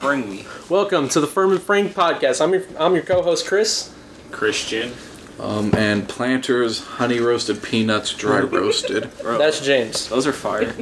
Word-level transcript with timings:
Bring 0.00 0.28
me. 0.30 0.46
Welcome 0.68 1.08
to 1.10 1.20
the 1.20 1.26
Firm 1.26 1.52
and 1.52 1.60
Frank 1.62 1.92
podcast. 1.92 2.40
I'm 2.40 2.52
your 2.52 2.62
I'm 2.78 2.94
your 2.94 3.02
co-host 3.04 3.46
Chris. 3.46 3.94
Christian. 4.30 4.92
Um, 5.38 5.74
and 5.74 6.08
Planters 6.08 6.80
honey 6.84 7.20
roasted 7.20 7.62
peanuts 7.62 8.12
dry 8.14 8.40
roasted. 8.40 9.10
Bro, 9.22 9.38
That's 9.38 9.60
James. 9.60 10.08
those 10.08 10.26
are 10.26 10.32
fire. 10.32 10.74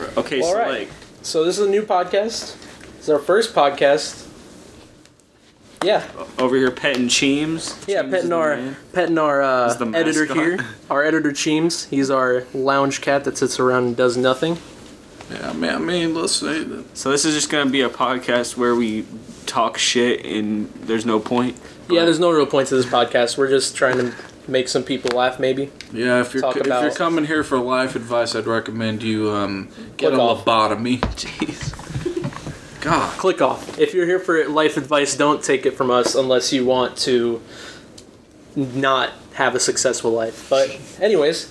okay, 0.16 0.40
All 0.40 0.52
so 0.52 0.58
right. 0.58 0.80
like, 0.80 0.90
So 1.22 1.44
this 1.44 1.58
is 1.58 1.66
a 1.66 1.70
new 1.70 1.82
podcast. 1.82 2.56
It's 2.98 3.08
our 3.08 3.18
first 3.18 3.54
podcast. 3.54 4.26
Yeah, 5.84 6.04
over 6.38 6.56
here 6.56 6.70
petting 6.72 7.08
Cheems. 7.08 7.84
yeah, 7.86 8.02
Cheems 8.02 8.06
is 8.06 8.10
petting 8.12 8.28
the 8.30 8.36
our 8.36 8.56
man. 8.56 8.76
petting 8.92 9.18
our 9.18 9.40
uh, 9.42 9.72
the 9.74 9.86
editor 9.94 10.20
mascot. 10.26 10.36
here. 10.36 10.58
Our 10.90 11.04
editor 11.04 11.30
Cheems. 11.32 11.88
He's 11.88 12.10
our 12.10 12.44
lounge 12.52 13.00
cat 13.00 13.24
that 13.24 13.38
sits 13.38 13.60
around 13.60 13.84
and 13.84 13.96
does 13.96 14.16
nothing. 14.16 14.58
Yeah, 15.30 15.50
I 15.50 15.52
mean, 15.52 15.70
I 15.70 15.78
mean, 15.78 16.14
let's 16.14 16.34
say 16.34 16.62
that. 16.64 16.96
So 16.96 17.10
this 17.10 17.24
is 17.24 17.34
just 17.34 17.50
gonna 17.50 17.70
be 17.70 17.82
a 17.82 17.90
podcast 17.90 18.56
where 18.56 18.74
we 18.74 19.04
talk 19.46 19.78
shit 19.78 20.24
and 20.24 20.72
there's 20.74 21.04
no 21.06 21.18
point. 21.20 21.56
Yeah, 21.90 22.04
there's 22.04 22.20
no 22.20 22.30
real 22.30 22.46
point 22.46 22.68
to 22.68 22.76
this 22.76 22.86
podcast. 22.86 23.38
We're 23.38 23.48
just 23.48 23.74
trying 23.76 23.96
to 23.98 24.14
make 24.46 24.68
some 24.68 24.82
people 24.82 25.16
laugh, 25.16 25.38
maybe. 25.38 25.70
Yeah, 25.92 26.20
if 26.20 26.32
you're 26.34 26.42
Talk 26.42 26.56
if 26.56 26.66
you're 26.66 26.90
coming 26.92 27.24
here 27.26 27.44
for 27.44 27.58
life 27.58 27.96
advice, 27.96 28.34
I'd 28.34 28.46
recommend 28.46 29.02
you 29.02 29.30
um 29.30 29.68
get 29.96 30.08
Click 30.10 30.14
a 30.14 30.20
off. 30.20 30.44
lobotomy. 30.44 30.98
Jeez. 31.16 31.74
God. 32.80 33.18
Click 33.18 33.42
off. 33.42 33.78
If 33.78 33.92
you're 33.94 34.06
here 34.06 34.20
for 34.20 34.46
life 34.48 34.76
advice, 34.76 35.16
don't 35.16 35.42
take 35.42 35.66
it 35.66 35.72
from 35.72 35.90
us 35.90 36.14
unless 36.14 36.52
you 36.52 36.64
want 36.64 36.96
to 36.98 37.42
not 38.56 39.12
have 39.34 39.54
a 39.54 39.60
successful 39.60 40.10
life. 40.10 40.48
But 40.48 40.78
anyways, 41.00 41.50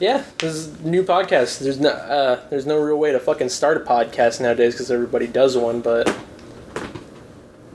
yeah, 0.00 0.24
this 0.38 0.54
is 0.54 0.80
a 0.80 0.88
new 0.88 1.02
podcast. 1.02 1.58
There's 1.60 1.80
no 1.80 1.90
uh, 1.90 2.40
there's 2.50 2.66
no 2.66 2.78
real 2.78 2.96
way 2.98 3.12
to 3.12 3.18
fucking 3.20 3.48
start 3.48 3.76
a 3.76 3.80
podcast 3.80 4.40
nowadays 4.40 4.74
because 4.74 4.90
everybody 4.90 5.26
does 5.26 5.56
one. 5.56 5.80
But 5.80 6.08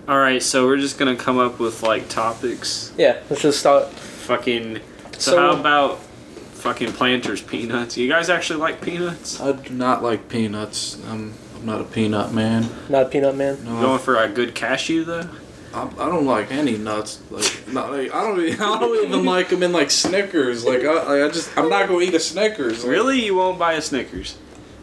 All 0.07 0.17
right, 0.19 0.41
so 0.43 0.65
we're 0.65 0.77
just 0.77 0.97
gonna 0.97 1.15
come 1.15 1.37
up 1.39 1.59
with 1.59 1.81
like 1.83 2.09
topics. 2.09 2.93
yeah, 2.97 3.19
let's 3.29 3.41
just 3.41 3.59
start. 3.59 3.89
Fucking. 3.89 4.79
So, 5.13 5.31
So- 5.31 5.37
how 5.39 5.59
about 5.59 5.99
fucking 5.99 6.93
planters 6.93 7.41
peanuts? 7.41 7.97
You 7.97 8.07
guys 8.09 8.29
actually 8.29 8.59
like 8.59 8.81
peanuts? 8.81 9.39
I 9.41 9.51
do 9.51 9.73
not 9.73 10.01
like 10.03 10.29
peanuts. 10.29 10.97
I'm 11.07 11.33
I'm 11.55 11.65
not 11.65 11.81
a 11.81 11.85
peanut 11.85 12.33
man. 12.33 12.67
Not 12.89 13.03
a 13.03 13.09
peanut 13.09 13.35
man. 13.35 13.63
No, 13.63 13.81
Going 13.81 13.99
for 13.99 14.17
a 14.17 14.27
good 14.29 14.53
cashew 14.55 15.03
though? 15.05 15.29
I, 15.73 15.87
I 15.87 16.05
don't 16.09 16.25
like 16.25 16.51
any 16.51 16.77
nuts. 16.77 17.19
Like, 17.31 17.67
not, 17.67 17.91
like 17.91 18.13
I 18.13 18.21
don't 18.23 18.39
even, 18.39 18.61
I 18.61 18.79
don't 18.79 19.05
even 19.05 19.25
like 19.25 19.49
them 19.49 19.63
in 19.63 19.71
like 19.71 19.89
Snickers. 19.91 20.63
Like 20.63 20.83
I, 20.83 21.25
I 21.25 21.29
just 21.29 21.55
I'm 21.57 21.69
not 21.69 21.87
gonna 21.87 22.01
eat 22.01 22.13
a 22.13 22.19
Snickers. 22.19 22.83
Like, 22.83 22.91
Really? 22.91 23.25
You 23.25 23.35
won't 23.35 23.57
buy 23.57 23.73
a 23.73 23.81
Snickers? 23.81 24.37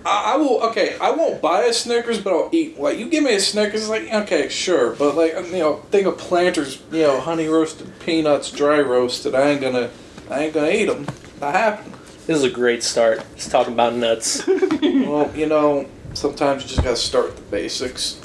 I, 0.04 0.34
I 0.34 0.36
will. 0.36 0.62
Okay, 0.64 0.96
I 0.98 1.10
won't 1.10 1.42
buy 1.42 1.62
a 1.62 1.72
Snickers, 1.72 2.20
but 2.20 2.32
I'll 2.32 2.48
eat. 2.52 2.78
Like 2.78 2.98
you 2.98 3.08
give 3.08 3.22
me 3.22 3.34
a 3.34 3.40
Snickers, 3.40 3.88
like 3.88 4.12
okay, 4.12 4.48
sure, 4.48 4.94
but 4.96 5.14
like 5.14 5.34
you 5.34 5.58
know, 5.58 5.76
think 5.90 6.06
of 6.06 6.18
Planters, 6.18 6.82
you 6.90 7.02
know, 7.02 7.20
honey 7.20 7.48
roasted 7.48 7.98
peanuts, 8.00 8.50
dry 8.50 8.80
roasted. 8.80 9.34
I 9.34 9.50
ain't 9.50 9.60
gonna, 9.60 9.90
I 10.30 10.44
ain't 10.44 10.54
gonna 10.54 10.70
eat 10.70 10.86
them. 10.86 11.06
Not 11.40 11.54
happening. 11.54 11.94
This 12.26 12.38
is 12.38 12.44
a 12.44 12.50
great 12.50 12.82
start. 12.82 13.24
Just 13.36 13.50
talking 13.50 13.72
about 13.72 13.94
nuts. 13.94 14.46
well, 14.82 15.30
you 15.36 15.46
know, 15.46 15.86
sometimes 16.14 16.62
you 16.62 16.68
just 16.68 16.82
gotta 16.82 16.96
start 16.96 17.26
with 17.26 17.36
the 17.36 17.42
basics. 17.50 18.20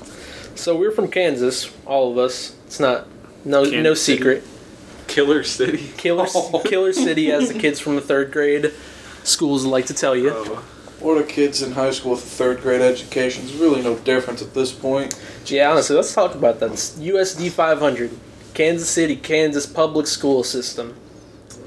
so 0.56 0.76
we're 0.76 0.92
from 0.92 1.10
Kansas, 1.10 1.72
all 1.86 2.12
of 2.12 2.18
us. 2.18 2.55
It's 2.66 2.80
not 2.80 3.08
no 3.44 3.64
no 3.64 3.70
Kansas 3.70 4.04
City. 4.04 4.18
secret. 4.18 4.44
Killer 5.08 5.44
City. 5.44 5.92
Killer 5.98 6.26
Killer 6.66 6.94
City, 6.94 7.32
as 7.32 7.48
the 7.52 7.60
kids 7.60 7.80
from 7.80 7.96
the 7.96 8.02
third 8.02 8.32
grade 8.32 8.74
schools 9.24 9.66
like 9.66 9.86
to 9.88 9.94
tell 9.94 10.16
you. 10.16 10.32
Oh. 10.34 10.64
What 11.00 11.18
are 11.18 11.24
kids 11.24 11.62
in 11.62 11.74
high 11.74 11.92
school 11.92 12.12
with 12.12 12.24
a 12.24 12.28
third 12.28 12.62
grade 12.62 12.82
education? 12.82 13.46
There's 13.46 13.58
really 13.58 13.84
no 13.84 13.96
difference 14.00 14.42
at 14.42 14.54
this 14.56 14.72
point. 14.72 15.14
Yeah, 15.46 15.70
honestly, 15.70 15.96
let's 15.96 16.14
talk 16.14 16.34
about 16.34 16.60
that. 16.62 16.72
It's 16.72 16.98
USD 16.98 17.52
500, 17.52 18.12
Kansas 18.56 18.90
City, 18.90 19.16
Kansas 19.16 19.66
public 19.68 20.08
school 20.08 20.44
system. 20.44 20.96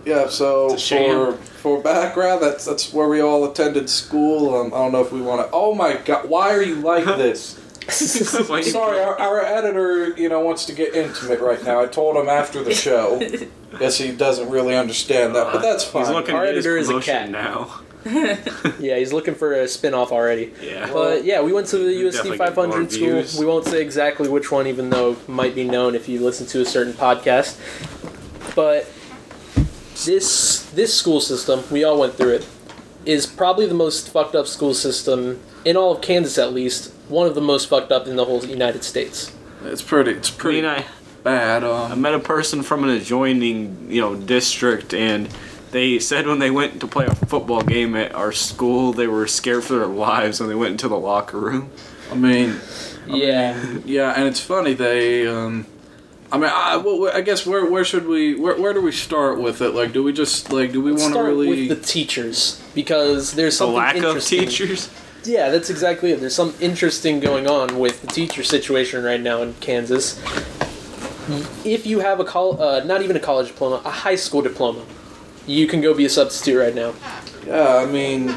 Yeah, 0.05 0.29
so 0.29 0.67
It's 0.73 0.75
a 0.75 0.79
sham. 0.79 1.35
for 1.35 1.37
for 1.37 1.83
background, 1.83 2.43
that's 2.43 2.65
that's 2.65 2.93
where 2.93 3.09
we 3.09 3.21
all 3.21 3.45
attended 3.45 3.89
school. 3.91 4.55
Um, 4.57 4.69
I 4.75 4.79
don't 4.79 4.93
know 4.93 5.03
if 5.03 5.13
we 5.13 5.21
want 5.21 5.47
to. 5.47 5.51
Oh 5.53 5.75
my 5.75 5.95
god, 6.05 6.29
why 6.29 6.51
are 6.55 6.63
you 6.63 6.77
like 6.77 7.05
this? 7.19 7.61
Why 8.49 8.59
you- 8.59 8.63
Sorry, 8.65 9.01
our, 9.01 9.19
our 9.19 9.41
editor, 9.41 10.11
you 10.17 10.29
know, 10.29 10.41
wants 10.41 10.67
to 10.67 10.73
get 10.75 10.95
intimate 10.95 11.41
right 11.41 11.63
now. 11.65 11.81
I 11.81 11.87
told 11.87 12.17
him 12.17 12.29
after 12.29 12.63
the 12.63 12.75
show. 12.75 13.19
Guess 13.79 13.99
he 13.99 14.13
doesn't 14.13 14.51
really 14.51 14.77
understand 14.77 15.35
that, 15.35 15.53
but 15.53 15.63
that's 15.63 15.85
fine. 15.85 16.05
He's 16.05 16.13
looking 16.15 16.35
Our 16.35 16.45
editor 16.45 16.77
is 16.77 16.91
a 16.91 17.01
cat. 17.01 17.31
now. 17.31 17.81
yeah, 18.79 18.97
he's 18.97 19.13
looking 19.13 19.35
for 19.35 19.53
a 19.55 19.67
spin 19.69 19.93
off 19.95 20.13
already. 20.13 20.53
Yeah. 20.63 20.91
But 20.93 21.25
yeah, 21.25 21.43
we 21.43 21.53
went 21.53 21.67
to 21.69 21.79
the 21.79 21.91
USD 22.05 22.37
500 22.39 22.91
school. 22.93 23.07
views. 23.07 23.39
We 23.39 23.45
won't 23.47 23.65
say 23.67 23.83
exactly 23.83 24.29
which 24.29 24.51
one, 24.53 24.67
even 24.67 24.89
though 24.91 25.13
it 25.13 25.29
might 25.29 25.55
be 25.55 25.65
known 25.65 25.95
if 25.95 26.09
you 26.09 26.21
listen 26.21 26.47
to 26.49 26.61
a 26.61 26.65
certain 26.65 26.93
podcast. 26.93 27.59
But 28.55 28.87
this 30.05 30.63
this 30.71 30.95
school 30.95 31.21
system, 31.21 31.63
we 31.71 31.85
all 31.85 31.99
went 31.99 32.15
through 32.15 32.35
it, 32.35 32.47
is 33.05 33.27
probably 33.27 33.67
the 33.67 33.75
most 33.75 34.11
fucked 34.11 34.35
up 34.35 34.47
school 34.47 34.75
system 34.75 35.41
in 35.65 35.77
all 35.77 35.97
of 35.97 36.01
Kansas, 36.03 36.39
at 36.39 36.53
least. 36.53 36.93
One 37.09 37.27
of 37.27 37.35
the 37.35 37.41
most 37.41 37.69
fucked 37.69 37.93
up 37.93 38.07
in 38.07 38.17
the 38.17 38.25
whole 38.25 38.45
United 38.45 38.85
States. 38.85 39.33
it's 39.65 39.83
pretty. 39.83 40.13
It's 40.13 40.31
I 40.33 40.35
pretty 40.37 40.61
mean, 40.63 40.71
I, 40.71 40.85
bad. 41.23 41.65
I 41.65 41.91
Um, 41.93 42.01
met 42.03 42.15
a 42.15 42.19
person 42.19 42.63
from 42.63 42.85
an 42.85 42.91
adjoining, 42.91 43.87
you 43.91 44.01
know, 44.01 44.15
district, 44.15 44.93
and 44.95 45.29
they 45.71 45.99
said 45.99 46.27
when 46.27 46.39
they 46.39 46.51
went 46.51 46.81
to 46.81 46.87
play 46.87 47.07
a 47.07 47.15
football 47.15 47.63
game 47.63 47.95
at 47.97 48.15
our 48.15 48.33
school, 48.33 48.93
they 48.93 49.07
were 49.07 49.27
scared 49.27 49.65
for 49.65 49.75
their 49.75 49.87
lives 49.87 50.41
when 50.41 50.49
they 50.49 50.55
went 50.55 50.73
into 50.73 50.89
the 50.89 50.99
locker 50.99 51.39
room. 51.39 51.71
I 52.11 52.15
mean, 52.15 52.61
Yeah. 53.07 53.79
yeah, 53.85 54.13
and 54.17 54.27
it's 54.29 54.41
funny 54.41 54.75
they. 54.75 55.27
Um, 55.27 55.67
I 56.31 56.37
mean, 56.37 56.51
I, 56.53 56.77
well, 56.77 57.11
I 57.15 57.23
guess 57.23 57.47
where 57.47 57.65
where 57.65 57.85
should 57.87 58.07
we 58.07 58.35
where, 58.35 58.57
where 58.61 58.75
do 58.75 58.83
we 58.83 58.93
start 58.93 59.41
with 59.41 59.63
it? 59.63 59.71
Like, 59.71 59.93
do 59.95 60.03
we 60.03 60.13
just 60.13 60.53
like 60.53 60.73
do 60.73 60.83
we 60.83 60.93
want 60.93 61.15
to 61.15 61.23
really? 61.23 61.49
with 61.49 61.69
the 61.71 61.77
teachers 61.77 62.63
because 62.75 63.33
there's 63.33 63.55
The 63.55 63.65
something 63.65 63.77
lack 63.77 63.97
of 64.17 64.23
teachers. 64.23 64.91
Yeah, 65.29 65.51
that's 65.51 65.69
exactly 65.69 66.13
it. 66.13 66.21
There's 66.21 66.35
some 66.35 66.55
interesting 66.59 67.21
going 67.21 67.47
on 67.47 67.79
with 67.79 68.01
the 68.01 68.07
teacher 68.07 68.43
situation 68.43 69.05
right 69.05 69.21
now 69.21 69.43
in 69.43 69.53
Kansas. 69.61 70.19
If 71.67 71.87
you 71.87 71.99
have 71.99 72.19
a 72.19 72.25
col- 72.25 72.61
uh, 72.61 72.83
not 72.85 73.03
even 73.03 73.15
a 73.15 73.21
college 73.21 73.49
diploma, 73.49 73.83
a 73.85 73.91
high 73.91 74.15
school 74.15 74.41
diploma, 74.41 74.83
you 75.47 75.67
can 75.67 75.83
go 75.83 75.93
be 75.93 76.07
a 76.07 76.09
substitute 76.09 76.59
right 76.59 76.75
now. 76.75 76.95
Yeah, 77.47 77.77
I 77.77 77.85
mean, 77.85 78.29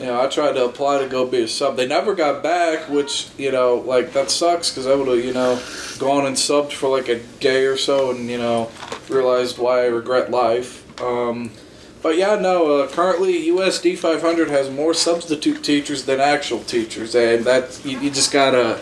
you 0.00 0.06
know, 0.06 0.20
I 0.20 0.26
tried 0.26 0.54
to 0.54 0.64
apply 0.64 0.98
to 0.98 1.08
go 1.08 1.24
be 1.24 1.42
a 1.42 1.48
sub. 1.48 1.76
They 1.76 1.86
never 1.86 2.16
got 2.16 2.42
back, 2.42 2.88
which 2.88 3.28
you 3.38 3.52
know, 3.52 3.76
like 3.76 4.12
that 4.14 4.28
sucks 4.32 4.70
because 4.70 4.88
I 4.88 4.96
would 4.96 5.06
have, 5.06 5.24
you 5.24 5.32
know, 5.32 5.62
gone 6.00 6.26
and 6.26 6.34
subbed 6.34 6.72
for 6.72 6.88
like 6.88 7.08
a 7.08 7.20
day 7.38 7.64
or 7.66 7.76
so, 7.76 8.10
and 8.10 8.28
you 8.28 8.38
know, 8.38 8.72
realized 9.08 9.58
why 9.58 9.82
I 9.82 9.86
regret 9.86 10.32
life. 10.32 11.00
Um, 11.00 11.52
but 12.02 12.16
yeah, 12.16 12.36
no. 12.36 12.80
Uh, 12.80 12.88
currently, 12.88 13.46
USD 13.48 13.98
500 13.98 14.48
has 14.48 14.70
more 14.70 14.94
substitute 14.94 15.62
teachers 15.62 16.04
than 16.04 16.20
actual 16.20 16.60
teachers, 16.64 17.14
and 17.14 17.44
that 17.44 17.80
you, 17.84 17.98
you 18.00 18.10
just 18.10 18.32
gotta, 18.32 18.80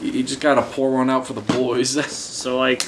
you 0.00 0.12
you 0.12 0.22
just 0.22 0.40
gotta 0.40 0.62
pour 0.62 0.90
one 0.92 1.08
out 1.10 1.26
for 1.26 1.34
the 1.34 1.40
boys. 1.40 1.96
So, 2.10 2.56
like, 2.58 2.82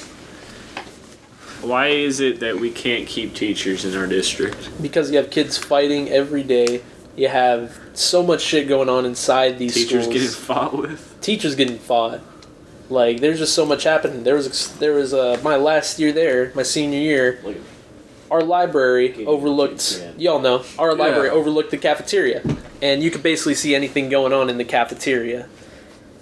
why 1.62 1.88
is 1.88 2.20
it 2.20 2.40
that 2.40 2.58
we 2.58 2.70
can't 2.70 3.06
keep 3.06 3.34
teachers 3.34 3.84
in 3.84 3.96
our 3.96 4.06
district? 4.06 4.70
Because 4.80 5.10
you 5.10 5.16
have 5.18 5.30
kids 5.30 5.58
fighting 5.58 6.08
every 6.08 6.42
day. 6.42 6.82
You 7.16 7.28
have 7.28 7.78
so 7.92 8.22
much 8.22 8.40
shit 8.40 8.68
going 8.68 8.88
on 8.88 9.04
inside 9.04 9.58
these 9.58 9.74
Teachers 9.74 10.04
schools. 10.04 10.14
getting 10.14 10.28
fought 10.30 10.76
with. 10.78 11.20
teachers 11.20 11.54
getting 11.54 11.78
fought. 11.78 12.20
Like 12.88 13.20
there's 13.20 13.38
just 13.38 13.54
so 13.54 13.66
much 13.66 13.84
happening. 13.84 14.24
There 14.24 14.34
was 14.36 14.72
there 14.78 14.94
was 14.94 15.12
uh, 15.12 15.38
my 15.42 15.56
last 15.56 15.98
year 15.98 16.12
there, 16.12 16.50
my 16.54 16.62
senior 16.62 16.98
year. 16.98 17.38
Our 18.30 18.42
library 18.42 19.24
overlooked. 19.26 20.04
Y'all 20.16 20.38
know 20.40 20.62
our 20.78 20.94
library 20.94 21.28
Yeah. 21.28 21.34
overlooked 21.34 21.70
the 21.72 21.76
cafeteria, 21.78 22.42
and 22.80 23.02
you 23.02 23.10
could 23.10 23.22
basically 23.24 23.54
see 23.54 23.74
anything 23.74 24.08
going 24.08 24.32
on 24.32 24.48
in 24.48 24.56
the 24.58 24.64
cafeteria. 24.64 25.48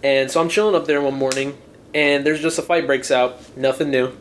And 0.02 0.30
so 0.30 0.40
I'm 0.40 0.48
chilling 0.48 0.74
up 0.74 0.86
there 0.86 1.02
one 1.02 1.14
morning, 1.14 1.58
and 1.92 2.24
there's 2.24 2.40
just 2.40 2.58
a 2.58 2.62
fight 2.62 2.86
breaks 2.86 3.10
out. 3.10 3.38
Nothing 3.56 3.90
new. 3.90 4.12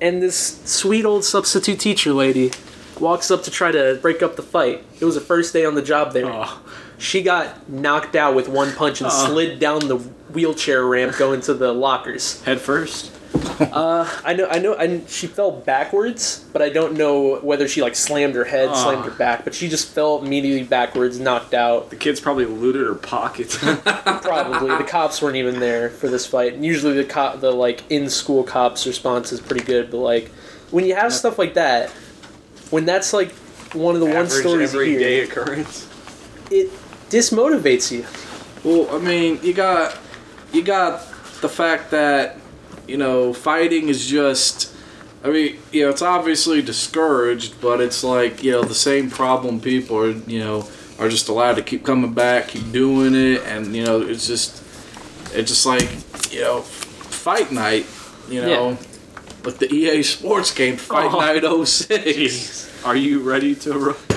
And 0.00 0.22
this 0.22 0.60
sweet 0.64 1.04
old 1.04 1.24
substitute 1.24 1.80
teacher 1.80 2.12
lady 2.12 2.52
walks 3.00 3.30
up 3.30 3.42
to 3.44 3.50
try 3.50 3.72
to 3.72 3.98
break 4.00 4.22
up 4.22 4.36
the 4.36 4.42
fight. 4.42 4.84
It 5.00 5.04
was 5.04 5.14
her 5.16 5.20
first 5.20 5.52
day 5.52 5.64
on 5.64 5.74
the 5.74 5.82
job 5.82 6.12
there. 6.12 6.26
Oh, 6.26 6.60
She 6.98 7.22
got 7.22 7.68
knocked 7.68 8.14
out 8.16 8.34
with 8.34 8.48
one 8.48 8.72
punch 8.72 9.00
and 9.00 9.08
Uh. 9.08 9.26
slid 9.26 9.58
down 9.58 9.80
the 9.88 9.96
wheelchair 9.96 10.84
ramp 10.84 11.16
going 11.18 11.40
to 11.42 11.54
the 11.54 11.72
lockers. 11.72 12.40
head 12.44 12.60
first. 12.60 13.10
Uh, 13.72 14.08
I 14.24 14.34
know, 14.34 14.46
I 14.48 14.58
know, 14.58 14.74
I, 14.76 15.00
she 15.06 15.26
fell 15.26 15.50
backwards, 15.50 16.44
but 16.52 16.60
I 16.62 16.68
don't 16.68 16.94
know 16.94 17.36
whether 17.40 17.66
she 17.68 17.80
like 17.82 17.94
slammed 17.94 18.34
her 18.34 18.44
head, 18.44 18.68
Uh. 18.68 18.74
slammed 18.74 19.04
her 19.04 19.10
back, 19.10 19.44
but 19.44 19.54
she 19.54 19.68
just 19.68 19.88
fell 19.88 20.18
immediately 20.22 20.62
backwards, 20.62 21.18
knocked 21.18 21.54
out. 21.54 21.90
The 21.90 21.96
kids 21.96 22.20
probably 22.20 22.44
looted 22.46 22.86
her 22.86 22.94
pockets. 22.94 23.56
Probably 24.04 24.76
the 24.76 24.84
cops 24.84 25.20
weren't 25.22 25.36
even 25.36 25.60
there 25.60 25.88
for 25.90 26.08
this 26.08 26.26
fight. 26.26 26.54
And 26.54 26.64
usually 26.64 26.94
the 26.94 27.04
cop, 27.04 27.40
the 27.40 27.50
like 27.50 27.82
in 27.90 28.08
school 28.10 28.42
cops' 28.44 28.86
response 28.86 29.32
is 29.32 29.40
pretty 29.40 29.64
good, 29.64 29.90
but 29.90 29.98
like 29.98 30.28
when 30.70 30.84
you 30.84 30.94
have 30.94 31.12
stuff 31.12 31.38
like 31.38 31.54
that, 31.54 31.90
when 32.70 32.84
that's 32.84 33.12
like 33.12 33.32
one 33.72 33.94
of 33.94 34.00
the 34.00 34.06
one 34.06 34.16
Average 34.26 34.32
stories 34.32 34.72
you 34.74 34.80
hear, 34.80 34.92
everyday 34.94 35.20
occurrence. 35.20 35.88
it 36.50 36.70
dismotivates 37.10 37.90
you. 37.90 38.04
Well, 38.64 38.94
I 38.94 38.98
mean, 38.98 39.38
you 39.42 39.52
got 39.54 39.96
you 40.52 40.62
got 40.62 41.00
the 41.40 41.48
fact 41.48 41.90
that 41.92 42.38
you 42.88 42.96
know 42.96 43.32
fighting 43.32 43.88
is 43.88 44.06
just. 44.06 44.72
I 45.24 45.30
mean, 45.30 45.58
you 45.72 45.82
know, 45.82 45.90
it's 45.90 46.02
obviously 46.02 46.62
discouraged, 46.62 47.60
but 47.60 47.80
it's 47.80 48.04
like 48.04 48.44
you 48.44 48.52
know 48.52 48.62
the 48.62 48.74
same 48.76 49.10
problem. 49.10 49.60
People 49.60 49.98
are 49.98 50.10
you 50.12 50.38
know 50.38 50.68
are 51.00 51.08
just 51.08 51.28
allowed 51.28 51.54
to 51.56 51.62
keep 51.62 51.84
coming 51.84 52.12
back, 52.14 52.48
keep 52.48 52.70
doing 52.70 53.14
it, 53.14 53.42
and 53.44 53.74
you 53.74 53.84
know 53.84 54.00
it's 54.02 54.26
just 54.26 54.62
it's 55.34 55.50
just 55.50 55.66
like 55.66 55.88
you 56.32 56.42
know 56.42 56.60
fight 56.62 57.50
night. 57.50 57.86
You 58.28 58.42
know, 58.42 58.78
like 59.44 59.58
the 59.58 59.72
EA 59.72 60.02
Sports 60.02 60.52
game, 60.54 60.76
Fight 60.76 61.10
Oh. 61.12 61.18
Night 61.20 61.66
06. 61.66 61.88
Jeez. 62.04 62.86
Are 62.86 62.96
you 62.96 63.20
ready 63.20 63.54
to? 63.56 63.72
Ro- 63.78 63.96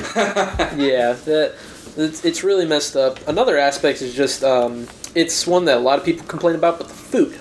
Yeah, 0.76 1.14
that 1.14 1.56
it's, 1.98 2.24
it's 2.26 2.44
really 2.44 2.66
messed 2.66 2.96
up. 2.96 3.28
Another 3.28 3.58
aspect 3.58 4.02
is 4.02 4.14
just 4.16 4.44
um, 4.44 4.88
it's 5.16 5.48
one 5.48 5.66
that 5.66 5.78
a 5.78 5.80
lot 5.80 5.98
of 6.00 6.06
people 6.06 6.26
complain 6.28 6.56
about, 6.56 6.78
but 6.80 6.88
the 6.88 6.94
food, 6.94 7.40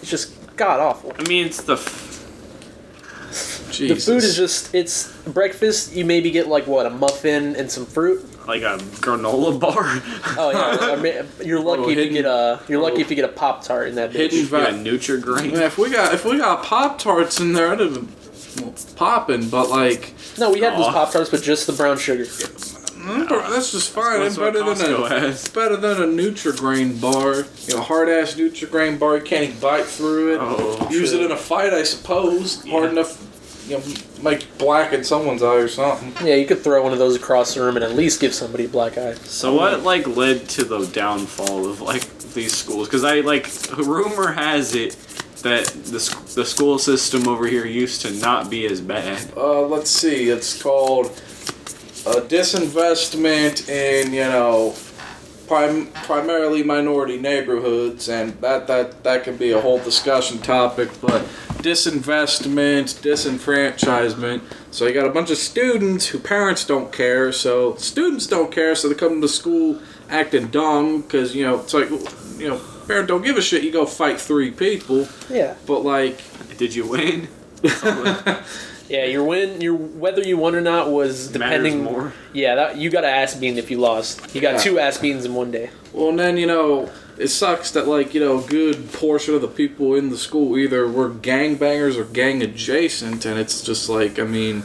it's 0.00 0.10
just 0.10 0.33
god 0.56 0.80
awful. 0.80 1.12
I 1.18 1.22
mean, 1.28 1.46
it's 1.46 1.62
the. 1.62 1.74
F- 1.74 2.12
The 3.78 3.96
food 3.96 4.22
is 4.22 4.36
just 4.36 4.72
it's 4.74 5.12
breakfast. 5.24 5.94
You 5.96 6.04
maybe 6.04 6.30
get 6.30 6.46
like 6.48 6.66
what 6.66 6.86
a 6.86 6.90
muffin 6.90 7.56
and 7.56 7.68
some 7.70 7.84
fruit. 7.86 8.24
like 8.46 8.62
a 8.62 8.76
granola 9.02 9.58
bar. 9.58 10.00
Oh 10.38 10.50
yeah, 10.52 10.92
I 10.92 10.96
mean, 10.96 11.14
you're 11.44 11.58
lucky 11.70 11.82
if 11.82 11.88
you 11.90 11.94
hidden- 11.96 12.12
get 12.14 12.24
a 12.26 12.60
you're 12.68 12.80
lucky 12.80 13.00
if 13.00 13.10
you 13.10 13.16
get 13.16 13.24
a 13.24 13.32
pop 13.32 13.64
tart 13.64 13.88
in 13.88 13.96
that 13.96 14.10
bitch. 14.10 14.30
Hidden 14.30 14.38
You 14.38 14.48
got 14.48 14.72
va- 14.72 14.78
Nutrigrain. 14.78 15.52
Man, 15.52 15.62
if 15.62 15.76
we 15.78 15.90
got 15.90 16.14
if 16.14 16.24
we 16.24 16.38
got 16.38 16.62
Pop 16.62 16.98
Tarts 17.00 17.40
in 17.40 17.52
there, 17.54 17.72
I'd 17.72 17.80
have 17.80 17.94
been 17.94 18.08
well, 18.64 18.74
popping. 18.94 19.48
But 19.48 19.68
like, 19.70 20.14
No, 20.38 20.52
we 20.52 20.60
had 20.60 20.74
those 20.74 20.86
Aw. 20.86 20.92
pop 20.92 21.10
tarts, 21.12 21.30
but 21.30 21.42
just 21.42 21.66
the 21.66 21.72
brown 21.72 21.98
sugar. 21.98 22.24
Mm, 23.04 23.28
that's 23.50 23.72
just 23.72 23.90
fine. 23.90 24.20
That's 24.20 24.34
It's 24.34 24.38
better 24.38 24.58
than 24.64 24.76
Costco 24.76 25.06
a 25.06 25.08
has. 25.20 25.44
it's 25.44 25.48
better 25.48 25.76
than 25.76 26.02
a 26.02 26.06
Nutrigrain 26.06 27.00
bar. 27.00 27.44
You 27.66 27.76
know, 27.76 27.82
hard 27.82 28.08
ass 28.08 28.34
Nutrigrain 28.34 28.98
bar. 28.98 29.16
You 29.18 29.22
can't 29.22 29.44
even 29.44 29.60
bite 29.60 29.84
through 29.84 30.34
it. 30.34 30.38
Oh, 30.40 30.88
Use 30.90 31.10
true. 31.10 31.20
it 31.20 31.24
in 31.26 31.30
a 31.32 31.36
fight, 31.36 31.72
I 31.72 31.82
suppose. 31.82 32.64
Hard 32.68 32.90
enough, 32.90 33.20
you 33.68 33.78
know, 33.78 33.84
make 34.22 34.46
black 34.58 34.92
in 34.92 35.04
someone's 35.04 35.42
eye 35.42 35.56
or 35.56 35.68
something. 35.68 36.26
Yeah, 36.26 36.34
you 36.34 36.46
could 36.46 36.60
throw 36.62 36.82
one 36.82 36.92
of 36.92 36.98
those 36.98 37.16
across 37.16 37.54
the 37.54 37.62
room 37.62 37.76
and 37.76 37.84
at 37.84 37.92
least 37.94 38.20
give 38.20 38.34
somebody 38.34 38.64
a 38.64 38.68
black 38.68 38.96
eye. 38.98 39.14
So 39.14 39.54
what 39.54 39.82
like 39.82 40.06
led 40.06 40.48
to 40.50 40.64
the 40.64 40.86
downfall 40.86 41.68
of 41.68 41.80
like 41.80 42.06
these 42.34 42.54
schools? 42.56 42.88
Because 42.88 43.04
I 43.04 43.20
like 43.20 43.48
rumor 43.76 44.32
has 44.32 44.74
it 44.74 44.96
that 45.42 45.66
the 45.66 46.00
sc- 46.00 46.34
the 46.34 46.44
school 46.44 46.78
system 46.78 47.28
over 47.28 47.46
here 47.46 47.66
used 47.66 48.00
to 48.02 48.10
not 48.12 48.48
be 48.50 48.64
as 48.66 48.80
bad. 48.80 49.30
Uh, 49.36 49.60
let's 49.62 49.90
see. 49.90 50.30
It's 50.30 50.62
called 50.62 51.08
a 52.06 52.20
disinvestment 52.20 53.68
in 53.68 54.12
you 54.12 54.20
know 54.20 54.74
prim- 55.48 55.86
primarily 56.04 56.62
minority 56.62 57.18
neighborhoods, 57.18 58.08
and 58.08 58.32
that 58.40 58.66
that 58.66 59.02
that 59.04 59.24
could 59.24 59.38
be 59.38 59.52
a 59.52 59.60
whole 59.60 59.78
discussion 59.78 60.38
topic. 60.38 60.88
But 61.00 61.22
disinvestment, 61.62 63.00
disenfranchisement. 63.00 64.40
So 64.70 64.86
you 64.86 64.92
got 64.94 65.06
a 65.06 65.10
bunch 65.10 65.30
of 65.30 65.38
students 65.38 66.06
who 66.08 66.18
parents 66.18 66.64
don't 66.66 66.92
care. 66.92 67.32
So 67.32 67.74
students 67.76 68.26
don't 68.26 68.52
care, 68.52 68.74
so 68.74 68.88
they 68.88 68.94
come 68.94 69.20
to 69.20 69.28
school 69.28 69.80
acting 70.10 70.48
dumb 70.48 71.02
because 71.02 71.34
you 71.34 71.44
know 71.44 71.60
it's 71.60 71.72
like 71.74 71.88
you 72.38 72.48
know 72.48 72.60
parent 72.86 73.08
don't 73.08 73.22
give 73.22 73.36
a 73.36 73.42
shit. 73.42 73.62
You 73.64 73.70
go 73.72 73.86
fight 73.86 74.20
three 74.20 74.50
people, 74.50 75.08
Yeah. 75.30 75.54
but 75.66 75.80
like. 75.84 76.20
Did 76.56 76.72
you 76.72 76.86
win? 76.86 77.26
Yeah, 78.88 79.06
your 79.06 79.24
win, 79.24 79.60
your 79.60 79.74
whether 79.74 80.20
you 80.22 80.36
won 80.36 80.54
or 80.54 80.60
not 80.60 80.90
was 80.90 81.28
depending. 81.28 81.82
Matters 81.84 81.92
more. 81.92 82.12
Yeah, 82.32 82.54
that 82.56 82.76
you 82.76 82.90
got 82.90 83.04
an 83.04 83.10
ass 83.10 83.34
bean 83.34 83.56
if 83.56 83.70
you 83.70 83.78
lost. 83.78 84.34
You 84.34 84.40
got 84.40 84.54
Yeah. 84.54 84.58
two 84.58 84.78
ass 84.78 84.98
beans 84.98 85.24
in 85.24 85.34
one 85.34 85.50
day. 85.50 85.70
Well, 85.92 86.10
and 86.10 86.18
then 86.18 86.36
you 86.36 86.46
know 86.46 86.90
it 87.16 87.28
sucks 87.28 87.70
that 87.70 87.88
like 87.88 88.12
you 88.14 88.20
know 88.20 88.38
a 88.40 88.42
good 88.42 88.92
portion 88.92 89.34
of 89.34 89.40
the 89.40 89.48
people 89.48 89.94
in 89.94 90.10
the 90.10 90.18
school 90.18 90.58
either 90.58 90.86
were 90.86 91.08
gangbangers 91.08 91.96
or 91.96 92.04
gang 92.04 92.42
adjacent, 92.42 93.24
and 93.24 93.38
it's 93.38 93.62
just 93.62 93.88
like 93.88 94.18
I 94.18 94.24
mean, 94.24 94.64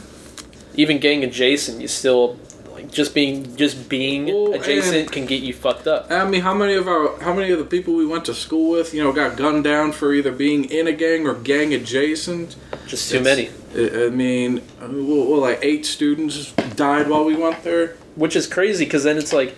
Even 0.76 0.98
gang 0.98 1.24
adjacent, 1.24 1.80
you 1.80 1.88
still 1.88 2.32
like 2.32 2.49
just 2.92 3.14
being 3.14 3.56
just 3.56 3.88
being 3.88 4.26
Well, 4.26 4.54
adjacent 4.54 5.12
can 5.12 5.26
get 5.26 5.42
you 5.42 5.52
fucked 5.54 5.86
up. 5.86 6.10
I 6.10 6.28
mean, 6.28 6.40
how 6.42 6.54
many 6.54 6.74
of 6.74 6.88
our 6.88 7.18
how 7.20 7.32
many 7.32 7.50
of 7.52 7.58
the 7.58 7.64
people 7.64 7.94
we 7.94 8.06
went 8.06 8.24
to 8.26 8.34
school 8.34 8.70
with, 8.70 8.92
you 8.94 9.02
know, 9.02 9.12
got 9.12 9.36
gunned 9.36 9.64
down 9.64 9.92
for 9.92 10.12
either 10.12 10.32
being 10.32 10.64
in 10.64 10.86
a 10.86 10.92
gang 10.92 11.26
or 11.26 11.34
gang 11.34 11.72
adjacent? 11.74 12.56
Just 12.86 13.10
too 13.10 13.18
It's- 13.20 13.24
many. 13.24 13.50
I, 13.72 14.06
I 14.06 14.08
mean, 14.10 14.58
uh, 14.82 14.88
well, 14.90 15.26
well, 15.30 15.40
like 15.40 15.60
eight 15.62 15.86
students 15.86 16.52
died 16.74 17.08
while 17.08 17.24
we 17.24 17.36
went 17.36 17.62
there. 17.62 17.96
which 18.16 18.34
is 18.34 18.46
crazy 18.48 18.84
because 18.84 19.04
then 19.04 19.16
it's 19.16 19.32
like 19.32 19.54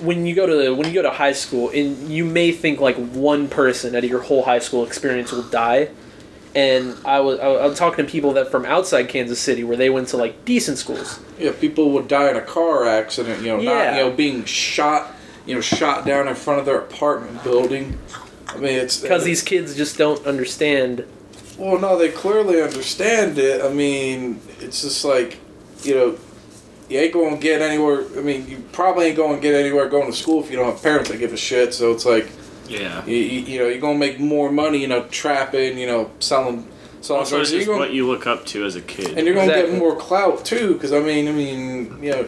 when 0.00 0.24
you 0.26 0.34
go 0.34 0.46
to 0.46 0.74
when 0.74 0.86
you 0.86 0.94
go 0.94 1.02
to 1.02 1.10
high 1.10 1.32
school 1.32 1.70
and 1.70 2.08
you 2.08 2.24
may 2.24 2.52
think 2.52 2.78
like 2.80 2.96
one 2.96 3.48
person 3.48 3.96
out 3.96 4.04
of 4.04 4.10
your 4.10 4.20
whole 4.20 4.42
high 4.44 4.58
school 4.60 4.84
experience 4.84 5.32
will 5.32 5.42
die 5.42 5.88
and 6.54 6.96
I 7.04 7.20
was 7.20 7.38
I 7.40 7.66
was 7.66 7.78
talking 7.78 8.04
to 8.04 8.10
people 8.10 8.32
that 8.34 8.50
from 8.50 8.64
outside 8.64 9.08
Kansas 9.08 9.40
City 9.40 9.64
where 9.64 9.76
they 9.76 9.90
went 9.90 10.08
to 10.08 10.16
like 10.16 10.44
decent 10.44 10.78
schools 10.78 11.20
Yeah, 11.38 11.52
people 11.52 11.90
would 11.92 12.08
die 12.08 12.30
in 12.30 12.36
a 12.36 12.42
car 12.42 12.86
accident. 12.86 13.42
You 13.42 13.48
know, 13.48 13.60
not 13.60 13.94
you 13.94 14.00
know 14.00 14.10
being 14.10 14.44
shot. 14.44 15.12
You 15.46 15.54
know, 15.54 15.60
shot 15.60 16.06
down 16.06 16.26
in 16.26 16.34
front 16.34 16.60
of 16.60 16.64
their 16.64 16.78
apartment 16.78 17.44
building. 17.44 17.98
I 18.48 18.56
mean, 18.56 18.78
it's 18.78 19.00
because 19.00 19.24
these 19.24 19.42
kids 19.42 19.76
just 19.76 19.98
don't 19.98 20.24
understand 20.26 21.04
Well, 21.58 21.78
no, 21.78 21.98
they 21.98 22.08
clearly 22.10 22.62
understand 22.62 23.38
it. 23.38 23.62
I 23.62 23.68
mean, 23.68 24.40
it's 24.60 24.82
just 24.82 25.04
like, 25.04 25.38
you 25.82 25.94
know, 25.94 26.18
you 26.88 26.98
ain't 26.98 27.12
going 27.12 27.34
to 27.36 27.40
get 27.40 27.62
anywhere. 27.62 28.06
I 28.16 28.22
mean, 28.22 28.48
you 28.48 28.62
probably 28.72 29.06
ain't 29.06 29.16
going 29.16 29.36
to 29.36 29.40
get 29.40 29.54
anywhere 29.54 29.88
going 29.88 30.10
to 30.10 30.16
school 30.16 30.42
if 30.42 30.50
you 30.50 30.56
don't 30.56 30.72
have 30.72 30.82
parents 30.82 31.10
that 31.10 31.18
give 31.18 31.32
a 31.32 31.36
shit. 31.36 31.74
So 31.74 31.92
it's 31.92 32.04
like, 32.04 32.28
Yeah. 32.68 33.04
you, 33.06 33.16
you, 33.16 33.40
you 33.40 33.58
know, 33.60 33.68
you're 33.68 33.78
going 33.80 33.94
to 33.94 34.06
make 34.06 34.18
more 34.20 34.50
money, 34.50 34.78
you 34.78 34.88
know, 34.88 35.04
trapping, 35.10 35.76
you 35.78 35.86
know, 35.86 36.10
selling, 36.20 36.66
selling 37.00 37.20
Also, 37.20 37.36
drugs. 37.36 37.48
it's 37.48 37.50
You're 37.52 37.60
just 37.60 37.66
gonna- 37.68 37.78
what 37.80 37.92
you 37.92 38.06
look 38.06 38.26
up 38.26 38.46
to 38.46 38.64
as 38.64 38.74
a 38.76 38.80
kid. 38.80 39.16
and 39.18 39.26
you're 39.26 39.34
going 39.34 39.48
to 39.48 39.52
Exactly. 39.54 39.72
get 39.72 39.78
more 39.80 39.96
clout 39.96 40.44
too, 40.44 40.74
because 40.74 40.92
I 40.92 41.00
mean, 41.00 41.28
I 41.28 41.32
mean, 41.32 41.98
you 42.02 42.10
know, 42.12 42.26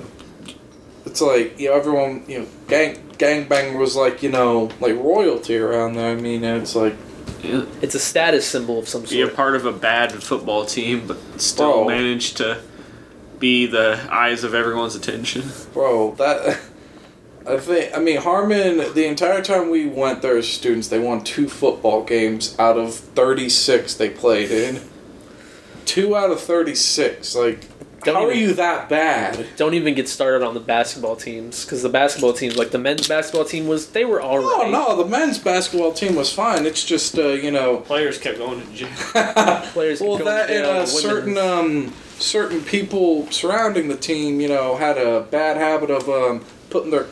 it's 1.07 1.21
like 1.21 1.59
you 1.59 1.69
know 1.71 1.75
everyone, 1.77 2.25
you 2.27 2.41
know, 2.41 2.47
gang 2.69 2.97
gangbang 3.17 3.79
was 3.79 3.95
like 3.97 4.23
you 4.23 4.29
know 4.29 4.69
like 4.81 4.95
royalty 4.97 5.57
around 5.57 5.95
there. 5.95 6.11
I 6.11 6.17
mean, 6.21 6.43
it's 6.45 6.75
like 6.75 6.95
it's 7.81 7.95
a 7.95 7.99
status 8.01 8.45
symbol 8.47 8.81
of 8.81 8.89
some 8.89 9.03
Be 9.03 9.23
a 9.23 9.27
sort 9.27 9.37
part 9.37 9.55
of 9.57 9.65
a 9.65 9.73
bad 9.73 10.13
football 10.13 10.67
team, 10.67 11.07
but 11.07 11.17
still 11.41 11.85
Bro. 11.85 11.89
manage 11.89 12.35
to 12.35 12.61
be 13.39 13.67
the 13.67 14.01
eyes 14.11 14.43
of 14.43 14.53
everyone's 14.53 14.97
attention. 14.97 15.45
Bro, 15.73 16.17
that 16.19 16.59
I 17.49 17.59
think 17.59 17.97
I 17.97 18.01
mean 18.01 18.17
Harmon. 18.19 18.79
The 18.95 19.07
entire 19.07 19.43
time 19.43 19.71
we 19.71 19.87
went 19.87 20.23
there 20.23 20.37
as 20.37 20.49
students, 20.49 20.89
they 20.89 20.99
won 20.99 21.23
two 21.23 21.49
football 21.49 22.03
games 22.05 22.57
out 22.59 22.77
of 22.77 22.95
thirty 22.95 23.49
six 23.49 23.95
they 23.95 24.11
played 24.11 24.51
in. 24.51 24.81
Two 25.85 26.17
out 26.17 26.31
of 26.31 26.41
thirty 26.41 26.75
six. 26.75 27.37
Like, 27.37 27.67
Don't 28.03 28.17
how 28.17 28.27
are 28.27 28.33
you 28.33 28.53
that 28.55 28.89
bad? 28.89 29.47
don't 29.57 29.75
even 29.75 29.95
get 29.95 30.09
started 30.09 30.45
on 30.45 30.55
the 30.55 30.61
basketball 30.61 31.15
teams 31.15 31.65
because 31.65 31.83
the 31.83 31.89
basketball 31.89 32.33
teams 32.33 32.57
like 32.57 32.71
the 32.73 32.79
men's 32.79 33.07
basketball 33.07 33.45
team 33.45 33.69
was 33.69 33.91
they 33.91 34.05
were 34.05 34.21
all 34.21 34.39
Oh 34.39 34.63
right 34.63 34.71
no, 34.73 34.97
the 34.97 35.09
men's 35.09 35.39
basketball 35.39 35.93
team 35.93 36.17
was 36.17 36.33
fine. 36.33 36.67
It's 36.67 36.85
just 36.85 37.17
uh, 37.17 37.29
you 37.29 37.53
know. 37.53 37.79
Players 37.79 38.19
kept 38.19 38.39
going 38.39 38.61
to 38.61 38.73
gym. 38.75 38.89
players 39.73 40.01
could 40.01 40.09
well, 40.09 40.19
go 40.19 40.25
that 40.25 40.49
to 40.49 40.55
and 40.55 40.65
jail, 40.65 40.71
uh, 40.73 40.81
the 40.81 40.87
certain 40.87 41.39
um, 41.39 41.93
certain 42.19 42.63
people 42.63 43.31
surrounding 43.31 43.87
the 43.87 43.97
team, 43.97 44.41
you 44.41 44.49
know, 44.49 44.77
had 44.77 44.99
a 44.99 45.21
bad 45.21 45.57
habit 45.57 45.91
of 45.91 46.09
um, 46.09 46.45
putting 46.71 46.91
their 46.91 47.07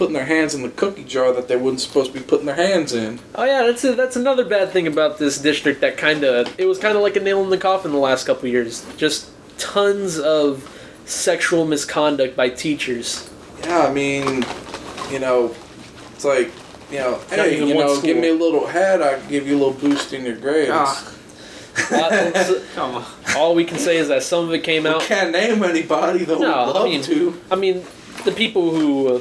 putting 0.00 0.14
their 0.14 0.24
hands 0.24 0.54
in 0.54 0.62
the 0.62 0.70
cookie 0.70 1.04
jar 1.04 1.30
that 1.30 1.46
they 1.46 1.56
wasn't 1.58 1.78
supposed 1.78 2.10
to 2.10 2.18
be 2.18 2.24
putting 2.24 2.46
their 2.46 2.54
hands 2.56 2.94
in. 2.94 3.20
Oh 3.34 3.44
yeah, 3.44 3.64
that's 3.64 3.84
a, 3.84 3.94
that's 3.94 4.16
another 4.16 4.46
bad 4.46 4.70
thing 4.70 4.86
about 4.86 5.18
this 5.18 5.36
district. 5.36 5.82
That 5.82 5.98
kind 5.98 6.24
of 6.24 6.58
it 6.58 6.64
was 6.64 6.78
kind 6.78 6.96
of 6.96 7.02
like 7.02 7.16
a 7.16 7.20
nail 7.20 7.44
in 7.44 7.50
the 7.50 7.58
coffin 7.58 7.92
the 7.92 7.98
last 7.98 8.26
couple 8.26 8.48
years. 8.48 8.86
Just 8.96 9.28
tons 9.58 10.18
of 10.18 10.66
sexual 11.04 11.66
misconduct 11.66 12.34
by 12.34 12.48
teachers. 12.48 13.28
Yeah, 13.64 13.80
I 13.80 13.92
mean, 13.92 14.42
you 15.10 15.18
know, 15.18 15.54
it's 16.14 16.24
like, 16.24 16.50
you 16.90 17.00
know, 17.00 17.20
hey, 17.28 17.58
you 17.58 17.74
know, 17.74 17.92
school. 17.92 18.02
give 18.02 18.16
me 18.16 18.30
a 18.30 18.34
little 18.34 18.66
head, 18.68 19.02
I 19.02 19.20
give 19.28 19.46
you 19.46 19.54
a 19.54 19.60
little 19.62 19.74
boost 19.74 20.14
in 20.14 20.24
your 20.24 20.36
grades. 20.36 20.70
Ah. 20.72 21.14
Uh, 21.92 23.04
All 23.36 23.54
we 23.54 23.66
can 23.66 23.76
say 23.78 23.98
is 23.98 24.08
that 24.08 24.22
some 24.22 24.46
of 24.46 24.54
it 24.54 24.64
came 24.64 24.86
I 24.86 24.94
out. 24.94 25.02
can't 25.02 25.30
name 25.30 25.62
anybody 25.62 26.24
though. 26.24 26.38
No, 26.38 26.68
would 26.68 26.76
I 26.76 26.84
mean- 26.84 27.02
to. 27.02 27.38
I 27.50 27.56
mean, 27.56 27.84
the 28.24 28.32
people 28.32 28.70
who 28.70 29.16
uh, 29.16 29.20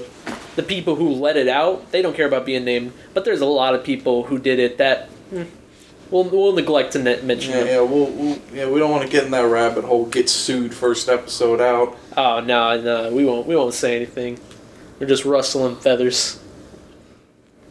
the 0.60 0.68
people 0.68 0.96
who 0.96 1.10
let 1.13 1.38
it 1.38 1.48
out, 1.48 1.89
they 1.92 2.01
don't 2.01 2.13
care 2.13 2.28
about 2.28 2.46
being 2.46 2.66
named. 2.66 2.92
But 3.13 3.24
there's 3.24 3.39
a 3.39 3.46
lot 3.46 3.75
of 3.75 3.84
people 3.84 4.24
who 4.24 4.38
did 4.38 4.60
it 4.60 4.78
that 4.78 5.08
hmm, 5.30 5.44
we'll 6.12 6.25
we'll 6.25 6.51
neglect 6.51 6.92
to 6.94 7.00
ne- 7.00 7.22
mention. 7.22 7.51
Yeah, 7.51 7.60
them. 7.60 7.68
yeah, 7.68 7.82
we'll, 7.82 8.08
we'll, 8.08 8.39
yeah, 8.54 8.70
we 8.70 8.78
don't 8.78 8.92
want 8.92 9.04
to 9.04 9.10
get 9.10 9.24
in 9.24 9.32
that 9.32 9.46
rabbit 9.46 9.86
hole. 9.86 10.06
Get 10.08 10.30
sued 10.30 10.74
first 10.74 11.08
episode 11.08 11.62
out. 11.62 11.98
Oh 12.18 12.42
no, 12.42 12.80
no, 12.82 13.13
we 13.13 13.24
won't 13.24 13.48
we 13.48 13.56
won't 13.56 13.74
say 13.74 13.96
anything. 13.96 14.38
We're 15.00 15.08
just 15.08 15.24
rustling 15.24 15.78
feathers. 15.78 16.42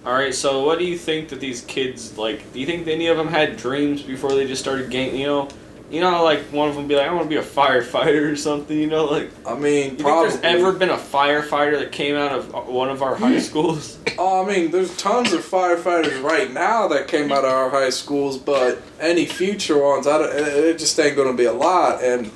All 0.07 0.15
right. 0.15 0.35
So, 0.35 0.65
what 0.65 0.79
do 0.79 0.87
you 0.87 0.97
think 0.97 1.29
that 1.29 1.41
these 1.41 1.61
kids 1.61 2.17
like? 2.17 2.51
Do 2.55 2.61
you 2.61 2.65
think 2.65 2.89
any 2.89 3.09
of 3.09 3.19
them 3.19 3.29
had 3.29 3.59
dreams 3.59 4.01
before 4.01 4.31
they 4.31 4.47
just 4.47 4.63
started 4.63 4.89
gang? 4.89 5.15
You 5.15 5.27
know, 5.27 5.49
You 5.91 6.03
know, 6.03 6.23
like 6.23 6.41
one 6.53 6.69
of 6.69 6.75
them 6.75 6.87
be 6.87 6.97
like, 6.97 7.09
I 7.09 7.15
want 7.15 7.25
to 7.25 7.29
be 7.31 7.37
a 7.37 7.43
firefighter 7.43 8.31
or 8.31 8.37
something. 8.37 8.77
You 8.77 8.89
know, 8.89 9.07
like 9.07 9.31
I 9.47 9.55
mean, 9.55 9.93
you 9.93 10.05
think 10.05 10.07
there's 10.07 10.41
ever 10.43 10.73
been 10.73 10.91
a 10.91 10.99
firefighter 10.99 11.79
that 11.79 11.93
came 11.93 12.15
out 12.15 12.33
of 12.33 12.55
uh, 12.55 12.61
one 12.61 12.91
of 12.91 13.03
our 13.03 13.15
high 13.15 13.39
schools? 13.39 13.99
Oh, 14.21 14.45
I 14.45 14.53
mean, 14.53 14.73
there's 14.73 14.97
tons 14.97 15.33
of 15.33 15.43
firefighters 15.43 16.21
right 16.25 16.53
now 16.53 16.89
that 16.89 17.07
came 17.07 17.31
out 17.31 17.45
of 17.45 17.53
our 17.53 17.71
high 17.71 17.91
schools, 17.91 18.37
but 18.37 18.83
any 18.99 19.27
future 19.27 19.81
ones, 19.81 20.09
I 20.09 20.19
don't, 20.19 20.35
it 20.35 20.43
it 20.43 20.79
just 20.81 20.99
ain't 20.99 21.17
gonna 21.17 21.35
be 21.35 21.45
a 21.45 21.53
lot. 21.53 22.03
And 22.03 22.27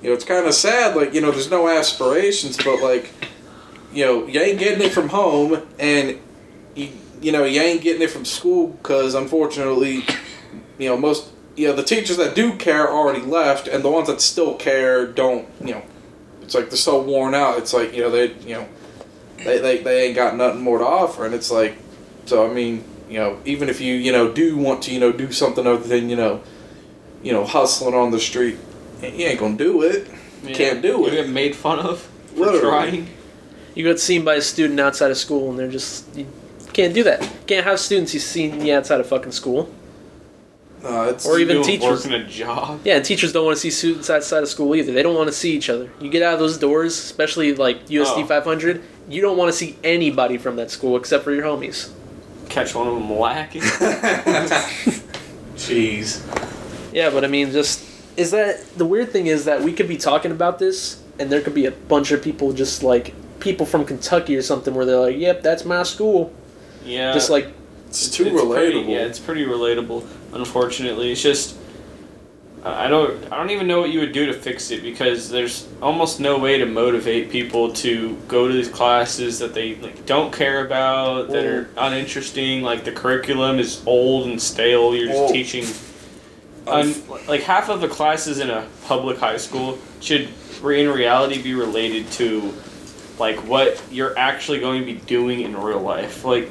you 0.00 0.08
know, 0.08 0.14
it's 0.14 0.24
kind 0.24 0.46
of 0.46 0.54
sad. 0.54 0.96
Like 0.96 1.12
you 1.12 1.20
know, 1.20 1.30
there's 1.30 1.50
no 1.50 1.68
aspirations, 1.68 2.56
but 2.56 2.82
like 2.82 3.12
you 3.92 4.06
know, 4.06 4.26
you 4.26 4.40
ain't 4.40 4.58
getting 4.58 4.82
it 4.82 4.92
from 4.92 5.10
home, 5.10 5.60
and 5.78 6.18
you 6.74 6.88
you 7.20 7.32
know, 7.32 7.44
you 7.44 7.60
ain't 7.60 7.82
getting 7.82 8.00
it 8.00 8.10
from 8.10 8.24
school 8.24 8.68
because 8.68 9.14
unfortunately, 9.14 10.06
you 10.78 10.88
know, 10.88 10.96
most 10.96 11.30
you 11.56 11.68
know 11.68 11.74
the 11.74 11.82
teachers 11.82 12.16
that 12.18 12.34
do 12.34 12.56
care 12.56 12.88
already 12.90 13.22
left, 13.22 13.66
and 13.66 13.82
the 13.82 13.90
ones 13.90 14.06
that 14.08 14.20
still 14.20 14.54
care 14.54 15.06
don't. 15.06 15.48
You 15.60 15.74
know, 15.74 15.82
it's 16.42 16.54
like 16.54 16.68
they're 16.70 16.76
so 16.76 17.02
worn 17.02 17.34
out. 17.34 17.58
It's 17.58 17.72
like 17.72 17.94
you 17.94 18.02
know 18.02 18.10
they 18.10 18.32
you 18.34 18.54
know 18.54 18.68
they, 19.38 19.58
they, 19.58 19.82
they 19.82 20.06
ain't 20.06 20.16
got 20.16 20.36
nothing 20.36 20.62
more 20.62 20.78
to 20.78 20.84
offer 20.84 21.26
and 21.26 21.34
it's 21.34 21.50
like 21.50 21.76
so 22.24 22.50
i 22.50 22.52
mean 22.52 22.82
you 23.06 23.18
know 23.18 23.38
even 23.44 23.68
if 23.68 23.82
you 23.82 23.92
you 23.94 24.10
know 24.10 24.32
do 24.32 24.56
want 24.56 24.82
to 24.84 24.90
you 24.94 24.98
know 24.98 25.12
do 25.12 25.30
something 25.30 25.66
other 25.66 25.86
than 25.86 26.08
you 26.08 26.16
know 26.16 26.42
you 27.22 27.32
know 27.32 27.44
hustling 27.44 27.94
on 27.94 28.10
the 28.10 28.18
street 28.18 28.56
you 29.02 29.26
ain't 29.26 29.38
gonna 29.38 29.54
do 29.54 29.82
it 29.82 30.08
Can't 30.54 30.80
do 30.80 30.88
You 30.88 31.06
it. 31.06 31.12
You 31.12 31.22
get 31.24 31.28
made 31.28 31.54
fun 31.54 31.80
of 31.80 32.00
for 32.00 32.36
Literally. 32.46 32.60
trying. 32.62 33.08
You 33.74 33.84
got 33.84 33.98
seen 34.00 34.24
by 34.24 34.36
a 34.36 34.40
student 34.40 34.80
outside 34.80 35.10
of 35.10 35.18
school, 35.18 35.50
and 35.50 35.58
they're 35.58 35.70
just 35.70 36.06
you 36.16 36.26
can't 36.72 36.94
do 36.94 37.02
that. 37.04 37.20
Can't 37.46 37.64
have 37.66 37.78
students 37.78 38.14
you 38.14 38.20
seen 38.20 38.64
you 38.64 38.74
outside 38.74 39.00
of 39.00 39.06
fucking 39.06 39.32
school. 39.32 39.68
Uh, 40.86 41.10
it's 41.10 41.26
Or 41.26 41.38
even 41.38 41.62
teachers. 41.62 42.06
working 42.06 42.12
a 42.12 42.24
job. 42.26 42.80
Yeah, 42.84 42.96
and 42.96 43.04
teachers 43.04 43.32
don't 43.32 43.44
want 43.44 43.56
to 43.56 43.60
see 43.60 43.70
students 43.70 44.08
outside 44.08 44.42
of 44.42 44.48
school 44.48 44.74
either. 44.76 44.92
They 44.92 45.02
don't 45.02 45.16
want 45.16 45.28
to 45.28 45.32
see 45.32 45.52
each 45.56 45.68
other. 45.68 45.90
You 46.00 46.08
get 46.10 46.22
out 46.22 46.34
of 46.34 46.40
those 46.40 46.56
doors, 46.58 46.92
especially 46.98 47.54
like 47.54 47.86
USD 47.88 48.22
Oh. 48.22 48.26
500, 48.26 48.82
you 49.08 49.20
don't 49.20 49.36
want 49.36 49.50
to 49.52 49.56
see 49.56 49.76
anybody 49.84 50.38
from 50.38 50.56
that 50.56 50.70
school 50.70 50.96
except 50.96 51.24
for 51.24 51.32
your 51.32 51.44
homies. 51.44 51.90
Catch 52.48 52.74
one 52.74 52.86
of 52.86 52.94
them 52.94 53.12
lacking. 53.18 53.62
jeez 55.56 56.22
Yeah, 56.92 57.10
but 57.10 57.24
I 57.24 57.28
mean, 57.28 57.50
just 57.52 57.84
is 58.16 58.30
that 58.30 58.64
the 58.76 58.84
weird 58.86 59.10
thing 59.10 59.26
is 59.26 59.44
that 59.44 59.62
we 59.62 59.72
could 59.72 59.88
be 59.88 59.96
talking 59.96 60.30
about 60.30 60.58
this, 60.58 61.02
and 61.18 61.30
there 61.30 61.40
could 61.42 61.54
be 61.54 61.66
a 61.66 61.70
bunch 61.70 62.12
of 62.12 62.22
people 62.22 62.52
just 62.52 62.82
like 62.82 63.12
people 63.40 63.66
from 63.66 63.84
Kentucky 63.84 64.36
or 64.36 64.42
something 64.42 64.74
where 64.74 64.86
they're 64.86 64.98
like, 65.00 65.16
"Yep, 65.18 65.42
that's 65.42 65.64
my 65.64 65.82
school," 65.82 66.32
Yeah. 66.84 67.12
just 67.12 67.28
like 67.28 67.48
it's 68.06 68.16
too 68.16 68.26
it's 68.26 68.34
relatable 68.34 68.72
Pretty, 68.72 68.92
yeah, 68.92 69.06
it's 69.06 69.18
pretty 69.18 69.44
relatable. 69.44 70.06
Unfortunately, 70.32 71.12
it's 71.12 71.22
just 71.22 71.56
I 72.66 72.88
don't 72.88 73.32
I 73.32 73.36
don't 73.36 73.50
even 73.50 73.68
know 73.68 73.80
what 73.80 73.90
you 73.90 74.00
would 74.00 74.12
do 74.12 74.26
to 74.26 74.32
fix 74.32 74.70
it 74.70 74.82
because 74.82 75.30
there's 75.30 75.68
almost 75.80 76.18
no 76.18 76.38
way 76.38 76.58
to 76.58 76.66
motivate 76.66 77.30
people 77.30 77.72
to 77.74 78.16
go 78.26 78.48
to 78.48 78.52
these 78.52 78.68
classes 78.68 79.38
that 79.38 79.54
they 79.54 79.76
like 79.76 80.04
don't 80.04 80.32
care 80.32 80.66
about 80.66 81.28
that 81.28 81.44
are 81.44 81.68
uninteresting. 81.76 82.62
Like 82.62 82.84
the 82.84 82.92
curriculum 82.92 83.58
is 83.60 83.82
old 83.86 84.26
and 84.26 84.40
stale. 84.40 84.94
You're 84.96 85.06
just 85.06 85.18
Well, 85.18 85.32
teaching. 85.32 85.64
Un, 86.66 86.92
like 87.28 87.42
half 87.42 87.68
of 87.70 87.80
the 87.80 87.86
classes 87.86 88.40
in 88.40 88.50
a 88.50 88.66
public 88.86 89.18
high 89.18 89.36
school 89.36 89.78
should 90.00 90.28
in 90.64 90.90
reality 90.90 91.40
be 91.40 91.54
related 91.54 92.10
to 92.10 92.52
like 93.20 93.36
what 93.46 93.80
you're 93.92 94.18
actually 94.18 94.58
going 94.58 94.80
to 94.80 94.86
be 94.86 94.98
doing 95.06 95.42
in 95.42 95.56
real 95.56 95.80
life 95.80 96.24
like 96.24 96.50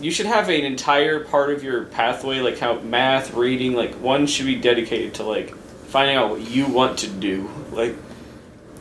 you 0.00 0.10
should 0.10 0.26
have 0.26 0.48
an 0.48 0.64
entire 0.64 1.20
part 1.20 1.50
of 1.50 1.62
your 1.62 1.84
pathway 1.84 2.40
like 2.40 2.58
how 2.58 2.78
math 2.80 3.34
reading 3.34 3.74
like 3.74 3.94
one 3.94 4.26
should 4.26 4.46
be 4.46 4.56
dedicated 4.56 5.14
to 5.14 5.22
like 5.22 5.54
finding 5.86 6.16
out 6.16 6.30
what 6.30 6.40
you 6.40 6.66
want 6.66 6.98
to 6.98 7.08
do 7.08 7.48
like 7.72 7.94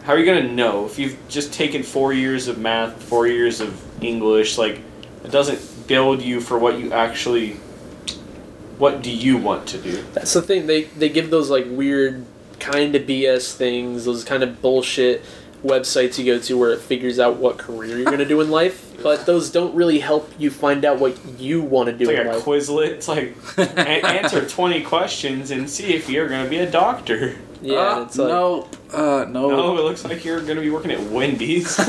how 0.03 0.13
are 0.13 0.19
you 0.19 0.25
to 0.25 0.43
know 0.43 0.85
if 0.85 0.97
you've 0.99 1.17
just 1.27 1.53
taken 1.53 1.83
four 1.83 2.13
years 2.13 2.47
of 2.47 2.57
math 2.57 3.01
four 3.03 3.27
years 3.27 3.59
of 3.61 4.03
english 4.03 4.57
like 4.57 4.81
it 5.23 5.31
doesn't 5.31 5.87
build 5.87 6.21
you 6.21 6.39
for 6.39 6.57
what 6.59 6.79
you 6.79 6.91
actually 6.93 7.57
what 8.77 9.01
do 9.01 9.11
you 9.11 9.37
want 9.37 9.67
to 9.67 9.77
do 9.79 10.03
That's 10.13 10.33
the 10.33 10.41
thing. 10.41 10.67
They 10.67 10.83
they 10.83 11.09
give 11.09 11.29
those 11.29 11.49
like 11.49 11.65
weird 11.67 12.25
kind 12.59 12.95
of 12.95 13.03
BS 13.03 13.55
things, 13.55 14.05
those 14.05 14.23
kind 14.23 14.43
of 14.43 14.61
bullshit 14.61 15.23
websites 15.63 16.19
you 16.19 16.25
go 16.25 16.39
to 16.39 16.57
where 16.57 16.71
it 16.71 16.79
figures 16.79 17.19
out 17.19 17.37
what 17.37 17.57
career 17.57 17.97
you're 17.97 18.05
gonna 18.11 18.25
do 18.25 18.39
in 18.41 18.51
life. 18.51 18.86
But 19.07 19.25
those 19.25 19.51
don't 19.51 19.73
really 19.73 19.99
help 19.99 20.29
you 20.37 20.51
find 20.51 20.83
out 20.83 20.99
what 20.99 21.17
you 21.39 21.61
want 21.61 21.87
to 21.87 21.93
do 21.93 22.09
It's 22.09 22.17
like 22.17 22.19
in 22.19 22.27
a 22.27 22.33
life. 22.35 22.43
Quizlet. 22.43 22.87
It's 22.89 23.07
like 23.07 23.35
a- 23.57 24.05
answer 24.05 24.45
twenty 24.45 24.83
questions 24.83 25.49
and 25.49 25.69
see 25.69 25.93
if 25.93 26.09
you're 26.09 26.27
gonna 26.27 26.49
be 26.49 26.57
a 26.57 26.69
doctor. 26.69 27.37
Yeah, 27.61 27.75
Uh, 27.77 28.03
it's 28.03 28.17
like 28.17 28.27
no 28.27 28.67
uh 28.93 29.25
no, 29.29 29.49
No, 29.49 29.77
it 29.77 29.83
looks 29.83 30.03
like 30.03 30.25
you're 30.25 30.41
gonna 30.41 30.59
be 30.59 30.69
working 30.69 30.91
at 30.91 30.99
Wendy's. 31.03 31.73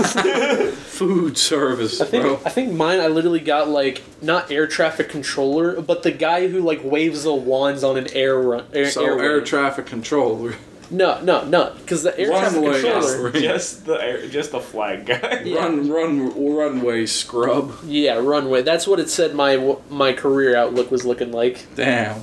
food 0.99 1.37
service 1.37 2.01
I 2.01 2.05
think 2.07 2.23
bro 2.23 2.35
I 2.45 2.51
think 2.51 2.73
mine. 2.73 3.01
I 3.01 3.09
literally 3.09 3.41
got 3.41 3.69
like 3.69 4.03
not 4.23 4.51
air 4.53 4.69
traffic 4.69 5.09
controller, 5.09 5.81
but 5.81 6.05
the 6.05 6.13
guy 6.13 6.47
who 6.49 6.61
like 6.61 6.85
waves 6.85 7.25
the 7.25 7.35
wands 7.35 7.83
on 7.83 7.97
an 7.97 8.07
air 8.13 8.39
run. 8.39 8.65
Air, 8.73 8.91
so 8.91 9.05
air, 9.05 9.19
air 9.19 9.41
traffic 9.41 9.87
controller 9.87 10.55
no, 10.91 11.21
no, 11.23 11.45
no, 11.45 11.75
because 11.79 12.03
the 12.03 12.19
air 12.19 12.29
traffic 12.29 12.55
Runway 12.63 12.81
controller. 12.83 13.31
just 13.33 13.85
the 13.87 13.95
air, 14.03 14.27
just 14.31 14.53
the 14.53 14.61
flag 14.61 15.07
guy. 15.07 15.43
Yeah. 15.45 15.59
run 15.65 15.91
run 15.91 16.55
runway 16.57 17.07
scrub 17.07 17.73
Yeah, 17.85 18.15
runway. 18.19 18.63
That's 18.63 18.87
what 18.87 18.99
it 19.01 19.11
said. 19.11 19.35
My 19.35 19.77
my 19.91 20.13
career 20.13 20.57
outlook 20.57 20.91
was 20.91 21.05
looking 21.05 21.33
like. 21.33 21.67
damn 21.77 22.23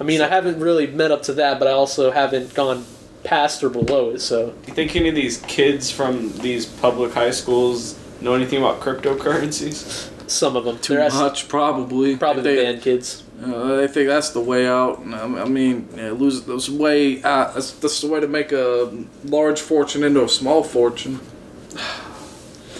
I 0.00 0.04
mean, 0.04 0.20
I 0.20 0.28
haven't 0.28 0.58
really 0.58 0.86
met 0.88 1.10
up 1.12 1.22
to 1.24 1.32
that, 1.34 1.58
but 1.58 1.68
I 1.68 1.72
also 1.72 2.10
haven't 2.10 2.54
gone 2.54 2.84
past 3.22 3.62
or 3.62 3.68
below 3.70 4.10
it. 4.10 4.18
So 4.20 4.46
Do 4.50 4.54
you 4.68 4.74
think 4.74 4.96
any 4.96 5.08
of 5.10 5.14
these 5.14 5.38
kids 5.42 5.90
from 5.92 6.32
these 6.38 6.66
public 6.66 7.12
high 7.12 7.30
schools 7.30 7.96
know 8.20 8.34
anything 8.34 8.58
about 8.58 8.80
cryptocurrencies? 8.80 10.08
some 10.28 10.56
of 10.56 10.64
them, 10.64 10.78
too 10.78 10.94
They're 10.94 11.10
much 11.10 11.46
probably 11.48 12.16
probably 12.16 12.42
They- 12.42 12.56
the 12.56 12.62
band 12.62 12.82
kids. 12.82 13.22
Uh, 13.42 13.82
I 13.82 13.86
think 13.86 14.08
that's 14.08 14.30
the 14.30 14.40
way 14.40 14.66
out. 14.66 14.98
Um, 14.98 15.34
I 15.34 15.44
mean, 15.44 15.88
yeah, 15.96 16.10
lose 16.10 16.42
those 16.42 16.70
way. 16.70 17.22
Uh, 17.22 17.50
that's, 17.52 17.72
that's 17.72 18.00
the 18.00 18.06
way 18.06 18.20
to 18.20 18.28
make 18.28 18.52
a 18.52 19.04
large 19.24 19.60
fortune 19.60 20.04
into 20.04 20.22
a 20.22 20.28
small 20.28 20.62
fortune. 20.62 21.20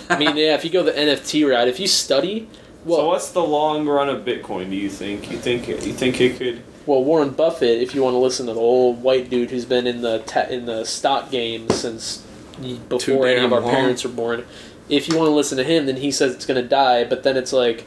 I 0.09 0.19
mean, 0.19 0.37
yeah, 0.37 0.55
if 0.55 0.65
you 0.65 0.71
go 0.71 0.83
the 0.83 0.93
NFT 0.93 1.49
route, 1.49 1.69
if 1.69 1.81
you 1.81 1.87
study, 1.89 2.49
well, 2.85 2.99
so 2.99 3.09
what's 3.09 3.31
the 3.31 3.43
long 3.43 3.87
run 3.87 4.09
of 4.09 4.25
Bitcoin? 4.25 4.71
Do 4.71 4.77
you 4.77 4.91
think? 4.91 5.31
You 5.31 5.39
think? 5.39 5.69
You 5.69 5.77
think 5.77 6.21
it 6.21 6.37
could? 6.37 6.63
well, 6.87 7.03
Warren 7.03 7.31
Buffett, 7.31 7.81
if 7.81 7.95
you 7.95 8.03
want 8.03 8.15
to 8.15 8.19
listen 8.19 8.47
to 8.47 8.55
the 8.55 8.61
old 8.61 9.03
white 9.03 9.31
dude 9.31 9.51
who's 9.51 9.65
been 9.65 9.87
in 9.87 10.03
the 10.03 10.19
ta- 10.21 10.47
in 10.49 10.67
the 10.67 10.85
stock 10.85 11.31
game 11.31 11.69
since 11.71 12.25
before 12.89 13.27
any 13.27 13.45
of 13.45 13.53
our 13.53 13.61
long. 13.61 13.71
parents 13.71 14.05
were 14.05 14.11
born, 14.11 14.45
if 14.89 15.09
you 15.09 15.17
want 15.17 15.29
to 15.29 15.33
listen 15.33 15.59
to 15.59 15.65
him, 15.65 15.87
then 15.87 15.97
he 15.97 16.11
says 16.11 16.35
it's 16.35 16.47
going 16.47 16.61
to 16.61 16.69
die. 16.69 17.05
But 17.05 17.23
then 17.23 17.37
it's 17.37 17.53
like, 17.53 17.87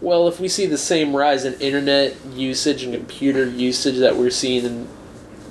well, 0.00 0.28
if 0.28 0.38
we 0.40 0.48
see 0.48 0.66
the 0.66 0.78
same 0.78 1.14
rise 1.16 1.44
in 1.44 1.54
internet 1.60 2.14
usage 2.32 2.82
and 2.82 2.92
computer 2.94 3.44
usage 3.46 3.98
that 3.98 4.16
we're 4.16 4.30
seeing 4.30 4.64
in 4.64 4.88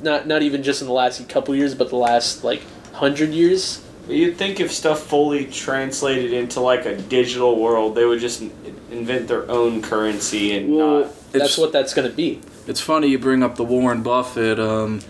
not 0.04 0.28
not 0.28 0.42
even 0.44 0.62
just 0.64 0.82
in 0.82 0.88
the 0.88 0.94
last 0.94 1.28
couple 1.30 1.56
years, 1.56 1.74
but 1.75 1.90
the 1.90 1.96
last 1.96 2.44
like 2.44 2.62
hundred 2.94 3.32
years, 3.32 3.82
You'd 4.08 4.38
think 4.38 4.60
if 4.60 4.72
stuff 4.72 5.02
fully 5.02 5.46
translated 5.46 6.32
into 6.32 6.60
like 6.60 6.86
a 6.86 6.96
digital 6.96 7.60
world, 7.60 7.96
they 7.96 8.06
would 8.06 8.20
just 8.20 8.44
invent 8.92 9.28
their 9.28 9.50
own 9.50 9.82
currency 9.82 10.56
and 10.56 10.75
Well, 10.75 11.00
not. 11.02 11.32
that's 11.32 11.46
it's, 11.46 11.58
what 11.58 11.72
that's 11.72 11.94
going 11.96 12.08
to 12.08 12.16
be. 12.16 12.40
it's 12.68 12.80
funny 12.80 13.08
you 13.08 13.18
bring 13.18 13.42
up 13.42 13.56
the 13.56 13.64
Warren 13.64 14.04
Buffett 14.04 14.60
um, 14.60 15.02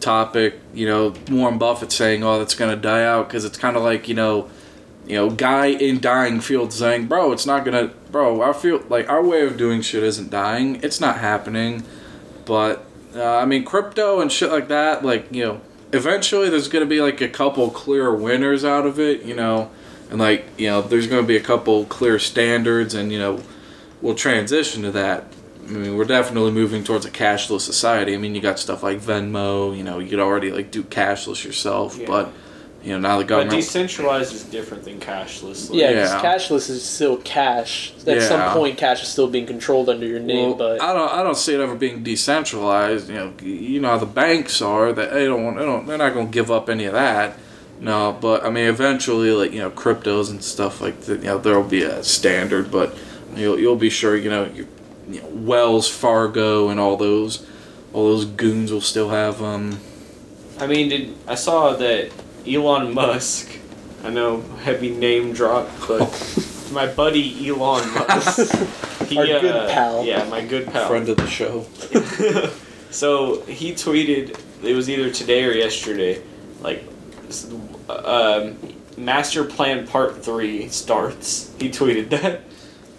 topic. 0.00 0.56
You 0.74 0.86
know, 0.88 1.14
Warren 1.30 1.56
Buffett 1.58 1.90
saying, 1.90 2.22
"Oh, 2.22 2.38
that's 2.38 2.54
gonna 2.54 2.76
die 2.76 3.02
out," 3.04 3.28
because 3.28 3.44
it's 3.46 3.56
kind 3.58 3.76
of 3.78 3.82
like 3.82 4.08
you 4.08 4.14
know, 4.14 4.50
you 5.08 5.14
know, 5.16 5.30
guy 5.30 5.66
in 5.66 6.00
dying 6.00 6.40
field 6.40 6.72
saying, 6.72 7.06
"Bro, 7.06 7.32
it's 7.32 7.46
not 7.46 7.64
gonna, 7.64 7.90
bro. 8.12 8.42
Our 8.42 8.54
field, 8.54 8.90
like 8.90 9.08
our 9.08 9.22
way 9.24 9.42
of 9.42 9.56
doing 9.56 9.80
shit, 9.82 10.02
isn't 10.02 10.30
dying. 10.30 10.80
It's 10.82 11.00
not 11.00 11.18
happening." 11.18 11.82
But 12.44 12.84
uh, 13.16 13.24
I 13.24 13.44
mean, 13.46 13.64
crypto 13.64 14.20
and 14.20 14.30
shit 14.30 14.50
like 14.50 14.68
that, 14.68 15.04
like 15.04 15.26
you 15.32 15.44
know, 15.44 15.60
eventually 15.92 16.48
there's 16.50 16.68
gonna 16.68 16.86
be 16.86 17.00
like 17.00 17.20
a 17.20 17.28
couple 17.28 17.70
clear 17.70 18.14
winners 18.14 18.64
out 18.64 18.86
of 18.86 19.00
it, 19.00 19.22
you 19.22 19.34
know, 19.34 19.70
and 20.10 20.18
like 20.18 20.44
you 20.58 20.68
know, 20.68 20.82
there's 20.82 21.06
gonna 21.06 21.22
be 21.26 21.36
a 21.36 21.40
couple 21.42 21.84
clear 21.86 22.18
standards, 22.18 22.94
and 22.94 23.10
you 23.12 23.18
know, 23.18 23.42
we'll 24.02 24.14
transition 24.14 24.82
to 24.82 24.90
that. 24.92 25.24
I 25.66 25.70
mean, 25.70 25.96
we're 25.98 26.04
definitely 26.06 26.52
moving 26.52 26.82
towards 26.82 27.04
a 27.04 27.10
cashless 27.10 27.60
society. 27.60 28.14
I 28.14 28.16
mean, 28.18 28.34
you 28.34 28.40
got 28.40 28.58
stuff 28.58 28.82
like 28.82 29.00
Venmo. 29.00 29.76
You 29.76 29.84
know, 29.84 29.98
you 29.98 30.08
could 30.08 30.20
already 30.20 30.50
like 30.50 30.70
do 30.70 30.82
cashless 30.82 31.44
yourself, 31.44 31.98
Yeah. 31.98 32.06
but 32.06 32.32
you 32.82 32.92
know 32.92 32.98
now 32.98 33.18
the 33.18 33.24
government. 33.24 33.50
But 33.50 33.56
decentralized 33.56 34.34
is 34.34 34.44
different 34.44 34.84
than 34.84 35.00
cashless. 35.00 35.70
Like, 35.70 35.78
Yeah, 35.80 35.92
'cause 35.92 36.12
Yeah. 36.12 36.16
Because 36.20 36.42
cashless 36.48 36.70
is 36.70 36.82
still 36.84 37.16
cash. 37.18 37.92
At 38.06 38.22
some 38.22 38.52
point, 38.52 38.76
cash 38.78 39.02
is 39.02 39.08
still 39.08 39.26
being 39.26 39.46
controlled 39.46 39.88
under 39.88 40.06
your 40.06 40.20
name, 40.20 40.50
well, 40.50 40.54
but 40.54 40.82
I 40.82 40.94
don't. 40.94 41.12
I 41.12 41.22
don't 41.22 41.36
see 41.36 41.54
it 41.54 41.60
ever 41.60 41.74
being 41.74 42.02
decentralized. 42.02 43.08
You 43.08 43.14
know, 43.16 43.32
you 43.42 43.80
know 43.80 43.88
how 43.90 43.98
the 43.98 44.06
banks 44.06 44.62
are. 44.62 44.92
That 44.92 45.12
they 45.12 45.24
don't. 45.26 45.44
want- 45.44 45.58
They 45.58 45.64
don't. 45.64 45.86
They're 45.86 45.98
not 45.98 46.14
going 46.14 46.26
to 46.28 46.32
give 46.32 46.50
up 46.50 46.68
any 46.70 46.84
of 46.84 46.92
that. 46.94 47.36
No, 47.80 48.16
but 48.20 48.44
I 48.44 48.50
mean, 48.50 48.64
eventually, 48.66 49.30
like 49.32 49.52
you 49.52 49.60
know, 49.60 49.70
cryptos 49.70 50.30
and 50.30 50.42
stuff 50.42 50.80
like 50.80 51.02
that. 51.02 51.20
You 51.20 51.26
know, 51.26 51.38
there 51.38 51.54
will 51.58 51.68
be 51.68 51.82
a 51.82 52.02
standard, 52.02 52.70
but 52.70 52.94
you'll 53.36 53.58
you'll 53.58 53.76
be 53.76 53.90
sure. 53.90 54.16
You 54.16 54.30
know, 54.30 54.48
you, 54.54 54.66
you 55.10 55.20
know, 55.20 55.28
Wells 55.32 55.88
Fargo 55.88 56.68
and 56.70 56.80
all 56.80 56.96
those 56.96 57.44
all 57.92 58.04
those 58.08 58.24
goons 58.24 58.72
will 58.72 58.80
still 58.80 59.10
have 59.10 59.42
um. 59.42 59.78
I 60.60 60.66
mean, 60.66 60.88
did 60.88 61.14
I 61.28 61.34
saw 61.36 61.72
that 61.74 62.10
Elon 62.52 62.94
Musk? 62.94 63.48
I 64.04 64.10
know 64.10 64.42
heavy 64.62 64.90
name 64.90 65.32
drop, 65.32 65.68
but 65.86 66.00
my 66.72 66.86
buddy 66.86 67.48
Elon 67.48 67.92
Musk. 67.94 68.54
He, 69.08 69.16
Our 69.16 69.24
good 69.24 69.70
pal. 69.70 70.04
Yeah, 70.04 70.28
my 70.28 70.44
good 70.44 70.66
pal. 70.66 70.86
Friend 70.86 71.08
of 71.08 71.16
the 71.16 71.26
show. 71.26 71.62
so 72.90 73.40
he 73.42 73.72
tweeted 73.72 74.38
it 74.62 74.74
was 74.74 74.90
either 74.90 75.10
today 75.10 75.44
or 75.46 75.52
yesterday, 75.52 76.22
like, 76.60 76.84
um, 77.88 78.58
Master 78.98 79.44
Plan 79.44 79.86
Part 79.86 80.22
Three 80.22 80.68
starts. 80.68 81.54
He 81.58 81.70
tweeted 81.70 82.10
that. 82.10 82.42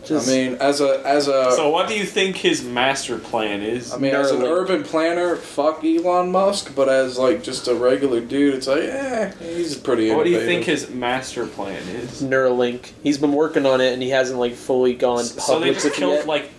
Just, 0.09 0.27
I 0.27 0.31
mean, 0.31 0.55
as 0.55 0.81
a 0.81 1.05
as 1.05 1.27
a 1.27 1.51
So 1.51 1.69
what 1.69 1.87
do 1.87 1.95
you 1.95 2.03
think 2.03 2.35
his 2.35 2.63
master 2.63 3.19
plan 3.19 3.61
is? 3.61 3.93
I 3.93 3.97
mean, 3.97 4.15
as 4.15 4.31
an 4.31 4.41
urban 4.41 4.83
planner, 4.83 5.35
fuck 5.35 5.83
Elon 5.83 6.31
Musk. 6.31 6.73
But 6.75 6.89
as 6.89 7.19
like 7.19 7.43
just 7.43 7.67
a 7.67 7.75
regular 7.75 8.19
dude, 8.19 8.55
it's 8.55 8.65
like, 8.65 8.81
eh, 8.81 9.31
he's 9.39 9.77
pretty. 9.77 10.11
what 10.11 10.23
do 10.25 10.31
you 10.31 10.39
think 10.39 10.65
his 10.65 10.89
master 10.89 11.45
plan 11.45 11.87
is? 11.89 12.23
Neuralink. 12.23 12.91
He's 13.03 13.19
been 13.19 13.33
working 13.33 13.67
on 13.67 13.81
it, 13.81 13.93
and 13.93 14.01
he 14.01 14.09
hasn't 14.09 14.39
like 14.39 14.55
fully 14.55 14.95
gone 14.95 15.25
public. 15.27 15.41
So 15.41 15.59
they 15.59 15.67
public 15.67 15.83
just 15.83 15.95
killed 15.95 16.15
yet. 16.15 16.25
like 16.25 16.49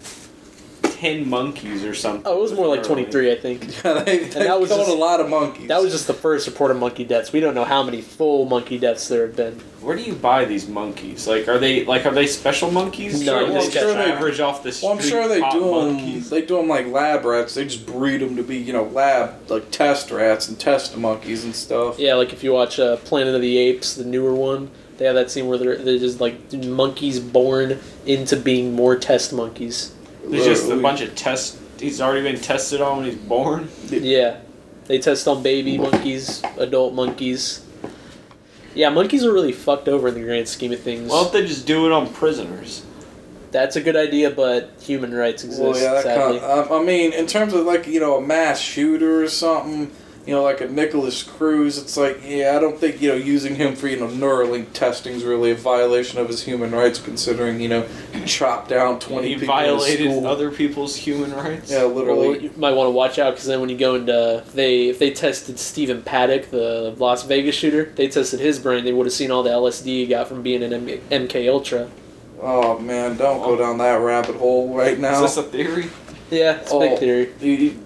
ten 1.00 1.28
monkeys 1.28 1.85
or 1.85 1.95
something. 1.95 2.23
oh, 2.26 2.38
it 2.38 2.40
was 2.42 2.52
more 2.52 2.66
like 2.69 2.83
twenty 2.83 3.04
three, 3.07 3.33
I 3.33 3.37
think. 3.37 3.61
Yeah, 3.85 4.02
they, 4.02 4.19
they 4.19 4.45
that 4.45 4.61
was 4.61 4.69
killed 4.69 4.83
just- 4.83 4.90
a 4.92 4.99
lot 4.99 5.21
of 5.21 5.28
monkeys. 5.30 5.69
That 5.69 5.80
was 5.83 5.92
just 5.92 6.07
the 6.07 6.14
first 6.14 6.47
report 6.47 6.71
of 6.71 6.76
monkey 6.78 7.04
deaths. 7.04 7.33
We 7.33 7.40
don't 7.40 7.54
know 7.54 7.64
how 7.64 7.83
many 7.83 8.02
full 8.02 8.45
monkey 8.45 8.78
deaths 8.78 9.09
there 9.09 9.26
have 9.26 9.37
been. 9.37 9.59
Where 9.80 9.97
do 9.97 10.02
you 10.02 10.14
buy 10.14 10.45
these 10.45 10.69
monkeys? 10.69 11.26
Like, 11.26 11.49
are 11.49 11.59
they 11.59 11.85
like 11.87 12.04
are 12.04 12.11
they 12.12 12.26
special 12.26 12.71
monkeys? 12.71 13.25
No, 13.25 13.38
or 13.38 13.40
you 13.42 13.47
they 13.49 13.54
just 13.54 13.73
just 13.73 13.97
get- 13.97 14.09
average 14.09 14.38
off 14.40 14.62
the 14.62 14.73
street? 14.73 14.88
Well, 14.88 14.99
I'm 14.99 15.02
sure 15.02 15.26
they 15.26 15.40
do 15.50 15.61
them. 15.61 15.71
monkeys? 15.97 16.28
They 16.28 16.42
do 16.45 16.57
them 16.59 16.69
like 16.69 16.87
lab 16.88 17.25
rats. 17.25 17.54
They 17.54 17.64
just 17.64 17.87
breed 17.87 18.19
them 18.19 18.37
to 18.37 18.42
be, 18.42 18.59
you 18.59 18.75
know, 18.75 18.85
lab 18.85 19.50
like 19.50 19.71
test 19.71 20.11
rats 20.11 20.49
and 20.49 20.61
test 20.61 20.97
monkeys 20.99 21.45
and 21.45 21.54
stuff. 21.57 21.99
Yeah, 21.99 22.14
like 22.14 22.33
if 22.35 22.45
you 22.45 22.52
watch 22.52 22.78
uh, 22.78 22.97
Planet 22.99 23.35
of 23.35 23.40
the 23.40 23.57
Apes, 23.57 23.95
the 23.95 24.04
newer 24.04 24.35
one, 24.35 24.71
they 24.99 25.07
have 25.07 25.14
that 25.14 25.30
scene 25.30 25.47
where 25.47 25.57
they're, 25.57 25.76
they're 25.78 25.99
just 25.99 26.21
like 26.21 26.52
monkeys 26.52 27.19
born 27.19 27.78
into 28.04 28.37
being 28.37 28.75
more 28.75 28.97
test 28.97 29.33
monkeys. 29.33 29.95
There's 30.25 30.45
just 30.45 30.71
a 30.71 30.77
bunch 30.77 31.00
of 31.00 31.15
tests. 31.15 31.59
He's 31.79 32.00
already 32.00 32.23
been 32.23 32.41
tested 32.41 32.81
on 32.81 32.99
when 32.99 33.07
he's 33.07 33.17
born. 33.17 33.69
Yeah, 33.89 34.41
they 34.87 34.99
test 34.99 35.27
on 35.27 35.43
baby 35.43 35.79
monkeys, 35.79 36.43
adult 36.59 36.95
monkeys. 36.95 37.65
Yeah, 38.75 38.91
monkeys 38.91 39.25
are 39.25 39.33
really 39.33 39.53
fucked 39.53 39.89
over 39.89 40.09
in 40.09 40.15
the 40.15 40.21
grand 40.21 40.49
scheme 40.49 40.73
of 40.73 40.81
things. 40.81 41.11
Why 41.11 41.23
don't 41.23 41.33
they 41.33 41.47
just 41.47 41.67
do 41.67 41.87
it 41.87 41.93
on 41.93 42.12
prisoners. 42.12 42.85
That's 43.50 43.75
a 43.75 43.81
good 43.81 43.97
idea, 43.97 44.31
but 44.31 44.73
human 44.81 45.12
rights 45.12 45.43
exist. 45.43 45.62
Well, 45.62 45.77
yeah, 45.77 45.95
that 45.95 46.05
sadly. 46.05 46.39
kind 46.39 46.71
um, 46.71 46.73
I 46.73 46.85
mean, 46.85 47.12
in 47.12 47.27
terms 47.27 47.53
of 47.53 47.67
like 47.67 47.87
you 47.87 47.99
know 47.99 48.17
a 48.17 48.21
mass 48.21 48.61
shooter 48.61 49.25
or 49.25 49.29
something, 49.29 49.91
you 50.27 50.35
know, 50.35 50.43
like 50.43 50.61
a 50.61 50.69
Nikolas 50.69 51.23
Cruz, 51.23 51.79
it's 51.79 51.97
like 51.97 52.21
yeah, 52.25 52.55
I 52.57 52.61
don't 52.61 52.79
think 52.79 53.00
you 53.00 53.09
know 53.09 53.15
using 53.15 53.55
him 53.57 53.75
for 53.75 53.89
you 53.89 53.99
know 53.99 54.07
Neuralink 54.07 54.73
testing 54.75 55.15
is 55.15 55.25
really 55.25 55.50
a 55.50 55.55
violation 55.55 56.21
of 56.21 56.29
his 56.29 56.43
human 56.43 56.71
rights, 56.73 56.99
considering 57.00 57.61
you 57.61 57.69
know 57.69 57.83
he 58.12 58.25
chopped 58.27 58.69
down 58.69 58.99
twenty 59.00 59.29
he 59.29 59.35
people 59.35 59.47
violated 59.49 60.07
in 60.07 60.12
school. 60.12 60.27
other 60.27 60.50
people's 60.50 60.95
human 60.95 61.33
rights. 61.35 61.71
Yeah, 61.71 61.85
Well, 61.85 61.95
literally. 61.95 62.43
you 62.45 62.50
might 62.57 62.73
want 62.73 62.87
to 62.89 62.93
watch 62.93 63.19
out 63.19 63.31
because 63.33 63.47
then 63.47 63.61
when 63.61 63.71
you 63.71 63.79
go 63.79 63.95
into 63.95 64.45
they 64.55 64.89
if 64.89 64.99
they 64.99 65.11
tested 65.11 65.59
Stephen 65.59 66.03
Paddock, 66.03 66.50
the 66.50 66.95
Las 66.99 67.23
Vegas 67.25 67.55
shooter, 67.55 67.91
they 67.97 68.07
tested 68.09 68.41
his 68.41 68.59
brain. 68.59 68.85
They 68.85 68.93
would 68.93 69.07
have 69.07 69.12
seen 69.15 69.31
all 69.31 69.43
the 69.43 69.50
LSD 69.50 69.85
he 69.87 70.07
got 70.07 70.29
from 70.29 70.43
being 70.43 70.62
an 70.62 70.73
M- 70.73 71.00
MK 71.11 71.49
Ultra. 71.50 71.89
Oh 72.43 72.79
man, 72.79 73.17
don't 73.17 73.41
go 73.43 73.57
down 73.57 73.79
that 73.79 74.00
rabbit 74.00 74.37
hole 74.37 74.75
right 74.75 74.99
now. 74.99 75.25
Is 75.25 75.35
this 75.35 75.45
a 75.45 75.49
theory? 75.49 75.91
Yeah, 76.31 76.61
it's 76.61 76.71
a 76.71 76.75
Oh. 76.75 76.81
big 76.81 76.99
theory. 76.99 77.31
You- 77.41 77.53
you- 77.53 77.79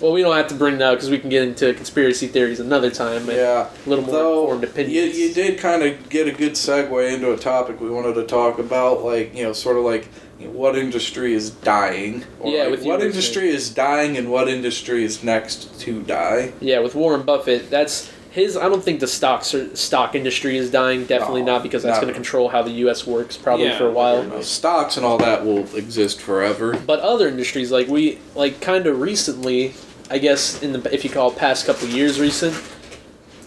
Well, 0.00 0.12
we 0.12 0.22
don't 0.22 0.36
have 0.36 0.48
to 0.48 0.54
bring 0.54 0.78
that 0.78 0.92
because 0.92 1.10
we 1.10 1.18
can 1.18 1.28
get 1.30 1.42
into 1.42 1.74
conspiracy 1.74 2.26
theories 2.28 2.60
another 2.60 2.90
time. 2.90 3.28
and 3.28 3.38
yeah. 3.38 3.68
a 3.86 3.88
little 3.88 4.04
more 4.04 4.12
Though 4.14 4.42
informed 4.42 4.62
you, 4.62 4.68
opinions. 4.68 5.18
you 5.18 5.34
did 5.34 5.58
kind 5.58 5.82
of 5.82 6.08
get 6.08 6.28
a 6.28 6.32
good 6.32 6.52
segue 6.52 7.12
into 7.14 7.32
a 7.32 7.36
topic 7.36 7.80
we 7.80 7.90
wanted 7.90 8.14
to 8.14 8.24
talk 8.24 8.58
about, 8.58 9.02
like 9.04 9.34
you 9.34 9.42
know, 9.44 9.52
sort 9.52 9.76
of 9.76 9.84
like 9.84 10.08
you 10.38 10.46
know, 10.46 10.52
what 10.52 10.76
industry 10.76 11.32
is 11.34 11.50
dying, 11.50 12.24
or 12.40 12.52
Yeah, 12.52 12.62
like, 12.64 12.70
with 12.72 12.84
what 12.84 13.02
industry 13.02 13.48
is 13.48 13.70
dying 13.74 14.16
and 14.16 14.30
what 14.30 14.48
industry 14.48 15.02
is 15.02 15.24
next 15.24 15.80
to 15.80 16.02
die. 16.02 16.52
Yeah, 16.60 16.78
with 16.78 16.94
Warren 16.94 17.22
Buffett, 17.22 17.68
that's 17.70 18.12
his. 18.30 18.56
I 18.56 18.68
don't 18.68 18.84
think 18.84 19.00
the 19.00 19.08
stocks 19.08 19.52
or 19.52 19.74
stock 19.74 20.14
industry 20.14 20.56
is 20.56 20.70
dying. 20.70 21.06
Definitely 21.06 21.42
No, 21.42 21.54
not 21.54 21.64
because 21.64 21.82
that's 21.82 21.98
going 21.98 22.08
to 22.08 22.14
control 22.14 22.50
how 22.50 22.62
the 22.62 22.70
U.S. 22.84 23.04
works 23.04 23.36
probably 23.36 23.66
Yeah. 23.66 23.78
for 23.78 23.88
a 23.88 23.90
while. 23.92 24.22
You 24.22 24.28
know, 24.28 24.42
stocks 24.42 24.96
and 24.96 25.04
all 25.04 25.18
that 25.18 25.44
will 25.44 25.64
exist 25.74 26.20
forever. 26.20 26.76
But 26.86 27.00
other 27.00 27.26
industries, 27.26 27.72
like 27.72 27.88
we, 27.88 28.18
like 28.36 28.60
kind 28.60 28.86
of 28.86 29.00
recently, 29.00 29.74
I 30.10 30.18
guess 30.18 30.62
in 30.62 30.72
the 30.72 30.94
if 30.94 31.04
you 31.04 31.10
call 31.10 31.30
it 31.30 31.36
past 31.36 31.66
couple 31.66 31.88
years 31.88 32.18
recent, 32.18 32.54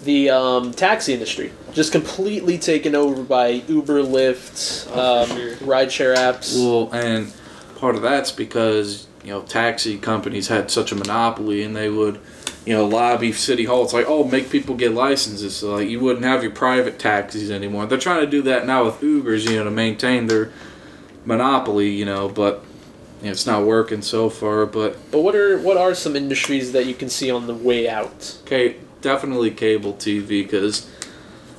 the 0.04 0.30
um, 0.30 0.72
taxi 0.72 1.14
industry 1.14 1.52
just 1.74 1.92
completely 1.92 2.58
taken 2.58 2.96
over 2.96 3.24
by 3.24 3.48
Uber, 3.68 4.02
Lyft, 4.04 4.90
Oh, 4.94 5.24
um, 5.24 5.30
sure. 5.30 5.56
rideshare 5.58 6.16
apps. 6.16 6.56
Well, 6.58 6.90
and 6.94 7.34
part 7.78 7.96
of 7.96 8.02
that's 8.02 8.32
because 8.32 9.08
you 9.24 9.32
know 9.32 9.42
taxi 9.44 9.98
companies 9.98 10.48
had 10.48 10.70
such 10.72 10.92
a 10.92 10.96
monopoly, 10.96 11.64
and 11.64 11.76
they 11.76 11.90
would, 11.90 12.20
you 12.66 12.74
know, 12.74 12.86
lobby 12.86 13.32
city 13.32 13.66
hall. 13.66 13.84
It's 13.84 13.94
like, 13.94 14.06
oh, 14.08 14.24
make 14.24 14.50
people 14.50 14.76
get 14.76 14.94
licenses, 14.94 15.56
so 15.56 15.76
like 15.76 15.90
you 15.90 16.00
wouldn't 16.00 16.26
have 16.26 16.44
your 16.44 16.52
private 16.52 17.00
taxis 17.00 17.50
anymore. 17.50 17.86
They're 17.88 17.98
trying 17.98 18.22
to 18.22 18.28
do 18.30 18.42
that 18.44 18.68
now 18.68 18.86
with 18.86 19.00
Ubers, 19.02 19.50
you 19.50 19.58
know, 19.58 19.64
to 19.64 19.72
maintain 19.72 20.28
their 20.28 20.52
monopoly, 21.26 21.90
you 21.90 22.06
know, 22.06 22.28
but 22.30 22.64
you 23.22 23.28
know, 23.28 23.32
it's 23.32 23.46
not 23.46 23.64
working 23.66 24.02
so 24.02 24.30
far. 24.30 24.66
But 24.66 24.98
But 25.12 25.20
what 25.22 25.36
are 25.36 25.58
what 25.60 25.78
are 25.78 25.94
some 25.94 26.16
industries 26.16 26.72
that 26.74 26.86
you 26.86 26.94
can 26.94 27.10
see 27.10 27.30
on 27.32 27.48
the 27.48 27.54
way 27.54 27.88
out? 27.90 28.38
okay, 28.46 28.76
definitely 29.02 29.52
cable 29.52 29.94
TV 29.94 30.28
because. 30.44 30.88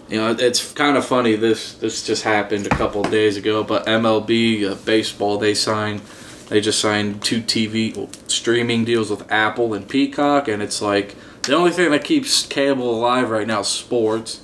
You 0.09 0.19
know, 0.19 0.37
it's 0.39 0.73
kind 0.73 0.99
of 0.99 1.07
funny. 1.07 1.37
This 1.37 1.73
this 1.73 2.05
just 2.07 2.25
happened 2.25 2.67
a 2.67 2.71
couple 2.71 3.03
of 3.03 3.11
days 3.11 3.39
ago, 3.39 3.65
but 3.65 3.87
MLB 3.87 4.63
uh, 4.71 4.75
baseball 4.85 5.39
they 5.39 5.55
signed 5.55 6.03
they 6.51 6.61
just 6.61 6.81
signed 6.81 7.23
two 7.23 7.41
TV 7.41 7.97
well, 7.97 8.11
streaming 8.27 8.85
deals 8.85 9.09
with 9.09 9.31
Apple 9.33 9.73
and 9.73 9.89
Peacock, 9.89 10.49
and 10.49 10.63
it's 10.63 10.83
like 10.83 11.15
the 11.45 11.55
only 11.55 11.71
thing 11.71 11.91
that 11.93 12.05
keeps 12.05 12.45
cable 12.45 12.91
alive 12.95 13.31
right 13.31 13.47
now 13.47 13.61
is 13.61 13.69
sports. 13.69 14.43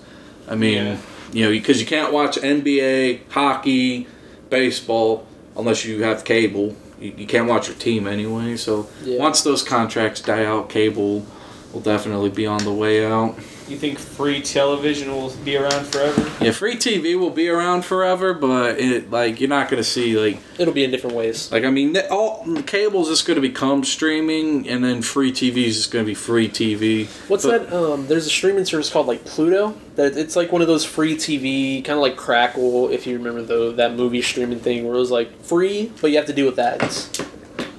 I 0.49 0.55
mean, 0.55 0.77
Yeah. 0.87 0.97
you 1.35 1.45
know, 1.45 1.51
because 1.51 1.81
you 1.81 1.87
can't 1.87 2.15
watch 2.15 2.39
NBA, 2.39 3.21
hockey, 3.29 4.07
baseball 4.49 5.27
unless 5.55 5.85
you 5.85 6.03
have 6.03 6.25
cable. 6.25 6.77
You, 7.01 7.13
you 7.17 7.27
can't 7.27 7.49
watch 7.49 7.69
your 7.69 7.77
team 7.77 8.07
anyway. 8.07 8.57
So 8.57 8.89
Yeah. 9.05 9.19
once 9.19 9.43
those 9.43 9.63
contracts 9.63 10.21
die 10.21 10.45
out, 10.45 10.69
cable 10.69 11.25
will 11.73 11.81
definitely 11.81 12.31
be 12.31 12.47
on 12.47 12.65
the 12.65 12.73
way 12.73 13.05
out. 13.05 13.37
You 13.69 13.77
think 13.77 13.99
free 13.99 14.41
television 14.41 15.11
will 15.11 15.31
be 15.45 15.57
around 15.57 15.85
forever? 15.89 16.31
Yeah, 16.43 16.53
free 16.53 16.77
TV 16.77 17.19
will 17.19 17.29
be 17.31 17.51
around 17.51 17.85
forever, 17.85 18.33
but 18.33 18.79
it 18.81 19.11
like 19.11 19.41
you're 19.41 19.49
not 19.51 19.69
gonna 19.69 19.85
see 19.85 20.19
like 20.19 20.39
It'll 20.59 20.73
be 20.73 20.85
in 20.85 20.91
different 20.91 21.15
ways. 21.15 21.53
like 21.53 21.65
I 21.65 21.71
mean 21.71 21.93
ne- 21.93 22.09
all 22.09 22.47
cable's 22.67 23.09
just 23.09 23.27
gonna 23.27 23.43
become 23.43 23.85
streaming, 23.85 24.67
and 24.69 24.83
then 24.83 25.03
free 25.03 25.33
TV 25.33 25.67
is 25.67 25.77
just 25.77 25.91
gonna 25.91 26.05
be 26.07 26.15
free 26.15 26.49
TV. 26.49 27.07
What's 27.29 27.45
But- 27.45 27.69
that? 27.69 27.77
Um, 27.77 28.07
there's 28.07 28.27
a 28.27 28.31
streaming 28.31 28.65
service 28.65 28.89
called 28.89 29.07
like 29.07 29.25
Pluto. 29.27 29.75
That 29.97 30.17
it's 30.17 30.35
like 30.35 30.51
one 30.51 30.63
of 30.63 30.69
those 30.69 30.85
free 30.87 31.15
TV, 31.17 31.83
kind 31.85 31.99
of 31.99 32.03
like 32.03 32.17
Crackle, 32.17 32.89
if 32.89 33.07
you 33.07 33.19
remember 33.19 33.43
though 33.43 33.73
that 33.73 33.95
movie 33.95 34.23
streaming 34.23 34.61
thing 34.61 34.87
where 34.87 34.95
it 34.97 34.99
was 34.99 35.11
like 35.11 35.43
free, 35.43 35.93
but 36.01 36.11
you 36.11 36.17
have 36.17 36.27
to 36.27 36.33
deal 36.33 36.47
with 36.47 36.59
ads. 36.59 37.11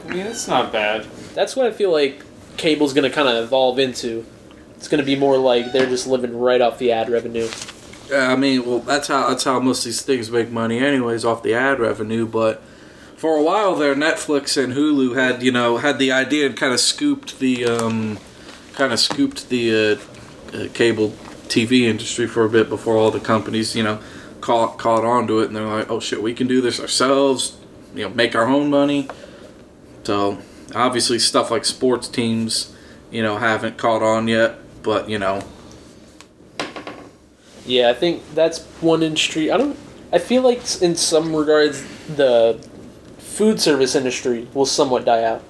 I 0.07 0.13
mean, 0.13 0.27
it's 0.27 0.47
not 0.47 0.71
bad. 0.71 1.07
That's 1.33 1.55
what 1.55 1.65
I 1.65 1.71
feel 1.71 1.91
like 1.91 2.21
cable's 2.57 2.93
gonna 2.93 3.09
kind 3.09 3.27
of 3.27 3.43
evolve 3.43 3.79
into. 3.79 4.25
It's 4.79 4.87
gonna 4.87 5.03
be 5.03 5.17
more 5.17 5.37
like 5.37 5.73
they're 5.73 5.85
just 5.85 6.07
living 6.07 6.39
right 6.39 6.61
off 6.61 6.79
the 6.79 6.93
ad 6.93 7.09
revenue. 7.09 7.49
Yeah, 8.09 8.31
I 8.31 8.37
mean, 8.37 8.65
well, 8.65 8.79
that's 8.79 9.09
how 9.09 9.27
that's 9.27 9.43
how 9.43 9.59
most 9.59 9.79
of 9.79 9.85
these 9.85 10.01
things 10.01 10.31
make 10.31 10.49
money, 10.49 10.79
anyways, 10.79 11.25
off 11.25 11.43
the 11.43 11.53
ad 11.53 11.79
revenue. 11.79 12.25
But 12.25 12.63
for 13.17 13.37
a 13.37 13.43
while 13.43 13.75
there, 13.75 13.93
Netflix 13.93 14.61
and 14.61 14.73
Hulu 14.73 15.15
had 15.15 15.43
you 15.43 15.51
know 15.51 15.77
had 15.77 15.99
the 15.99 16.13
idea 16.13 16.45
and 16.45 16.55
kind 16.55 16.73
of 16.73 16.79
scooped 16.79 17.39
the 17.39 17.65
um, 17.65 18.17
kind 18.73 18.93
of 18.93 18.99
scooped 18.99 19.49
the 19.49 19.75
uh, 19.75 20.57
uh, 20.57 20.67
cable 20.73 21.09
TV 21.49 21.81
industry 21.81 22.25
for 22.25 22.45
a 22.45 22.49
bit 22.49 22.69
before 22.69 22.95
all 22.95 23.11
the 23.11 23.19
companies 23.19 23.75
you 23.75 23.83
know 23.83 23.99
caught 24.39 24.77
caught 24.77 25.03
on 25.03 25.27
to 25.27 25.39
it, 25.39 25.47
and 25.47 25.55
they're 25.55 25.67
like, 25.67 25.91
oh 25.91 25.99
shit, 25.99 26.23
we 26.23 26.33
can 26.33 26.47
do 26.47 26.61
this 26.61 26.79
ourselves, 26.79 27.57
you 27.93 28.03
know, 28.07 28.09
make 28.09 28.35
our 28.35 28.47
own 28.47 28.69
money. 28.69 29.07
So 30.03 30.39
obviously, 30.73 31.19
stuff 31.19 31.51
like 31.51 31.65
sports 31.65 32.07
teams, 32.07 32.73
you 33.11 33.21
know, 33.21 33.37
haven't 33.37 33.77
caught 33.77 34.01
on 34.01 34.27
yet, 34.27 34.55
but 34.83 35.09
you 35.09 35.19
know. 35.19 35.41
Yeah, 37.65 37.89
I 37.89 37.93
think 37.93 38.23
that's 38.33 38.59
one 38.81 39.03
industry. 39.03 39.51
I 39.51 39.57
don't. 39.57 39.77
I 40.11 40.17
feel 40.17 40.41
like 40.41 40.59
in 40.81 40.95
some 40.95 41.35
regards 41.35 41.83
the 42.15 42.59
food 43.19 43.59
service 43.61 43.93
industry 43.95 44.47
will 44.53 44.65
somewhat 44.65 45.05
die 45.05 45.23
out. 45.23 45.43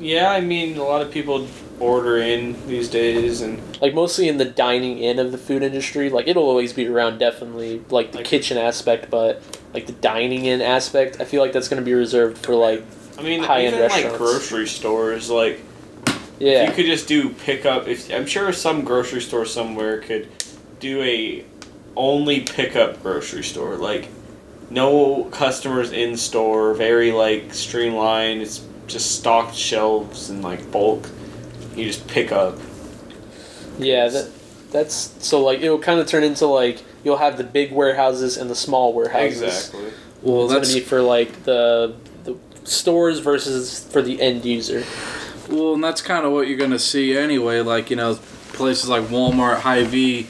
Yeah, 0.00 0.30
I 0.30 0.40
mean, 0.40 0.76
a 0.78 0.82
lot 0.82 1.02
of 1.02 1.10
people 1.10 1.46
order 1.78 2.16
in 2.18 2.56
these 2.66 2.88
days, 2.88 3.42
and 3.42 3.60
Like 3.82 3.92
mostly 3.94 4.28
in 4.28 4.38
the 4.38 4.44
dining 4.46 4.98
in 4.98 5.18
of 5.18 5.32
the 5.32 5.38
food 5.38 5.62
industry. 5.62 6.08
Like 6.08 6.26
it'll 6.28 6.48
always 6.48 6.72
be 6.72 6.86
around, 6.86 7.18
definitely 7.18 7.82
like 7.90 8.12
the 8.12 8.18
Like- 8.18 8.26
kitchen 8.26 8.56
aspect, 8.56 9.10
but 9.10 9.42
like 9.74 9.86
the 9.86 9.92
dining 9.92 10.46
in 10.46 10.62
aspect, 10.62 11.20
I 11.20 11.24
feel 11.24 11.42
like 11.42 11.52
that's 11.52 11.68
going 11.68 11.82
to 11.82 11.84
be 11.84 11.92
reserved 11.92 12.38
for 12.38 12.54
like 12.54 12.82
I 13.18 13.22
mean, 13.22 13.42
High-end 13.42 13.74
even 13.76 13.88
like 13.90 14.16
grocery 14.16 14.66
stores, 14.66 15.30
like 15.30 15.60
Yeah. 16.38 16.62
If 16.62 16.68
you 16.70 16.74
could 16.74 16.86
just 16.86 17.08
do 17.08 17.30
pickup, 17.30 17.88
if 17.88 18.12
I'm 18.12 18.26
sure 18.26 18.52
some 18.52 18.84
grocery 18.84 19.20
store 19.20 19.46
somewhere 19.46 20.00
could 20.00 20.28
do 20.80 21.02
a 21.02 21.44
only 21.96 22.40
pickup 22.40 23.02
grocery 23.02 23.42
store, 23.42 23.76
like 23.76 24.08
no 24.70 25.24
customers 25.24 25.92
in 25.92 26.16
store, 26.16 26.74
very 26.74 27.12
like 27.12 27.54
streamlined. 27.54 28.42
It's 28.42 28.64
just 28.86 29.18
stocked 29.18 29.54
shelves 29.54 30.30
and 30.30 30.42
like 30.42 30.70
bulk. 30.70 31.08
You 31.74 31.84
just 31.84 32.06
pick 32.06 32.32
up. 32.32 32.58
Yeah, 33.78 34.08
that 34.08 34.30
that's 34.70 35.14
so 35.26 35.42
like 35.42 35.60
it'll 35.60 35.78
kind 35.78 36.00
of 36.00 36.06
turn 36.06 36.22
into 36.24 36.46
like 36.46 36.82
you'll 37.04 37.16
have 37.16 37.38
the 37.38 37.44
big 37.44 37.72
warehouses 37.72 38.36
and 38.36 38.50
the 38.50 38.54
small 38.54 38.92
warehouses. 38.92 39.42
Exactly. 39.42 39.92
Well, 40.22 40.44
it's 40.44 40.54
that's 40.54 40.68
gonna 40.68 40.80
be 40.80 40.86
for 40.86 41.02
like 41.02 41.44
the 41.44 41.94
the 42.24 42.36
stores 42.64 43.20
versus 43.20 43.84
for 43.84 44.02
the 44.02 44.20
end 44.20 44.44
user. 44.44 44.84
Well, 45.48 45.74
and 45.74 45.84
that's 45.84 46.02
kind 46.02 46.24
of 46.26 46.32
what 46.32 46.48
you're 46.48 46.58
gonna 46.58 46.78
see 46.78 47.16
anyway. 47.16 47.60
Like 47.60 47.90
you 47.90 47.96
know, 47.96 48.16
places 48.52 48.88
like 48.88 49.04
Walmart, 49.04 49.60
Hy-Vee, 49.60 50.28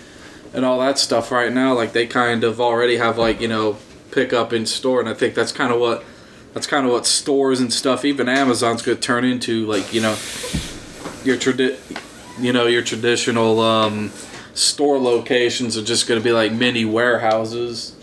and 0.52 0.64
all 0.64 0.78
that 0.80 0.98
stuff 0.98 1.30
right 1.30 1.52
now. 1.52 1.74
Like 1.74 1.92
they 1.92 2.06
kind 2.06 2.44
of 2.44 2.60
already 2.60 2.96
have 2.96 3.18
like 3.18 3.40
you 3.40 3.48
know 3.48 3.78
pick 4.10 4.32
up 4.32 4.52
in 4.52 4.66
store, 4.66 5.00
and 5.00 5.08
I 5.08 5.14
think 5.14 5.34
that's 5.34 5.52
kind 5.52 5.72
of 5.72 5.80
what 5.80 6.04
that's 6.54 6.66
kind 6.66 6.86
of 6.86 6.92
what 6.92 7.04
stores 7.04 7.60
and 7.60 7.72
stuff, 7.72 8.04
even 8.04 8.28
Amazon's 8.28 8.82
gonna 8.82 8.96
turn 8.96 9.24
into. 9.24 9.66
Like 9.66 9.92
you 9.92 10.00
know, 10.00 10.16
your 11.24 11.36
tradi- 11.36 11.78
you 12.38 12.52
know 12.52 12.66
your 12.66 12.82
traditional 12.82 13.60
um, 13.60 14.10
store 14.54 14.98
locations 14.98 15.76
are 15.76 15.84
just 15.84 16.08
gonna 16.08 16.20
be 16.20 16.32
like 16.32 16.52
mini 16.52 16.84
warehouses 16.84 17.94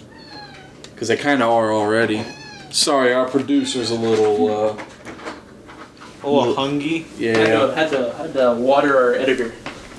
because 0.93 1.07
they 1.07 1.17
kind 1.17 1.41
of 1.41 1.49
are 1.49 1.73
already. 1.73 2.23
Sorry, 2.69 3.13
our 3.13 3.27
producer's 3.27 3.91
a 3.91 3.95
little. 3.95 4.49
Uh, 4.49 4.83
A 6.23 6.29
little 6.29 6.55
hungry. 6.55 7.05
yeah. 7.17 7.37
Had 7.37 7.47
to, 7.47 7.75
had 7.75 7.89
to 7.91 8.13
had 8.13 8.33
to 8.33 8.53
water 8.55 8.97
our 8.97 9.13
editor. 9.13 9.53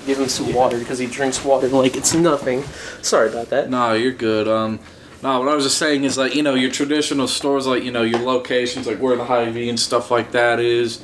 Give 0.07 0.19
him 0.19 0.29
some 0.29 0.53
water 0.53 0.79
because 0.79 0.99
he 0.99 1.07
drinks 1.07 1.43
water 1.45 1.69
like 1.69 1.97
it's 1.97 2.15
nothing. 2.15 2.63
Sorry 3.03 3.29
about 3.29 3.51
that. 3.51 3.71
No, 3.71 3.95
you're 3.95 4.13
good. 4.13 4.49
Um, 4.49 4.79
no, 5.23 5.41
what 5.41 5.49
I 5.49 5.55
was 5.55 5.65
just 5.65 5.79
saying 5.79 6.05
is 6.05 6.19
like 6.19 6.35
you 6.35 6.43
know 6.43 6.55
your 6.55 6.71
traditional 6.71 7.27
stores, 7.27 7.67
like 7.67 7.83
you 7.83 7.91
know 7.91 8.03
your 8.03 8.21
locations, 8.21 8.87
like 8.87 8.99
where 8.99 9.17
the 9.17 9.25
Hy-Vee 9.25 9.69
and 9.71 9.81
stuff 9.81 10.11
like 10.11 10.33
that 10.33 10.61
is. 10.61 11.03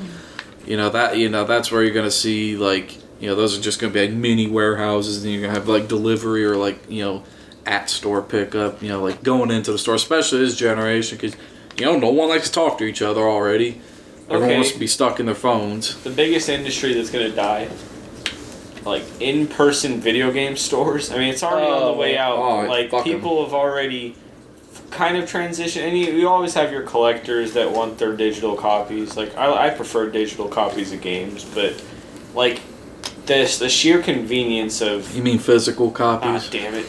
You 0.66 0.76
know 0.76 0.90
that 0.90 1.16
you 1.16 1.30
know 1.30 1.44
that's 1.44 1.72
where 1.72 1.82
you're 1.82 1.94
gonna 1.94 2.10
see 2.10 2.56
like 2.56 2.96
you 3.18 3.28
know 3.28 3.34
those 3.34 3.58
are 3.58 3.62
just 3.62 3.80
gonna 3.80 3.92
be 3.92 4.06
like 4.06 4.14
mini 4.14 4.46
warehouses, 4.46 5.24
and 5.24 5.32
you're 5.32 5.42
gonna 5.42 5.54
have 5.54 5.68
like 5.68 5.88
delivery 5.88 6.44
or 6.44 6.56
like 6.56 6.78
you 6.90 7.02
know 7.02 7.24
at 7.64 7.88
store 7.88 8.20
pickup. 8.20 8.82
You 8.82 8.90
know 8.90 9.02
like 9.02 9.22
going 9.22 9.50
into 9.50 9.72
the 9.72 9.78
store, 9.78 9.94
especially 9.94 10.40
this 10.40 10.56
generation, 10.56 11.16
because 11.16 11.34
you 11.78 11.86
know 11.86 11.98
no 11.98 12.10
one 12.10 12.28
likes 12.28 12.48
to 12.48 12.52
talk 12.52 12.76
to 12.78 12.84
each 12.84 13.00
other 13.00 13.22
already. 13.22 13.80
Everyone 14.30 14.44
Okay. 14.50 14.54
wants 14.56 14.72
to 14.72 14.78
be 14.78 14.86
stuck 14.86 15.18
in 15.20 15.26
their 15.26 15.34
phones. 15.34 15.96
The 16.04 16.10
biggest 16.10 16.48
industry 16.48 16.94
that's 16.94 17.10
gonna 17.10 17.30
die. 17.30 17.68
Like 18.84 19.02
in-person 19.20 20.00
video 20.00 20.30
game 20.32 20.56
stores. 20.56 21.10
I 21.12 21.18
mean, 21.18 21.28
it's 21.30 21.42
already 21.42 21.66
on 21.66 21.82
Oh, 21.82 21.92
the 21.92 21.98
way 21.98 22.16
out. 22.16 22.38
oh, 22.38 22.66
like 22.68 22.90
fuck 22.90 23.06
'em. 23.06 23.12
people 23.12 23.44
have 23.44 23.52
already 23.52 24.14
kind 24.90 25.16
of 25.16 25.28
transitioned. 25.30 25.82
And 25.82 25.98
you, 25.98 26.06
you 26.12 26.28
always 26.28 26.54
have 26.54 26.72
your 26.72 26.82
collectors 26.82 27.52
that 27.54 27.70
want 27.72 27.98
their 27.98 28.12
digital 28.12 28.54
copies. 28.56 29.16
Like 29.16 29.36
I, 29.36 29.66
I 29.66 29.70
prefer 29.70 30.08
digital 30.08 30.46
copies 30.48 30.92
of 30.92 31.00
games, 31.00 31.44
but 31.44 31.74
like 32.34 32.60
this, 33.26 33.58
the 33.58 33.68
sheer 33.68 34.00
convenience 34.00 34.80
of 34.80 35.14
You 35.14 35.22
mean 35.22 35.38
physical 35.38 35.88
ah, 35.88 36.18
copies? 36.18 36.48
damn 36.50 36.74
it, 36.74 36.86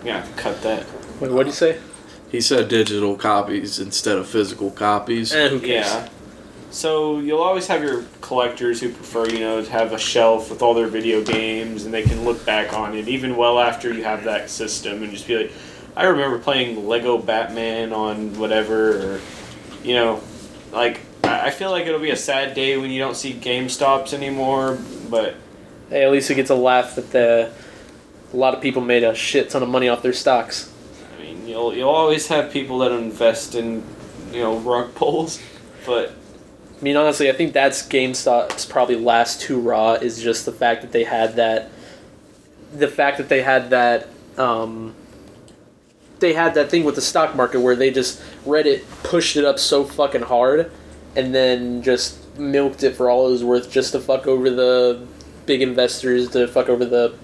I'm 0.00 0.06
gonna 0.06 0.20
have 0.20 0.34
to 0.36 0.42
cut 0.42 0.62
that. 0.62 0.86
Wait, 1.20 1.30
what 1.32 1.38
did 1.44 1.46
you 1.48 1.52
say? 1.52 1.78
he 2.32 2.40
said 2.40 2.68
digital 2.68 3.16
copies 3.16 3.78
instead 3.78 4.16
of 4.18 4.26
physical 4.28 4.70
copies. 4.70 5.32
Eh, 5.32 5.48
who 5.48 5.60
cares? 5.60 5.86
Yeah. 5.86 6.08
So 6.70 7.20
you'll 7.20 7.40
always 7.40 7.66
have 7.68 7.82
your 7.82 8.04
collectors 8.20 8.80
who 8.80 8.90
prefer, 8.90 9.28
you 9.28 9.40
know, 9.40 9.62
to 9.62 9.70
have 9.70 9.92
a 9.92 9.98
shelf 9.98 10.50
with 10.50 10.62
all 10.62 10.74
their 10.74 10.88
video 10.88 11.22
games, 11.22 11.84
and 11.84 11.94
they 11.94 12.02
can 12.02 12.24
look 12.24 12.44
back 12.44 12.72
on 12.74 12.94
it 12.94 13.08
even 13.08 13.36
well 13.36 13.58
after 13.58 13.92
you 13.92 14.04
have 14.04 14.24
that 14.24 14.50
system, 14.50 15.02
and 15.02 15.12
just 15.12 15.26
be 15.26 15.36
like, 15.36 15.52
I 15.96 16.04
remember 16.04 16.38
playing 16.38 16.86
Lego 16.86 17.16
Batman 17.16 17.92
on 17.92 18.38
whatever, 18.38 19.14
or, 19.14 19.20
you 19.82 19.94
know, 19.94 20.20
like 20.72 21.00
I 21.24 21.50
feel 21.50 21.70
like 21.70 21.86
it'll 21.86 22.00
be 22.00 22.10
a 22.10 22.16
sad 22.16 22.54
day 22.54 22.76
when 22.76 22.90
you 22.90 22.98
don't 22.98 23.16
see 23.16 23.32
GameStops 23.32 24.12
anymore, 24.12 24.78
but 25.08 25.36
Hey, 25.88 26.02
at 26.02 26.10
least 26.10 26.28
we 26.28 26.34
get 26.34 26.46
to 26.48 26.54
laugh 26.56 26.96
that 26.96 27.12
the 27.12 27.52
a 28.32 28.36
lot 28.36 28.54
of 28.54 28.60
people 28.60 28.82
made 28.82 29.04
a 29.04 29.14
shit 29.14 29.50
ton 29.50 29.62
of 29.62 29.68
money 29.68 29.88
off 29.88 30.02
their 30.02 30.12
stocks. 30.12 30.72
I 31.16 31.22
mean, 31.22 31.46
you'll 31.46 31.72
you'll 31.74 31.90
always 31.90 32.26
have 32.26 32.52
people 32.52 32.78
that 32.78 32.90
invest 32.90 33.54
in, 33.54 33.84
you 34.32 34.40
know, 34.40 34.58
rug 34.58 34.96
pulls, 34.96 35.40
but 35.86 36.12
I 36.78 36.82
mean, 36.82 36.96
honestly, 36.96 37.30
I 37.30 37.32
think 37.32 37.52
that's 37.52 37.86
GameStop's 37.86 38.66
probably 38.66 38.96
last 38.96 39.40
two 39.40 39.58
raw 39.58 39.94
is 39.94 40.22
just 40.22 40.44
the 40.44 40.52
fact 40.52 40.82
that 40.82 40.92
they 40.92 41.04
had 41.04 41.36
that, 41.36 41.70
the 42.72 42.88
fact 42.88 43.18
that 43.18 43.28
they 43.28 43.42
had 43.42 43.70
that, 43.70 44.08
um, 44.36 44.94
they 46.18 46.34
had 46.34 46.54
that 46.54 46.70
thing 46.70 46.84
with 46.84 46.94
the 46.94 47.00
stock 47.00 47.34
market 47.34 47.60
where 47.60 47.76
they 47.76 47.90
just 47.90 48.22
Reddit 48.44 48.84
pushed 49.02 49.36
it 49.36 49.44
up 49.44 49.58
so 49.58 49.84
fucking 49.84 50.22
hard, 50.22 50.70
and 51.14 51.34
then 51.34 51.82
just 51.82 52.22
milked 52.38 52.82
it 52.82 52.94
for 52.94 53.08
all 53.08 53.28
it 53.28 53.32
was 53.32 53.44
worth 53.44 53.70
just 53.70 53.92
to 53.92 54.00
fuck 54.00 54.26
over 54.26 54.50
the 54.50 55.06
big 55.46 55.62
investors, 55.62 56.28
to 56.30 56.46
fuck 56.46 56.68
over 56.68 56.84
the, 56.84 57.14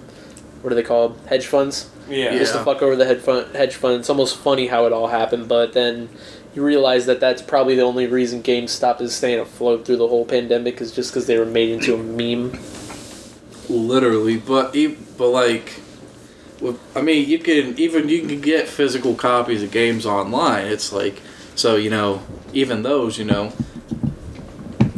what 0.61 0.71
are 0.71 0.75
they 0.75 0.83
called, 0.83 1.19
hedge 1.27 1.45
funds 1.45 1.89
yeah. 2.09 2.37
just 2.37 2.53
to 2.53 2.63
fuck 2.63 2.81
over 2.81 2.95
the 2.95 3.05
hedge 3.05 3.19
fund. 3.19 3.55
Hedge 3.55 3.75
fund. 3.75 3.99
It's 3.99 4.09
almost 4.09 4.37
funny 4.37 4.67
how 4.67 4.85
it 4.85 4.93
all 4.93 5.07
happened, 5.07 5.47
but 5.47 5.73
then 5.73 6.09
you 6.53 6.63
realize 6.63 7.05
that 7.07 7.19
that's 7.19 7.41
probably 7.41 7.75
the 7.75 7.81
only 7.81 8.07
reason 8.07 8.43
GameStop 8.43 9.01
is 9.01 9.15
staying 9.15 9.39
afloat 9.39 9.85
through 9.85 9.97
the 9.97 10.07
whole 10.07 10.25
pandemic 10.25 10.81
is 10.81 10.91
just 10.91 11.11
because 11.11 11.25
they 11.27 11.37
were 11.37 11.45
made 11.45 11.69
into 11.69 11.95
a 11.95 11.97
meme. 11.97 12.57
literally 13.69 14.37
but 14.37 14.75
but 15.17 15.29
like 15.29 15.81
i 16.95 17.01
mean 17.01 17.27
you 17.27 17.39
can 17.39 17.77
even 17.79 18.07
you 18.09 18.25
can 18.25 18.39
get 18.41 18.67
physical 18.67 19.15
copies 19.15 19.63
of 19.63 19.71
games 19.71 20.05
online 20.05 20.65
it's 20.65 20.91
like 20.91 21.21
so 21.55 21.75
you 21.75 21.89
know 21.89 22.21
even 22.53 22.83
those 22.83 23.17
you 23.17 23.25
know 23.25 23.51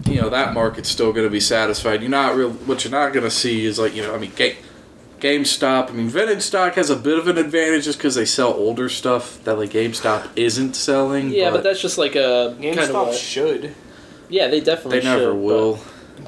you 0.08 0.22
know 0.22 0.30
that 0.30 0.54
market's 0.54 0.90
still 0.90 1.12
going 1.12 1.26
to 1.26 1.32
be 1.32 1.40
satisfied 1.40 2.02
you're 2.02 2.10
not 2.10 2.36
real 2.36 2.52
what 2.52 2.84
you're 2.84 2.92
not 2.92 3.14
going 3.14 3.24
to 3.24 3.32
see 3.32 3.66
is 3.66 3.80
like 3.80 3.96
you 3.96 4.02
know 4.02 4.14
i 4.14 4.18
mean 4.18 4.32
game 4.36 4.56
GameStop, 5.20 5.90
I 5.90 5.94
mean, 5.94 6.10
vintage 6.10 6.42
stock 6.42 6.74
has 6.76 6.90
a 6.90 6.96
bit 6.96 7.18
of 7.18 7.28
an 7.28 7.38
advantage 7.38 7.86
just 7.86 7.98
because 7.98 8.16
they 8.16 8.26
sell 8.26 8.54
older 8.54 8.90
stuff 8.90 9.44
that 9.46 9.58
like 9.58 9.72
GameStop 9.72 10.30
isn't 10.36 10.76
selling. 10.76 11.30
Yeah, 11.30 11.50
but 11.50 11.58
but 11.58 11.64
that's 11.64 11.82
just 11.82 11.98
like 11.98 12.16
a 12.16 12.56
GameStop 12.60 12.76
kind 12.76 12.92
of 12.96 13.08
a, 13.10 13.14
should. 13.14 13.76
yeah. 14.30 14.48
They 14.48 14.60
definitely 14.60 15.00
they 15.00 15.06
never 15.06 15.32
should, 15.32 15.36
will. 15.36 15.80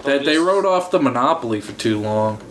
They, 0.04 0.18
they 0.20 0.24
just- 0.36 0.46
wrote 0.46 0.66
off 0.66 0.92
the 0.92 1.00
monopoly 1.00 1.62
for 1.62 1.74
too 1.74 2.00
long. 2.00 2.42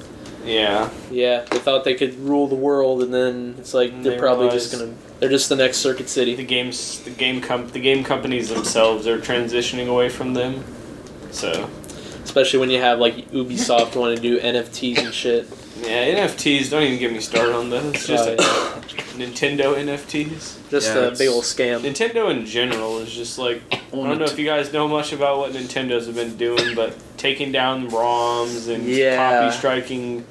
Yeah. 0.45 0.91
Yeah, 1.11 1.41
they 1.51 1.59
thought 1.59 1.83
they 1.85 1.95
could 1.95 2.15
rule 2.21 2.47
the 2.47 2.55
world, 2.55 3.03
and 3.03 3.13
then 3.13 3.57
it's 3.59 3.75
like 3.75 3.91
they're 4.03 4.13
they 4.13 4.19
probably 4.19 4.49
just 4.51 4.71
gonna. 4.73 4.95
They're 5.19 5.29
just 5.31 5.49
the 5.49 5.57
next 5.57 5.79
Circuit 5.79 6.09
City. 6.09 6.35
the 6.37 6.45
games 6.45 7.01
the 7.01 7.11
game 7.11 7.41
com- 7.41 7.69
the 7.69 7.81
game 7.81 8.05
companies 8.05 8.49
themselves 8.51 9.07
are 9.09 9.19
transitioning 9.19 9.89
away 9.89 10.09
from 10.09 10.35
them. 10.35 10.63
So 11.33 11.69
Especially 12.27 12.59
when 12.59 12.71
you 12.71 12.81
have 12.81 12.99
like 12.99 13.31
Ubisoft 13.31 13.95
want 13.97 14.17
to 14.17 14.21
do 14.21 14.39
NFTs 14.41 14.99
and 14.99 15.15
shit. 15.15 15.47
yeah, 15.81 16.27
NFTs. 16.27 16.71
Don't 16.71 16.83
even 16.83 16.99
get 16.99 17.13
me 17.13 17.21
started 17.21 17.55
on 17.55 17.71
those. 17.71 17.93
Just 18.07 18.29
Oh, 18.29 18.33
yeah. 18.33 19.03
Nintendo 19.17 19.75
NFTs. 19.77 20.57
Just 20.71 20.89
Yeah, 20.89 20.97
a 20.99 21.03
it's- 21.05 21.19
big 21.19 21.29
old 21.29 21.45
scam. 21.45 21.81
Nintendo 21.81 22.31
in 22.31 22.45
general 22.45 22.99
is 22.99 23.13
just 23.13 23.39
like 23.39 23.63
I 23.73 23.79
don't 23.93 24.19
know 24.19 24.25
if 24.25 24.39
you 24.39 24.45
guys 24.45 24.73
know 24.73 24.89
much 24.89 25.13
about 25.13 25.39
what 25.39 25.53
Nintendo's 25.53 26.07
have 26.07 26.17
been 26.17 26.37
doing, 26.37 26.75
but 26.75 26.95
taking 27.17 27.53
down 27.53 27.89
ROMs 27.91 28.69
and 28.69 28.85
Yeah. 28.89 29.17
copy 29.17 29.57
striking. 29.57 30.25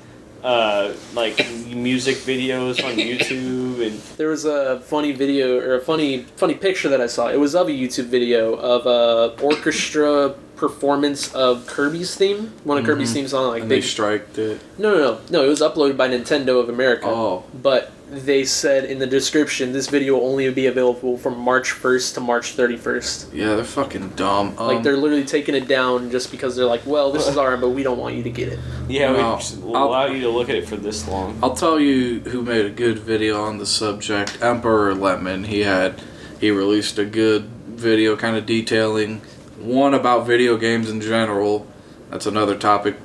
Uh, 0.43 0.93
like 1.15 1.37
music 1.73 2.17
videos 2.17 2.77
on 2.85 2.91
YouTube 2.97 3.81
and 3.83 3.99
There 4.17 4.27
was 4.29 4.45
a 4.45 4.79
funny 4.81 5.11
video 5.11 5.57
or 5.59 5.73
a 5.73 5.81
funny 5.81 6.25
funny 6.35 6.53
picture 6.53 6.87
that 6.89 7.01
I 7.01 7.07
saw. 7.07 7.29
It 7.29 7.39
was 7.39 7.55
of 7.55 7.67
a 7.67 7.71
YouTube 7.71 8.05
video 8.17 8.53
of 8.53 8.85
a 8.85 9.41
orchestra 9.41 10.35
performance 10.55 11.33
of 11.33 11.67
Kirby's 11.67 12.15
theme, 12.15 12.51
one 12.63 12.77
of 12.77 12.85
Kirby's 12.85 13.11
Mhm. 13.11 13.13
theme 13.13 13.27
songs. 13.27 13.47
Like 13.49 13.61
and 13.63 13.71
they, 13.71 13.75
they 13.77 13.81
striked 13.81 14.37
it. 14.37 14.59
no, 14.77 14.91
no, 14.93 14.97
no, 14.99 15.17
no. 15.29 15.43
It 15.43 15.47
was 15.49 15.61
uploaded 15.61 15.97
by 15.97 16.07
Nintendo 16.09 16.59
of 16.59 16.69
America. 16.69 17.07
Oh. 17.07 17.43
But 17.61 17.91
they 18.11 18.45
said 18.45 18.85
in 18.85 18.99
the 18.99 19.07
description 19.07 19.73
this 19.73 19.87
video 19.87 20.13
will 20.17 20.27
only 20.29 20.49
be 20.51 20.67
available 20.67 21.17
from 21.17 21.37
March 21.39 21.71
first 21.71 22.13
to 22.15 22.21
March 22.21 22.51
thirty 22.53 22.77
first. 22.77 23.27
Yeah, 23.33 23.55
they're 23.55 23.63
fucking 23.65 24.13
dumb. 24.15 24.53
Um, 24.57 24.67
Like 24.67 24.83
they're 24.83 24.95
literally 24.95 25.25
taking 25.25 25.55
it 25.55 25.67
down 25.67 26.11
just 26.11 26.31
because 26.31 26.55
they're 26.55 26.65
like, 26.67 26.81
well, 26.85 27.11
this 27.11 27.27
is 27.27 27.35
our, 27.37 27.57
but 27.57 27.69
we 27.69 27.83
don't 27.83 27.97
want 27.97 28.15
you 28.15 28.23
to 28.23 28.29
get 28.29 28.47
it. 28.49 28.59
yeah, 28.87 29.11
Well, 29.11 29.33
we 29.35 29.39
just 29.41 29.57
allow 29.61 30.05
you 30.05 30.21
to 30.21 30.29
look 30.29 30.49
at 30.49 30.55
it 30.55 30.69
for 30.69 30.75
this 30.77 31.07
long. 31.07 31.37
I'll 31.43 31.55
tell 31.55 31.79
you 31.79 32.19
who 32.21 32.41
made 32.43 32.65
a 32.65 32.69
good 32.69 32.99
video 32.99 33.41
on 33.41 33.57
the 33.57 33.65
subject. 33.65 34.37
Emperor 34.41 34.93
Lemon. 34.93 35.45
He 35.45 35.61
had 35.61 35.95
he 36.39 36.51
released 36.51 36.99
a 36.99 37.05
good 37.05 37.45
video 37.67 38.15
kind 38.15 38.37
of 38.37 38.45
detailing 38.45 39.21
one 39.65 39.93
about 39.93 40.25
video 40.25 40.57
games 40.57 40.89
in 40.89 41.01
general. 41.01 41.67
That's 42.09 42.25
another 42.25 42.57
topic, 42.57 42.95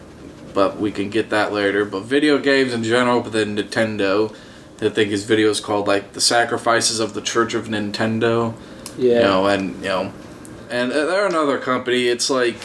but 0.54 0.78
we 0.78 0.92
can 0.92 1.10
get 1.10 1.30
that 1.30 1.52
later. 1.52 1.84
But 1.84 2.00
video 2.00 2.38
games 2.38 2.72
in 2.72 2.84
general, 2.84 3.20
but 3.20 3.32
then 3.32 3.56
Nintendo. 3.56 4.34
I 4.82 4.88
think 4.88 5.10
his 5.10 5.24
video 5.24 5.50
is 5.50 5.60
called 5.60 5.86
like 5.86 6.14
the 6.14 6.22
sacrifices 6.22 7.00
of 7.00 7.12
the 7.12 7.20
Church 7.20 7.52
of 7.52 7.66
Nintendo. 7.66 8.54
Yeah. 8.96 9.14
You 9.14 9.20
know, 9.20 9.46
and 9.46 9.76
you 9.76 9.88
know, 9.88 10.12
and 10.70 10.90
uh, 10.90 11.06
they're 11.06 11.26
another 11.26 11.58
company. 11.58 12.08
It's 12.08 12.30
like 12.30 12.56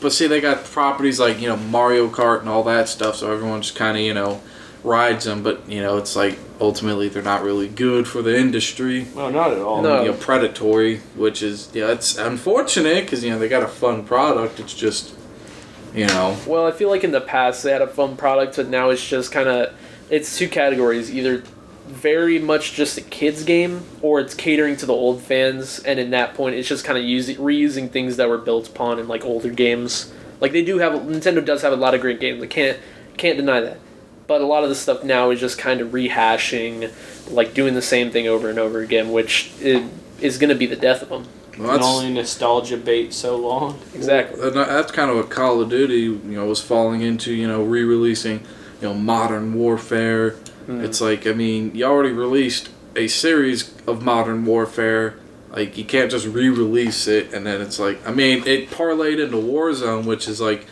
but 0.00 0.12
see, 0.12 0.26
they 0.26 0.40
got 0.40 0.64
properties 0.64 1.20
like 1.20 1.40
you 1.40 1.48
know 1.48 1.56
Mario 1.56 2.08
Kart 2.08 2.40
and 2.40 2.48
all 2.48 2.62
that 2.64 2.88
stuff, 2.88 3.16
so 3.16 3.32
everyone's 3.32 3.70
kind 3.70 3.96
of 3.96 4.02
you 4.02 4.14
know 4.14 4.40
rides 4.84 5.24
them. 5.24 5.42
But 5.42 5.68
you 5.68 5.82
know, 5.82 5.98
it's 5.98 6.16
like 6.16 6.38
ultimately 6.60 7.08
they're 7.08 7.22
not 7.22 7.42
really 7.42 7.68
good 7.68 8.06
for 8.06 8.22
the 8.22 8.36
industry. 8.36 9.06
No, 9.14 9.30
not 9.30 9.52
at 9.52 9.58
all. 9.58 9.82
No. 9.82 10.02
You 10.02 10.12
know, 10.12 10.16
predatory, 10.16 10.98
which 11.16 11.42
is 11.42 11.70
yeah, 11.72 11.90
it's 11.90 12.16
unfortunate 12.16 13.04
because 13.04 13.24
you 13.24 13.30
know 13.30 13.38
they 13.38 13.48
got 13.48 13.62
a 13.62 13.68
fun 13.68 14.04
product. 14.04 14.60
It's 14.60 14.74
just 14.74 15.14
you 15.94 16.06
know 16.06 16.36
Well, 16.46 16.66
I 16.66 16.70
feel 16.70 16.88
like 16.88 17.02
in 17.02 17.10
the 17.10 17.20
past 17.20 17.62
they 17.62 17.72
had 17.72 17.82
a 17.82 17.88
fun 17.88 18.16
product, 18.16 18.56
but 18.56 18.68
now 18.68 18.90
it's 18.90 19.06
just 19.06 19.32
kind 19.32 19.48
of 19.48 19.74
it's 20.08 20.36
two 20.36 20.48
categories: 20.48 21.12
either 21.12 21.42
very 21.86 22.38
much 22.38 22.74
just 22.74 22.96
a 22.98 23.00
kids 23.00 23.42
game, 23.42 23.82
or 24.00 24.20
it's 24.20 24.34
catering 24.34 24.76
to 24.76 24.86
the 24.86 24.92
old 24.92 25.20
fans. 25.22 25.80
And 25.80 25.98
in 25.98 26.10
that 26.10 26.34
point, 26.34 26.54
it's 26.54 26.68
just 26.68 26.84
kind 26.84 26.96
of 26.96 27.04
using 27.04 27.36
reusing 27.36 27.90
things 27.90 28.16
that 28.16 28.28
were 28.28 28.38
built 28.38 28.68
upon 28.68 28.98
in 28.98 29.08
like 29.08 29.24
older 29.24 29.50
games. 29.50 30.12
Like 30.40 30.52
they 30.52 30.64
do 30.64 30.78
have 30.78 30.92
Nintendo 30.92 31.44
does 31.44 31.62
have 31.62 31.72
a 31.72 31.76
lot 31.76 31.94
of 31.94 32.00
great 32.00 32.20
games. 32.20 32.42
I 32.42 32.46
can't 32.46 32.78
can't 33.16 33.36
deny 33.36 33.60
that. 33.60 33.78
But 34.30 34.42
a 34.42 34.46
lot 34.46 34.62
of 34.62 34.68
the 34.68 34.76
stuff 34.76 35.02
now 35.02 35.30
is 35.30 35.40
just 35.40 35.58
kind 35.58 35.80
of 35.80 35.88
rehashing, 35.88 36.92
like 37.32 37.52
doing 37.52 37.74
the 37.74 37.82
same 37.82 38.12
thing 38.12 38.28
over 38.28 38.48
and 38.48 38.60
over 38.60 38.78
again, 38.78 39.10
which 39.10 39.50
i- 39.64 39.84
is 40.20 40.38
going 40.38 40.50
to 40.50 40.54
be 40.54 40.66
the 40.66 40.76
death 40.76 41.02
of 41.02 41.08
them. 41.08 41.24
well, 41.58 41.76
Can 41.76 41.82
only 41.82 42.12
nostalgia 42.14 42.76
bait 42.76 43.12
so 43.12 43.36
long. 43.36 43.80
Exactly. 43.92 44.40
and 44.40 44.54
that's 44.54 44.92
kind 44.92 45.10
of 45.10 45.16
what 45.16 45.30
Call 45.30 45.60
of 45.60 45.68
Duty 45.68 45.94
you 46.02 46.20
know 46.24 46.46
was 46.46 46.60
falling 46.62 47.00
into. 47.00 47.34
You 47.34 47.48
know, 47.48 47.64
re-releasing 47.64 48.38
you 48.80 48.88
know 48.88 48.94
Modern 48.94 49.52
Warfare. 49.54 50.30
Hmm. 50.66 50.80
It's 50.84 51.00
like 51.00 51.26
I 51.26 51.32
mean, 51.32 51.74
you 51.74 51.84
already 51.86 52.12
released 52.12 52.68
a 52.94 53.08
series 53.08 53.74
of 53.88 54.04
Modern 54.04 54.44
Warfare. 54.44 55.16
Like 55.50 55.76
you 55.76 55.84
can't 55.84 56.08
just 56.08 56.26
re-release 56.28 57.08
it 57.08 57.34
and 57.34 57.44
then 57.44 57.60
it's 57.60 57.80
like 57.80 57.98
I 58.06 58.12
mean 58.12 58.46
it 58.46 58.70
parlayed 58.70 59.18
into 59.20 59.38
Warzone, 59.38 60.04
which 60.04 60.28
is 60.28 60.40
like 60.40 60.66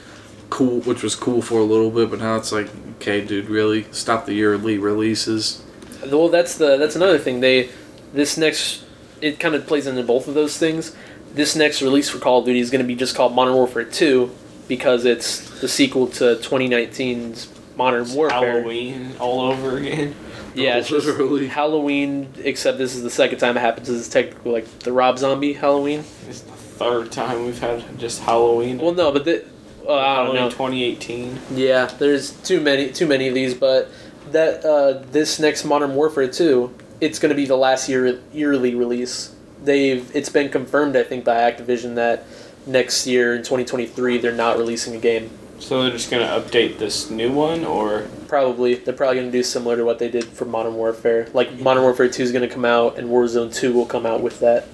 cool, 0.49 0.79
which 0.83 1.03
was 1.03 1.16
cool 1.16 1.42
for 1.42 1.59
a 1.59 1.64
little 1.64 1.90
bit, 1.90 2.09
but 2.09 2.21
now 2.21 2.37
it's 2.37 2.53
like 2.53 2.68
okay, 2.98 3.24
dude, 3.24 3.48
really 3.48 3.87
stop 3.92 4.26
the 4.26 4.34
yearly 4.34 4.78
releases. 4.78 5.64
Well, 6.06 6.28
that's 6.28 6.56
the 6.56 6.76
that's 6.76 6.96
another 6.96 7.18
thing. 7.18 7.40
They 7.40 7.70
this 8.12 8.37
next 8.37 8.84
it 9.20 9.40
kind 9.40 9.54
of 9.54 9.66
plays 9.66 9.87
into 9.87 10.02
both 10.02 10.28
of 10.28 10.34
those 10.34 10.56
things. 10.58 10.94
This 11.34 11.54
next 11.56 11.82
release 11.82 12.08
for 12.08 12.18
Call 12.18 12.40
of 12.40 12.46
Duty 12.46 12.61
is 12.61 12.70
going 12.70 12.82
to 12.82 12.87
be 12.87 12.94
just 12.94 13.14
called 13.14 13.34
Modern 13.34 13.54
Warfare 13.54 13.84
Two 13.84 14.30
because 14.66 15.04
it's 15.04 15.61
the 15.61 15.68
sequel 15.68 16.06
to 16.08 16.37
2019's 16.37 17.48
Modern 17.76 18.12
Warfare. 18.12 18.52
Halloween 18.52 19.14
all 19.18 19.40
over 19.40 19.78
again. 19.78 20.14
Yeah, 20.54 20.78
it's 20.78 20.88
just 20.88 21.06
Literally. 21.06 21.46
Halloween. 21.46 22.32
Except 22.38 22.78
this 22.78 22.94
is 22.96 23.02
the 23.02 23.11
second 23.11 23.38
time 23.38 23.56
it 23.56 23.61
happens. 23.61 23.88
This 23.88 23.98
is 23.98 24.08
technically 24.08 24.50
like 24.50 24.78
the 24.80 24.92
Rob 24.92 25.18
Zombie 25.18 25.52
Halloween. 25.52 26.00
It's 26.28 26.40
the 26.40 26.52
third 26.52 27.12
time 27.12 27.44
we've 27.44 27.58
had 27.58 27.98
just 27.98 28.22
Halloween. 28.22 28.78
Well, 28.78 28.92
no, 28.92 29.12
but 29.12 29.24
the, 29.24 29.44
uh, 29.88 29.94
I 29.94 30.24
don't 30.24 30.35
know. 30.35 30.51
2018. 30.51 31.38
Yeah, 31.55 31.87
there's 31.87 32.33
too 32.42 32.61
many 32.61 32.92
too 32.92 33.07
many 33.07 33.29
of 33.29 33.35
these, 33.35 33.55
but 33.55 33.90
that 34.31 34.64
uh, 34.64 35.05
this 35.11 35.38
next 35.38 35.64
Modern 35.64 35.94
Warfare 35.94 36.29
2, 36.29 36.74
it's 37.01 37.18
going 37.18 37.31
to 37.31 37.37
be 37.37 37.46
the 37.46 37.57
last 37.57 37.88
year 37.88 38.20
yearly 38.33 38.74
release. 38.74 39.35
They've 39.64 40.14
it's 40.14 40.29
been 40.29 40.51
confirmed 40.51 40.96
I 40.96 41.03
think 41.03 41.24
by 41.24 41.51
Activision 41.51 41.94
that 41.96 42.24
next 42.66 43.07
year 43.07 43.35
in 43.35 43.38
2023 43.40 44.18
they're 44.18 44.33
not 44.33 44.59
releasing 44.59 44.94
a 44.94 44.98
game. 44.98 45.31
So 45.59 45.83
they're 45.83 45.90
just 45.90 46.11
gonna 46.11 46.27
update 46.27 46.79
this 46.79 47.11
new 47.11 47.33
one, 47.33 47.64
or 47.64 48.07
Probably 48.29 48.74
they're 48.74 48.94
probably 48.94 49.16
going 49.16 49.33
to 49.33 49.37
do 49.37 49.42
similar 49.42 49.77
to 49.77 49.85
what 49.85 49.98
they 49.98 50.11
did 50.11 50.24
for 50.24 50.44
Modern 50.44 50.74
Warfare. 50.74 51.29
Like 51.33 51.59
Modern 51.59 51.83
Warfare 51.83 52.09
2 52.09 52.22
is 52.22 52.31
going 52.31 52.46
to 52.46 52.55
come 52.55 52.66
out 52.66 52.98
and 52.98 53.09
Warzone 53.09 53.53
2 53.53 53.72
will 53.72 53.87
come 53.87 54.05
out 54.05 54.22
with 54.22 54.40
that. 54.40 54.68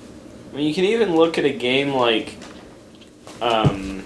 I 0.53 0.57
mean, 0.57 0.67
you 0.67 0.75
can 0.75 0.85
even 0.85 1.15
look 1.15 1.39
at 1.39 1.45
a 1.45 1.53
game 1.53 1.91
like 1.91 2.37
um, 3.41 4.04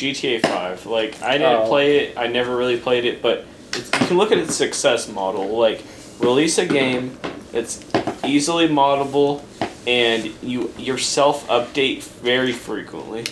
GTA 0.00 0.40
Five. 0.46 0.86
Like 0.86 1.20
I 1.22 1.38
didn't 1.38 1.62
Oh. 1.62 1.68
play 1.68 1.98
it. 1.98 2.18
I 2.18 2.26
never 2.26 2.56
really 2.56 2.78
played 2.78 3.04
it, 3.04 3.20
but 3.22 3.44
it's, 3.72 3.90
you 4.00 4.06
can 4.06 4.16
look 4.16 4.32
at 4.32 4.38
its 4.38 4.54
success 4.54 5.08
model. 5.08 5.48
Like 5.58 5.82
release 6.18 6.58
a 6.58 6.66
game 6.66 7.16
that's 7.52 7.84
easily 8.24 8.68
moddable, 8.68 9.42
and 9.86 10.30
you 10.42 10.72
yourself 10.78 11.46
update 11.48 12.02
very 12.02 12.52
frequently. 12.52 13.24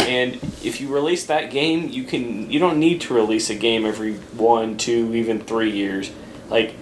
And 0.00 0.34
if 0.64 0.80
you 0.80 0.88
release 0.92 1.24
that 1.26 1.50
game, 1.50 1.88
you 1.88 2.04
can 2.04 2.50
you 2.50 2.58
don't 2.58 2.78
need 2.78 3.00
to 3.02 3.14
release 3.14 3.48
a 3.50 3.54
game 3.54 3.86
every 3.86 4.14
one, 4.36 4.76
two, 4.76 5.14
even 5.14 5.40
three 5.40 5.70
years. 5.70 6.10
Like 6.48 6.74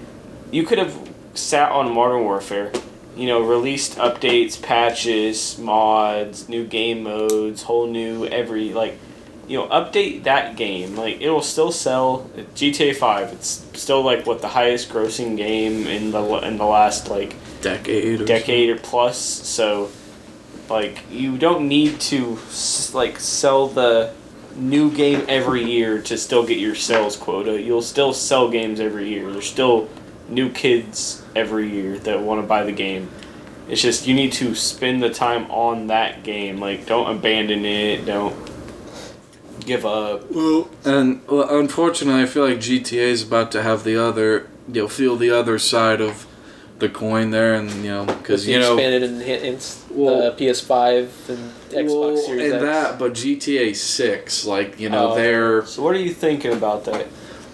you 0.51 0.65
could 0.65 0.79
have 0.79 0.97
sat 1.35 1.71
on 1.73 1.93
Modern 1.93 2.23
Warfare, 2.25 2.73
you 3.17 3.27
know, 3.27 3.41
released 3.43 3.97
updates, 3.99 4.61
patches, 4.61 5.59
mods, 5.59 6.49
new 6.49 6.65
game 6.65 7.03
modes, 7.03 7.63
whole 7.65 7.87
new 7.87 8.25
every 8.27 8.73
like 8.73 8.99
you 9.49 9.59
know, 9.59 9.67
update 9.69 10.25
that 10.25 10.57
game. 10.57 10.95
Like 10.95 11.21
it 11.21 11.31
will 11.31 11.43
still 11.43 11.73
sell 11.73 12.31
GTA 12.55 12.95
5. 12.95 13.33
It's 13.33 13.67
still 13.75 14.03
like 14.03 14.27
what 14.27 14.41
the 14.41 14.49
highest 14.49 14.91
grossing 14.91 15.37
game 15.37 15.87
in 15.87 16.11
the 16.11 16.23
in 16.47 16.59
the 16.59 16.67
last 16.67 17.09
like 17.09 17.35
Decade. 17.61 18.21
Or 18.21 18.25
decade 18.25 18.71
or 18.71 18.77
plus. 18.77 19.19
So, 19.19 19.91
like, 20.69 21.05
you 21.11 21.39
don't 21.39 21.69
need 21.69 22.01
to 22.01 22.39
like 22.93 23.19
sell 23.19 23.69
the 23.69 24.13
new 24.55 24.91
game 24.91 25.25
every 25.29 25.65
year 25.65 26.01
to 26.03 26.17
still 26.17 26.47
get 26.47 26.59
your 26.59 26.75
sales 26.75 27.17
quota. 27.17 27.61
You'll 27.61 27.83
still 27.83 28.13
sell 28.13 28.51
games 28.51 28.81
every 28.81 29.09
year. 29.09 29.31
There's 29.31 29.49
still 29.49 29.89
new 30.29 30.51
kids 30.51 31.23
every 31.35 31.71
year 31.71 31.99
that 32.01 32.21
want 32.21 32.41
to 32.41 32.47
buy 32.47 32.65
the 32.65 32.73
game. 32.73 33.09
It's 33.69 33.83
just 33.83 34.07
you 34.07 34.15
need 34.15 34.33
to 34.35 34.55
spend 34.55 35.03
the 35.03 35.11
time 35.11 35.51
on 35.51 35.89
that 35.89 36.23
game. 36.23 36.59
Like, 36.59 36.87
don't 36.87 37.17
abandon 37.17 37.65
it. 37.65 38.07
Don't 38.07 38.48
give 39.69 39.87
up. 39.87 40.31
Well, 40.33 40.69
and 40.85 41.21
well, 41.29 41.59
unfortunately, 41.59 42.23
I 42.23 42.27
feel 42.27 42.45
like 42.49 42.59
GTA 42.59 43.09
is 43.17 43.23
about 43.23 43.53
to 43.53 43.63
have 43.63 43.85
the 43.85 43.97
other, 44.03 44.49
you 44.73 44.83
know, 44.83 44.89
feel 44.89 45.17
the 45.17 45.31
other 45.31 45.59
side 45.59 46.01
of 46.01 46.27
the 46.81 46.89
coin 46.89 47.31
there, 47.31 47.55
and 47.55 47.71
you 47.85 47.91
know, 47.91 48.05
because 48.05 48.47
you 48.49 48.59
know, 48.59 48.75
expanded 48.77 49.03
enhanced 49.05 49.79
Well- 49.91 50.23
uh, 50.29 50.31
PS5 50.37 51.09
and 51.29 51.53
Xbox 51.71 51.89
well, 52.15 52.17
Series 52.17 52.53
and 52.53 52.55
X. 52.55 52.63
that, 52.65 52.99
but 52.99 53.13
GTA 53.15 53.75
Six, 53.77 54.45
like 54.47 54.81
you 54.81 54.89
know, 54.89 55.13
Oh. 55.13 55.15
they're. 55.15 55.67
So, 55.67 55.83
what 55.83 55.95
are 55.95 56.01
you 56.01 56.15
thinking 56.15 56.53
about 56.53 56.85
that? 56.87 57.07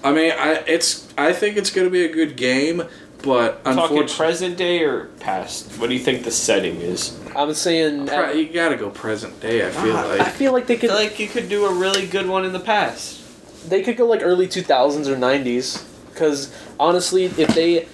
I 0.03 0.13
mean, 0.13 0.33
I 0.39 0.63
it's 0.67 1.09
I 1.17 1.33
think 1.33 1.57
it's 1.57 1.71
gonna 1.71 1.91
be 1.91 2.05
a 2.05 2.13
good 2.13 2.37
game, 2.37 2.85
but 3.25 3.65
Talking 3.65 3.81
unfortunately, 3.81 4.17
present 4.17 4.57
day 4.57 4.83
or 4.85 5.07
past? 5.21 5.79
What 5.79 5.89
do 5.89 5.95
you 5.95 6.01
think 6.01 6.25
the 6.25 6.31
setting 6.31 6.77
is? 6.77 7.19
I'm 7.35 7.53
saying 7.55 8.09
you 8.37 8.49
gotta 8.53 8.77
go 8.77 8.91
present 8.91 9.41
day. 9.41 9.67
I 9.67 9.71
feel 9.71 9.97
Ah, 9.97 10.05
I 10.13 10.17
like. 10.19 10.29
feel 10.33 10.53
like 10.53 10.67
they 10.67 10.77
could 10.77 10.91
like 10.91 11.19
you 11.19 11.29
could 11.29 11.49
do 11.49 11.67
a 11.67 11.75
really 11.75 12.07
good 12.07 12.29
one 12.29 12.45
in 12.45 12.53
the 12.53 12.61
past. 12.61 13.21
they 13.69 13.83
could 13.83 13.97
go 13.97 14.07
like 14.07 14.21
early 14.23 14.47
2000s 14.47 15.07
or 15.09 15.17
90s 15.17 15.85
because 16.13 16.55
honestly 16.79 17.25
if 17.25 17.49
they 17.55 17.89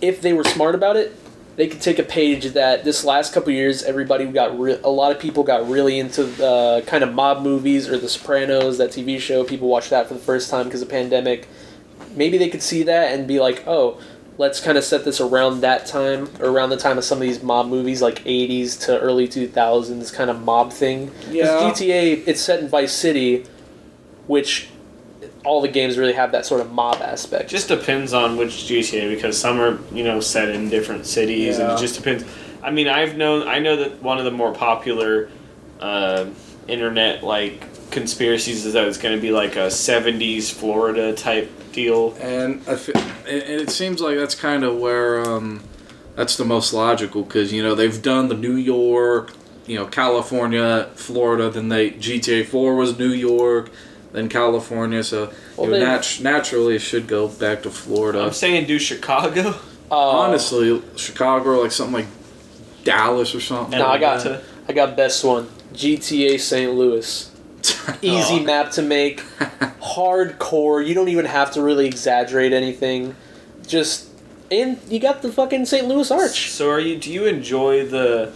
if 0.00 0.20
they 0.22 0.32
were 0.32 0.44
smart 0.44 0.74
about 0.74 0.96
it 0.96 1.14
they 1.56 1.68
could 1.68 1.82
take 1.82 1.98
a 1.98 2.02
page 2.02 2.46
that 2.54 2.82
this 2.82 3.04
last 3.04 3.34
couple 3.34 3.52
years 3.52 3.82
everybody 3.82 4.24
got 4.24 4.58
re- 4.58 4.80
a 4.82 4.88
lot 4.88 5.12
of 5.14 5.20
people 5.20 5.44
got 5.44 5.68
really 5.68 5.98
into 5.98 6.24
the 6.24 6.82
kind 6.86 7.04
of 7.04 7.12
mob 7.14 7.42
movies 7.42 7.86
or 7.88 7.98
the 7.98 8.08
sopranos 8.08 8.78
that 8.78 8.90
tv 8.90 9.20
show 9.20 9.44
people 9.44 9.68
watched 9.68 9.90
that 9.90 10.08
for 10.08 10.14
the 10.14 10.20
first 10.20 10.50
time 10.50 10.64
because 10.64 10.80
of 10.82 10.88
pandemic 10.88 11.46
maybe 12.16 12.38
they 12.38 12.48
could 12.48 12.62
see 12.62 12.82
that 12.82 13.12
and 13.12 13.28
be 13.28 13.38
like 13.38 13.62
oh 13.66 14.00
let's 14.38 14.60
kind 14.60 14.78
of 14.78 14.84
set 14.84 15.04
this 15.04 15.20
around 15.20 15.60
that 15.60 15.86
time 15.86 16.28
or 16.40 16.46
around 16.48 16.70
the 16.70 16.76
time 16.76 16.96
of 16.98 17.04
some 17.04 17.18
of 17.18 17.22
these 17.22 17.42
mob 17.42 17.66
movies 17.66 18.00
like 18.02 18.24
80s 18.24 18.76
to 18.86 18.98
early 18.98 19.28
2000s 19.28 20.10
kind 20.12 20.30
of 20.30 20.40
mob 20.42 20.72
thing 20.72 21.08
'Cause 21.08 21.30
Yeah. 21.32 21.60
GTA, 21.70 22.22
it's 22.26 22.40
set 22.40 22.60
in 22.60 22.68
Vice 22.68 22.92
City, 22.92 23.44
which 24.26 24.68
all 25.44 25.60
the 25.60 25.68
games 25.68 25.98
really 25.98 26.12
have 26.12 26.32
that 26.32 26.46
sort 26.46 26.60
of 26.60 26.72
mob 26.72 27.00
aspect. 27.02 27.50
Just 27.50 27.68
depends 27.68 28.12
on 28.14 28.36
which 28.36 28.66
GTA 28.68 29.08
because 29.08 29.36
some 29.36 29.60
are 29.60 29.78
you 29.92 30.04
know 30.04 30.20
set 30.20 30.48
in 30.48 30.68
different 30.70 31.06
cities 31.06 31.58
and 31.58 31.70
it 31.72 31.78
just 31.78 31.94
depends. 31.96 32.24
I 32.62 32.70
mean, 32.70 32.88
I've 32.88 33.16
known 33.16 33.46
I 33.48 33.58
know 33.58 33.76
that 33.76 34.02
one 34.02 34.18
of 34.18 34.24
the 34.24 34.30
more 34.30 34.52
popular 34.52 35.28
uh, 35.80 36.26
internet 36.68 37.24
like 37.24 37.64
conspiracies 37.92 38.64
is 38.66 38.72
that 38.72 38.86
it's 38.88 38.98
going 38.98 39.14
to 39.14 39.20
be 39.20 39.30
like 39.30 39.56
a 39.56 39.68
'70s 39.68 40.50
Florida 40.52 41.12
type 41.14 41.50
deal. 41.72 42.14
And 42.20 42.60
I 42.68 42.74
fe- 42.76 42.92
and 42.94 43.42
and 43.42 43.60
it 43.60 43.70
seems 43.70 44.00
like 44.00 44.16
that's 44.16 44.34
kind 44.34 44.64
of 44.64 44.76
where 44.78 45.20
um, 45.20 45.62
that's 46.16 46.36
the 46.36 46.44
most 46.44 46.72
logical 46.72 47.22
because 47.22 47.52
you 47.52 47.62
know 47.62 47.74
they've 47.74 48.00
done 48.02 48.28
the 48.28 48.36
New 48.36 48.56
York, 48.56 49.32
you 49.66 49.76
know 49.76 49.86
California, 49.86 50.88
Florida. 50.94 51.50
Then 51.50 51.68
they 51.68 51.90
GTA 51.92 52.46
Four 52.46 52.74
was 52.76 52.98
New 52.98 53.12
York, 53.12 53.70
then 54.12 54.28
California. 54.28 55.04
So 55.04 55.32
Well, 55.56 55.70
you 55.70 55.78
know, 55.78 55.84
nat- 55.86 56.18
naturally 56.22 56.76
it 56.76 56.80
should 56.80 57.06
go 57.06 57.28
back 57.28 57.62
to 57.62 57.70
Florida. 57.70 58.22
I'm 58.22 58.32
saying 58.32 58.66
do 58.66 58.78
Chicago. 58.78 59.54
Uh, 59.90 59.94
Honestly, 59.94 60.80
Chicago 60.96 61.50
or 61.50 61.62
like 61.62 61.70
something 61.72 61.92
like 61.94 62.06
Dallas 62.84 63.34
or 63.34 63.40
something. 63.40 63.78
No, 63.78 63.86
I 63.86 63.98
got- 63.98 64.20
Atlanta. 64.24 64.42
I 64.68 64.72
got 64.72 64.96
best 64.96 65.22
one 65.24 65.48
GTA 65.74 66.38
St. 66.40 66.72
Louis. 66.72 67.28
Easy 68.02 68.40
Oh. 68.40 68.44
map 68.44 68.70
to 68.72 68.82
make, 68.82 69.20
hardcore. 69.80 70.86
You 70.86 70.94
don't 70.94 71.08
even 71.08 71.24
have 71.26 71.52
to 71.52 71.62
really 71.62 71.86
exaggerate 71.86 72.52
anything. 72.52 73.14
Just 73.66 74.08
and 74.50 74.78
you 74.88 74.98
got 74.98 75.22
the 75.22 75.32
fucking 75.32 75.64
St. 75.66 75.86
Louis 75.86 76.10
Arch. 76.10 76.50
So 76.50 76.70
are 76.70 76.80
you? 76.80 76.96
Do 76.98 77.12
you 77.12 77.26
enjoy 77.26 77.86
the 77.86 78.32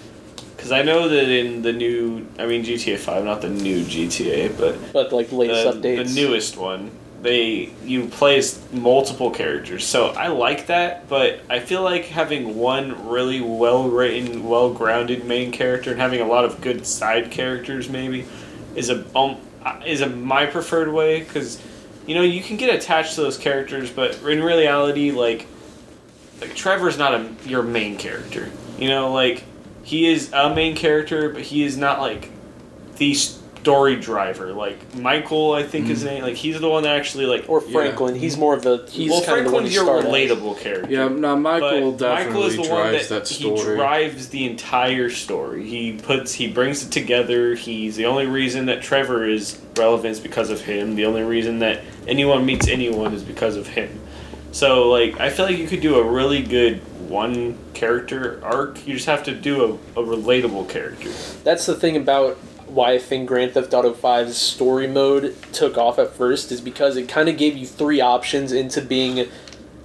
Because 0.56 0.72
I 0.72 0.82
know 0.82 1.08
that 1.08 1.28
in 1.28 1.62
the 1.62 1.72
new, 1.72 2.26
I 2.38 2.46
mean 2.46 2.64
GTA 2.64 2.98
Five, 2.98 3.24
not 3.24 3.42
the 3.42 3.48
new 3.50 3.80
GTA, 3.82 4.56
but 4.58 4.92
But 4.92 5.12
like 5.12 5.30
latest 5.32 5.82
the, 5.82 5.88
updates. 5.88 6.14
the 6.14 6.20
newest 6.22 6.56
one, 6.56 6.90
they 7.22 7.70
you 7.84 8.06
play 8.06 8.38
as 8.38 8.60
multiple 8.72 9.30
characters. 9.30 9.84
So 9.84 10.08
I 10.08 10.28
like 10.28 10.68
that, 10.68 11.08
but 11.08 11.40
I 11.50 11.58
feel 11.58 11.82
like 11.82 12.04
having 12.06 12.56
one 12.56 13.08
really 13.08 13.40
well 13.40 13.88
written, 13.88 14.48
well 14.48 14.72
grounded 14.72 15.24
main 15.26 15.50
character 15.52 15.90
and 15.90 16.00
having 16.00 16.20
a 16.20 16.26
lot 16.26 16.44
of 16.44 16.60
good 16.60 16.86
side 16.86 17.30
characters 17.30 17.88
maybe 17.90 18.24
is 18.76 18.90
a 18.90 19.04
um, 19.16 19.38
is 19.84 20.00
a 20.00 20.08
my 20.08 20.46
preferred 20.46 20.92
way 20.92 21.20
because 21.20 21.60
you 22.06 22.14
know 22.14 22.22
you 22.22 22.42
can 22.42 22.56
get 22.56 22.74
attached 22.74 23.14
to 23.14 23.22
those 23.22 23.36
characters, 23.36 23.90
but 23.90 24.22
in 24.22 24.42
reality, 24.42 25.10
like 25.10 25.46
like 26.40 26.54
Trevor's 26.54 26.98
not 26.98 27.14
a 27.14 27.28
your 27.44 27.62
main 27.62 27.96
character. 27.96 28.50
You 28.78 28.88
know, 28.88 29.12
like 29.12 29.44
he 29.82 30.06
is 30.06 30.32
a 30.32 30.54
main 30.54 30.76
character, 30.76 31.30
but 31.30 31.42
he 31.42 31.64
is 31.64 31.76
not 31.76 32.00
like 32.00 32.30
the 32.96 33.16
story 33.66 33.96
driver. 33.96 34.52
Like 34.52 34.94
Michael, 34.94 35.52
I 35.52 35.64
think 35.64 35.88
his 35.88 36.02
hmm. 36.02 36.08
name. 36.08 36.22
Like 36.22 36.36
he's 36.36 36.60
the 36.60 36.68
one 36.68 36.84
that 36.84 36.96
actually 36.96 37.26
like. 37.26 37.48
or 37.48 37.60
Yeah. 37.64 37.72
Franklin. 37.72 38.14
He's 38.14 38.36
more 38.36 38.54
of 38.54 38.62
the. 38.62 38.86
He's 38.88 39.10
well, 39.10 39.24
kind 39.24 39.40
of 39.40 39.46
the 39.46 39.50
one 39.50 39.64
Franklin's 39.64 39.74
your 39.74 39.98
as. 39.98 40.04
relatable 40.04 40.60
character. 40.60 40.92
Yeah, 40.92 41.08
no, 41.08 41.34
Michael 41.34 41.90
But 41.92 41.98
definitely 41.98 42.26
Michael 42.26 42.46
is 42.46 42.54
the 42.54 42.60
one 42.60 42.68
drives 42.70 43.08
that, 43.08 43.24
that 43.24 43.28
he 43.28 43.56
drives 43.56 44.28
the 44.28 44.46
entire 44.46 45.10
story. 45.10 45.66
He 45.68 45.94
puts 45.94 46.32
he 46.32 46.46
brings 46.46 46.86
it 46.86 46.92
together. 46.92 47.56
He's 47.56 47.96
the 47.96 48.06
only 48.06 48.26
reason 48.26 48.66
that 48.66 48.82
Trevor 48.82 49.28
is 49.28 49.60
relevant 49.76 50.12
is 50.12 50.20
because 50.20 50.50
of 50.50 50.60
him. 50.60 50.94
The 50.94 51.06
only 51.06 51.24
reason 51.24 51.58
that 51.58 51.82
anyone 52.06 52.46
meets 52.46 52.68
anyone 52.68 53.14
is 53.14 53.24
because 53.24 53.56
of 53.56 53.66
him. 53.66 54.00
So 54.52 54.88
like 54.90 55.18
I 55.18 55.30
feel 55.30 55.46
like 55.46 55.58
you 55.58 55.66
could 55.66 55.80
do 55.80 55.96
a 55.96 56.04
really 56.04 56.40
good 56.40 56.80
one 57.08 57.58
character 57.74 58.40
arc. 58.44 58.86
You 58.86 58.94
just 58.94 59.06
have 59.06 59.24
to 59.24 59.34
do 59.34 59.80
a, 59.96 60.00
a 60.00 60.04
relatable 60.04 60.68
character. 60.68 61.10
That's 61.42 61.66
the 61.66 61.74
thing 61.74 61.96
about 61.96 62.38
why 62.66 62.92
I 62.92 62.98
think 62.98 63.28
Grand 63.28 63.52
Theft 63.52 63.72
Auto 63.72 63.92
5's 63.92 64.36
story 64.36 64.86
mode 64.86 65.36
took 65.52 65.78
off 65.78 65.98
at 65.98 66.12
first 66.12 66.52
is 66.52 66.60
because 66.60 66.96
it 66.96 67.08
kind 67.08 67.28
of 67.28 67.36
gave 67.36 67.56
you 67.56 67.66
three 67.66 68.00
options 68.00 68.52
into 68.52 68.82
being 68.82 69.28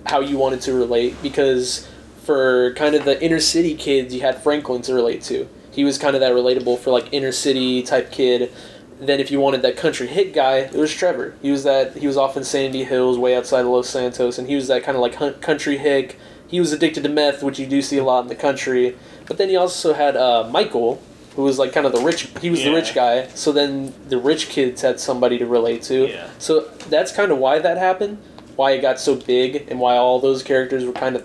how 0.06 0.20
you 0.20 0.38
wanted 0.38 0.62
to 0.62 0.74
relate. 0.74 1.16
Because 1.22 1.88
for 2.24 2.74
kind 2.76 2.96
of 2.96 3.06
the 3.06 3.22
inner 3.24 3.40
city 3.40 3.76
kids, 3.76 4.14
you 4.14 4.22
had 4.22 4.42
Franklin 4.42 4.82
to 4.84 4.94
relate 4.94 5.22
to. 5.24 5.48
He 5.72 5.84
was 5.84 5.98
kind 5.98 6.16
of 6.16 6.20
that 6.20 6.34
relatable 6.34 6.80
for 6.80 6.92
like 6.92 7.08
inner 7.12 7.32
city 7.32 7.82
type 7.82 8.12
kid. 8.12 8.52
Then 9.00 9.20
if 9.20 9.32
you 9.32 9.40
wanted 9.40 9.62
that 9.64 9.78
country 9.78 10.08
hit 10.08 10.34
guy, 10.34 10.58
it 10.58 10.74
was 10.74 10.94
Trevor. 10.94 11.36
He 11.42 11.50
was 11.50 11.64
that 11.64 11.98
he 11.98 12.08
was 12.08 12.18
off 12.18 12.38
in 12.38 12.44
Sandy 12.44 12.84
Hills, 12.84 13.18
way 13.18 13.36
outside 13.36 13.62
of 13.62 13.68
Los 13.68 13.90
Santos, 13.90 14.38
and 14.38 14.48
he 14.48 14.56
was 14.56 14.68
that 14.68 14.84
kind 14.84 14.96
of 14.96 15.02
like 15.02 15.42
country 15.42 15.78
hick. 15.78 16.20
He 16.48 16.60
was 16.60 16.74
addicted 16.74 17.04
to 17.04 17.10
meth, 17.10 17.42
which 17.42 17.58
you 17.58 17.66
do 17.66 17.82
see 17.82 17.98
a 17.98 18.04
lot 18.04 18.22
in 18.22 18.28
the 18.28 18.36
country. 18.36 18.98
But 19.26 19.38
then 19.38 19.50
you 19.50 19.58
also 19.58 19.94
had 19.94 20.18
uh, 20.18 20.48
Michael, 20.52 21.02
who 21.36 21.44
was 21.44 21.58
like 21.58 21.72
kind 21.74 21.86
of 21.86 21.92
the 21.94 22.02
rich. 22.02 22.28
He 22.42 22.50
was 22.50 22.60
the 22.64 22.70
Yeah. 22.70 22.76
rich 22.76 22.94
guy. 22.94 23.28
So 23.36 23.52
then 23.52 23.94
the 24.10 24.18
rich 24.18 24.50
kids 24.50 24.82
had 24.82 25.00
somebody 25.00 25.38
to 25.38 25.46
relate 25.46 25.82
to. 25.84 26.08
Yeah. 26.10 26.28
So 26.40 26.66
that's 26.90 27.12
kind 27.12 27.32
of 27.32 27.38
why 27.38 27.60
that 27.60 27.78
happened. 27.78 28.18
Why 28.58 28.72
it 28.72 28.82
got 28.82 29.00
so 29.00 29.16
big, 29.16 29.68
and 29.70 29.80
why 29.80 29.96
all 29.98 30.20
those 30.20 30.44
characters 30.44 30.84
were 30.86 30.92
kind 30.94 31.16
of 31.16 31.24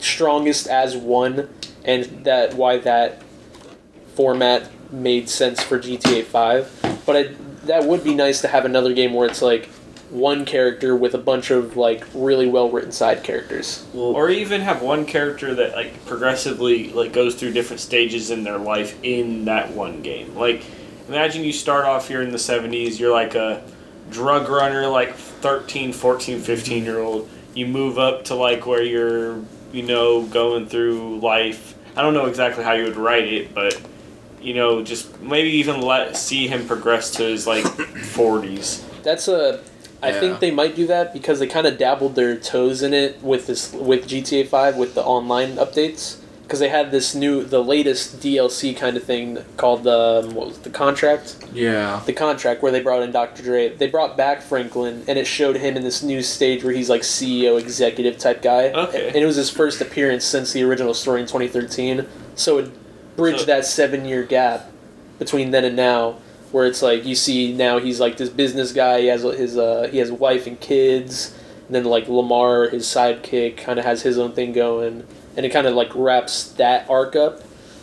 strongest 0.00 0.66
as 0.66 0.96
one, 0.96 1.48
and 1.84 2.24
that 2.24 2.54
why 2.54 2.78
that 2.78 3.22
format 4.14 4.68
made 4.92 5.28
sense 5.28 5.62
for 5.62 5.78
GTA 5.78 6.24
Five. 6.24 6.70
But 7.06 7.16
I, 7.16 7.22
that 7.64 7.84
would 7.84 8.02
be 8.04 8.14
nice 8.14 8.40
to 8.42 8.48
have 8.48 8.64
another 8.64 8.92
game 8.92 9.14
where 9.14 9.28
it's 9.28 9.42
like 9.42 9.68
one 10.10 10.44
character 10.44 10.96
with 10.96 11.14
a 11.14 11.18
bunch 11.18 11.50
of 11.50 11.76
like 11.76 12.04
really 12.14 12.48
well 12.48 12.70
written 12.70 12.92
side 12.92 13.22
characters. 13.22 13.86
Well, 13.92 14.06
or 14.06 14.30
even 14.30 14.62
have 14.62 14.82
one 14.82 15.04
character 15.04 15.54
that 15.54 15.74
like 15.74 16.04
progressively 16.06 16.90
like 16.92 17.12
goes 17.12 17.34
through 17.34 17.52
different 17.52 17.80
stages 17.80 18.30
in 18.30 18.44
their 18.44 18.58
life 18.58 18.98
in 19.02 19.44
that 19.46 19.72
one 19.72 20.02
game 20.02 20.34
like 20.34 20.64
imagine 21.08 21.44
you 21.44 21.52
start 21.52 21.84
off 21.84 22.08
here 22.08 22.22
in 22.22 22.30
the 22.30 22.38
70s 22.38 22.98
you're 22.98 23.12
like 23.12 23.34
a 23.34 23.62
drug 24.10 24.48
runner 24.48 24.86
like 24.86 25.14
13 25.14 25.92
14 25.92 26.40
15 26.40 26.84
year 26.84 26.98
old 26.98 27.28
you 27.54 27.66
move 27.66 27.98
up 27.98 28.24
to 28.24 28.34
like 28.34 28.66
where 28.66 28.82
you're 28.82 29.42
you 29.72 29.82
know 29.82 30.22
going 30.26 30.66
through 30.66 31.18
life 31.20 31.74
i 31.96 32.02
don't 32.02 32.14
know 32.14 32.26
exactly 32.26 32.64
how 32.64 32.72
you 32.72 32.84
would 32.84 32.96
write 32.96 33.30
it 33.30 33.54
but 33.54 33.80
you 34.40 34.54
know 34.54 34.82
just 34.82 35.20
maybe 35.20 35.50
even 35.50 35.80
let 35.80 36.16
see 36.16 36.46
him 36.48 36.66
progress 36.66 37.10
to 37.12 37.22
his 37.22 37.46
like 37.46 37.64
40s 38.14 38.84
That's 39.02 39.28
a. 39.28 39.62
I 40.02 40.10
Yeah. 40.10 40.20
think 40.20 40.40
they 40.40 40.50
might 40.50 40.76
do 40.76 40.86
that 40.86 41.12
because 41.12 41.38
they 41.40 41.46
kind 41.46 41.66
of 41.66 41.76
dabbled 41.78 42.14
their 42.14 42.36
toes 42.36 42.82
in 42.82 42.94
it 42.94 43.22
with 43.22 43.46
this 43.46 43.72
with 43.72 44.06
GTA 44.06 44.46
Five 44.46 44.76
with 44.76 44.94
the 44.94 45.02
online 45.02 45.56
updates 45.56 46.16
because 46.44 46.60
they 46.60 46.68
had 46.68 46.90
this 46.90 47.14
new 47.14 47.42
the 47.44 47.62
latest 47.62 48.20
DLC 48.20 48.74
kind 48.76 48.96
of 48.96 49.02
thing 49.02 49.38
called 49.56 49.82
the 49.84 50.22
um, 50.24 50.34
what 50.34 50.46
was 50.48 50.56
it, 50.58 50.62
the 50.62 50.70
contract 50.70 51.36
yeah. 51.52 52.00
the 52.06 52.12
contract 52.12 52.62
where 52.62 52.70
they 52.72 52.80
brought 52.80 53.02
in 53.02 53.10
Dr. 53.12 53.42
Dre. 53.42 53.68
They 53.70 53.88
brought 53.88 54.16
back 54.16 54.40
Franklin, 54.40 55.02
and 55.08 55.18
it 55.18 55.26
showed 55.26 55.56
him 55.56 55.76
in 55.76 55.82
this 55.82 56.02
new 56.02 56.22
stage 56.22 56.62
where 56.64 56.72
he's 56.72 56.88
like 56.88 57.02
CEO, 57.02 57.58
executive 57.58 58.18
type 58.18 58.40
guy. 58.40 58.70
Okay. 58.70 59.08
And 59.08 59.16
it 59.16 59.26
was 59.26 59.36
his 59.36 59.50
first 59.50 59.80
appearance 59.80 60.24
since 60.24 60.52
the 60.52 60.62
original 60.62 60.94
story 60.94 61.20
in 61.20 61.26
2013. 61.26 62.06
So 62.34 62.58
it 62.58 62.70
bridged 63.16 63.40
So- 63.40 63.46
that 63.46 63.66
seven 63.66 64.04
year 64.04 64.22
gap 64.22 64.70
between 65.18 65.50
then 65.50 65.64
and 65.64 65.74
now, 65.74 66.14
where 66.52 66.66
it's 66.66 66.82
like 66.82 67.04
you 67.04 67.14
see 67.14 67.52
now 67.52 67.78
he's 67.78 68.00
like 68.00 68.16
this 68.16 68.30
business 68.30 68.72
guy. 68.72 69.02
He 69.02 69.06
has 69.08 69.22
his 69.22 69.56
uh, 69.56 69.88
he 69.90 69.98
has 69.98 70.10
a 70.10 70.14
wife 70.14 70.46
and 70.46 70.58
kids. 70.60 71.34
And 71.66 71.74
then 71.74 71.84
like 71.84 72.08
Lamar, 72.08 72.68
his 72.70 72.86
sidekick, 72.86 73.58
kind 73.58 73.78
of 73.78 73.84
has 73.84 74.00
his 74.00 74.18
own 74.18 74.32
thing 74.32 74.52
going, 74.52 75.06
and 75.36 75.44
it 75.44 75.50
kind 75.50 75.66
of 75.66 75.74
like 75.74 75.90
wraps 75.94 76.52
that 76.52 76.88
arc 76.88 77.14
up. 77.14 77.42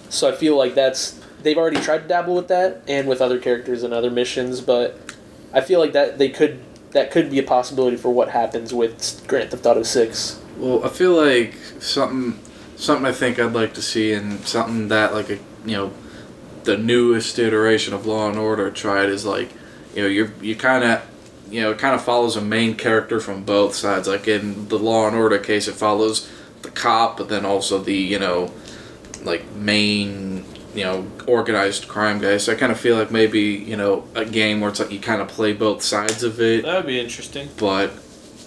So 0.09 0.27
I 0.27 0.35
feel 0.35 0.57
like 0.57 0.73
that's 0.73 1.19
they've 1.43 1.57
already 1.57 1.79
tried 1.79 1.99
to 1.99 2.07
dabble 2.07 2.35
with 2.35 2.47
that 2.47 2.81
and 2.87 3.07
with 3.07 3.21
other 3.21 3.39
characters 3.39 3.83
and 3.83 3.93
other 3.93 4.09
missions, 4.09 4.59
but 4.59 4.99
I 5.53 5.61
feel 5.61 5.79
like 5.79 5.93
that 5.93 6.17
they 6.17 6.29
could 6.29 6.59
that 6.91 7.11
could 7.11 7.29
be 7.29 7.39
a 7.39 7.43
possibility 7.43 7.97
for 7.97 8.09
what 8.09 8.29
happens 8.29 8.73
with 8.73 9.23
Grand 9.27 9.51
Theft 9.51 9.65
Auto 9.65 9.83
Six. 9.83 10.41
Well, 10.57 10.83
I 10.83 10.89
feel 10.89 11.13
like 11.13 11.53
something, 11.79 12.39
something 12.77 13.05
I 13.05 13.11
think 13.11 13.37
I'd 13.37 13.53
like 13.53 13.73
to 13.75 13.81
see, 13.81 14.13
and 14.13 14.39
something 14.47 14.87
that 14.87 15.13
like 15.13 15.29
a 15.29 15.35
you 15.65 15.75
know, 15.77 15.91
the 16.65 16.77
newest 16.77 17.39
iteration 17.39 17.93
of 17.93 18.05
Law 18.05 18.29
and 18.29 18.37
Order 18.37 18.69
tried 18.71 19.09
is 19.09 19.25
like, 19.25 19.51
you 19.95 20.01
know, 20.01 20.07
you're 20.07 20.31
you 20.41 20.55
kind 20.55 20.83
of, 20.83 21.01
you 21.49 21.61
know, 21.61 21.71
it 21.71 21.77
kind 21.77 21.95
of 21.95 22.03
follows 22.03 22.35
a 22.35 22.41
main 22.41 22.75
character 22.75 23.19
from 23.19 23.43
both 23.43 23.75
sides. 23.75 24.07
Like 24.07 24.27
in 24.27 24.67
the 24.67 24.79
Law 24.79 25.07
and 25.07 25.15
Order 25.15 25.37
case, 25.39 25.67
it 25.67 25.75
follows 25.75 26.29
the 26.61 26.71
cop, 26.71 27.17
but 27.17 27.29
then 27.29 27.45
also 27.45 27.79
the 27.79 27.95
you 27.95 28.19
know, 28.19 28.51
like 29.23 29.49
main 29.53 30.45
you 30.73 30.83
know 30.83 31.07
organized 31.27 31.87
crime 31.87 32.19
guy. 32.19 32.37
So 32.37 32.51
I 32.51 32.55
kind 32.55 32.71
of 32.71 32.79
feel 32.79 32.97
like 32.97 33.11
maybe 33.11 33.41
you 33.41 33.77
know 33.77 34.07
a 34.13 34.25
game 34.25 34.59
where 34.59 34.69
it's 34.69 34.79
like 34.79 34.91
you 34.91 34.99
kind 34.99 35.21
of 35.21 35.27
play 35.27 35.53
both 35.53 35.81
sides 35.81 36.23
of 36.23 36.41
it. 36.41 36.63
that 36.63 36.77
would 36.77 36.87
be 36.87 36.99
interesting 36.99 37.49
But 37.57 37.91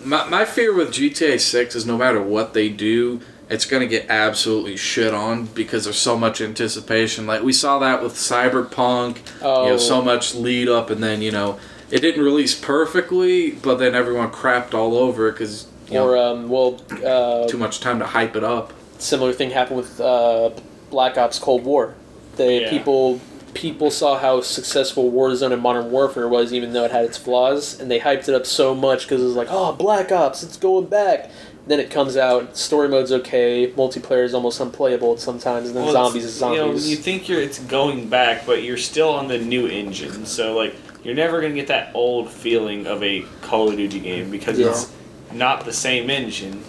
my, 0.04 0.28
my 0.28 0.44
fear 0.44 0.74
with 0.74 0.88
GTA 0.90 1.40
6 1.40 1.74
is 1.74 1.86
no 1.86 1.96
matter 1.96 2.22
what 2.22 2.54
they 2.54 2.68
do, 2.68 3.20
it's 3.50 3.64
going 3.64 3.80
to 3.80 3.86
get 3.88 4.06
absolutely 4.10 4.76
shit 4.76 5.14
on 5.14 5.46
because 5.46 5.84
there's 5.84 5.98
so 5.98 6.16
much 6.18 6.40
anticipation. 6.40 7.26
Like, 7.26 7.42
we 7.42 7.52
saw 7.52 7.78
that 7.78 8.02
with 8.02 8.14
Cyberpunk, 8.14 9.18
Oh, 9.42 9.64
you 9.64 9.70
know, 9.70 9.76
so 9.78 10.02
much 10.02 10.34
lead 10.34 10.68
up, 10.68 10.90
and 10.90 11.02
then, 11.02 11.22
you 11.22 11.30
know, 11.30 11.58
it 11.90 12.00
didn't 12.00 12.22
release 12.22 12.54
perfectly, 12.58 13.52
but 13.52 13.76
then 13.76 13.94
everyone 13.94 14.30
crapped 14.30 14.74
all 14.74 14.94
over 14.96 15.28
it 15.28 15.32
because, 15.32 15.66
you 15.88 15.94
know, 15.94 16.06
or 16.08 16.16
um, 16.18 16.48
well, 16.48 16.80
uh, 17.04 17.46
too 17.48 17.56
much 17.58 17.80
time 17.80 17.98
to 18.00 18.06
hype 18.06 18.36
it 18.36 18.44
up. 18.44 18.72
similar 18.98 19.32
thing 19.32 19.50
happened 19.50 19.78
with 19.78 19.98
uh, 20.00 20.50
Black 20.90 21.16
Ops 21.16 21.38
Cold 21.38 21.64
War. 21.64 21.94
The 22.36 22.60
Yeah. 22.62 22.70
people 22.70 23.20
people 23.54 23.90
saw 23.90 24.16
how 24.18 24.40
successful 24.42 25.10
Warzone 25.10 25.52
and 25.52 25.62
Modern 25.62 25.90
Warfare 25.90 26.28
was, 26.28 26.52
even 26.52 26.74
though 26.74 26.84
it 26.84 26.90
had 26.92 27.04
its 27.06 27.16
flaws, 27.16 27.80
and 27.80 27.90
they 27.90 27.98
hyped 27.98 28.28
it 28.28 28.34
up 28.34 28.44
so 28.46 28.72
much 28.74 29.04
because 29.04 29.20
it 29.22 29.24
was 29.24 29.34
like, 29.34 29.48
oh, 29.50 29.72
Black 29.72 30.12
Ops, 30.12 30.42
it's 30.44 30.56
going 30.58 30.84
back. 30.86 31.30
Then 31.68 31.80
it 31.80 31.90
comes 31.90 32.16
out, 32.16 32.56
story 32.56 32.88
mode's 32.88 33.12
okay, 33.12 33.70
multiplayer 33.76 34.24
is 34.24 34.32
almost 34.34 34.58
unplayable 34.58 35.18
sometimes, 35.18 35.68
and 35.68 35.76
then 35.76 35.84
Well, 35.84 35.92
zombies 35.92 36.24
is 36.24 36.34
zombies. 36.34 36.58
You, 36.58 36.66
know, 36.66 36.72
you 36.74 36.96
think 36.96 37.28
you're 37.28 37.40
it's 37.42 37.58
going 37.58 38.08
back, 38.08 38.46
but 38.46 38.62
you're 38.62 38.78
still 38.78 39.10
on 39.10 39.28
the 39.28 39.38
new 39.38 39.66
engine. 39.66 40.24
So 40.24 40.56
like 40.56 40.74
you're 41.04 41.14
never 41.14 41.40
gonna 41.42 41.54
get 41.54 41.68
that 41.68 41.90
old 41.94 42.30
feeling 42.30 42.86
of 42.86 43.02
a 43.02 43.24
Call 43.42 43.68
of 43.68 43.76
Duty 43.76 44.00
game 44.00 44.30
because 44.30 44.58
Yeah. 44.58 44.70
it's 44.70 44.90
not 45.32 45.66
the 45.66 45.72
same 45.74 46.08
engine. 46.08 46.62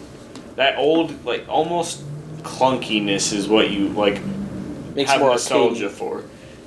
That 0.58 0.78
old 0.78 1.26
like 1.26 1.46
almost 1.48 2.04
clunkiness 2.44 3.32
is 3.34 3.48
what 3.48 3.72
you 3.72 3.88
like 3.90 4.22
Makes 4.96 5.12
have 5.12 5.22
more 5.22 5.32
nostalgia 5.32 5.86
arcade. 5.86 5.98
for. 5.98 6.24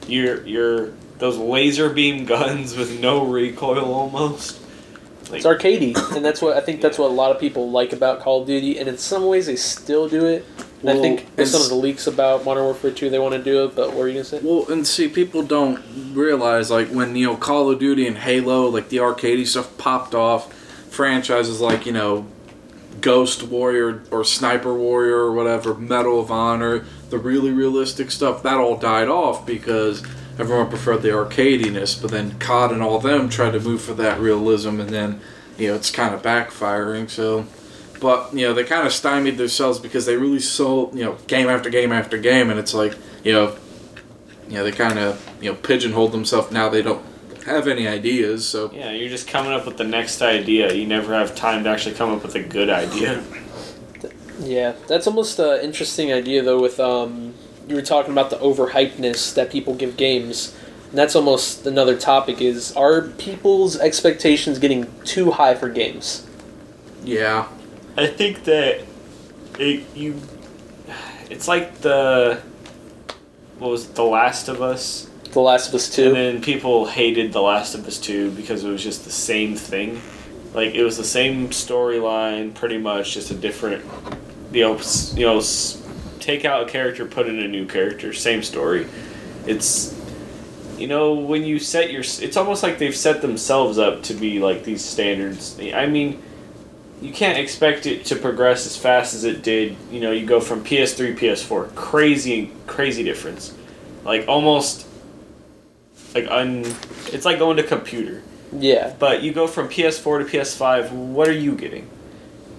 You're 0.09 0.43
you're 0.47 0.91
those 1.19 1.37
laser 1.37 1.91
beam 1.91 2.25
guns 2.35 2.75
with 2.77 2.99
no 2.99 3.25
recoil 3.27 3.93
almost. 3.93 4.59
It's 5.33 5.47
arcadey, 5.47 5.97
and 6.15 6.25
that's 6.25 6.43
what 6.43 6.57
I 6.57 6.61
think. 6.61 6.81
That's 6.81 6.99
what 6.99 7.11
a 7.11 7.15
lot 7.15 7.31
of 7.31 7.41
people 7.41 7.71
like 7.71 7.93
about 7.93 8.21
Call 8.21 8.43
of 8.43 8.47
Duty, 8.47 8.79
and 8.79 8.89
in 8.89 8.99
some 8.99 9.27
ways 9.27 9.47
they 9.47 9.57
still 9.57 10.09
do 10.09 10.27
it. 10.27 10.45
And 10.81 10.91
I 10.91 11.01
think 11.01 11.29
with 11.37 11.49
some 11.49 11.63
of 11.63 11.69
the 11.69 11.77
leaks 11.77 12.07
about 12.09 12.45
Modern 12.45 12.65
Warfare 12.65 12.91
Two, 12.91 13.09
they 13.09 13.19
want 13.19 13.35
to 13.35 13.43
do 13.43 13.65
it. 13.65 13.77
But 13.77 13.89
what 13.89 13.99
were 13.99 14.09
you 14.09 14.15
gonna 14.15 14.25
say? 14.25 14.41
Well, 14.43 14.71
and 14.71 14.87
see, 14.87 15.09
people 15.09 15.43
don't 15.43 15.83
realize 16.13 16.71
like 16.71 16.89
when 16.89 17.15
you 17.15 17.27
know 17.27 17.37
Call 17.37 17.71
of 17.71 17.79
Duty 17.79 18.07
and 18.07 18.19
Halo, 18.19 18.69
like 18.69 18.89
the 18.89 18.97
arcadey 18.99 19.47
stuff 19.47 19.77
popped 19.79 20.15
off, 20.15 20.53
franchises 20.91 21.61
like 21.61 21.87
you 21.87 21.93
know 21.93 22.27
Ghost 23.01 23.45
Warrior 23.45 24.03
or 24.11 24.25
Sniper 24.25 24.75
Warrior 24.75 25.17
or 25.17 25.33
whatever, 25.33 25.75
Medal 25.75 26.21
of 26.21 26.31
Honor, 26.31 26.85
the 27.11 27.19
really 27.19 27.51
realistic 27.51 28.11
stuff, 28.11 28.43
that 28.43 28.57
all 28.57 28.77
died 28.77 29.09
off 29.09 29.47
because 29.47 30.03
everyone 30.43 30.69
preferred 30.69 31.03
the 31.03 31.09
arcadiness. 31.09 32.01
But 32.01 32.11
then 32.11 32.39
COD 32.39 32.73
and 32.73 32.83
all 32.83 32.99
them 32.99 33.29
tried 33.29 33.53
to 33.53 33.61
move 33.61 33.81
for 33.81 33.95
that 33.95 34.21
realism, 34.21 34.81
and 34.81 34.91
then 34.91 35.21
you 35.57 35.69
know 35.69 35.75
it's 35.75 35.91
kind 35.91 36.15
of 36.15 36.23
backfiring. 36.23 37.09
So, 37.09 37.47
but 38.01 38.35
you 38.35 38.47
know 38.47 38.53
they 38.53 38.65
kind 38.65 38.87
of 38.87 38.93
stymied 38.93 39.39
themselves 39.39 39.79
because 39.79 40.07
they 40.07 40.17
really 40.17 40.41
sold 40.41 40.95
you 40.95 41.05
know 41.05 41.17
game 41.27 41.49
after 41.49 41.71
game 41.71 41.93
after 41.93 42.19
game, 42.19 42.51
and 42.51 42.59
it's 42.59 42.75
like 42.75 42.95
you 43.25 43.33
know, 43.33 43.57
you 44.49 44.55
know 44.55 44.65
they 44.65 44.73
kind 44.73 44.99
of 44.99 45.27
you 45.41 45.51
know 45.51 45.57
pigeonholed 45.57 46.13
themselves. 46.13 46.51
Now 46.51 46.69
they 46.69 46.83
don't 46.83 47.05
have 47.47 47.69
any 47.69 47.87
ideas. 47.87 48.47
So 48.47 48.71
Yeah, 48.73 48.91
you're 48.91 49.09
just 49.09 49.29
coming 49.29 49.53
up 49.53 49.67
with 49.67 49.77
the 49.77 49.85
next 49.85 50.23
idea. 50.23 50.73
You 50.75 50.87
never 50.87 51.15
have 51.15 51.35
time 51.35 51.65
to 51.65 51.71
actually 51.71 51.95
come 51.95 52.11
up 52.11 52.23
with 52.23 52.35
a 52.35 52.43
good 52.43 52.71
idea. 52.71 53.23
Yeah, 54.41 54.73
that's 54.89 55.07
almost 55.07 55.39
an 55.39 55.61
interesting 55.61 56.13
idea 56.13 56.43
though. 56.43 56.61
With 56.61 56.81
um, 56.81 57.32
you 57.69 57.75
were 57.77 57.83
talking 57.83 58.13
about 58.13 58.31
the 58.31 58.37
overhypeness 58.37 59.35
that 59.35 59.51
people 59.51 59.75
give 59.75 59.97
games, 59.97 60.55
and 60.91 60.99
that's 60.99 61.15
almost 61.17 61.67
another 61.67 61.97
topic. 61.97 62.41
Is 62.41 62.73
are 62.77 63.03
people's 63.03 63.79
expectations 63.79 64.59
getting 64.59 64.87
too 65.05 65.31
high 65.33 65.55
for 65.55 65.69
games? 65.69 66.27
yeah, 67.05 67.49
I 67.97 68.07
think 68.07 68.45
that 68.45 68.85
it 69.59 69.85
you 69.95 70.21
it's 71.31 71.49
like 71.49 71.81
the 71.81 72.41
what 73.59 73.71
was 73.71 73.87
it, 73.89 73.95
The 73.95 74.05
Last 74.05 74.49
of 74.49 74.61
Us? 74.63 75.09
The 75.33 75.41
Last 75.41 75.69
of 75.69 75.75
Us 75.75 75.89
2. 75.95 76.03
And 76.03 76.11
Two. 76.11 76.15
then 76.15 76.43
people 76.43 76.87
hated 76.87 77.33
The 77.33 77.41
Last 77.41 77.75
of 77.75 77.87
Us 77.87 77.99
2 77.99 78.33
because 78.33 78.65
it 78.65 78.69
was 78.71 78.83
just 78.83 79.05
the 79.05 79.11
same 79.13 79.55
thing. 79.57 80.01
Like 80.53 80.75
it 80.75 80.83
was 80.85 80.97
the 80.97 81.05
same 81.05 81.49
storyline, 81.49 82.55
pretty 82.55 82.77
much, 82.79 83.15
just 83.15 83.31
a 83.31 83.35
different, 83.35 83.85
you 84.53 84.63
know, 84.63 84.81
you 85.15 85.25
know, 85.27 85.39
s- 85.39 85.82
take 86.23 86.45
out 86.45 86.67
a 86.67 86.71
character, 86.71 87.05
put 87.05 87.27
in 87.27 87.39
a 87.39 87.49
new 87.49 87.67
character, 87.67 88.13
same 88.13 88.43
story. 88.43 88.87
It's, 89.47 89.99
you 90.79 90.87
know, 90.87 91.15
when 91.15 91.45
you 91.45 91.59
set 91.59 91.91
your, 91.91 92.03
it's 92.03 92.37
almost 92.37 92.63
like 92.63 92.79
they've 92.79 92.97
set 92.97 93.21
themselves 93.21 93.79
up 93.79 94.03
to 94.05 94.15
be 94.15 94.39
like 94.39 94.65
these 94.65 94.85
standards. 94.85 95.59
I 95.61 95.87
mean, 95.87 96.23
you 97.01 97.13
can't 97.13 97.39
expect 97.39 97.87
it 97.87 98.05
to 98.07 98.17
progress 98.17 98.65
as 98.67 98.77
fast 98.77 99.15
as 99.15 99.25
it 99.25 99.43
did. 99.43 99.77
You 99.91 100.01
know, 100.01 100.13
you 100.13 100.25
go 100.25 100.41
from 100.41 100.65
PS3, 100.65 101.19
PS4, 101.19 101.75
crazy, 101.75 102.53
crazy 102.67 103.03
difference. 103.03 103.55
Like 104.05 104.27
almost 104.29 104.87
like 106.15 106.27
un 106.31 106.65
it's 107.13 107.25
like 107.25 107.39
going 107.39 107.57
to 107.57 107.63
computer 107.63 108.23
Yeah, 108.53 108.95
but 108.99 109.23
you 109.23 109.33
go 109.33 109.47
from 109.47 109.69
ps4 109.69 110.31
to 110.31 110.39
ps5 110.39 110.91
what 110.91 111.29
are 111.29 111.33
you 111.33 111.55
getting 111.55 111.89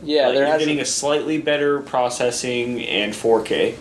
yeah. 0.03 0.27
like, 0.27 0.35
there 0.35 0.47
you're 0.47 0.57
getting 0.57 0.79
a 0.79 0.85
slightly 0.85 1.37
better 1.37 1.79
processing 1.81 2.81
and 2.87 3.13
4k 3.13 3.75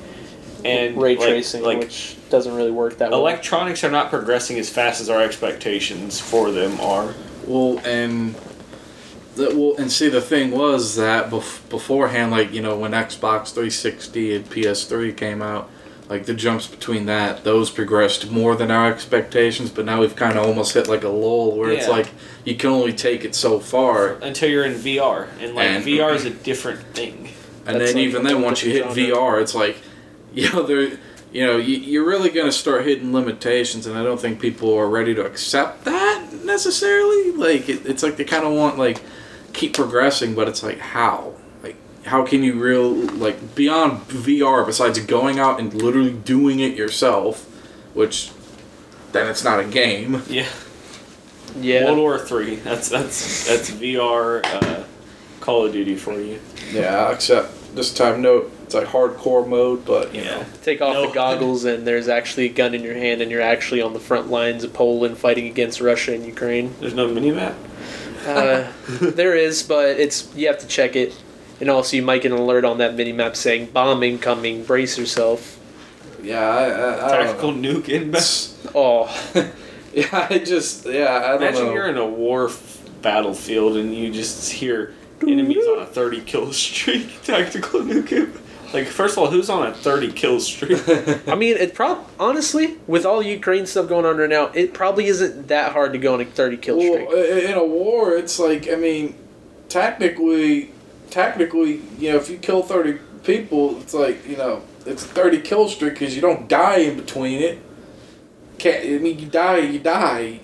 and 0.64 1.01
ray 1.01 1.16
like- 1.16 1.29
tracing, 1.29 1.62
like 1.62 1.79
which 1.79 2.16
doesn't 2.31 2.55
really 2.55 2.70
work 2.70 2.99
that 2.99 3.11
well. 3.11 3.20
electronics 3.20 3.85
are 3.85 3.91
not 3.91 4.09
progressing 4.11 4.59
as 4.59 4.70
fast 4.70 5.01
as 5.01 5.11
our 5.11 5.20
expectations 5.20 6.18
for 6.20 6.51
them 6.51 6.81
are 6.81 7.14
Well, 7.47 7.79
and 7.85 8.35
the, 9.35 9.51
well, 9.57 9.75
and 9.79 9.91
see 9.91 10.09
the 10.09 10.20
thing 10.20 10.51
was 10.51 10.97
that 10.97 11.31
bef- 11.31 11.68
beforehand, 11.68 12.31
like 12.31 12.53
you 12.53 12.61
know, 12.62 12.77
when 12.77 12.93
Xbox 12.93 13.49
360 13.53 14.37
and 14.37 14.45
PS3 14.51 15.16
came 15.16 15.41
out, 15.43 15.70
like 16.13 16.27
the 16.27 16.35
jumps 16.35 16.67
between 16.67 17.07
that, 17.07 17.43
those 17.43 17.71
progressed 17.71 18.31
more 18.31 18.55
than 18.55 18.71
our 18.71 18.91
expectations. 18.93 19.71
But 19.71 19.87
now 19.87 20.01
we've 20.01 20.15
kind 20.15 20.39
of 20.39 20.47
almost 20.47 20.75
hit 20.75 20.87
like 20.89 21.05
a 21.05 21.09
lull 21.09 21.57
where 21.57 21.71
it's 21.71 21.89
like 21.89 22.09
you 22.45 22.55
can 22.55 22.71
only 22.71 22.93
take 22.93 23.25
it 23.25 23.35
so 23.35 23.59
far, 23.59 24.15
until 24.23 24.51
you're 24.51 24.65
in 24.65 24.75
vr 24.75 25.29
and 25.41 25.55
like 25.55 25.69
And- 25.69 25.85
vr 25.85 26.15
is 26.15 26.25
a 26.25 26.31
different 26.49 26.81
thing 26.95 27.31
and 27.67 27.81
That's 27.81 27.93
then 27.93 28.03
like 28.03 28.09
even 28.09 28.25
then, 28.25 28.43
once 28.43 28.63
you 28.63 28.73
hit 28.73 28.85
genre. 28.93 28.95
VR, 29.17 29.41
it's 29.41 29.55
like, 29.55 29.77
you 30.35 30.53
know, 30.53 30.63
there. 30.63 30.99
You 31.33 31.47
know, 31.47 31.57
you, 31.57 31.77
you're 31.79 32.05
really 32.07 32.29
going 32.29 32.45
to 32.45 32.53
start 32.53 32.85
hitting 32.85 33.11
limitations, 33.15 33.87
and 33.87 33.97
I 33.97 34.03
don't 34.03 34.21
think 34.21 34.39
people 34.39 34.75
are 34.75 34.87
ready 34.87 35.15
to 35.15 35.25
accept 35.25 35.87
that 35.87 36.29
necessarily. 36.45 37.31
Like, 37.33 37.71
it, 37.71 37.87
it's 37.87 38.03
like 38.03 38.19
they 38.19 38.25
kind 38.25 38.45
of 38.45 38.53
want 38.53 38.77
like 38.77 39.01
keep 39.55 39.73
progressing, 39.75 40.35
but 40.35 40.47
it's 40.47 40.63
like 40.63 40.79
how? 40.79 41.33
Like, 42.03 42.11
how 42.11 42.24
can 42.24 42.42
you 42.42 42.55
real 42.55 42.90
like 42.92 43.55
beyond 43.55 44.00
VR 44.09 44.66
besides 44.66 44.98
going 45.00 45.38
out 45.38 45.61
and 45.61 45.72
literally 45.72 46.12
doing 46.12 46.61
it 46.61 46.74
yourself, 46.76 47.44
which 47.94 48.30
then 49.12 49.28
it's 49.28 49.44
not 49.44 49.61
a 49.61 49.64
game. 49.64 50.22
yeah 50.28 50.46
yeah, 51.61 51.84
world 51.84 51.98
war 51.98 52.18
3 52.18 52.55
that's 52.57 52.88
that's 52.88 53.46
that's 53.46 53.70
vr 53.72 54.40
uh, 54.42 54.84
call 55.40 55.66
of 55.66 55.72
duty 55.74 55.94
for 55.96 56.18
you 56.18 56.40
Yeah, 56.72 57.12
except 57.12 57.74
this 57.76 57.92
time, 57.92 58.22
note 58.22 58.50
it's 58.62 58.72
like 58.74 58.86
hardcore 58.86 59.46
mode, 59.46 59.84
but 59.84 60.14
you 60.14 60.22
Yeah. 60.22 60.36
know, 60.38 60.44
take 60.62 60.80
off 60.80 60.94
No. 60.94 61.07
the 61.09 61.12
goggles 61.12 61.64
and 61.66 61.86
there's 61.86 62.09
actually 62.09 62.46
a 62.46 62.53
gun 62.53 62.74
in 62.74 62.82
your 62.82 62.94
hand 62.94 63.20
and 63.20 63.30
you're 63.30 63.42
actually 63.42 63.82
on 63.82 63.92
the 63.92 64.00
front 64.00 64.30
lines 64.30 64.64
of 64.64 64.72
Poland 64.72 65.18
fighting 65.18 65.46
against 65.46 65.80
Russia 65.82 66.14
and 66.14 66.24
Ukraine. 66.24 66.74
there's 66.80 66.94
no 66.94 67.07
mini-map 67.07 67.55
Uh, 68.26 68.64
there 69.00 69.36
is, 69.36 69.62
but 69.62 69.88
it's 70.00 70.28
you 70.34 70.46
have 70.46 70.59
to 70.61 70.66
check 70.66 70.96
it, 70.96 71.12
and 71.61 71.68
also 71.70 71.96
you 71.96 72.03
might 72.03 72.22
get 72.22 72.32
an 72.32 72.38
alert 72.38 72.64
on 72.64 72.78
that 72.78 72.94
mini 72.94 73.12
map 73.12 73.36
saying 73.36 73.66
bomb 73.66 74.03
incoming. 74.03 74.64
Brace 74.64 74.98
yourself. 74.98 75.59
yeah, 76.22 76.40
I, 76.48 76.64
I, 76.64 76.66
I 76.66 76.70
don't 76.70 77.26
tactical 77.26 77.53
know. 77.53 77.74
nuke 77.80 77.88
inbound 77.88 78.24
Oh, 78.74 79.07
yeah, 79.94 80.26
I 80.30 80.38
just 80.38 80.86
yeah, 80.86 81.16
I 81.24 81.28
don't 81.32 81.42
Imagine 81.42 81.66
know. 81.66 81.74
you're 81.74 81.88
in 81.88 81.96
a 81.98 82.07
war 82.07 82.48
f- 82.48 82.78
battlefield 83.03 83.76
and 83.76 83.94
you 83.94 84.11
just 84.12 84.50
hear 84.53 84.94
enemies 85.20 85.66
on 85.66 85.80
a 85.80 85.86
30 85.86 86.20
kill 86.22 86.53
streak. 86.53 87.22
Tactical 87.24 87.80
nuke. 87.80 88.38
Like, 88.72 88.86
first 88.86 89.12
of 89.14 89.18
all, 89.18 89.30
who's 89.30 89.50
on 89.50 89.66
a 89.66 89.74
30 89.74 90.12
kill 90.12 90.40
streak? 90.40 90.78
I 91.28 91.34
mean, 91.34 91.59
it 91.59 91.74
prob 91.74 92.09
honestly 92.18 92.78
with 92.86 93.05
all 93.05 93.22
Ukraine 93.22 93.66
stuff 93.66 93.86
going 93.88 94.07
on 94.07 94.16
right 94.16 94.30
now, 94.30 94.46
it 94.55 94.72
probably 94.72 95.07
isn't 95.09 95.48
that 95.48 95.72
hard 95.72 95.92
to 95.92 95.98
go 95.98 96.14
on 96.14 96.22
a 96.22 96.24
thirty 96.24 96.57
kill 96.57 96.80
streak. 96.80 97.07
Well, 97.09 97.18
i- 97.18 97.40
in 97.50 97.59
a 97.59 97.64
war, 97.66 98.14
it's 98.14 98.38
like 98.38 98.70
I 98.70 98.76
mean, 98.76 99.14
technically, 99.68 100.72
technically, 101.13 101.83
you 101.99 102.11
know, 102.11 102.17
if 102.17 102.29
you 102.29 102.39
kill 102.39 102.63
thirty 102.63 102.99
people, 103.23 103.81
it's 103.81 103.95
like 103.95 104.27
you 104.27 104.37
know, 104.37 104.63
it's 104.87 105.05
a 105.05 105.09
thirty 105.09 105.41
kill 105.41 105.69
streak 105.69 105.95
because 105.95 106.17
you 106.17 106.23
don't 106.23 106.49
die 106.49 106.79
in 106.79 106.97
between 106.97 107.41
it. 107.41 107.63
Can't 108.59 108.85
I 108.85 108.99
mean 108.99 109.19
you 109.19 109.27
die, 109.27 109.59
you 109.59 109.79
die. 109.79 110.41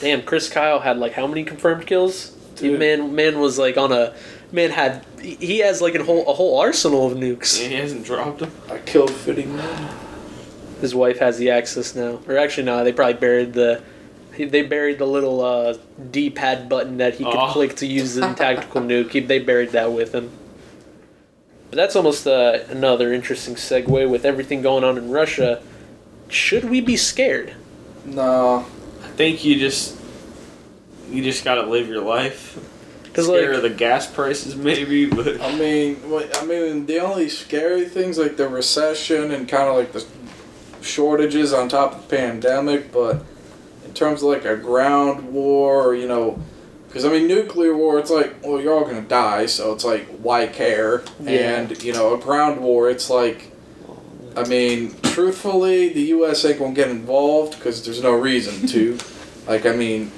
Damn, 0.00 0.22
Chris 0.22 0.48
Kyle 0.50 0.80
had 0.80 0.98
like 0.98 1.12
how 1.12 1.26
many 1.26 1.44
confirmed 1.44 1.86
kills? 1.86 2.30
Dude. 2.56 2.78
Man, 2.78 3.14
man 3.14 3.38
was 3.38 3.58
like 3.58 3.76
on 3.76 3.92
a 3.92 4.14
man 4.50 4.70
had 4.70 5.04
he 5.20 5.36
he 5.36 5.58
has 5.58 5.80
like 5.80 5.94
a 5.94 6.02
whole 6.02 6.28
a 6.28 6.34
whole 6.34 6.58
arsenal 6.58 7.06
of 7.06 7.16
nukes. 7.16 7.56
he 7.56 7.74
hasn't 7.74 8.04
dropped 8.04 8.40
them. 8.40 8.50
I 8.68 8.78
killed 8.78 9.10
fifty 9.10 9.44
men. 9.46 9.94
His 10.80 10.94
wife 10.94 11.18
has 11.18 11.38
the 11.38 11.50
access 11.50 11.94
now, 11.94 12.20
or 12.28 12.36
actually, 12.36 12.64
no, 12.64 12.84
they 12.84 12.92
probably 12.92 13.14
buried 13.14 13.52
the. 13.52 13.82
He- 14.38 14.44
They 14.46 14.62
buried 14.62 14.98
the 14.98 15.06
little 15.06 15.42
uh, 15.44 15.76
D-pad 16.10 16.68
button 16.68 16.96
that 16.98 17.16
he 17.16 17.24
could 17.24 17.34
Oh. 17.34 17.48
click 17.52 17.76
to 17.76 17.86
use 17.86 18.14
the 18.14 18.32
tactical 18.32 18.80
nuke. 18.80 19.10
He, 19.10 19.20
they 19.20 19.38
buried 19.38 19.70
that 19.72 19.92
with 19.92 20.14
him. 20.14 20.30
But 21.70 21.76
that's 21.76 21.94
almost 21.96 22.26
uh, 22.26 22.60
another 22.70 23.12
interesting 23.12 23.54
segue 23.56 24.08
with 24.08 24.24
everything 24.24 24.62
going 24.62 24.84
on 24.84 24.96
in 24.96 25.10
Russia. 25.10 25.62
Should 26.28 26.64
we 26.70 26.80
be 26.80 26.96
scared? 26.96 27.52
No, 28.06 28.64
I 29.04 29.08
think 29.08 29.44
you 29.44 29.58
just. 29.58 29.96
You 31.10 31.22
just 31.22 31.42
gotta 31.44 31.62
live 31.62 31.88
your 31.88 32.02
life. 32.02 32.58
Because 33.02 33.26
Scared 33.26 33.48
like, 33.48 33.56
of 33.56 33.62
the 33.62 33.70
gas 33.76 34.06
prices, 34.06 34.54
maybe, 34.56 35.06
but. 35.06 35.40
I 35.40 35.54
mean, 35.56 35.98
I 36.34 36.44
mean, 36.44 36.86
the 36.86 37.00
only 37.00 37.28
scary 37.28 37.86
things 37.86 38.18
like 38.18 38.36
the 38.36 38.46
recession 38.48 39.30
and 39.30 39.48
kind 39.48 39.68
of 39.68 39.74
like 39.76 39.92
the 39.92 40.04
shortages 40.82 41.52
on 41.52 41.68
top 41.68 41.94
of 41.94 42.08
the 42.08 42.16
pandemic, 42.16 42.92
but 42.92 43.24
in 43.88 43.94
terms 43.94 44.22
of 44.22 44.28
like 44.28 44.44
a 44.44 44.56
ground 44.56 45.32
war, 45.32 45.88
or, 45.88 45.94
you 45.94 46.06
know, 46.06 46.38
because 46.86 47.04
I 47.04 47.10
mean, 47.10 47.26
nuclear 47.26 47.76
war, 47.76 47.98
it's 47.98 48.10
like, 48.10 48.42
well, 48.42 48.60
you're 48.60 48.72
all 48.72 48.84
gonna 48.84 49.02
die, 49.02 49.46
so 49.46 49.72
it's 49.72 49.84
like, 49.84 50.06
why 50.18 50.46
care? 50.46 51.02
Yeah. 51.20 51.60
And 51.60 51.82
you 51.82 51.92
know, 51.92 52.14
a 52.14 52.18
ground 52.18 52.60
war, 52.60 52.88
it's 52.88 53.10
like, 53.10 53.50
I 54.36 54.44
mean, 54.44 54.94
truthfully, 55.02 55.92
the 55.92 56.02
U.S. 56.02 56.44
ain't 56.44 56.58
gonna 56.58 56.74
get 56.74 56.88
involved 56.88 57.58
because 57.58 57.84
there's 57.84 58.02
no 58.02 58.12
reason 58.12 58.66
to. 58.68 58.98
like, 59.46 59.66
I 59.66 59.72
mean, 59.72 60.12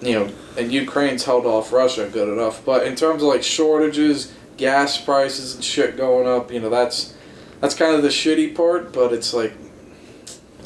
you 0.00 0.14
know, 0.14 0.30
and 0.56 0.70
Ukraine's 0.72 1.24
held 1.24 1.46
off 1.46 1.72
Russia 1.72 2.08
good 2.12 2.28
enough. 2.28 2.64
But 2.64 2.86
in 2.86 2.94
terms 2.94 3.22
of 3.22 3.28
like 3.28 3.42
shortages, 3.42 4.32
gas 4.56 5.00
prices 5.00 5.54
and 5.54 5.64
shit 5.64 5.96
going 5.96 6.28
up, 6.28 6.52
you 6.52 6.60
know, 6.60 6.70
that's 6.70 7.14
that's 7.60 7.74
kind 7.74 7.94
of 7.94 8.02
the 8.02 8.08
shitty 8.08 8.54
part. 8.54 8.92
But 8.92 9.12
it's 9.12 9.34
like, 9.34 9.52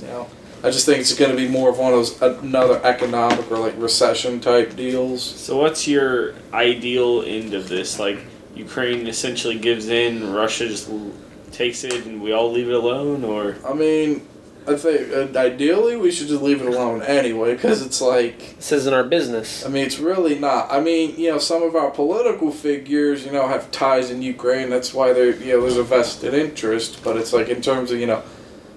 you 0.01 0.07
know, 0.09 0.29
I 0.63 0.71
just 0.71 0.87
think 0.87 0.99
it's 0.99 1.15
going 1.15 1.31
to 1.31 1.37
be 1.37 1.47
more 1.47 1.71
of 1.71 1.79
one 1.79 1.93
of 1.93 1.99
those 1.99 2.21
another 2.21 2.81
economic 2.85 3.51
or 3.51 3.59
like 3.59 3.75
recession 3.77 4.41
type 4.41 4.75
deals. 4.75 5.23
So, 5.23 5.57
what's 5.57 5.87
your 5.87 6.35
ideal 6.53 7.23
end 7.23 7.55
of 7.55 7.69
this? 7.69 7.99
Like, 8.01 8.19
Ukraine 8.57 9.07
essentially 9.07 9.57
gives 9.57 9.89
in, 9.89 10.33
Russia 10.33 10.67
just 10.67 10.91
l- 10.91 11.13
takes 11.53 11.85
it, 11.85 12.07
and 12.07 12.21
we 12.21 12.33
all 12.33 12.51
leave 12.51 12.69
it 12.69 12.75
alone? 12.75 13.23
Or. 13.23 13.57
I 13.65 13.73
mean, 13.73 14.27
I 14.67 14.75
think 14.75 15.13
uh, 15.13 15.39
ideally 15.39 15.97
we 15.97 16.11
should 16.11 16.27
just 16.27 16.43
leave 16.43 16.61
it 16.61 16.67
alone 16.67 17.03
anyway, 17.03 17.55
because 17.55 17.81
it's 17.81 18.01
like 18.01 18.57
This 18.57 18.73
isn't 18.73 18.93
our 18.93 19.05
business. 19.05 19.65
I 19.65 19.69
mean, 19.69 19.87
it's 19.87 19.99
really 19.99 20.39
not. 20.39 20.73
I 20.73 20.81
mean, 20.81 21.17
you 21.17 21.31
know, 21.31 21.39
some 21.39 21.63
of 21.63 21.77
our 21.77 21.91
political 21.91 22.51
figures, 22.51 23.25
you 23.25 23.31
know, 23.31 23.47
have 23.47 23.71
ties 23.71 24.11
in 24.11 24.23
Ukraine. 24.23 24.71
That's 24.71 24.93
why 24.93 25.13
they're, 25.13 25.37
you 25.37 25.53
know, 25.55 25.63
there's 25.63 25.77
a 25.77 25.85
vested 25.85 26.35
interest. 26.35 27.03
But 27.05 27.17
it's 27.17 27.33
like 27.33 27.49
in 27.49 27.63
terms 27.63 27.93
of, 27.93 28.01
you 28.01 28.07
know, 28.07 28.25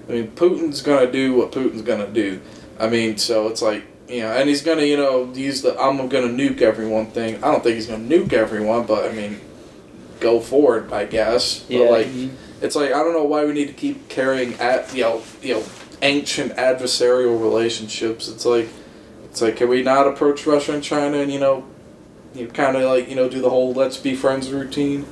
I 0.07 0.11
mean, 0.13 0.31
Putin's 0.31 0.81
gonna 0.81 1.11
do 1.11 1.33
what 1.35 1.51
Putin's 1.51 1.81
gonna 1.81 2.07
do. 2.07 2.41
I 2.79 2.89
mean, 2.89 3.17
so 3.17 3.47
it's 3.47 3.61
like, 3.61 3.83
you 4.07 4.21
know, 4.21 4.31
and 4.31 4.49
he's 4.49 4.61
gonna, 4.61 4.83
you 4.83 4.97
know, 4.97 5.31
use 5.33 5.61
the 5.61 5.79
I'm 5.79 5.97
gonna 6.09 6.27
nuke 6.27 6.61
everyone 6.61 7.07
thing. 7.07 7.35
I 7.43 7.51
don't 7.51 7.63
think 7.63 7.75
he's 7.75 7.87
gonna 7.87 8.03
nuke 8.07 8.33
everyone, 8.33 8.85
but 8.85 9.09
I 9.09 9.13
mean, 9.13 9.39
go 10.19 10.39
forward, 10.39 10.91
I 10.91 11.05
guess. 11.05 11.59
But 11.59 11.75
Yeah. 11.75 11.89
like, 11.89 12.07
it's 12.61 12.75
like 12.75 12.91
I 12.91 13.03
don't 13.03 13.13
know 13.13 13.23
why 13.23 13.45
we 13.45 13.53
need 13.53 13.67
to 13.67 13.73
keep 13.73 14.09
carrying 14.09 14.53
at, 14.55 14.93
you 14.93 15.01
know, 15.03 15.21
you 15.41 15.55
know, 15.55 15.63
ancient 16.01 16.55
adversarial 16.57 17.39
relationships. 17.39 18.27
It's 18.27 18.45
like, 18.45 18.67
it's 19.25 19.41
like, 19.41 19.55
can 19.57 19.69
we 19.69 19.81
not 19.83 20.07
approach 20.07 20.45
Russia 20.45 20.73
and 20.73 20.83
China 20.83 21.17
and 21.17 21.31
you 21.31 21.39
know, 21.39 21.63
you 22.33 22.47
kind 22.47 22.75
of 22.77 22.83
like 22.83 23.09
you 23.09 23.15
know 23.15 23.29
do 23.29 23.41
the 23.41 23.49
whole 23.49 23.73
let's 23.73 23.97
be 23.97 24.15
friends 24.15 24.51
routine? 24.51 25.05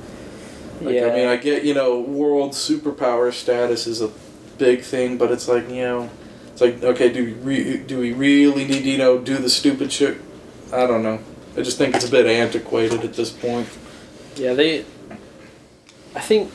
Like, 0.80 0.94
yeah. 0.94 1.06
I 1.06 1.14
mean, 1.14 1.26
I 1.28 1.36
get 1.36 1.64
you 1.64 1.74
know 1.74 2.00
world 2.00 2.52
superpower 2.52 3.32
status 3.32 3.86
is 3.86 4.00
a 4.00 4.10
big 4.60 4.82
thing, 4.82 5.18
but 5.18 5.32
it's 5.32 5.48
like 5.48 5.68
you 5.68 5.82
know, 5.82 6.10
it's 6.52 6.60
like 6.60 6.80
okay, 6.84 7.10
do 7.12 7.24
we 7.24 7.32
re- 7.32 7.76
do 7.78 7.98
we 7.98 8.12
really 8.12 8.64
need 8.64 8.84
to 8.84 8.90
you 8.90 8.98
know 8.98 9.18
do 9.18 9.38
the 9.38 9.50
stupid 9.50 9.90
shit? 9.90 10.18
I 10.72 10.86
don't 10.86 11.02
know. 11.02 11.18
I 11.56 11.62
just 11.62 11.78
think 11.78 11.96
it's 11.96 12.06
a 12.06 12.10
bit 12.10 12.26
antiquated 12.26 13.00
at 13.00 13.14
this 13.14 13.30
point. 13.30 13.68
Yeah, 14.36 14.54
they. 14.54 14.84
I 16.14 16.20
think 16.20 16.52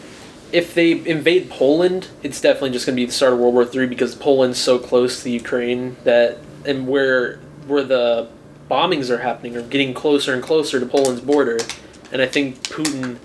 if 0.53 0.74
they 0.74 0.91
invade 1.06 1.49
Poland, 1.49 2.10
it's 2.24 2.39
definitely 2.39 2.72
just 2.72 2.86
going 2.86 2.95
to 2.95 3.01
be 3.01 3.06
the 3.06 3.12
start 3.12 3.34
of 3.34 3.39
World 3.39 3.56
War 3.56 3.66
Three 3.66 3.88
because 3.88 4.16
Poland's 4.16 4.60
so 4.60 4.80
close 4.80 5.24
to 5.24 5.30
Ukraine 5.30 5.97
that, 6.06 6.38
and 6.64 6.88
where 6.88 7.38
where 7.68 7.84
the 7.84 8.30
bombings 8.70 9.10
are 9.10 9.20
happening 9.20 9.58
are 9.58 9.62
getting 9.62 9.93
closer 9.93 10.34
and 10.34 10.41
closer 10.41 10.80
to 10.80 10.86
Poland's 10.86 11.22
border, 11.22 11.58
and 12.12 12.22
I 12.22 12.28
think 12.28 12.62
Putin 12.64 13.18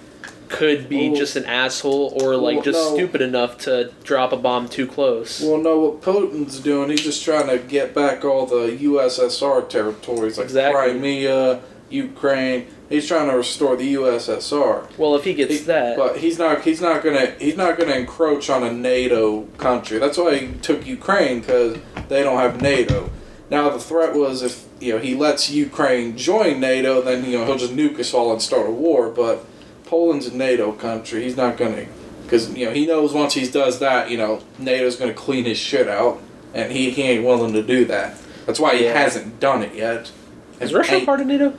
could 0.50 0.88
be 0.88 1.08
Well- 1.08 1.16
just 1.18 1.36
an 1.36 1.44
asshole 1.46 2.18
or 2.22 2.36
like 2.36 2.56
Well, 2.56 2.64
just 2.64 2.90
no. 2.90 2.94
stupid 2.96 3.22
enough 3.22 3.56
to 3.58 3.90
drop 4.04 4.32
a 4.32 4.36
bomb 4.36 4.68
too 4.68 4.86
close. 4.86 5.40
Well, 5.40 5.58
no, 5.58 5.78
what 5.78 6.00
Putin's 6.02 6.58
doing, 6.58 6.90
he's 6.90 7.02
just 7.02 7.24
trying 7.24 7.46
to 7.48 7.58
get 7.58 7.94
back 7.94 8.24
all 8.24 8.46
the 8.46 8.76
USSR 8.82 9.62
territories 9.62 10.36
like 10.36 10.46
Exactly. 10.46 10.80
Crimea, 10.92 11.60
Ukraine. 11.88 12.66
He's 12.88 13.06
trying 13.06 13.30
to 13.30 13.36
restore 13.36 13.76
the 13.76 13.94
USSR. 13.94 14.82
Well, 14.98 15.14
if 15.14 15.22
he 15.24 15.34
gets 15.34 15.52
He- 15.58 15.64
that, 15.66 15.96
But 15.96 16.16
he's 16.18 16.38
not. 16.38 16.62
He's 16.62 16.80
not 16.80 17.04
gonna. 17.04 17.32
He's 17.38 17.56
not 17.56 17.78
gonna 17.78 17.94
encroach 17.94 18.50
on 18.50 18.64
a 18.64 18.72
NATO 18.72 19.46
country. 19.58 19.98
That's 19.98 20.18
why 20.18 20.36
he 20.36 20.48
took 20.60 20.84
Ukraine 20.86 21.40
because 21.40 21.76
they 22.08 22.22
don't 22.24 22.38
have 22.38 22.60
NATO. 22.60 23.08
Now 23.50 23.68
the 23.68 23.78
threat 23.78 24.14
was 24.14 24.42
if 24.42 24.64
you 24.80 24.92
know 24.94 24.98
he 24.98 25.14
lets 25.14 25.50
Ukraine 25.50 26.16
join 26.16 26.58
NATO, 26.58 27.00
then 27.00 27.24
you 27.24 27.38
know 27.38 27.44
he'll 27.44 27.56
just 27.56 27.76
nuke 27.76 27.98
us 28.00 28.12
all 28.12 28.32
and 28.32 28.42
start 28.42 28.66
a 28.68 28.72
war. 28.72 29.08
But 29.08 29.44
Poland's 29.90 30.28
a 30.28 30.36
NATO 30.36 30.70
country. 30.70 31.24
He's 31.24 31.36
not 31.36 31.56
gonna 31.56 31.86
because 32.22 32.54
you 32.56 32.64
know 32.66 32.70
he 32.72 32.86
knows 32.86 33.12
once 33.12 33.34
he 33.34 33.44
does 33.50 33.80
that, 33.80 34.08
you 34.08 34.16
know 34.16 34.40
NATO's 34.60 34.94
gonna 34.94 35.12
clean 35.12 35.44
his 35.46 35.58
shit 35.58 35.88
out, 35.88 36.20
and 36.54 36.70
he, 36.70 36.90
he 36.90 37.02
ain't 37.02 37.24
willing 37.24 37.52
to 37.54 37.62
do 37.62 37.84
that. 37.86 38.16
That's 38.46 38.60
why 38.60 38.76
he 38.76 38.84
Yeah. 38.84 38.96
hasn't 38.96 39.40
done 39.40 39.62
it 39.64 39.74
yet. 39.74 40.12
is 40.60 40.72
Russia 40.72 40.94
Ain't- 40.94 41.06
part 41.06 41.20
of 41.20 41.26
NATO? 41.26 41.54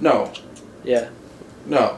No, 0.00 0.30
Yeah. 0.84 1.08
no. 1.66 1.96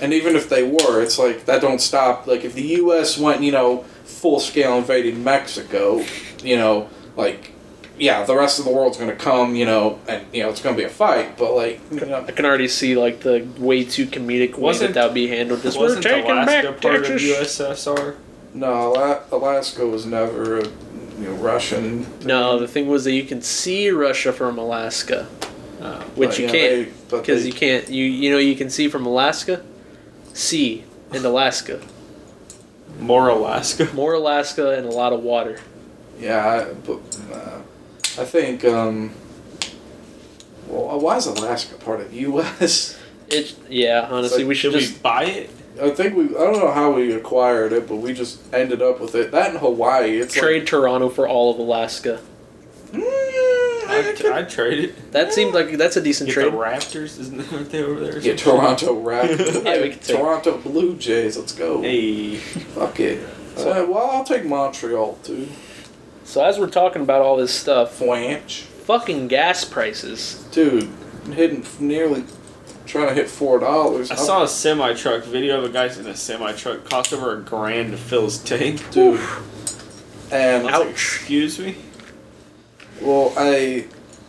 And 0.00 0.12
even 0.14 0.34
if 0.34 0.48
they 0.48 0.62
were, 0.64 1.00
it's 1.02 1.18
like 1.18 1.44
that 1.44 1.60
don't 1.60 1.80
stop. 1.80 2.26
Like 2.26 2.44
if 2.44 2.54
the 2.54 2.62
U.S. 2.82 3.16
went, 3.18 3.42
you 3.42 3.52
know, 3.52 3.84
full 4.04 4.40
scale 4.40 4.76
invading 4.78 5.22
Mexico, 5.22 6.02
you 6.42 6.56
know, 6.56 6.88
like 7.16 7.52
yeah, 8.00 8.24
the 8.24 8.34
rest 8.34 8.58
of 8.58 8.64
the 8.64 8.72
world's 8.72 8.96
gonna 8.98 9.14
come, 9.14 9.54
you 9.54 9.64
know, 9.66 9.98
and 10.08 10.24
you 10.32 10.42
know 10.42 10.48
it's 10.48 10.60
gonna 10.62 10.76
be 10.76 10.82
a 10.84 10.88
fight. 10.88 11.36
But 11.38 11.54
like, 11.54 11.80
you 11.92 12.00
know, 12.00 12.24
I 12.26 12.32
can 12.32 12.44
already 12.44 12.66
see 12.68 12.96
like 12.96 13.20
the 13.20 13.46
way 13.58 13.84
too 13.84 14.06
comedic 14.06 14.54
way 14.54 14.62
Wasn't- 14.62 14.94
that 14.94 15.00
that 15.00 15.06
would 15.08 15.14
be 15.14 15.28
handled. 15.28 15.62
Just 15.62 15.76
we're 15.78 15.84
Wasn't 15.84 16.02
taking 16.02 16.30
Alaska 16.30 16.72
back 16.72 16.80
part 16.80 17.04
Texas. 17.04 17.22
of 17.60 17.66
USSR? 17.86 18.16
no, 18.54 19.22
Alaska 19.30 19.86
was 19.86 20.04
never 20.06 20.58
a 20.58 20.64
you 20.64 21.26
know 21.28 21.32
Russian. 21.34 22.06
No, 22.24 22.58
the 22.58 22.66
thing 22.66 22.88
was 22.88 23.04
that 23.04 23.12
you 23.12 23.24
can 23.24 23.42
see 23.42 23.90
Russia 23.90 24.32
from 24.32 24.58
Alaska, 24.58 25.28
Oh. 25.82 26.00
which 26.16 26.30
But, 26.30 26.38
you 26.40 26.46
know, 26.46 26.52
can't 26.52 27.10
because 27.10 27.46
you 27.46 27.52
can't. 27.52 27.88
You 27.88 28.04
you 28.04 28.30
know 28.32 28.38
you 28.38 28.56
can 28.56 28.70
see 28.70 28.88
from 28.88 29.06
Alaska, 29.06 29.62
sea 30.32 30.84
in 31.12 31.24
Alaska, 31.24 31.80
More 32.98 33.28
Alaska. 33.28 33.88
more 33.94 34.14
Alaska 34.14 34.70
and 34.76 34.86
a 34.86 34.90
lot 34.90 35.12
of 35.12 35.22
water. 35.22 35.58
Yeah, 36.18 36.46
I, 36.68 36.72
but 36.86 37.00
uh, 37.32 37.60
I 38.20 38.24
think. 38.24 38.64
um 38.64 39.12
Well, 40.68 41.00
why 41.00 41.16
is 41.16 41.26
Alaska 41.26 41.76
part 41.76 42.00
of 42.00 42.10
the 42.10 42.18
U.S.? 42.18 42.98
It 43.28 43.54
yeah. 43.68 44.08
Honestly, 44.10 44.38
like, 44.44 44.48
we 44.48 44.54
should 44.54 44.72
Should 44.72 44.80
just 44.80 44.94
we 44.94 45.00
buy 45.00 45.24
it? 45.24 45.50
I 45.80 45.90
think 45.90 46.14
we. 46.16 46.24
I 46.26 46.40
don't 46.40 46.58
know 46.58 46.70
how 46.72 46.90
we 46.92 47.12
acquired 47.12 47.72
it, 47.72 47.88
but 47.88 47.96
we 47.96 48.12
just 48.12 48.40
ended 48.52 48.82
up 48.82 49.00
with 49.00 49.14
it. 49.14 49.30
That 49.30 49.52
in 49.54 49.60
Hawaii, 49.60 50.18
it's 50.18 50.34
trade 50.34 50.66
Toronto 50.66 51.08
for 51.08 51.26
all 51.28 51.50
of 51.52 51.58
Alaska. 51.58 52.20
Mm, 52.92 53.00
I 53.88 54.04
I'd, 54.10 54.16
could- 54.16 54.26
I'd 54.32 54.50
trade 54.50 54.84
it. 54.84 55.12
That 55.12 55.32
seemed 55.32 55.54
like 55.54 55.70
that's 55.78 55.96
a 55.96 56.02
decent 56.02 56.28
Get 56.28 56.34
trade. 56.34 56.52
the 56.52 56.56
Raptors, 56.56 57.18
isn't 57.20 57.38
that 57.38 57.52
aren't 57.52 57.70
they 57.70 57.82
over 57.82 58.00
there? 58.00 58.16
or 58.16 58.18
yeah. 58.18 58.34
Toronto 58.36 59.00
Raptors. 59.02 59.64
Yeah, 59.64 59.80
we 59.80 59.90
could 59.90 60.02
take- 60.02 60.16
Toronto 60.16 60.58
Blue 60.58 60.96
Jays. 60.96 61.38
Let's 61.38 61.52
go. 61.52 61.80
Hey, 61.82 62.36
Fuck 62.36 62.98
it. 63.00 63.22
Uh, 63.56 63.86
well, 63.88 64.10
I'll 64.10 64.24
take 64.24 64.44
Montreal 64.44 65.14
too. 65.22 65.48
So 66.30 66.44
as 66.44 66.60
we're 66.60 66.70
talking 66.70 67.02
about 67.02 67.22
all 67.22 67.36
this 67.36 67.52
stuff, 67.52 67.94
Flanch, 67.94 68.60
fucking 68.60 69.26
gas 69.26 69.64
prices. 69.64 70.34
dude, 70.52 70.88
hitting 71.32 71.66
nearly 71.80 72.22
trying 72.86 73.08
to 73.08 73.14
hit 73.14 73.28
four 73.28 73.58
dollars. 73.58 74.12
I 74.12 74.14
saw 74.14 74.44
a 74.44 74.48
semi 74.48 74.94
truck 74.94 75.24
video 75.24 75.58
of 75.58 75.64
a 75.64 75.70
guy 75.70 75.86
in 75.86 76.06
a 76.06 76.14
semi 76.14 76.52
truck 76.52 76.88
cost 76.88 77.12
over 77.12 77.36
a 77.36 77.40
grand 77.40 77.90
to 77.90 77.96
fill 77.96 78.26
his 78.26 78.38
tank. 78.38 78.78
dude, 78.92 79.18
and 80.30 80.68
I 80.68 80.78
was 80.78 80.86
like, 80.86 80.86
Ouch. 80.86 80.90
excuse 80.92 81.58
me. 81.58 81.74
well, 83.02 83.32
I 83.36 83.86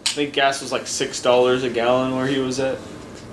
I 0.07 0.09
think 0.09 0.33
gas 0.33 0.59
was 0.63 0.71
like 0.71 0.87
six 0.87 1.21
dollars 1.21 1.63
a 1.63 1.69
gallon 1.69 2.15
where 2.15 2.25
he 2.25 2.39
was 2.39 2.59
at. 2.59 2.79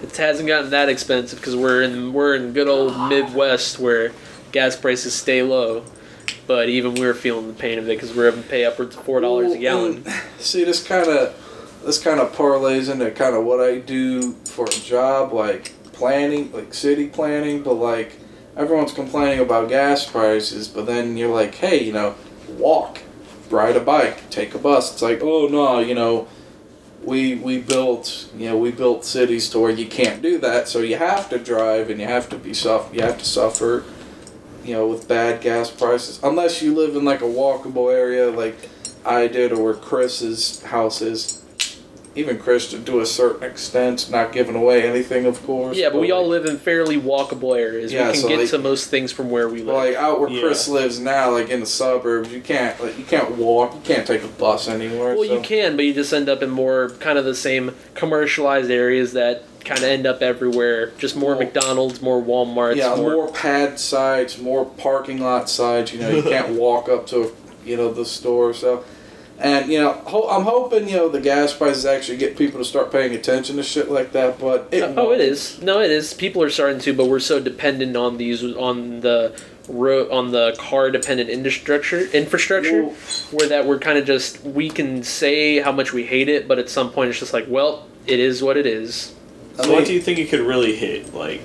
It 0.03 0.15
hasn't 0.15 0.47
gotten 0.47 0.69
that 0.73 0.91
expensive 0.91 1.39
because 1.41 1.57
we're 1.57 1.81
in 1.81 2.13
we're 2.13 2.35
in 2.35 2.53
good 2.53 2.69
old 2.69 2.95
Midwest 3.09 3.79
where 3.79 4.13
gas 4.53 4.77
prices 4.77 5.15
stay 5.15 5.43
low. 5.43 5.85
But 6.47 6.69
even 6.69 6.95
we're 6.95 7.15
feeling 7.15 7.49
the 7.49 7.55
pain 7.55 7.79
of 7.79 7.85
it 7.85 7.95
because 7.95 8.15
we're 8.15 8.27
having 8.27 8.43
to 8.43 8.49
pay 8.49 8.65
upwards 8.65 8.97
of 8.97 9.05
four 9.05 9.21
dollars 9.21 9.53
a 9.53 9.59
gallon. 9.59 10.05
See, 10.39 10.65
this 10.65 10.87
kind 10.87 11.09
of 11.09 11.81
this 11.85 12.03
kind 12.03 12.21
of 12.21 12.33
parlays 12.35 12.91
into 12.91 13.11
kind 13.11 13.37
of 13.37 13.45
what 13.45 13.61
I 13.61 13.79
do 13.79 14.33
for 14.45 14.67
a 14.67 14.71
job, 14.71 15.33
like 15.33 15.73
planning, 15.93 16.53
like 16.53 16.75
city 16.75 17.09
planning. 17.09 17.63
But 17.63 17.75
like 17.75 18.19
everyone's 18.57 18.93
complaining 18.93 19.41
about 19.41 19.69
gas 19.69 20.07
prices, 20.11 20.69
but 20.69 20.87
then 20.87 21.17
you're 21.17 21.33
like, 21.33 21.55
hey, 21.55 21.83
you 21.83 21.93
know, 21.93 22.15
walk, 22.57 23.01
ride 23.51 23.77
a 23.77 23.81
bike, 23.81 24.29
take 24.31 24.55
a 24.55 24.59
bus. 24.59 24.93
It's 24.93 25.03
like, 25.03 25.21
oh 25.23 25.49
no, 25.49 25.81
you 25.81 25.95
know. 25.95 26.29
We, 27.05 27.37
we 27.37 27.59
built 27.59 28.29
you 28.37 28.51
know 28.51 28.59
we 28.59 28.73
built 28.73 29.05
cities 29.05 29.49
to 29.51 29.61
where 29.61 29.71
you 29.71 29.87
can't 29.87 30.21
do 30.21 30.37
that 30.39 30.69
so 30.69 30.81
you 30.81 30.97
have 30.97 31.31
to 31.31 31.39
drive 31.39 31.91
and 31.91 32.01
you 32.01 32.07
have 32.07 32.29
to 32.31 32.37
be 32.37 32.53
suffer 32.53 32.95
you 32.95 33.03
have 33.03 33.17
to 33.19 33.25
suffer 33.25 33.85
you 34.69 34.75
know 34.75 34.87
with 34.87 35.09
bad 35.09 35.41
gas 35.41 35.71
prices 35.71 36.21
unless 36.23 36.61
you 36.61 36.75
live 36.75 36.95
in 36.95 37.05
like 37.05 37.23
a 37.23 37.25
walkable 37.25 37.93
area 37.93 38.31
like 38.31 38.69
I 39.05 39.27
did 39.27 39.53
or 39.53 39.63
where 39.63 39.75
Chris's 39.75 40.63
house 40.63 41.01
is. 41.01 41.43
Even 42.19 42.39
Chris 42.39 42.71
to 42.71 42.79
to 42.81 43.01
a 43.01 43.07
certain 43.07 43.49
extent, 43.49 44.11
not 44.11 44.33
giving 44.33 44.57
away 44.57 44.83
anything, 44.89 45.25
of 45.25 45.41
course. 45.47 45.77
yeah, 45.77 45.89
but 45.89 46.01
we 46.01 46.11
all 46.11 46.27
live 46.27 46.47
in 46.47 46.59
fairly 46.59 46.97
walkable 47.01 47.57
areas. 47.57 47.93
Yeah, 47.93 48.07
we 48.09 48.13
can 48.15 48.23
so, 48.23 48.29
get 48.29 48.39
like- 48.41 48.51
to 48.51 48.59
most 48.59 48.89
things 48.91 49.13
from 49.13 49.31
where 49.31 49.49
we 49.49 49.59
live. 49.63 49.75
Like 49.77 49.95
out 49.95 50.19
where 50.21 50.29
Yeah. 50.29 50.41
Chris 50.41 50.67
lives 50.69 50.99
now, 50.99 51.31
like 51.31 51.49
in 51.49 51.61
the 51.61 51.67
suburbs, 51.67 52.33
you 52.33 52.41
can't 52.41 52.79
like 52.83 52.99
you 52.99 53.05
can't 53.05 53.37
walk, 53.37 53.75
you 53.75 53.81
can't 53.83 54.07
take 54.07 54.25
a 54.25 54.29
bus 54.29 54.67
anywhere. 54.69 55.15
well, 55.15 55.25
so. 55.29 55.35
you 55.35 55.41
can, 55.41 55.77
but 55.77 55.85
you 55.85 55.95
just 55.95 56.13
end 56.13 56.29
up 56.29 56.43
in 56.43 56.51
more 56.51 56.91
kind 56.99 57.19
of 57.19 57.25
the 57.25 57.35
same 57.35 57.75
commercialized 57.95 58.71
areas 58.71 59.13
that 59.13 59.45
kind 59.65 59.79
of 59.81 59.85
end 59.89 60.07
up 60.07 60.23
everywhere. 60.23 60.91
Just 60.99 61.15
more 61.15 61.33
Well- 61.37 61.41
McDonald's, 61.41 62.01
more 62.03 62.21
WalMarts, 62.23 62.77
yeah, 62.77 62.97
more. 62.97 63.13
more 63.13 63.29
pad 63.33 63.79
sites, 63.79 64.39
more 64.39 64.65
parking 64.65 65.21
lot 65.21 65.49
sites. 65.49 65.93
You 65.93 66.01
know, 66.01 66.11
you 66.11 66.23
can't 66.35 66.51
walk 66.55 66.89
up 66.89 67.07
to 67.09 67.33
you 67.65 67.77
know 67.77 67.93
the 67.93 68.05
store. 68.05 68.55
So, 68.55 68.83
and 69.41 69.71
you 69.71 69.79
know, 69.79 69.93
ho- 69.93 70.29
I'm 70.29 70.43
hoping 70.43 70.89
you 70.89 70.97
know 70.97 71.09
the 71.09 71.21
gas 71.21 71.55
prices 71.55 71.87
actually 71.87 72.19
get 72.19 72.37
people 72.37 72.59
to 72.59 72.65
start 72.65 72.91
paying 72.91 73.15
attention 73.15 73.57
to 73.57 73.63
shit 73.63 73.91
like 73.91 74.13
that. 74.13 74.39
But 74.39 74.69
it 74.73 74.83
oh, 74.83 74.93
won't. 74.93 75.21
it 75.21 75.29
is. 75.29 75.63
No, 75.63 75.81
it 75.81 75.91
is. 75.91 76.13
People 76.13 76.43
are 76.43 76.51
starting 76.51 76.81
to, 76.81 76.93
but 76.93 77.07
we're 77.07 77.21
so 77.21 77.39
dependent 77.39 77.97
on 77.97 78.17
these 78.17 78.43
on 78.43 79.01
the 79.01 79.41
ro- 79.69 80.11
on 80.11 80.33
the 80.33 80.57
car 80.59 80.91
dependent 80.91 81.31
infrastructure 81.31 82.01
infrastructure 82.13 82.85
Well, 82.85 82.95
where 83.31 83.49
that 83.49 83.67
we're 83.67 83.79
kind 83.79 83.99
of 83.99 84.07
just 84.07 84.43
we 84.43 84.71
can 84.71 85.05
say 85.05 85.61
how 85.61 85.71
much 85.73 85.93
we 85.93 86.05
hate 86.05 86.29
it, 86.29 86.49
but 86.49 86.59
at 86.59 86.69
some 86.69 86.91
point 86.91 87.11
it's 87.11 87.21
just 87.21 87.33
like, 87.33 87.47
well, 87.49 87.87
it 88.07 88.19
is 88.19 88.43
what 88.43 88.57
it 88.57 88.67
is. 88.67 89.15
I 89.59 89.65
So 89.65 89.73
what 89.73 89.87
do 89.87 89.93
you 89.93 90.01
think 90.01 90.19
it 90.19 90.31
could 90.31 90.41
really 90.41 90.75
hit? 90.75 91.15
Like, 91.15 91.43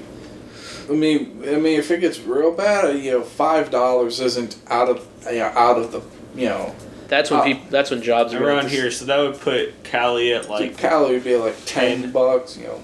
I 0.89 0.93
mean, 0.93 1.43
I 1.47 1.57
mean, 1.57 1.79
if 1.79 1.91
it 1.91 2.01
gets 2.01 2.19
real 2.19 2.51
bad, 2.51 2.85
uh, 2.85 2.89
you 2.89 3.11
know, 3.11 3.21
five 3.21 3.69
dollars 3.69 4.19
isn't 4.19 4.57
out 4.67 4.89
of 4.89 5.07
you 5.27 5.39
know, 5.39 5.51
out 5.55 5.77
of 5.77 5.91
the 5.91 6.01
you 6.35 6.49
know. 6.49 6.75
That's 7.13 7.29
when 7.29 7.41
Uh, 7.41 7.43
people. 7.43 7.65
That's 7.69 7.91
when 7.91 8.01
jobs 8.01 8.33
are 8.33 8.43
Around 8.43 8.69
here, 8.69 8.89
so 8.89 9.05
that 9.05 9.19
would 9.19 9.39
put 9.39 9.83
Cali 9.83 10.33
at 10.33 10.49
Like 10.49 10.61
like 10.61 10.77
Cali 10.77 11.13
would 11.13 11.23
be 11.23 11.35
like 11.35 11.53
ten, 11.65 12.01
10. 12.01 12.11
bucks, 12.11 12.57
you 12.57 12.63
know. 12.63 12.79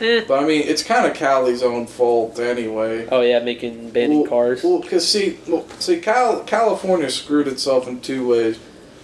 Eh. 0.00 0.22
But 0.26 0.42
I 0.42 0.46
mean, 0.46 0.62
it's 0.66 0.82
kind 0.82 1.04
of 1.06 1.12
Cali's 1.12 1.62
own 1.62 1.86
fault 1.86 2.38
anyway. 2.40 3.06
Oh 3.12 3.20
yeah, 3.20 3.40
making 3.40 3.90
banning 3.90 4.20
well, 4.22 4.30
cars. 4.30 4.64
Well, 4.64 4.78
because 4.80 5.06
see, 5.06 5.38
well, 5.46 5.66
see, 5.78 5.98
Cal- 6.00 6.40
California 6.44 7.10
screwed 7.10 7.46
itself 7.46 7.86
in 7.86 8.00
two 8.00 8.26
ways. 8.26 8.58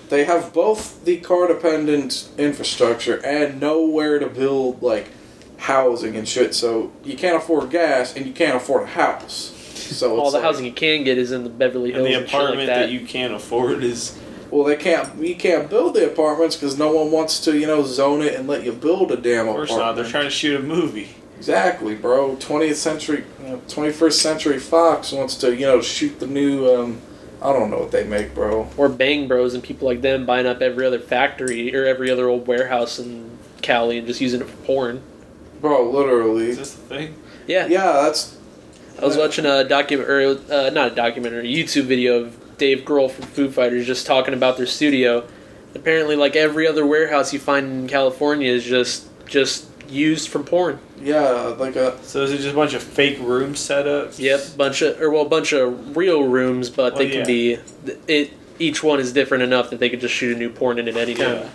They 0.09 0.24
have 0.24 0.55
both 0.55 1.05
the 1.05 1.18
car 1.18 1.47
dependent 1.47 2.28
infrastructure 2.39 3.16
and 3.24 3.61
nowhere 3.61 4.18
to 4.18 4.28
build 4.28 4.83
like 4.83 5.11
housing 5.59 6.16
and 6.16 6.26
shit. 6.26 6.55
So 6.55 6.91
you 7.05 7.16
can't 7.18 7.37
afford 7.37 7.68
gas 7.70 8.16
and 8.16 8.24
you 8.26 8.33
can't 8.33 8.57
afford 8.57 8.85
a 8.85 8.87
house. 8.87 9.53
So 9.74 10.16
All 10.16 10.22
it's 10.22 10.33
the 10.33 10.39
like- 10.39 10.45
housing 10.45 10.64
you 10.64 10.72
can 10.72 11.05
get 11.05 11.18
is 11.18 11.33
in 11.33 11.45
the 11.45 11.51
Beverly 11.51 11.93
Hills 11.93 12.07
and 12.07 12.14
the 12.14 12.18
and 12.20 12.28
shit 12.28 12.33
like 12.35 12.43
apartment 12.45 12.66
that. 12.68 12.78
that 12.87 12.91
you 12.91 13.01
can't 13.07 13.35
afford 13.35 13.85
is 13.85 14.16
Well, 14.51 14.65
they 14.65 14.77
can't. 14.77 15.23
You 15.23 15.37
can't 15.37 15.71
build 15.71 15.95
the 15.95 16.07
apartments 16.11 16.57
because 16.57 16.77
no 16.79 16.93
one 16.93 17.11
wants 17.11 17.39
to, 17.41 17.57
you 17.57 17.67
know, 17.67 17.85
zone 17.85 18.23
it 18.23 18.35
and 18.35 18.49
let 18.49 18.65
you 18.65 18.73
build 18.73 19.13
a 19.13 19.17
damn 19.17 19.49
of 19.49 19.55
course 19.55 19.71
apartment. 19.71 19.97
not. 19.97 20.03
They're 20.03 20.11
trying 20.11 20.25
to 20.25 20.31
shoot 20.31 20.59
a 20.59 20.63
movie. 20.63 21.15
Exactly, 21.39 21.95
bro. 21.95 22.37
Twentieth 22.37 22.77
century, 22.77 23.25
twenty 23.69 23.93
first 23.93 24.21
century 24.21 24.59
Fox 24.59 25.13
wants 25.13 25.37
to, 25.37 25.55
you 25.55 25.67
know, 25.67 25.81
shoot 25.81 26.21
the 26.21 26.27
new. 26.27 26.67
Um, 26.75 27.01
I 27.43 27.53
don't 27.55 27.71
know 27.71 27.79
what 27.79 27.91
they 27.91 28.05
make, 28.05 28.35
bro. 28.35 28.69
or 28.77 28.91
Bang 28.91 29.27
Bros 29.27 29.55
and 29.55 29.63
people 29.63 29.89
like 29.89 30.03
them 30.03 30.27
buying 30.27 30.47
up 30.47 30.61
every 30.61 30.85
other 30.85 30.99
factory 30.99 31.75
or 31.75 31.87
every 31.87 32.11
other 32.11 32.29
old 32.29 32.47
warehouse 32.47 32.99
in 32.99 33.39
Cali 33.63 33.97
and 33.97 34.07
just 34.07 34.21
using 34.21 34.43
it 34.43 34.49
for 34.51 34.57
porn. 34.67 35.03
Bro, 35.63 35.91
literally. 35.91 36.51
Is 36.51 36.59
this 36.59 36.75
the 36.75 36.83
thing? 36.83 37.15
Yeah, 37.47 37.67
Yeah, 37.67 37.93
that's 38.03 38.37
I 39.01 39.07
was 39.07 39.17
watching 39.17 39.47
a 39.47 39.65
document 39.65 40.11
or 40.11 40.39
uh, 40.53 40.69
not 40.71 40.93
a 40.93 40.95
documentary, 40.95 41.51
a 41.51 41.65
YouTube 41.65 41.85
video 41.85 42.25
of 42.25 42.37
Dave 42.61 42.81
Grohl 42.85 43.11
from 43.11 43.25
Foo 43.25 43.51
Fighters 43.51 43.87
just 43.87 44.07
talking 44.07 44.35
about 44.35 44.59
their 44.59 44.67
studio. 44.67 45.27
Apparently, 45.75 46.15
like 46.15 46.37
every 46.37 46.69
other 46.69 46.87
warehouse 46.87 47.33
you 47.33 47.39
find 47.39 47.67
in 47.67 47.89
California 47.89 48.53
is 48.53 48.65
just 48.65 49.09
just 49.27 49.67
used 49.89 50.29
for 50.29 50.41
porn. 50.41 50.79
yeah, 51.01 51.55
like 51.59 51.75
a 51.75 52.01
So 52.05 52.23
is 52.23 52.33
it 52.33 52.37
just 52.37 52.51
a 52.51 52.55
bunch 52.55 52.75
of 52.75 52.83
fake 52.83 53.19
room 53.21 53.55
setups? 53.55 54.19
Yep, 54.19 54.57
bunch 54.57 54.83
of 54.83 55.01
or 55.01 55.11
well, 55.11 55.25
bunch 55.25 55.53
of 55.53 55.97
real 55.97 56.23
rooms, 56.23 56.69
but 56.71 56.97
they 56.97 57.09
can 57.09 57.21
yeah. 57.21 57.25
be 57.25 57.59
it. 58.07 58.33
Each 58.59 58.83
one 58.83 59.01
is 59.01 59.15
different 59.15 59.43
enough 59.43 59.71
that 59.71 59.81
they 59.81 59.89
could 59.89 60.01
just 60.01 60.15
shoot 60.15 60.37
a 60.37 60.39
new 60.39 60.51
porn 60.51 60.79
in 60.79 60.87
it 60.87 60.97
anytime. 60.97 61.37
Yeah. 61.39 61.49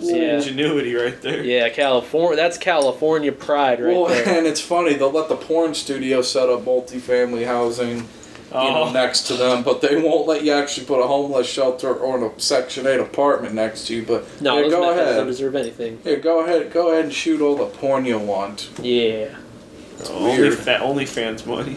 Yeah. 0.00 0.36
Ingenuity 0.36 0.94
right 0.94 1.20
there. 1.22 1.42
Yeah, 1.42 1.68
California. 1.68 2.36
That's 2.36 2.58
California 2.58 3.32
pride 3.32 3.80
right 3.80 3.94
well, 3.94 4.06
there. 4.08 4.26
and 4.38 4.46
it's 4.46 4.60
funny 4.60 4.94
they'll 4.94 5.10
let 5.10 5.28
the 5.28 5.36
porn 5.36 5.74
studio 5.74 6.22
set 6.22 6.48
up 6.48 6.62
multifamily 6.62 7.46
housing, 7.46 8.06
you 8.50 8.56
know, 8.56 8.84
Oh. 8.88 8.92
next 8.92 9.22
to 9.28 9.34
them, 9.34 9.62
but 9.62 9.80
they 9.80 9.96
won't 9.96 10.26
let 10.26 10.44
you 10.44 10.52
actually 10.52 10.86
put 10.86 11.00
a 11.00 11.06
homeless 11.06 11.46
shelter 11.48 11.92
or 11.92 12.24
a 12.26 12.30
Section 12.40 12.86
Eight 12.86 13.00
apartment 13.00 13.54
next 13.54 13.86
to 13.88 13.94
you. 13.96 14.02
But 14.06 14.24
No, 14.40 14.56
yeah, 14.56 14.62
those 14.62 14.70
go 14.72 14.80
methods 14.82 14.98
don't 15.00 15.08
ahead. 15.14 15.26
deserve 15.26 15.56
anything. 15.56 15.98
Here, 16.04 16.16
go 16.16 16.40
ahead, 16.40 16.72
go 16.72 16.90
ahead 16.90 17.04
and 17.04 17.12
shoot 17.12 17.40
all 17.40 17.56
the 17.56 17.66
porn 17.66 18.04
you 18.04 18.18
want, 18.18 18.68
Yeah. 18.82 19.26
only 20.10 20.38
weird. 20.38 20.54
fa- 20.58 20.80
only 20.80 21.06
fans 21.06 21.44
money. 21.46 21.76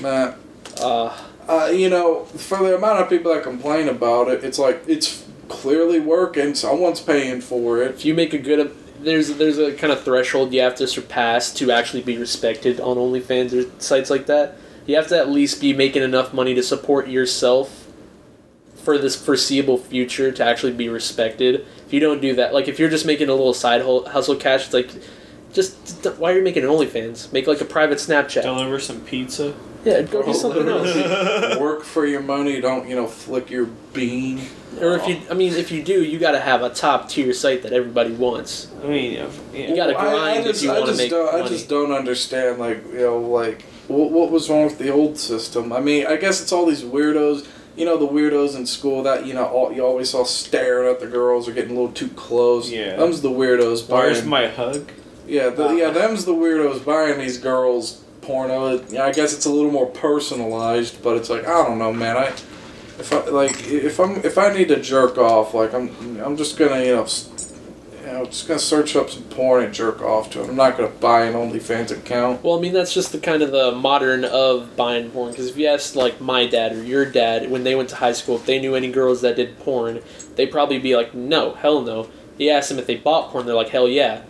Matt. 0.00 0.36
Uh, 0.80 1.10
Uh, 1.48 1.66
you 1.66 1.88
know, 1.88 2.26
for 2.36 2.58
the 2.58 2.76
amount 2.76 3.00
of 3.00 3.08
people 3.08 3.34
that 3.34 3.42
complain 3.42 3.88
about 3.88 4.28
it, 4.28 4.44
it's 4.44 4.58
like 4.58 4.82
it's 4.86 5.22
clearly 5.48 5.98
working. 5.98 6.54
Someone's 6.54 7.00
paying 7.00 7.40
for 7.40 7.82
it. 7.82 7.90
if 7.90 8.04
you 8.04 8.14
make 8.14 8.32
a 8.32 8.38
good, 8.38 8.70
there's 9.02 9.30
there's 9.34 9.58
a 9.58 9.72
kind 9.72 9.92
of 9.92 10.00
threshold 10.04 10.52
you 10.52 10.60
have 10.60 10.76
to 10.76 10.86
surpass 10.86 11.52
to 11.54 11.72
actually 11.72 12.02
be 12.02 12.16
respected 12.16 12.78
on 12.78 12.96
OnlyFans 12.98 13.52
or 13.52 13.68
sites 13.78 14.10
like 14.10 14.26
that. 14.26 14.54
You 14.90 14.96
have 14.96 15.06
to 15.08 15.18
at 15.18 15.30
least 15.30 15.60
be 15.60 15.72
making 15.72 16.02
enough 16.02 16.34
money 16.34 16.52
to 16.54 16.64
support 16.64 17.06
yourself 17.06 17.86
for 18.74 18.98
this 18.98 19.14
foreseeable 19.14 19.78
future 19.78 20.32
to 20.32 20.44
actually 20.44 20.72
be 20.72 20.88
respected. 20.88 21.64
If 21.86 21.92
you 21.92 22.00
don't 22.00 22.20
do 22.20 22.34
that, 22.34 22.52
like 22.52 22.66
if 22.66 22.80
you're 22.80 22.90
just 22.90 23.06
making 23.06 23.28
a 23.28 23.34
little 23.34 23.54
side 23.54 23.82
hustle 23.82 24.34
cash, 24.36 24.64
it's 24.66 24.74
like. 24.74 24.90
Just 25.52 26.06
why 26.18 26.32
are 26.32 26.38
you 26.38 26.44
making 26.44 26.62
an 26.62 26.68
OnlyFans? 26.68 27.32
Make 27.32 27.48
like 27.48 27.60
a 27.60 27.64
private 27.64 27.98
Snapchat. 27.98 28.42
Deliver 28.42 28.78
some 28.78 29.00
pizza. 29.00 29.52
Yeah, 29.84 30.02
go 30.02 30.22
do 30.22 30.30
oh. 30.30 30.32
something 30.32 30.68
else. 30.68 31.58
Work 31.58 31.82
for 31.82 32.06
your 32.06 32.20
money. 32.20 32.60
Don't 32.60 32.88
you 32.88 32.94
know? 32.94 33.08
Flick 33.08 33.50
your 33.50 33.66
bean. 33.92 34.42
Or 34.80 34.94
if 34.96 35.08
you, 35.08 35.20
I 35.28 35.34
mean, 35.34 35.52
if 35.54 35.72
you 35.72 35.82
do, 35.82 36.04
you 36.04 36.20
got 36.20 36.32
to 36.32 36.40
have 36.40 36.62
a 36.62 36.70
top 36.70 37.08
tier 37.08 37.32
site 37.32 37.64
that 37.64 37.72
everybody 37.72 38.12
wants. 38.12 38.68
I 38.84 38.86
mean, 38.86 39.14
yeah. 39.14 39.28
You 39.52 39.74
gotta 39.74 39.94
I- 39.94 40.06
I, 40.06 40.10
grind 40.10 40.38
if 40.38 40.46
just, 40.46 40.62
you 40.62 40.68
wanna 40.70 40.94
make 40.94 41.10
don't, 41.10 41.34
I 41.34 41.48
just 41.48 41.68
don't 41.68 41.90
understand, 41.90 42.60
like 42.60 42.84
you 42.92 43.00
know, 43.00 43.18
like 43.18 43.64
what, 43.90 44.10
what 44.10 44.30
was 44.30 44.48
wrong 44.48 44.64
with 44.64 44.78
the 44.78 44.90
old 44.90 45.18
system? 45.18 45.72
I 45.72 45.80
mean, 45.80 46.06
I 46.06 46.16
guess 46.16 46.40
it's 46.40 46.52
all 46.52 46.66
these 46.66 46.82
weirdos. 46.82 47.46
You 47.76 47.84
know, 47.84 47.96
the 47.96 48.06
weirdos 48.08 48.56
in 48.56 48.66
school 48.66 49.02
that 49.04 49.26
you 49.26 49.32
know 49.34 49.46
all, 49.46 49.72
you 49.72 49.84
always 49.84 50.10
saw 50.10 50.24
staring 50.24 50.88
at 50.90 51.00
the 51.00 51.06
girls 51.06 51.48
or 51.48 51.52
getting 51.52 51.70
a 51.70 51.74
little 51.74 51.92
too 51.92 52.08
close. 52.10 52.70
Yeah. 52.70 52.96
them's 52.96 53.20
the 53.22 53.30
weirdos. 53.30 53.88
Where's 53.88 54.18
buying- 54.20 54.28
my 54.28 54.46
hug? 54.48 54.90
Yeah, 55.26 55.50
the, 55.50 55.68
Uh, 55.68 55.72
yeah, 55.72 55.90
them's 55.90 56.24
the 56.24 56.34
weirdos 56.34 56.84
buying 56.84 57.18
these 57.18 57.38
girls 57.38 58.02
porno. 58.22 58.74
It- 58.74 58.90
Yeah, 58.90 59.04
I 59.06 59.12
guess 59.12 59.32
it's 59.32 59.46
a 59.46 59.50
little 59.50 59.70
more 59.70 59.86
personalized, 59.86 61.02
but 61.02 61.16
it's 61.16 61.30
like 61.30 61.46
I 61.46 61.64
don't 61.66 61.78
know, 61.78 61.92
man. 61.92 62.16
I 62.16 62.32
if 62.98 63.12
I 63.12 63.24
like 63.30 63.70
if 63.70 63.98
I'm 63.98 64.16
if 64.24 64.36
I 64.36 64.52
need 64.52 64.68
to 64.68 64.80
jerk 64.80 65.16
off, 65.16 65.54
like 65.54 65.72
I'm 65.72 65.90
I'm 66.22 66.36
just 66.36 66.58
gonna 66.58 66.82
you 66.82 66.96
know. 66.96 67.06
S- 68.20 68.20
You 68.20 68.24
know, 68.24 68.30
just 68.30 68.48
gonna 68.48 68.60
search 68.60 68.96
up 68.96 69.10
some 69.10 69.22
porn 69.24 69.64
and 69.64 69.74
jerk 69.74 70.02
off 70.02 70.30
to 70.30 70.42
it. 70.42 70.48
I'm 70.48 70.56
not 70.56 70.76
gonna 70.76 70.88
buy 71.00 71.24
an 71.24 71.34
OnlyFans 71.34 71.90
account. 71.90 72.42
Well, 72.44 72.58
I 72.58 72.60
mean, 72.60 72.72
that's 72.72 72.92
just 72.94 73.12
the 73.12 73.18
kind 73.18 73.42
of 73.42 73.50
the 73.52 73.72
modern 73.72 74.24
of 74.24 74.76
buying 74.76 75.10
porn. 75.10 75.30
Because 75.30 75.48
if 75.48 75.56
you 75.56 75.66
asked 75.66 75.96
like 75.96 76.20
my 76.20 76.46
dad 76.46 76.72
or 76.72 76.82
your 76.82 77.04
dad 77.04 77.50
when 77.50 77.64
they 77.64 77.74
went 77.74 77.88
to 77.90 77.96
high 77.96 78.12
school, 78.12 78.36
if 78.36 78.46
they 78.46 78.58
knew 78.60 78.74
any 78.74 78.90
girls 78.90 79.20
that 79.22 79.36
did 79.36 79.58
porn, 79.60 80.00
they'd 80.36 80.50
probably 80.50 80.78
be 80.78 80.96
like, 80.96 81.14
no, 81.14 81.54
hell 81.54 81.80
no. 81.82 82.08
He 82.38 82.50
asked 82.50 82.68
them 82.70 82.78
if 82.78 82.86
they 82.86 82.96
bought 82.96 83.30
porn, 83.30 83.44
they're 83.46 83.54
like, 83.54 83.68
hell 83.68 83.88
yeah. 83.88 84.22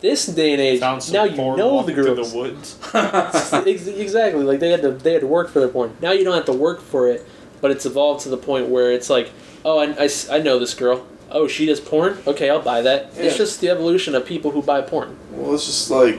This 0.00 0.24
day 0.26 0.52
and 0.52 0.60
age, 0.62 0.80
Found 0.80 1.02
some 1.02 1.12
now 1.14 1.24
you 1.24 1.36
porn 1.36 1.58
know 1.58 1.68
the 1.68 1.74
walking 1.74 1.94
through 1.94 2.14
girls. 2.14 2.32
the 2.32 2.38
woods. 2.38 2.78
Ex- 2.94 3.86
exactly. 3.86 4.44
Like 4.44 4.58
they 4.60 4.70
had 4.70 4.80
to 4.82 4.92
they 4.92 5.12
had 5.12 5.20
to 5.20 5.26
work 5.26 5.50
for 5.50 5.60
their 5.60 5.68
porn. 5.68 5.94
Now 6.00 6.12
you 6.12 6.24
don't 6.24 6.34
have 6.34 6.46
to 6.46 6.52
work 6.54 6.80
for 6.80 7.08
it, 7.08 7.26
but 7.60 7.70
it's 7.70 7.84
evolved 7.84 8.22
to 8.22 8.30
the 8.30 8.38
point 8.38 8.68
where 8.68 8.90
it's 8.92 9.10
like, 9.10 9.30
oh, 9.64 9.78
I 9.78 10.08
I 10.30 10.38
know 10.38 10.58
this 10.58 10.72
girl. 10.74 11.06
Oh, 11.32 11.46
she 11.48 11.66
does 11.66 11.80
porn. 11.80 12.18
Okay, 12.26 12.50
I'll 12.50 12.60
buy 12.62 12.82
that. 12.82 13.12
Yeah. 13.14 13.22
It's 13.24 13.36
just 13.36 13.60
the 13.60 13.68
evolution 13.70 14.14
of 14.14 14.26
people 14.26 14.50
who 14.50 14.62
buy 14.62 14.80
porn. 14.82 15.16
well, 15.32 15.54
it's 15.54 15.66
just 15.66 15.90
like 15.90 16.18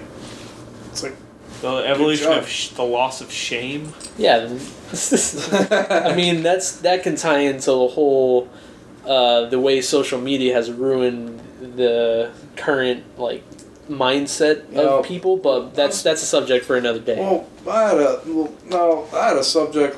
it's 0.92 1.04
like 1.04 1.16
The 1.62 1.78
evolution 1.88 2.32
of 2.32 2.48
sh- 2.48 2.70
the 2.70 2.84
loss 2.84 3.22
of 3.22 3.32
shame. 3.32 3.94
Yeah. 4.18 4.40
then- 4.46 4.60
I 5.72 6.14
mean, 6.22 6.44
that's 6.44 6.78
that 6.82 7.04
can 7.04 7.16
tie 7.16 7.40
into 7.40 7.72
the 7.72 7.88
whole 7.88 8.50
uh, 9.06 9.46
the 9.46 9.60
way 9.60 9.82
social 9.82 10.20
media 10.20 10.54
has 10.54 10.70
ruined 10.72 11.40
the 11.78 12.32
current 12.56 13.04
like 13.18 13.44
mindset 13.90 14.74
of 14.76 15.06
people, 15.06 15.38
but 15.38 15.74
that's 15.76 16.02
that's 16.04 16.22
a 16.24 16.26
subject 16.26 16.66
for 16.66 16.76
another 16.78 17.00
day. 17.00 17.18
Well, 17.20 17.48
I 17.70 17.84
had 17.90 17.98
a 18.00 18.22
well, 18.28 18.54
no, 18.70 19.08
I 19.14 19.28
had 19.30 19.38
a 19.38 19.44
subject 19.44 19.98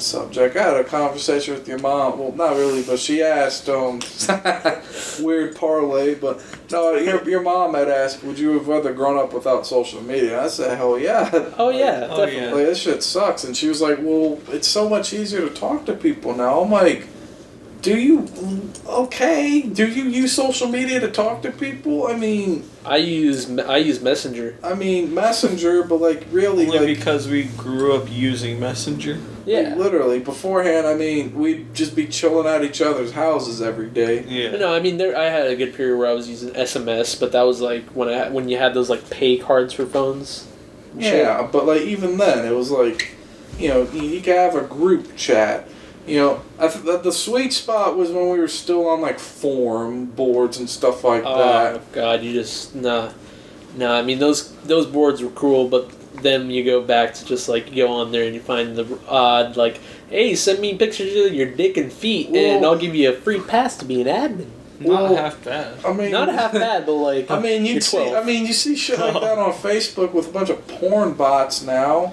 subject. 0.00 0.56
I 0.56 0.62
had 0.62 0.76
a 0.76 0.84
conversation 0.84 1.54
with 1.54 1.66
your 1.68 1.78
mom. 1.78 2.18
Well, 2.18 2.32
not 2.32 2.56
really, 2.56 2.82
but 2.82 2.98
she 2.98 3.22
asked 3.22 3.68
um 3.68 4.00
weird 5.24 5.56
parlay, 5.56 6.14
but 6.14 6.42
no, 6.70 6.94
your, 6.96 7.28
your 7.28 7.42
mom 7.42 7.74
had 7.74 7.88
asked, 7.88 8.22
would 8.24 8.38
you 8.38 8.50
have 8.52 8.68
rather 8.68 8.92
grown 8.92 9.18
up 9.18 9.32
without 9.32 9.66
social 9.66 10.02
media? 10.02 10.42
I 10.42 10.48
said, 10.48 10.76
hell 10.76 10.98
yeah. 10.98 11.30
oh 11.58 11.70
yeah, 11.70 12.08
Oh, 12.10 12.24
definitely. 12.24 12.36
yeah. 12.36 12.54
Like 12.54 12.66
this 12.66 12.80
shit 12.82 13.02
sucks, 13.02 13.44
and 13.44 13.56
she 13.56 13.68
was 13.68 13.80
like, 13.80 13.98
"Well, 14.00 14.38
it's 14.48 14.68
so 14.68 14.88
much 14.88 15.12
easier 15.12 15.40
to 15.48 15.54
talk 15.54 15.84
to 15.86 15.92
people 15.94 16.34
now." 16.34 16.60
I'm 16.60 16.70
like, 16.70 17.06
"Do 17.82 17.96
you? 17.98 18.28
Okay, 18.86 19.62
do 19.62 19.86
you 19.86 20.04
use 20.04 20.32
social 20.32 20.68
media 20.68 21.00
to 21.00 21.10
talk 21.10 21.42
to 21.42 21.50
people? 21.50 22.06
I 22.06 22.16
mean, 22.16 22.68
I 22.84 22.96
use 22.96 23.50
I 23.58 23.76
use 23.78 24.00
Messenger. 24.00 24.58
I 24.62 24.74
mean 24.74 25.14
Messenger, 25.14 25.84
but 25.84 26.00
like 26.00 26.26
really, 26.30 26.66
Only 26.66 26.78
like 26.78 26.86
because 26.98 27.28
we 27.28 27.44
grew 27.44 27.94
up 27.94 28.10
using 28.10 28.58
Messenger. 28.60 29.18
Yeah. 29.48 29.70
Like, 29.70 29.76
literally, 29.78 30.18
beforehand, 30.20 30.86
I 30.86 30.94
mean, 30.94 31.34
we'd 31.34 31.74
just 31.74 31.96
be 31.96 32.06
chilling 32.06 32.46
at 32.46 32.62
each 32.62 32.80
other's 32.82 33.12
houses 33.12 33.62
every 33.62 33.88
day. 33.88 34.24
Yeah. 34.28 34.56
No, 34.56 34.74
I 34.74 34.80
mean 34.80 34.98
there. 34.98 35.16
I 35.16 35.24
had 35.24 35.46
a 35.46 35.56
good 35.56 35.74
period 35.74 35.96
where 35.98 36.08
I 36.08 36.12
was 36.12 36.28
using 36.28 36.50
SMS, 36.50 37.18
but 37.18 37.32
that 37.32 37.42
was 37.42 37.60
like 37.60 37.84
when 37.90 38.08
I 38.08 38.28
when 38.28 38.48
you 38.48 38.58
had 38.58 38.74
those 38.74 38.90
like 38.90 39.08
pay 39.10 39.38
cards 39.38 39.72
for 39.72 39.86
phones. 39.86 40.46
and 40.92 41.02
shit. 41.02 41.22
Yeah, 41.24 41.48
but 41.50 41.66
like 41.66 41.82
even 41.82 42.18
then, 42.18 42.46
it 42.46 42.54
was 42.54 42.70
like, 42.70 43.12
you 43.58 43.68
know, 43.68 43.82
you, 43.92 44.02
you 44.02 44.20
could 44.20 44.36
have 44.36 44.54
a 44.54 44.62
group 44.62 45.16
chat. 45.16 45.68
You 46.06 46.16
know, 46.16 46.42
I 46.58 46.68
th- 46.68 46.84
the, 46.84 46.96
the 46.98 47.12
sweet 47.12 47.52
spot 47.52 47.96
was 47.96 48.10
when 48.10 48.30
we 48.30 48.38
were 48.38 48.48
still 48.48 48.86
on 48.88 49.00
like 49.02 49.18
forum 49.18 50.06
boards 50.06 50.58
and 50.58 50.68
stuff 50.68 51.04
like 51.04 51.22
that. 51.22 51.28
Oh 51.30 51.72
that. 51.74 51.92
God, 51.92 52.22
you 52.22 52.32
just 52.32 52.74
nah, 52.74 53.12
nah. 53.76 53.94
I 53.98 54.02
mean 54.02 54.18
those 54.18 54.52
those 54.64 54.86
boards 54.86 55.22
were 55.22 55.30
cool, 55.30 55.68
but 55.68 55.90
then 56.22 56.50
you 56.50 56.64
go 56.64 56.80
back 56.82 57.14
to 57.14 57.24
just 57.24 57.48
like 57.48 57.74
go 57.74 57.88
on 57.92 58.12
there 58.12 58.24
and 58.24 58.34
you 58.34 58.40
find 58.40 58.76
the 58.76 58.98
odd 59.08 59.56
like, 59.56 59.80
hey, 60.10 60.34
send 60.34 60.60
me 60.60 60.76
pictures 60.76 61.14
of 61.26 61.34
your 61.34 61.50
dick 61.50 61.76
and 61.76 61.92
feet, 61.92 62.28
and 62.34 62.64
I'll 62.64 62.78
give 62.78 62.94
you 62.94 63.10
a 63.10 63.14
free 63.14 63.40
pass 63.40 63.76
to 63.78 63.84
be 63.84 64.00
an 64.00 64.06
admin. 64.08 64.48
Not 64.80 64.88
Well, 64.88 65.16
half 65.16 65.44
bad. 65.44 65.84
I 65.84 65.92
mean, 65.92 66.12
Not 66.12 66.28
half 66.28 66.52
bad, 66.66 66.86
but 66.86 66.92
like 66.92 67.30
I 67.30 67.40
mean, 67.40 67.64
you're 67.66 67.80
see. 67.80 68.14
I 68.14 68.22
mean, 68.22 68.46
you 68.46 68.52
see 68.52 68.76
shit 68.76 68.98
like 68.98 69.14
that 69.14 69.38
on 69.38 69.52
Facebook 69.52 70.12
with 70.12 70.28
a 70.28 70.30
bunch 70.32 70.50
of 70.50 70.66
porn 70.68 71.14
bots 71.14 71.62
now. 71.62 72.12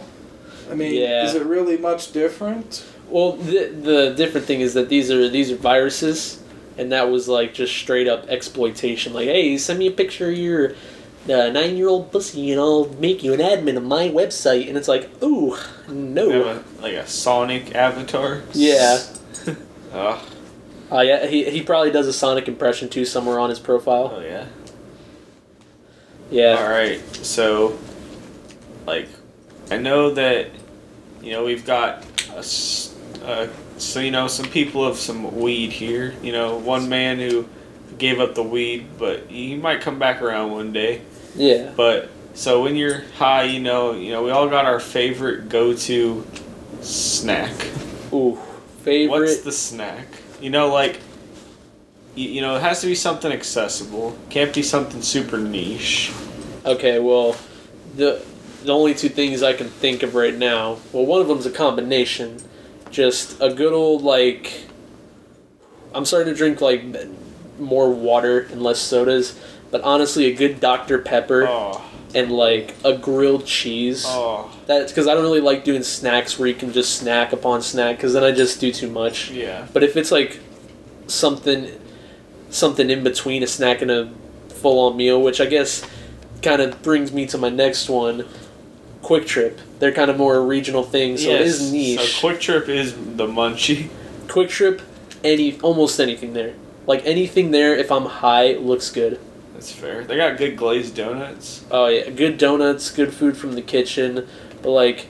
I 0.72 0.74
mean, 0.74 0.94
Yeah. 0.96 1.26
is 1.26 1.36
it 1.36 1.44
really 1.46 1.78
much 1.78 2.12
different? 2.12 2.84
Well, 3.08 3.34
the 3.34 3.68
the 3.68 4.14
different 4.18 4.48
thing 4.48 4.62
is 4.62 4.74
that 4.74 4.90
these 4.90 5.12
are 5.12 5.30
these 5.30 5.52
are 5.52 5.56
viruses, 5.56 6.42
and 6.76 6.92
that 6.92 7.12
was 7.12 7.28
like 7.28 7.54
just 7.54 7.72
straight 7.76 8.08
up 8.08 8.26
exploitation. 8.30 9.14
Like, 9.14 9.28
hey, 9.28 9.60
send 9.60 9.78
me 9.78 9.86
a 9.86 9.92
picture 9.92 10.30
of 10.32 10.36
your 10.38 10.74
uh, 11.30 11.50
nine 11.50 11.76
year 11.78 11.88
old 11.88 12.12
pussy, 12.12 12.52
and 12.52 12.60
I'll 12.60 12.86
make 13.00 13.24
you 13.24 13.34
an 13.34 13.40
admin 13.40 13.78
of 13.78 13.84
my 13.84 14.10
website. 14.10 14.68
And 14.68 14.78
it's 14.78 14.88
like, 14.88 15.10
ooh, 15.24 15.58
no. 15.88 16.44
A, 16.50 16.64
like 16.82 16.94
a 16.94 17.08
Sonic 17.08 17.74
avatar. 17.76 18.44
Yeah. 18.54 19.02
Ugh. 19.94 20.20
Uh, 20.92 21.02
yeah, 21.02 21.26
he, 21.26 21.50
he 21.50 21.64
probably 21.64 21.92
does 21.92 22.08
a 22.08 22.14
Sonic 22.14 22.48
impression 22.48 22.90
too 22.90 23.06
somewhere 23.06 23.40
on 23.40 23.50
his 23.50 23.60
profile. 23.60 24.14
Oh 24.16 24.22
yeah. 24.22 24.46
Yeah. 26.30 26.58
All 26.60 26.70
right. 26.70 27.02
So, 27.26 27.78
like, 28.86 29.08
I 29.72 29.78
know 29.78 30.12
that 30.12 30.50
you 31.22 31.32
know 31.32 31.44
we've 31.44 31.66
got 31.66 32.06
a, 32.30 32.46
uh, 33.24 33.48
so 33.78 34.00
you 34.00 34.12
know 34.12 34.28
some 34.28 34.46
people 34.46 34.86
have 34.86 34.98
some 34.98 35.40
weed 35.40 35.72
here. 35.72 36.14
You 36.22 36.32
know, 36.32 36.58
one 36.58 36.88
man 36.88 37.18
who 37.18 37.48
gave 37.98 38.20
up 38.20 38.36
the 38.36 38.44
weed, 38.44 38.88
but 38.98 39.28
he 39.28 39.56
might 39.56 39.82
come 39.82 39.98
back 39.98 40.22
around 40.22 40.52
one 40.52 40.72
day. 40.72 41.02
Yeah. 41.36 41.72
But 41.76 42.10
so 42.34 42.64
when 42.64 42.76
you're 42.76 43.02
high, 43.18 43.44
you 43.44 43.60
know, 43.60 43.94
you 43.94 44.12
know, 44.12 44.24
we 44.24 44.32
all 44.32 44.50
got 44.50 44.66
our 44.66 44.80
favorite 44.80 45.50
go-to 45.50 46.26
snack. 46.82 47.54
Ooh. 48.14 48.38
Favorite. 48.84 49.20
What's 49.20 49.42
the 49.42 49.52
snack? 49.52 50.08
You 50.40 50.50
know, 50.50 50.72
like, 50.72 51.00
you, 52.14 52.30
you 52.30 52.42
know, 52.42 52.56
it 52.56 52.62
has 52.62 52.82
to 52.82 52.88
be 52.88 52.96
something 52.96 53.32
accessible. 53.32 54.18
Can't 54.30 54.54
be 54.54 54.62
something 54.62 55.02
super 55.02 55.38
niche. 55.38 56.14
Okay, 56.66 57.00
well, 57.00 57.36
the 57.96 58.24
the 58.64 58.74
only 58.74 58.94
two 58.94 59.10
things 59.10 59.44
I 59.44 59.54
can 59.54 59.68
think 59.68 60.04
of 60.04 60.16
right 60.16 60.36
now. 60.36 60.78
Well, 60.92 61.06
one 61.06 61.22
of 61.22 61.28
them's 61.28 61.46
a 61.46 61.52
combination. 61.52 62.38
Just 62.90 63.40
a 63.42 63.54
good 63.54 63.74
old 63.74 64.02
like. 64.02 64.66
I'm 65.94 66.06
starting 66.06 66.34
to 66.34 66.38
drink 66.38 66.62
like 66.62 66.84
more 67.60 67.90
water 67.90 68.42
and 68.52 68.62
less 68.62 68.80
sodas, 68.80 69.40
but 69.76 69.84
honestly, 69.84 70.28
a 70.28 70.34
good 70.34 70.62
Dr 70.62 71.00
Pepper 71.00 71.46
Oh, 71.50 71.84
and 72.14 72.32
like 72.32 72.74
a 72.86 72.98
grilled 72.98 73.46
cheese. 73.46 74.06
oh, 74.08 74.50
That's 74.68 74.90
because 74.90 75.06
I 75.06 75.14
don't 75.14 75.24
really 75.24 75.42
like 75.42 75.66
doing 75.66 75.84
snacks 75.84 76.40
where 76.40 76.48
you 76.48 76.54
can 76.56 76.72
just 76.72 76.98
snack 76.98 77.34
upon 77.34 77.62
snack 77.62 77.98
because 77.98 78.14
then 78.14 78.24
I 78.24 78.32
just 78.32 78.62
do 78.62 78.72
too 78.72 78.90
much. 78.90 79.32
yeah. 79.32 79.68
But 79.74 79.84
if 79.84 79.98
it's 79.98 80.12
like 80.12 80.40
something 81.08 81.70
something 82.50 82.90
in 82.90 83.04
between 83.04 83.44
a 83.44 83.48
snack 83.48 83.82
and 83.82 83.92
a 83.92 84.10
full 84.48 84.80
on 84.88 84.96
meal, 84.96 85.22
which 85.22 85.42
I 85.42 85.46
guess 85.46 85.86
kind 86.42 86.62
of 86.62 86.82
brings 86.82 87.12
me 87.12 87.26
to 87.28 87.38
my 87.38 87.50
next 87.50 87.90
one, 87.90 88.26
QuikTrip. 89.02 89.60
They're 89.80 89.92
kind 89.92 90.10
of 90.10 90.16
more 90.16 90.38
a 90.38 90.40
regional 90.40 90.84
thing, 90.84 91.18
so 91.18 91.32
it 91.32 91.42
Yes, 91.42 91.60
is 91.60 91.72
niche. 91.74 92.22
So 92.22 92.30
QuikTrip 92.30 92.70
is 92.70 92.94
the 92.94 93.28
munchie. 93.28 93.90
QuikTrip, 94.28 94.82
any 95.22 95.60
almost 95.60 96.00
anything 96.00 96.32
there. 96.32 96.54
Like 96.88 97.06
anything 97.06 97.52
there, 97.52 97.76
if 97.76 97.92
I'm 97.92 98.06
high, 98.06 98.54
looks 98.54 98.90
good. 98.90 99.20
That's 99.56 99.72
fair. 99.72 100.04
They 100.04 100.18
got 100.18 100.38
good 100.38 100.58
glazed 100.58 100.96
donuts. 100.96 101.64
Oh 101.72 101.88
yeah, 101.88 102.10
good 102.10 102.38
donuts, 102.38 102.92
good 102.92 103.14
food 103.14 103.38
from 103.38 103.54
the 103.54 103.62
kitchen, 103.62 104.28
but 104.62 104.70
like, 104.72 105.08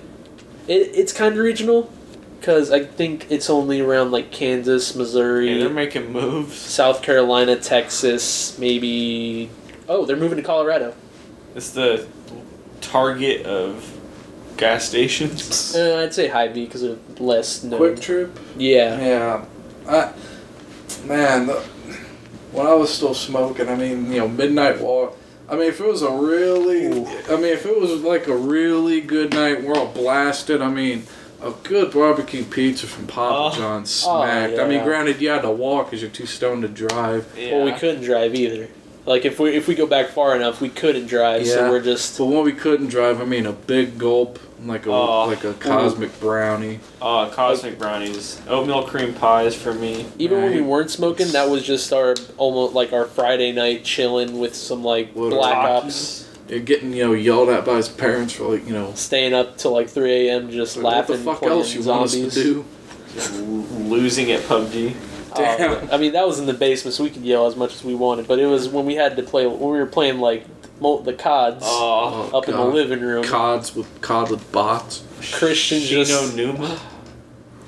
it, 0.68 0.92
it's 0.94 1.12
kind 1.12 1.34
of 1.34 1.40
regional, 1.44 1.92
because 2.40 2.72
I 2.72 2.84
think 2.86 3.26
it's 3.32 3.50
only 3.50 3.82
around 3.82 4.12
like 4.12 4.32
Kansas, 4.32 4.96
Missouri, 4.96 5.52
Yeah, 5.52 5.64
they're 5.66 5.70
making 5.74 6.12
moves. 6.12 6.56
South 6.56 7.02
Carolina, 7.02 7.56
Texas, 7.56 8.58
maybe. 8.60 9.50
Oh, 9.90 10.06
they're 10.06 10.16
moving 10.16 10.38
to 10.38 10.44
Colorado. 10.44 10.94
It's 11.56 11.72
the 11.72 12.08
target 12.82 13.48
of 13.48 13.92
gas 14.58 14.88
stations. 14.88 15.76
Uh, 15.76 16.04
I'd 16.04 16.14
say 16.14 16.28
Hy-Vee 16.28 16.66
because 16.66 16.82
they're 16.84 16.98
less 17.18 17.64
known. 17.64 17.80
Quick 17.80 18.00
Trip. 18.00 18.40
Yeah. 18.58 19.00
Yeah, 19.02 19.46
I, 19.90 20.14
man, 21.06 21.48
the, 21.48 21.66
when 22.56 22.66
I 22.68 22.74
was 22.74 22.94
still 22.94 23.14
smoking, 23.14 23.70
I 23.70 23.76
mean, 23.76 24.12
you 24.12 24.20
know, 24.20 24.28
midnight 24.28 24.80
walk. 24.82 25.18
I 25.48 25.54
mean, 25.56 25.68
if 25.70 25.80
it 25.80 25.86
was 25.88 26.02
a 26.02 26.10
really, 26.12 26.86
Ooh. 26.88 27.06
I 27.30 27.36
mean, 27.36 27.46
if 27.54 27.66
it 27.66 27.80
was 27.80 28.02
like 28.02 28.28
a 28.28 28.36
really 28.36 29.02
good 29.02 29.32
night, 29.34 29.64
we're 29.64 29.76
all 29.76 29.88
blasted. 29.92 30.62
I 30.62 30.70
mean, 30.70 31.04
a 31.42 31.52
good 31.64 31.92
barbecue 31.92 32.44
pizza 32.44 32.88
from 32.88 33.06
Papa 33.06 33.56
Oh. 33.56 33.60
John's 33.60 34.04
Oh, 34.08 34.22
smacked. 34.24 34.58
I 34.58 34.68
mean, 34.68 34.84
granted, 34.84 35.22
you 35.22 35.30
had 35.30 35.44
to 35.44 35.52
walk 35.52 35.88
because 35.88 36.02
you're 36.02 36.10
too 36.10 36.26
stoned 36.26 36.64
to 36.64 36.68
drive. 36.68 37.32
Yeah. 37.38 37.52
Well, 37.58 37.66
we 37.66 37.74
couldn't 37.74 38.04
drive 38.04 38.34
either. 38.34 38.70
Like 39.06 39.24
if 39.26 39.40
we 39.40 39.56
if 39.56 39.68
we 39.68 39.76
go 39.76 39.86
back 39.86 40.10
far 40.10 40.36
enough, 40.36 40.62
we 40.62 40.70
couldn't 40.70 41.06
drive. 41.08 41.46
Yeah. 41.46 41.54
So 41.54 41.70
we're 41.70 41.82
just. 41.82 42.18
But 42.18 42.26
when 42.26 42.44
we 42.44 42.52
couldn't 42.54 42.88
drive, 42.88 43.22
I 43.22 43.26
mean, 43.26 43.46
a 43.46 43.52
big 43.54 44.00
gulp, 44.00 44.40
like 44.64 44.88
a 44.88 44.92
Oh. 44.92 45.28
like 45.28 45.44
a 45.44 45.54
cosmic 45.54 46.20
brownie. 46.20 46.80
Oh, 47.02 47.30
cosmic 47.32 47.78
brownies, 47.78 48.42
oatmeal 48.48 48.84
cream 48.84 49.14
pies 49.14 49.54
for 49.54 49.74
me. 49.76 50.08
Even 50.18 50.42
when 50.42 50.52
we 50.54 50.60
Right. 50.62 50.66
weren't 50.68 50.90
smoking, 50.90 51.28
that 51.34 51.50
was 51.50 51.62
just 51.64 51.94
our 51.94 52.16
almost 52.38 52.74
like 52.74 52.94
our 52.94 53.06
Friday 53.06 53.52
night 53.52 53.84
chilling 53.84 54.40
with 54.40 54.56
some 54.56 54.84
like 54.84 55.16
Little 55.16 55.38
black 55.38 55.56
Takis. 55.56 55.86
ops, 55.86 56.26
You're 56.50 56.60
getting 56.62 56.92
you 56.94 57.04
know 57.04 57.14
yelled 57.14 57.50
at 57.50 57.64
by 57.64 57.76
his 57.76 57.90
parents 57.90 58.34
for 58.34 58.46
like 58.56 58.66
you 58.66 58.74
know. 58.74 58.92
staying 58.96 59.36
up 59.36 59.58
till 59.58 59.72
like 59.72 59.88
three 59.88 60.30
a.m. 60.30 60.50
just 60.50 60.78
Like, 60.78 60.96
laughing, 60.96 61.24
what 61.24 61.26
the 61.26 61.32
fuck 61.32 61.40
playing 61.42 61.58
else 61.60 61.74
you 61.76 61.84
zombies. 61.84 62.16
want 62.16 62.28
us 62.30 62.34
to 62.34 62.44
do? 62.44 62.66
L- 63.18 63.88
losing 63.88 64.32
at 64.32 64.42
PUBG. 64.42 64.94
Damn. 65.36 65.92
I 65.92 65.98
mean, 65.98 66.14
that 66.14 66.26
was 66.28 66.40
in 66.40 66.46
the 66.46 66.54
basement, 66.54 66.94
so 66.96 67.04
we 67.04 67.10
could 67.10 67.24
yell 67.24 67.46
as 67.48 67.56
much 67.56 67.74
as 67.76 67.84
we 67.84 67.96
wanted. 67.96 68.28
But 68.28 68.40
it 68.40 68.46
was 68.48 68.68
when 68.70 68.86
we 68.86 68.96
had 68.96 69.16
to 69.18 69.24
play 69.24 69.46
when 69.48 69.60
we 69.60 69.78
were 69.80 69.86
playing 69.86 70.20
like 70.20 70.46
the 70.80 71.14
CODs 71.18 71.64
Oh, 71.66 72.38
up 72.38 72.48
in 72.50 72.56
the 72.56 72.64
living 72.66 73.02
room. 73.02 73.24
Cods 73.24 73.76
with 73.76 74.02
cod 74.02 74.30
with 74.30 74.52
bots. 74.52 75.04
Christian 75.34 75.80
Shino 75.80 76.06
just- 76.06 76.36
Numa. 76.36 76.80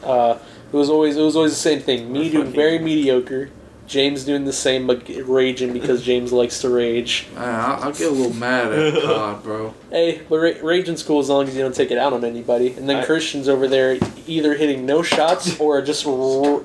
Uh, 0.03 0.37
it 0.71 0.75
was 0.75 0.89
always 0.89 1.17
it 1.17 1.21
was 1.21 1.35
always 1.35 1.51
the 1.53 1.57
same 1.57 1.79
thing. 1.79 2.11
Me 2.11 2.29
doing 2.29 2.51
very 2.51 2.79
mediocre. 2.79 3.49
James 3.87 4.25
doing 4.25 4.43
the 4.43 4.51
same, 4.51 4.85
but 4.85 5.07
raging 5.25 5.71
because 5.71 6.03
James 6.03 6.33
likes 6.33 6.59
to 6.59 6.69
rage. 6.69 7.25
I, 7.37 7.45
I'll 7.81 7.93
get 7.93 8.09
a 8.09 8.13
little 8.13 8.33
mad 8.33 8.73
at 8.73 9.01
cod, 9.01 9.41
bro. 9.43 9.73
Hey, 9.89 10.21
but 10.27 10.39
ra- 10.39 10.51
raging's 10.61 11.03
cool 11.03 11.19
as 11.19 11.29
long 11.29 11.47
as 11.47 11.55
you 11.55 11.61
don't 11.61 11.73
take 11.73 11.89
it 11.89 11.97
out 11.97 12.11
on 12.11 12.25
anybody. 12.25 12.73
And 12.73 12.89
then 12.89 12.97
I- 12.97 13.05
Christian's 13.05 13.47
over 13.47 13.65
there 13.65 13.97
either 14.27 14.55
hitting 14.55 14.85
no 14.85 15.01
shots 15.03 15.57
or 15.57 15.81
just 15.81 16.05
r- 16.05 16.61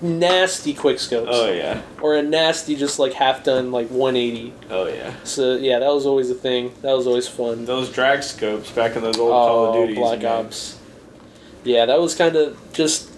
nasty 0.00 0.72
quick 0.74 0.98
scopes, 0.98 1.28
Oh 1.32 1.50
yeah. 1.52 1.82
or 2.00 2.16
a 2.16 2.22
nasty 2.22 2.76
just 2.76 2.98
like 2.98 3.12
half 3.12 3.44
done 3.44 3.70
like 3.72 3.88
180. 3.88 4.52
Oh 4.70 4.86
yeah. 4.86 5.12
So 5.24 5.56
yeah, 5.56 5.78
that 5.78 5.92
was 5.92 6.06
always 6.06 6.30
a 6.30 6.34
thing. 6.34 6.72
That 6.82 6.92
was 6.96 7.06
always 7.06 7.28
fun. 7.28 7.64
Those 7.66 7.90
drag 7.92 8.22
scopes 8.22 8.70
back 8.70 8.96
in 8.96 9.02
those 9.02 9.18
old 9.18 9.30
Call 9.32 9.66
of 9.66 9.74
Duty. 9.74 9.82
Oh, 9.82 9.86
Duties. 9.86 9.98
Black 9.98 10.18
man. 10.22 10.46
Ops. 10.46 10.78
Yeah, 11.64 11.86
that 11.86 12.00
was 12.00 12.14
kind 12.14 12.36
of 12.36 12.56
just. 12.72 13.08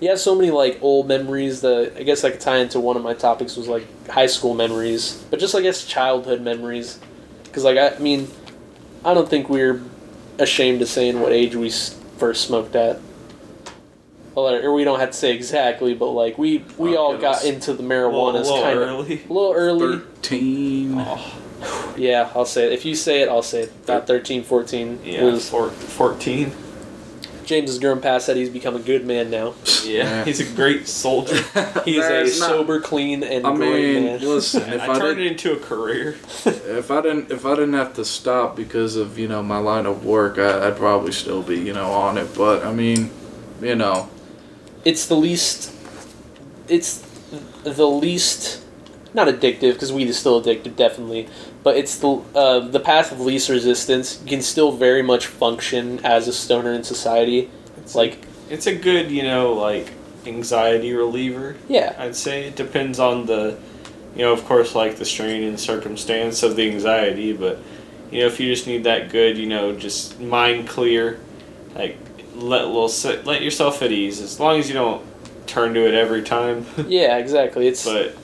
You 0.00 0.10
have 0.10 0.18
so 0.20 0.34
many 0.34 0.50
like 0.50 0.78
old 0.82 1.06
memories 1.08 1.60
that 1.62 1.94
I 1.96 2.02
guess 2.02 2.24
I 2.24 2.30
could 2.30 2.40
tie 2.40 2.58
into 2.58 2.80
one 2.80 2.96
of 2.96 3.02
my 3.02 3.14
topics 3.14 3.56
was 3.56 3.68
like 3.68 3.86
high 4.08 4.26
school 4.26 4.52
memories, 4.54 5.24
but 5.30 5.38
just 5.40 5.54
I 5.54 5.60
guess 5.62 5.84
childhood 5.86 6.42
memories, 6.42 6.98
because 7.44 7.64
like 7.64 7.78
I, 7.78 7.90
I 7.94 7.98
mean, 8.00 8.28
I 9.04 9.14
don't 9.14 9.28
think 9.28 9.48
we're 9.48 9.80
ashamed 10.38 10.82
of 10.82 10.88
saying 10.88 11.20
what 11.20 11.32
age 11.32 11.54
we 11.54 11.70
first 12.18 12.46
smoked 12.46 12.74
at. 12.74 12.98
Well, 14.34 14.48
or 14.52 14.72
we 14.72 14.82
don't 14.84 14.98
have 15.00 15.10
to 15.12 15.16
say 15.16 15.32
exactly, 15.34 15.94
but 15.94 16.06
like 16.10 16.36
we 16.38 16.64
we 16.76 16.96
Oh, 16.96 17.00
all 17.02 17.18
got 17.18 17.44
into 17.44 17.72
the 17.72 17.82
A 17.82 17.86
marijuana 17.86 18.34
little, 18.34 18.40
little 18.54 18.62
kind 18.62 18.78
of 18.78 18.88
early. 18.88 19.22
a 19.28 19.32
little 19.32 19.52
early. 19.52 19.98
Thirteen. 19.98 20.94
Oh, 20.98 21.40
Yeah, 21.96 22.30
I'll 22.34 22.44
say 22.44 22.66
it. 22.66 22.72
If 22.72 22.84
you 22.84 22.94
say 22.96 23.22
it, 23.22 23.28
I'll 23.28 23.42
say 23.42 23.62
it. 23.62 23.72
About 23.84 24.06
13, 24.06 24.42
14. 24.42 25.00
yeah. 25.04 25.22
Was 25.24 25.48
Four, 25.48 25.70
14. 25.70 26.52
James 27.44 27.68
has 27.70 27.78
grown 27.78 28.00
past 28.00 28.26
that. 28.26 28.36
He's 28.36 28.48
become 28.48 28.74
a 28.74 28.78
good 28.80 29.06
man 29.06 29.30
now. 29.30 29.54
Yeah. 29.84 30.24
He's 30.24 30.40
a 30.40 30.54
great 30.56 30.88
soldier. 30.88 31.42
He 31.84 31.98
is 31.98 32.06
a 32.06 32.40
not- 32.40 32.48
sober, 32.48 32.80
clean, 32.80 33.22
and 33.22 33.46
I 33.46 33.54
great 33.54 33.94
mean, 33.94 34.04
man. 34.04 34.20
listen. 34.20 34.62
If 34.72 34.80
I 34.80 34.94
I, 34.94 34.98
turned 34.98 35.20
it 35.20 35.26
into 35.26 35.52
a 35.52 35.56
career. 35.58 36.16
if 36.46 36.90
I 36.90 37.02
didn't, 37.02 37.30
if 37.30 37.44
I 37.44 37.50
didn't 37.54 37.74
have 37.74 37.92
to 37.94 38.04
stop 38.04 38.56
because 38.56 38.96
of 38.96 39.18
you 39.18 39.28
know 39.28 39.42
my 39.42 39.58
line 39.58 39.84
of 39.86 40.04
work, 40.06 40.38
I, 40.38 40.66
I'd 40.68 40.76
probably 40.78 41.12
still 41.12 41.42
be 41.42 41.58
you 41.60 41.74
know 41.74 41.90
on 41.92 42.16
it. 42.18 42.34
But 42.34 42.64
I 42.64 42.72
mean, 42.72 43.10
you 43.60 43.74
know, 43.76 44.08
It's 44.84 45.06
the 45.06 45.14
least. 45.16 45.72
It's 46.68 46.98
the 47.62 47.86
least. 47.86 48.62
Not 49.14 49.28
addictive 49.28 49.74
because 49.74 49.92
weed 49.92 50.08
is 50.08 50.18
still 50.18 50.42
addictive, 50.42 50.74
definitely. 50.74 51.28
But 51.62 51.76
it's 51.76 51.98
the 51.98 52.20
uh, 52.34 52.60
the 52.60 52.80
path 52.80 53.12
of 53.12 53.20
least 53.20 53.48
resistance. 53.48 54.20
You 54.24 54.28
can 54.30 54.42
still 54.42 54.72
very 54.72 55.02
much 55.02 55.26
function 55.26 56.04
as 56.04 56.26
a 56.26 56.32
stoner 56.32 56.72
in 56.72 56.82
society. 56.82 57.48
It's 57.76 57.94
Like, 57.94 58.18
It's 58.50 58.66
a 58.66 58.74
good, 58.74 59.10
you 59.12 59.22
know, 59.22 59.52
like 59.52 59.92
anxiety 60.26 60.92
reliever. 60.94 61.54
yeah, 61.68 61.94
I'd 61.98 62.16
say 62.16 62.44
it 62.44 62.56
depends 62.56 62.98
on 62.98 63.26
the, 63.26 63.56
you 64.16 64.22
know, 64.22 64.32
of 64.32 64.44
course, 64.46 64.74
like 64.74 64.96
the 64.96 65.04
strain 65.04 65.44
and 65.44 65.60
circumstance 65.60 66.42
of 66.42 66.56
the 66.56 66.68
anxiety. 66.68 67.32
But 67.32 67.60
you 68.10 68.20
know, 68.20 68.26
if 68.26 68.40
you 68.40 68.52
just 68.52 68.66
need 68.66 68.82
that 68.84 69.10
good, 69.10 69.38
you 69.38 69.46
know, 69.46 69.76
just 69.76 70.18
mind 70.20 70.68
clear, 70.68 71.20
like 71.76 71.96
let 72.34 72.66
little 72.66 72.88
sit, 72.88 73.24
let 73.26 73.42
yourself 73.42 73.82
at 73.82 73.92
ease. 73.92 74.20
As 74.20 74.38
long 74.40 74.58
as 74.58 74.68
you 74.68 74.74
don't 74.74 75.04
turn 75.46 75.74
to 75.74 75.86
it 75.86 75.94
every 75.94 76.22
time. 76.22 76.66
yeah, 76.86 77.16
exactly. 77.18 77.66
It's 77.66 77.84
but 77.84 78.16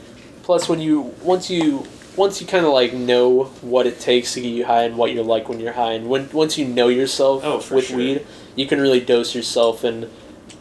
Plus, 0.42 0.68
when 0.68 0.80
you 0.80 1.14
once 1.22 1.50
you 1.50 1.86
once 2.16 2.40
you 2.40 2.46
kind 2.46 2.66
of 2.66 2.72
like 2.72 2.92
know 2.92 3.44
what 3.62 3.86
it 3.86 4.00
takes 4.00 4.34
to 4.34 4.40
get 4.40 4.48
you 4.48 4.64
high 4.64 4.82
and 4.82 4.96
what 4.96 5.12
you're 5.12 5.24
like 5.24 5.48
when 5.48 5.60
you're 5.60 5.72
high, 5.72 5.92
and 5.92 6.08
when 6.08 6.28
once 6.30 6.58
you 6.58 6.66
know 6.66 6.88
yourself 6.88 7.42
Oh, 7.44 7.56
with 7.74 7.86
sure. 7.86 7.96
weed, 7.96 8.26
you 8.56 8.66
can 8.66 8.80
really 8.80 9.00
dose 9.00 9.34
yourself. 9.34 9.84
And 9.84 10.10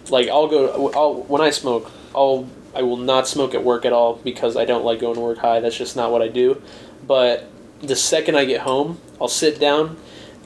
like 0.09 0.27
I'll 0.27 0.47
go, 0.47 0.91
I'll 0.93 1.15
when 1.23 1.41
I 1.41 1.49
smoke, 1.49 1.91
I'll 2.13 2.47
I 2.75 2.83
will 2.83 2.97
not 2.97 3.27
smoke 3.27 3.55
at 3.55 3.63
work 3.63 3.83
at 3.85 3.93
all 3.93 4.15
because 4.15 4.55
I 4.55 4.65
don't 4.65 4.85
like 4.85 4.99
going 4.99 5.15
to 5.15 5.21
work 5.21 5.39
high. 5.39 5.59
That's 5.59 5.77
just 5.77 5.95
not 5.95 6.11
what 6.11 6.21
I 6.21 6.27
do. 6.27 6.61
But 7.07 7.47
the 7.81 7.95
second 7.95 8.35
I 8.35 8.45
get 8.45 8.61
home, 8.61 8.99
I'll 9.19 9.27
sit 9.27 9.59
down, 9.59 9.97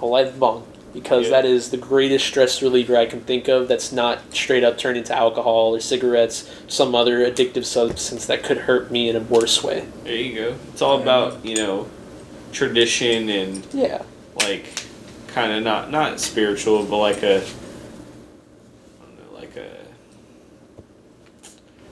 I'll 0.02 0.10
light 0.10 0.32
the 0.32 0.38
bong 0.40 0.66
because 0.94 1.26
Yeah. 1.26 1.32
that 1.32 1.46
is 1.46 1.70
the 1.72 1.78
greatest 1.78 2.26
stress 2.26 2.62
reliever 2.62 2.96
I 2.96 3.06
can 3.06 3.22
think 3.22 3.48
of. 3.48 3.68
That's 3.68 3.92
not 3.92 4.20
straight 4.32 4.64
up 4.64 4.78
turned 4.78 4.98
into 4.98 5.16
alcohol 5.16 5.76
or 5.76 5.80
cigarettes, 5.80 6.50
some 6.68 6.94
other 6.96 7.20
addictive 7.30 7.66
substance 7.66 8.26
that 8.28 8.44
could 8.44 8.60
hurt 8.60 8.92
me 8.92 9.10
in 9.10 9.16
a 9.16 9.20
worse 9.22 9.64
way. 9.64 9.86
There 10.04 10.16
you 10.16 10.36
go. 10.36 10.56
It's 10.72 10.82
all 10.82 11.02
about 11.02 11.44
you 11.46 11.56
know 11.56 11.88
tradition 12.52 13.30
and 13.30 13.66
Yeah. 13.74 14.04
like 14.36 14.66
kind 15.28 15.52
of 15.52 15.64
not 15.64 15.90
not 15.90 16.20
spiritual, 16.20 16.84
but 16.84 16.98
like 16.98 17.24
a 17.24 17.38
I 17.38 17.40
don't 19.02 19.18
know, 19.34 19.38
like 19.40 19.56
a 19.58 19.68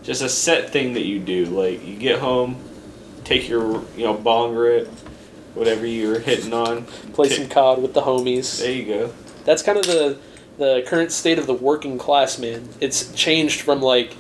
just 0.04 0.22
a 0.22 0.30
set 0.30 0.70
thing 0.72 0.94
that 0.94 1.06
you 1.06 1.20
do. 1.20 1.46
Like 1.46 1.86
you 1.88 1.96
get 1.96 2.20
home, 2.20 2.56
take 3.24 3.50
your 3.50 3.82
you 3.98 4.04
know 4.06 4.14
bong 4.14 4.54
rip, 4.56 4.88
whatever 5.54 5.86
you're 5.86 6.20
hitting 6.20 6.54
on. 6.54 6.86
Play 7.14 7.30
some 7.30 7.48
COD 7.50 7.82
with 7.82 7.94
the 7.94 8.02
homies. 8.02 8.60
There 8.60 8.72
you 8.72 8.86
go. 8.86 9.14
That's 9.46 9.64
kind 9.64 9.78
of 9.78 9.86
the 9.86 10.18
the 10.58 10.84
current 10.86 11.12
state 11.12 11.40
of 11.40 11.48
the 11.48 11.54
working 11.54 11.98
class 11.98 12.38
man. 12.38 12.70
It's 12.80 13.12
changed 13.14 13.62
from 13.62 13.82
like 13.82 14.16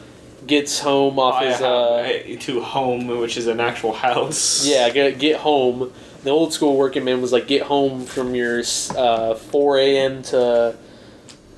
gets 0.47 0.79
home 0.79 1.19
off 1.19 1.35
I 1.35 1.45
his 1.45 1.61
uh 1.61 2.37
to 2.41 2.61
home, 2.61 3.07
which 3.07 3.37
is 3.37 3.47
an 3.47 3.59
actual 3.59 3.93
house. 3.93 4.65
yeah 4.65 4.89
get 4.89 5.19
get 5.19 5.39
home. 5.39 5.91
The 6.23 6.29
old 6.29 6.53
school 6.53 6.77
working 6.77 7.03
man 7.03 7.21
was 7.21 7.31
like 7.31 7.47
get 7.47 7.63
home 7.63 8.05
from 8.05 8.35
your 8.35 8.61
uh, 8.95 9.35
four 9.35 9.77
a.m. 9.79 10.21
to 10.23 10.75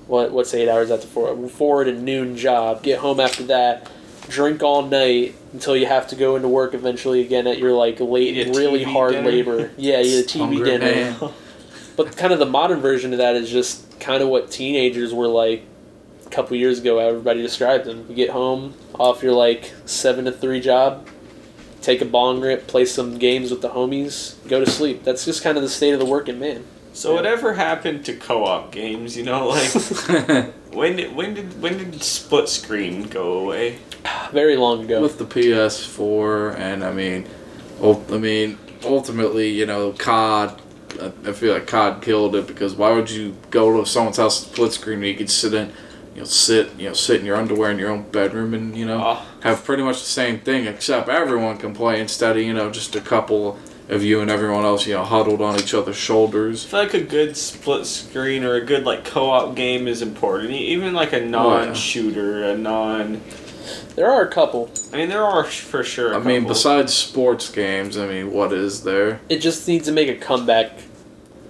what 0.07 0.31
what's 0.31 0.53
eight 0.53 0.69
hours 0.69 0.91
after 0.91 1.07
four 1.07 1.49
four 1.49 1.83
to 1.83 1.93
noon 1.93 2.35
job. 2.37 2.83
Get 2.83 2.99
home 2.99 3.19
after 3.19 3.43
that, 3.43 3.89
drink 4.29 4.63
all 4.63 4.83
night 4.83 5.35
until 5.53 5.75
you 5.75 5.85
have 5.85 6.07
to 6.07 6.15
go 6.15 6.35
into 6.35 6.47
work 6.47 6.73
eventually 6.73 7.21
again 7.21 7.45
at 7.47 7.57
your 7.59 7.73
like 7.73 7.99
late 7.99 8.35
Eat 8.37 8.55
really 8.55 8.85
TV 8.85 8.91
hard 8.91 9.11
dinner. 9.13 9.29
labor. 9.29 9.71
Yeah, 9.77 10.01
eat 10.01 10.23
a 10.23 10.27
TV 10.27 10.39
Hungry 10.39 10.65
dinner. 10.65 10.85
man. 10.85 11.15
But 11.95 12.17
kind 12.17 12.33
of 12.33 12.39
the 12.39 12.47
modern 12.47 12.79
version 12.81 13.11
of 13.13 13.19
that 13.19 13.35
is 13.35 13.51
just 13.51 13.99
kind 13.99 14.23
of 14.23 14.29
what 14.29 14.49
teenagers 14.49 15.13
were 15.13 15.27
like 15.27 15.63
a 16.25 16.29
couple 16.29 16.57
years 16.57 16.79
ago. 16.79 16.97
Everybody 16.97 17.43
described 17.43 17.85
them. 17.85 18.07
You 18.09 18.15
get 18.15 18.31
home 18.31 18.73
off 18.95 19.21
your 19.21 19.33
like 19.33 19.71
seven 19.85 20.25
to 20.25 20.31
three 20.31 20.59
job, 20.59 21.07
take 21.83 22.01
a 22.01 22.05
bong 22.05 22.41
rip, 22.41 22.65
play 22.65 22.85
some 22.85 23.19
games 23.19 23.51
with 23.51 23.61
the 23.61 23.69
homies, 23.69 24.35
go 24.47 24.59
to 24.59 24.67
sleep. 24.69 25.03
That's 25.03 25.23
just 25.23 25.43
kind 25.43 25.55
of 25.55 25.61
the 25.61 25.69
state 25.69 25.93
of 25.93 25.99
the 25.99 26.05
working 26.05 26.39
man. 26.39 26.63
So 26.93 27.13
whatever 27.13 27.53
happened 27.53 28.05
to 28.05 28.13
co-op 28.15 28.71
games? 28.71 29.17
You 29.17 29.23
know, 29.23 29.47
like 29.49 29.71
when 30.71 30.95
did 30.95 31.15
when 31.15 31.33
did 31.33 31.61
when 31.61 31.77
did 31.77 32.01
split 32.03 32.47
screen 32.49 33.03
go 33.03 33.39
away? 33.39 33.77
Very 34.31 34.55
long 34.57 34.83
ago. 34.83 35.01
with 35.01 35.17
the 35.17 35.25
PS4, 35.25 36.57
and 36.57 36.83
I 36.83 36.91
mean, 36.91 37.25
ul- 37.81 38.03
I 38.11 38.17
mean, 38.17 38.57
ultimately, 38.83 39.49
you 39.49 39.65
know, 39.65 39.93
COD. 39.93 40.59
I 41.01 41.11
I 41.29 41.31
feel 41.33 41.53
like 41.53 41.67
COD 41.67 42.01
killed 42.01 42.35
it 42.35 42.47
because 42.47 42.75
why 42.75 42.91
would 42.91 43.09
you 43.09 43.35
go 43.49 43.79
to 43.81 43.89
someone's 43.89 44.17
house 44.17 44.43
with 44.43 44.53
split 44.53 44.73
screen 44.73 44.99
where 44.99 45.07
you 45.09 45.15
could 45.15 45.29
sit 45.29 45.53
in, 45.53 45.71
you 46.13 46.19
know, 46.21 46.25
sit, 46.25 46.69
you 46.77 46.87
know, 46.89 46.93
sit 46.93 47.19
in 47.21 47.25
your 47.25 47.37
underwear 47.37 47.71
in 47.71 47.79
your 47.79 47.89
own 47.89 48.03
bedroom 48.11 48.53
and 48.53 48.75
you 48.77 48.85
know 48.85 48.99
Ah. 49.01 49.25
have 49.41 49.63
pretty 49.63 49.83
much 49.83 49.99
the 50.01 50.09
same 50.09 50.39
thing 50.39 50.65
except 50.67 51.09
everyone 51.09 51.57
can 51.57 51.73
play 51.73 51.99
instead 52.01 52.35
of 52.37 52.43
you 52.43 52.53
know 52.53 52.69
just 52.69 52.95
a 52.95 53.01
couple 53.01 53.57
of 53.93 54.03
you 54.03 54.21
and 54.21 54.29
everyone 54.29 54.65
else 54.65 54.85
you 54.87 54.93
know 54.93 55.03
huddled 55.03 55.41
on 55.41 55.59
each 55.59 55.73
other's 55.73 55.95
I 55.95 55.99
shoulders. 55.99 56.65
feel 56.65 56.79
like 56.79 56.93
a 56.93 57.01
good 57.01 57.37
split 57.37 57.85
screen 57.85 58.43
or 58.43 58.55
a 58.55 58.61
good 58.61 58.83
like 58.83 59.05
co-op 59.05 59.55
game 59.55 59.87
is 59.87 60.01
important. 60.01 60.51
Even 60.51 60.93
like 60.93 61.13
a 61.13 61.21
oh, 61.21 61.29
non-shooter, 61.29 62.43
a 62.43 62.57
non. 62.57 63.21
There 63.95 64.09
are 64.09 64.23
a 64.23 64.31
couple. 64.31 64.71
I 64.91 64.97
mean, 64.97 65.09
there 65.09 65.23
are 65.23 65.43
for 65.43 65.83
sure. 65.83 66.13
I 66.13 66.17
I 66.17 66.23
mean, 66.23 66.47
besides 66.47 66.93
sports 66.93 67.49
games, 67.49 67.97
I 67.97 68.07
mean, 68.07 68.33
what 68.33 68.51
is 68.51 68.83
there? 68.83 69.21
It 69.29 69.39
just 69.39 69.67
needs 69.67 69.85
to 69.85 69.91
make 69.91 70.09
a 70.09 70.15
comeback 70.15 70.71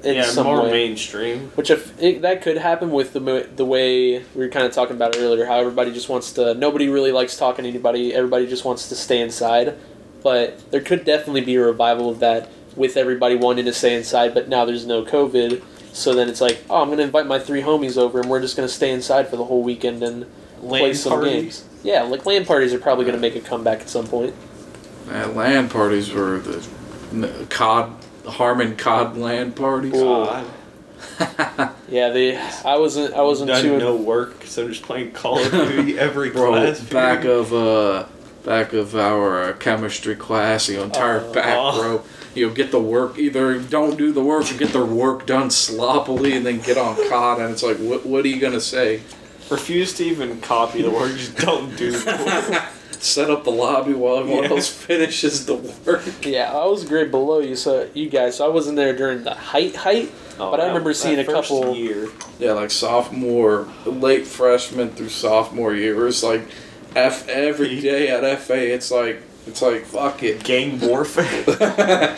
in 0.04 0.16
yeah, 0.16 0.24
some 0.24 0.46
more 0.46 0.64
way. 0.64 0.72
mainstream. 0.72 1.52
Which 1.56 1.70
if 1.70 2.00
it, 2.02 2.22
that 2.22 2.41
could 2.41 2.58
happen 2.58 2.91
with 2.91 3.14
the 3.14 3.48
the 3.56 3.66
way 3.66 4.20
we 4.20 4.26
were 4.36 4.50
kind 4.50 4.66
of 4.66 4.74
talking 4.74 4.96
about 4.96 5.16
it 5.16 5.20
earlier, 5.20 5.46
how 5.46 5.60
everybody 5.60 5.94
just 5.94 6.10
wants 6.10 6.34
to. 6.34 6.54
Nobody 6.54 6.89
really 6.89 7.12
likes 7.12 7.38
talking 7.38 7.64
to 7.64 7.70
anybody. 7.70 8.14
Everybody 8.14 8.48
just 8.48 8.66
wants 8.66 8.89
to 8.89 8.96
stay 8.96 9.22
inside. 9.22 9.76
But 10.24 10.71
there 10.71 10.82
could 10.82 11.03
definitely 11.05 11.41
be 11.41 11.55
a 11.55 11.61
revival 11.65 12.09
of 12.09 12.19
that 12.19 12.49
with 12.76 12.97
everybody 12.97 13.36
wanting 13.36 13.65
to 13.65 13.74
stay 13.74 13.95
inside. 13.95 14.34
But 14.34 14.47
now 14.49 14.65
there's 14.65 14.86
no 14.86 15.03
COVID, 15.03 15.61
so 15.91 16.13
then 16.15 16.30
it's 16.30 16.41
like, 16.41 16.63
oh, 16.69 16.82
I'm 16.82 16.89
gonna 16.89 17.03
invite 17.03 17.28
my 17.28 17.39
three 17.39 17.61
homies 17.61 17.97
over, 17.97 18.19
and 18.21 18.30
we're 18.30 18.41
just 18.41 18.55
gonna 18.55 18.67
stay 18.69 18.91
inside 18.91 19.28
for 19.28 19.36
the 19.36 19.45
whole 19.45 19.61
weekend 19.63 20.01
and 20.01 20.26
play 20.59 20.93
some 20.93 21.13
parties. 21.13 21.34
games. 21.34 21.65
Yeah, 21.84 22.03
like 22.03 22.26
LAN 22.26 22.45
parties 22.45 22.74
are 22.74 22.80
probably 22.80 23.03
gonna 23.05 23.17
make 23.17 23.36
a 23.36 23.41
comeback 23.41 23.82
at 23.82 23.89
some 23.89 24.07
point. 24.07 24.34
Man, 25.07 25.36
LAN 25.36 25.67
parties 25.69 26.11
were 26.13 26.39
the 26.39 26.65
n- 27.11 27.47
COD 27.49 27.91
Harmon 28.26 28.78
COD 28.78 29.17
LAN 29.17 29.51
parties. 29.51 29.91
God, 29.91 30.45
Yeah, 31.89 32.09
they. 32.09 32.38
I 32.38 32.78
wasn't. 32.78 33.13
I 33.13 33.21
wasn't 33.21 33.49
done 33.49 33.61
too. 33.61 33.78
no 33.78 33.95
work, 33.97 34.45
so 34.45 34.63
I'm 34.63 34.69
just 34.69 34.84
playing 34.84 35.11
Call 35.11 35.38
of 35.43 35.51
Duty 35.51 35.99
every 35.99 36.30
Bro, 36.30 36.51
class. 36.51 36.80
back 36.80 37.21
period. 37.21 37.38
of 37.39 37.53
uh, 37.53 38.05
back 38.44 38.74
of 38.74 38.96
our 38.96 39.44
uh, 39.44 39.54
chemistry 39.54 40.16
class, 40.16 40.68
the 40.68 40.82
entire 40.82 41.22
Oh. 41.22 41.34
back 41.34 41.56
row. 41.82 42.04
You 42.36 42.48
know, 42.48 42.54
get 42.54 42.72
the 42.72 42.80
work 42.80 43.18
either 43.20 43.60
don't 43.60 43.96
do 43.98 44.12
the 44.12 44.24
work 44.24 44.52
or 44.52 44.58
get 44.58 44.74
the 44.74 44.84
work 44.84 45.26
done 45.28 45.52
sloppily, 45.52 46.34
and 46.36 46.46
then 46.46 46.60
get 46.62 46.78
on 46.78 46.96
COD, 47.08 47.39
and 47.41 47.52
it's 47.52 47.62
like, 47.64 47.78
what 47.78 48.06
what 48.06 48.26
are 48.26 48.28
you 48.28 48.39
gonna 48.39 48.62
say? 48.62 49.02
refuse 49.50 49.94
to 49.94 50.04
even 50.04 50.39
copy 50.41 50.82
the 50.82 50.89
work. 50.89 51.12
Just 51.16 51.36
don't 51.38 51.76
do 51.78 51.91
the 51.91 52.50
work. 52.52 52.64
Set 53.04 53.30
up 53.30 53.44
the 53.44 53.52
lobby 53.52 53.94
while 53.94 54.20
everyone 54.20 54.46
Yeah. 54.46 54.50
else 54.52 54.70
finishes 54.70 55.46
the 55.46 55.56
work. 55.56 56.02
Yeah, 56.24 56.52
I 56.58 56.66
was 56.66 56.86
a 56.86 56.88
grade 56.88 57.12
below 57.12 57.39
you, 57.39 57.56
so 57.58 57.88
you 57.94 58.10
guys. 58.10 58.38
So 58.38 58.46
I 58.46 58.50
wasn't 58.50 58.78
there 58.78 58.96
during 58.96 59.24
the 59.26 59.34
height 59.36 59.76
height. 59.76 60.12
Oh, 60.39 60.50
But 60.50 60.62
I 60.62 60.68
remember 60.68 60.91
that 60.91 60.96
seeing 60.96 61.20
a 61.20 61.26
couple- 61.26 61.76
Year. 61.76 62.08
Yeah, 62.39 62.54
like 62.54 62.72
sophomore, 62.72 63.68
late 63.86 64.26
freshman 64.26 64.91
through 64.91 65.10
sophomore 65.10 65.76
year. 65.76 66.08
It's 66.08 66.24
like, 66.24 66.48
f 66.96 67.28
every 67.28 67.80
day 67.80 68.10
at 68.10 68.39
FA. 68.39 68.74
It's 68.74 68.91
like 68.91 69.22
it's 69.48 69.62
like 69.62 69.86
fuck 69.86 70.24
it. 70.24 70.44
gang 70.44 70.80
warfare. 70.80 72.18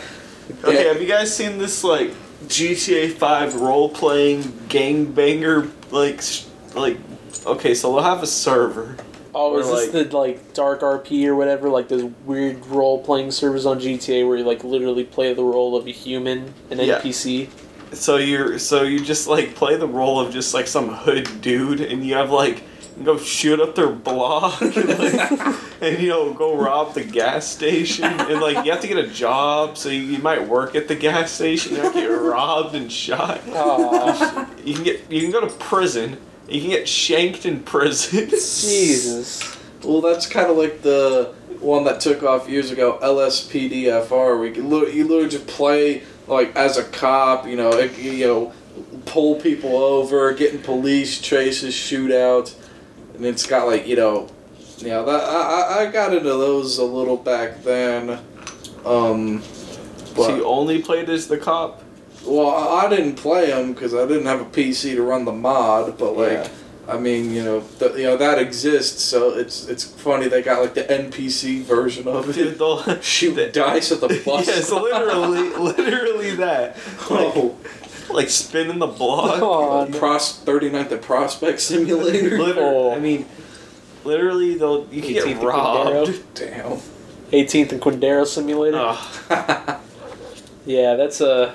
Okay, 0.64 0.84
have 0.86 1.02
you 1.02 1.08
guys 1.08 1.34
seen 1.34 1.58
this 1.58 1.82
like 1.82 2.12
GTA 2.46 3.12
Five 3.14 3.56
role 3.56 3.88
playing 3.88 4.56
gang 4.68 5.06
banger 5.12 5.68
like 5.90 6.18
s- 6.18 6.48
like? 6.74 6.98
Okay, 7.44 7.74
so 7.74 7.92
they'll 7.92 8.02
have 8.04 8.22
a 8.22 8.26
server. 8.28 8.96
Oh, 9.34 9.54
Or 9.54 9.60
is 9.60 9.68
this 9.68 9.88
the 10.08 10.16
like 10.16 10.54
dark 10.54 10.80
RP 10.82 11.26
or 11.26 11.34
whatever? 11.34 11.68
Like 11.68 11.88
those 11.88 12.04
weird 12.24 12.64
role 12.66 13.02
playing 13.02 13.32
servers 13.32 13.66
on 13.66 13.80
GTA 13.80 14.26
where 14.26 14.36
you 14.38 14.44
like 14.44 14.62
literally 14.62 15.02
play 15.04 15.34
the 15.34 15.42
role 15.42 15.76
of 15.76 15.86
a 15.88 15.90
human, 15.90 16.54
an 16.70 16.78
Yeah. 16.78 17.00
NPC. 17.00 17.48
So 17.92 18.16
you're 18.16 18.58
so 18.60 18.82
you 18.84 19.00
just 19.00 19.26
like 19.26 19.56
play 19.56 19.76
the 19.76 19.88
role 19.88 20.20
of 20.20 20.32
just 20.32 20.54
like 20.54 20.68
some 20.68 20.88
hood 20.90 21.28
dude, 21.40 21.80
and 21.80 22.04
you 22.06 22.14
have 22.14 22.30
like 22.30 22.58
you 22.58 22.66
go 23.04 23.18
shoot 23.18 23.60
up 23.60 23.74
their 23.74 23.90
block, 23.90 24.60
and, 24.62 24.74
like, 24.76 25.56
and 25.80 25.98
you 26.02 26.08
know 26.08 26.32
go 26.32 26.56
rob 26.56 26.94
the 26.94 27.04
gas 27.04 27.46
station, 27.46 28.04
and 28.04 28.40
like 28.40 28.64
you 28.64 28.72
have 28.72 28.80
to 28.80 28.88
get 28.88 28.98
a 28.98 29.08
job, 29.08 29.76
so 29.76 29.88
you, 29.88 30.00
you 30.00 30.18
might 30.18 30.46
work 30.48 30.74
at 30.74 30.88
the 30.88 30.94
gas 30.96 31.32
station, 31.32 31.76
you 31.76 31.92
get 31.92 32.06
robbed 32.06 32.74
and 32.74 32.90
shot. 32.90 33.40
Aw, 33.48 34.48
You 34.64 34.74
can 34.74 34.84
get 34.84 35.10
you 35.10 35.20
can 35.22 35.30
go 35.30 35.40
to 35.40 35.52
prison. 35.54 36.18
You 36.48 36.60
can 36.60 36.70
get 36.70 36.88
shanked 36.88 37.44
in 37.44 37.60
prison. 37.64 38.28
Jesus. 38.30 39.56
Well, 39.82 40.00
that's 40.00 40.26
kind 40.26 40.48
of 40.48 40.56
like 40.56 40.82
the 40.82 41.34
one 41.60 41.84
that 41.84 42.00
took 42.00 42.22
off 42.22 42.48
years 42.48 42.70
ago, 42.70 42.98
LSPDFR. 43.02 44.08
Where 44.38 44.46
you, 44.46 44.54
can 44.54 44.70
lit- 44.70 44.94
you 44.94 45.06
literally 45.06 45.28
just 45.28 45.46
play 45.46 46.02
like 46.28 46.54
as 46.56 46.76
a 46.78 46.84
cop. 46.84 47.46
You 47.46 47.56
know, 47.56 47.70
it, 47.72 47.98
you 47.98 48.26
know, 48.26 48.52
pull 49.06 49.36
people 49.36 49.76
over, 49.76 50.32
getting 50.34 50.60
police 50.62 51.20
chases, 51.20 51.74
shootouts, 51.74 52.54
and 53.16 53.26
it's 53.26 53.46
got 53.46 53.66
like 53.66 53.86
you 53.86 53.96
know, 53.96 54.28
you 54.78 54.88
know 54.88 55.04
that 55.04 55.22
I, 55.24 55.60
I- 55.82 55.82
I 55.88 55.90
got 55.90 56.12
into 56.14 56.28
those 56.28 56.78
a 56.78 56.84
little 56.84 57.16
back 57.16 57.62
then. 57.62 58.18
Um, 58.84 59.38
but, 60.14 60.26
so 60.28 60.36
you 60.36 60.44
only 60.44 60.80
played 60.82 61.08
as 61.10 61.26
the 61.26 61.36
cop. 61.38 61.82
well, 62.24 62.48
I 62.50 62.86
I 62.86 62.88
didn't 62.88 63.16
play 63.16 63.46
them 63.48 63.72
because 63.72 63.94
I 63.94 64.06
didn't 64.06 64.26
have 64.26 64.40
a 64.40 64.44
PC 64.46 64.94
to 64.94 65.02
run 65.02 65.24
the 65.24 65.32
mod. 65.32 65.98
But 65.98 66.16
like, 66.16 66.30
Yeah. 66.32 66.48
I 66.88 66.98
mean, 66.98 67.32
you 67.34 67.42
know, 67.42 67.64
th- 67.80 67.96
you 67.96 68.04
know 68.04 68.16
that 68.16 68.38
exists. 68.38 69.02
So 69.02 69.30
it's 69.36 69.66
it's 69.66 69.82
funny 69.84 70.28
they 70.28 70.40
got 70.42 70.60
like 70.62 70.74
the 70.74 70.84
NPC 70.84 71.62
version 71.62 72.06
of 72.06 72.30
it. 72.38 72.58
they'll 72.58 73.00
Shoot 73.02 73.52
dice 73.52 73.90
at 73.90 74.00
the 74.00 74.08
bus. 74.24 74.46
yes, 74.46 74.70
literally, 74.70 75.48
literally 75.58 76.30
that. 76.36 76.76
oh, 77.10 77.56
Like 78.16 78.30
spinning 78.30 78.78
the 78.78 78.86
block. 78.86 79.40
Oh, 79.42 79.84
no. 79.84 79.98
Pros 79.98 80.42
39th 80.44 80.88
the 80.88 80.96
Prospect 80.96 81.60
Simulator. 81.60 82.38
literally, 82.38 82.54
Oh. 82.56 82.94
I 82.94 82.98
mean, 82.98 83.26
literally, 84.04 84.56
they'll 84.56 84.88
you 84.90 85.02
can 85.02 85.12
18th 85.12 85.24
get 85.26 85.42
robbed. 85.42 86.22
Damn. 86.34 86.78
18th 87.32 87.72
and 87.72 87.82
Quindaro 87.82 88.26
Simulator. 88.26 88.78
Oh, 88.80 89.80
Yeah, 90.64 90.94
that's 90.94 91.20
a. 91.20 91.54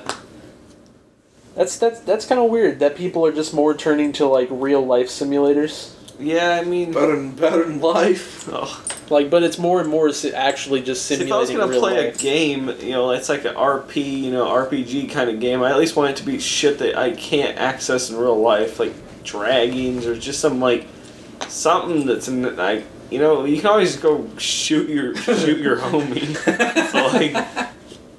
That's 1.55 1.77
that's 1.77 1.99
that's 2.01 2.25
kind 2.25 2.39
of 2.39 2.49
weird 2.49 2.79
that 2.79 2.95
people 2.95 3.25
are 3.25 3.31
just 3.33 3.53
more 3.53 3.73
turning 3.73 4.13
to 4.13 4.25
like 4.25 4.47
real 4.51 4.85
life 4.85 5.07
simulators. 5.07 5.93
Yeah, 6.19 6.59
I 6.61 6.65
mean, 6.65 6.93
better 6.93 7.15
than 7.15 7.31
better 7.31 7.63
than 7.63 7.79
life. 7.79 8.47
oh. 8.51 8.83
Like, 9.09 9.29
but 9.29 9.43
it's 9.43 9.57
more 9.57 9.81
and 9.81 9.89
more 9.89 10.09
actually 10.33 10.81
just 10.81 11.05
simulating. 11.05 11.27
See, 11.27 11.31
if 11.31 11.35
I 11.35 11.39
was 11.39 11.49
gonna 11.49 11.79
play 11.79 12.05
life. 12.05 12.15
a 12.15 12.17
game, 12.17 12.69
you 12.79 12.91
know, 12.91 13.11
it's 13.11 13.27
like 13.27 13.43
an 13.43 13.55
RP, 13.55 14.21
you 14.21 14.31
know, 14.31 14.45
RPG 14.45 15.11
kind 15.11 15.29
of 15.29 15.39
game. 15.41 15.61
I 15.61 15.69
at 15.69 15.77
least 15.77 15.97
want 15.97 16.11
it 16.11 16.15
to 16.17 16.23
be 16.23 16.39
shit 16.39 16.79
that 16.79 16.97
I 16.97 17.11
can't 17.11 17.57
access 17.57 18.09
in 18.09 18.15
real 18.15 18.39
life, 18.39 18.79
like 18.79 18.93
dragons 19.23 20.05
or 20.05 20.15
just 20.17 20.39
some 20.39 20.59
like 20.61 20.87
something 21.47 22.05
that's 22.05 22.27
in 22.27 22.55
like 22.55 22.83
you 23.09 23.19
know 23.19 23.45
you 23.45 23.57
can 23.57 23.67
always 23.67 23.97
go 23.97 24.27
shoot 24.37 24.89
your 24.89 25.15
shoot 25.15 25.59
your 25.59 25.77
homie. 25.79 26.35
So, 26.91 27.07
like, 27.07 27.69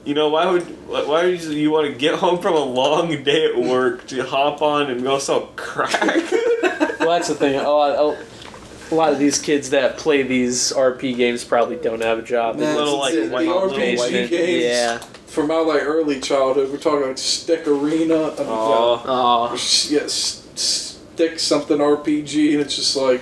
you 0.04 0.14
know, 0.14 0.28
why 0.28 0.50
would 0.50 0.62
why 0.88 1.24
would 1.26 1.42
you, 1.42 1.50
you 1.52 1.70
want 1.70 1.86
to 1.86 1.94
get 1.98 2.16
home 2.16 2.40
from 2.40 2.54
a 2.54 2.64
long 2.64 3.22
day 3.22 3.46
at 3.46 3.56
work 3.56 4.06
to 4.08 4.22
hop 4.24 4.60
on 4.62 4.90
and 4.90 5.02
go 5.02 5.18
sell 5.18 5.48
crack? 5.56 6.30
well, 7.00 7.10
that's 7.10 7.28
the 7.28 7.34
thing. 7.34 7.54
A 7.58 7.68
lot, 7.70 8.16
a 8.90 8.94
lot 8.94 9.12
of 9.12 9.18
these 9.18 9.38
kids 9.40 9.70
that 9.70 9.96
play 9.98 10.22
these 10.22 10.72
RP 10.72 11.16
games 11.16 11.44
probably 11.44 11.76
don't 11.76 12.02
have 12.02 12.18
a 12.18 12.22
job. 12.22 12.56
Man, 12.56 12.76
little, 12.76 12.98
like, 12.98 13.14
the, 13.14 13.28
white- 13.28 13.46
the 13.46 13.52
RPG 13.52 13.98
white- 13.98 14.30
games 14.30 14.64
Yeah. 14.64 14.98
from 14.98 15.50
our 15.50 15.64
like 15.64 15.82
early 15.82 16.20
childhood. 16.20 16.70
We're 16.70 16.78
talking 16.78 17.06
like 17.08 17.18
Stick 17.18 17.66
Arena. 17.66 18.24
I 18.32 18.38
mean, 18.38 18.46
Oh, 18.48 19.02
Oh. 19.06 19.52
yeah, 19.88 20.00
yeah, 20.00 20.06
Stick 20.08 21.38
something 21.38 21.78
RPG, 21.78 22.52
and 22.52 22.60
it's 22.60 22.74
just 22.76 22.96
like. 22.96 23.20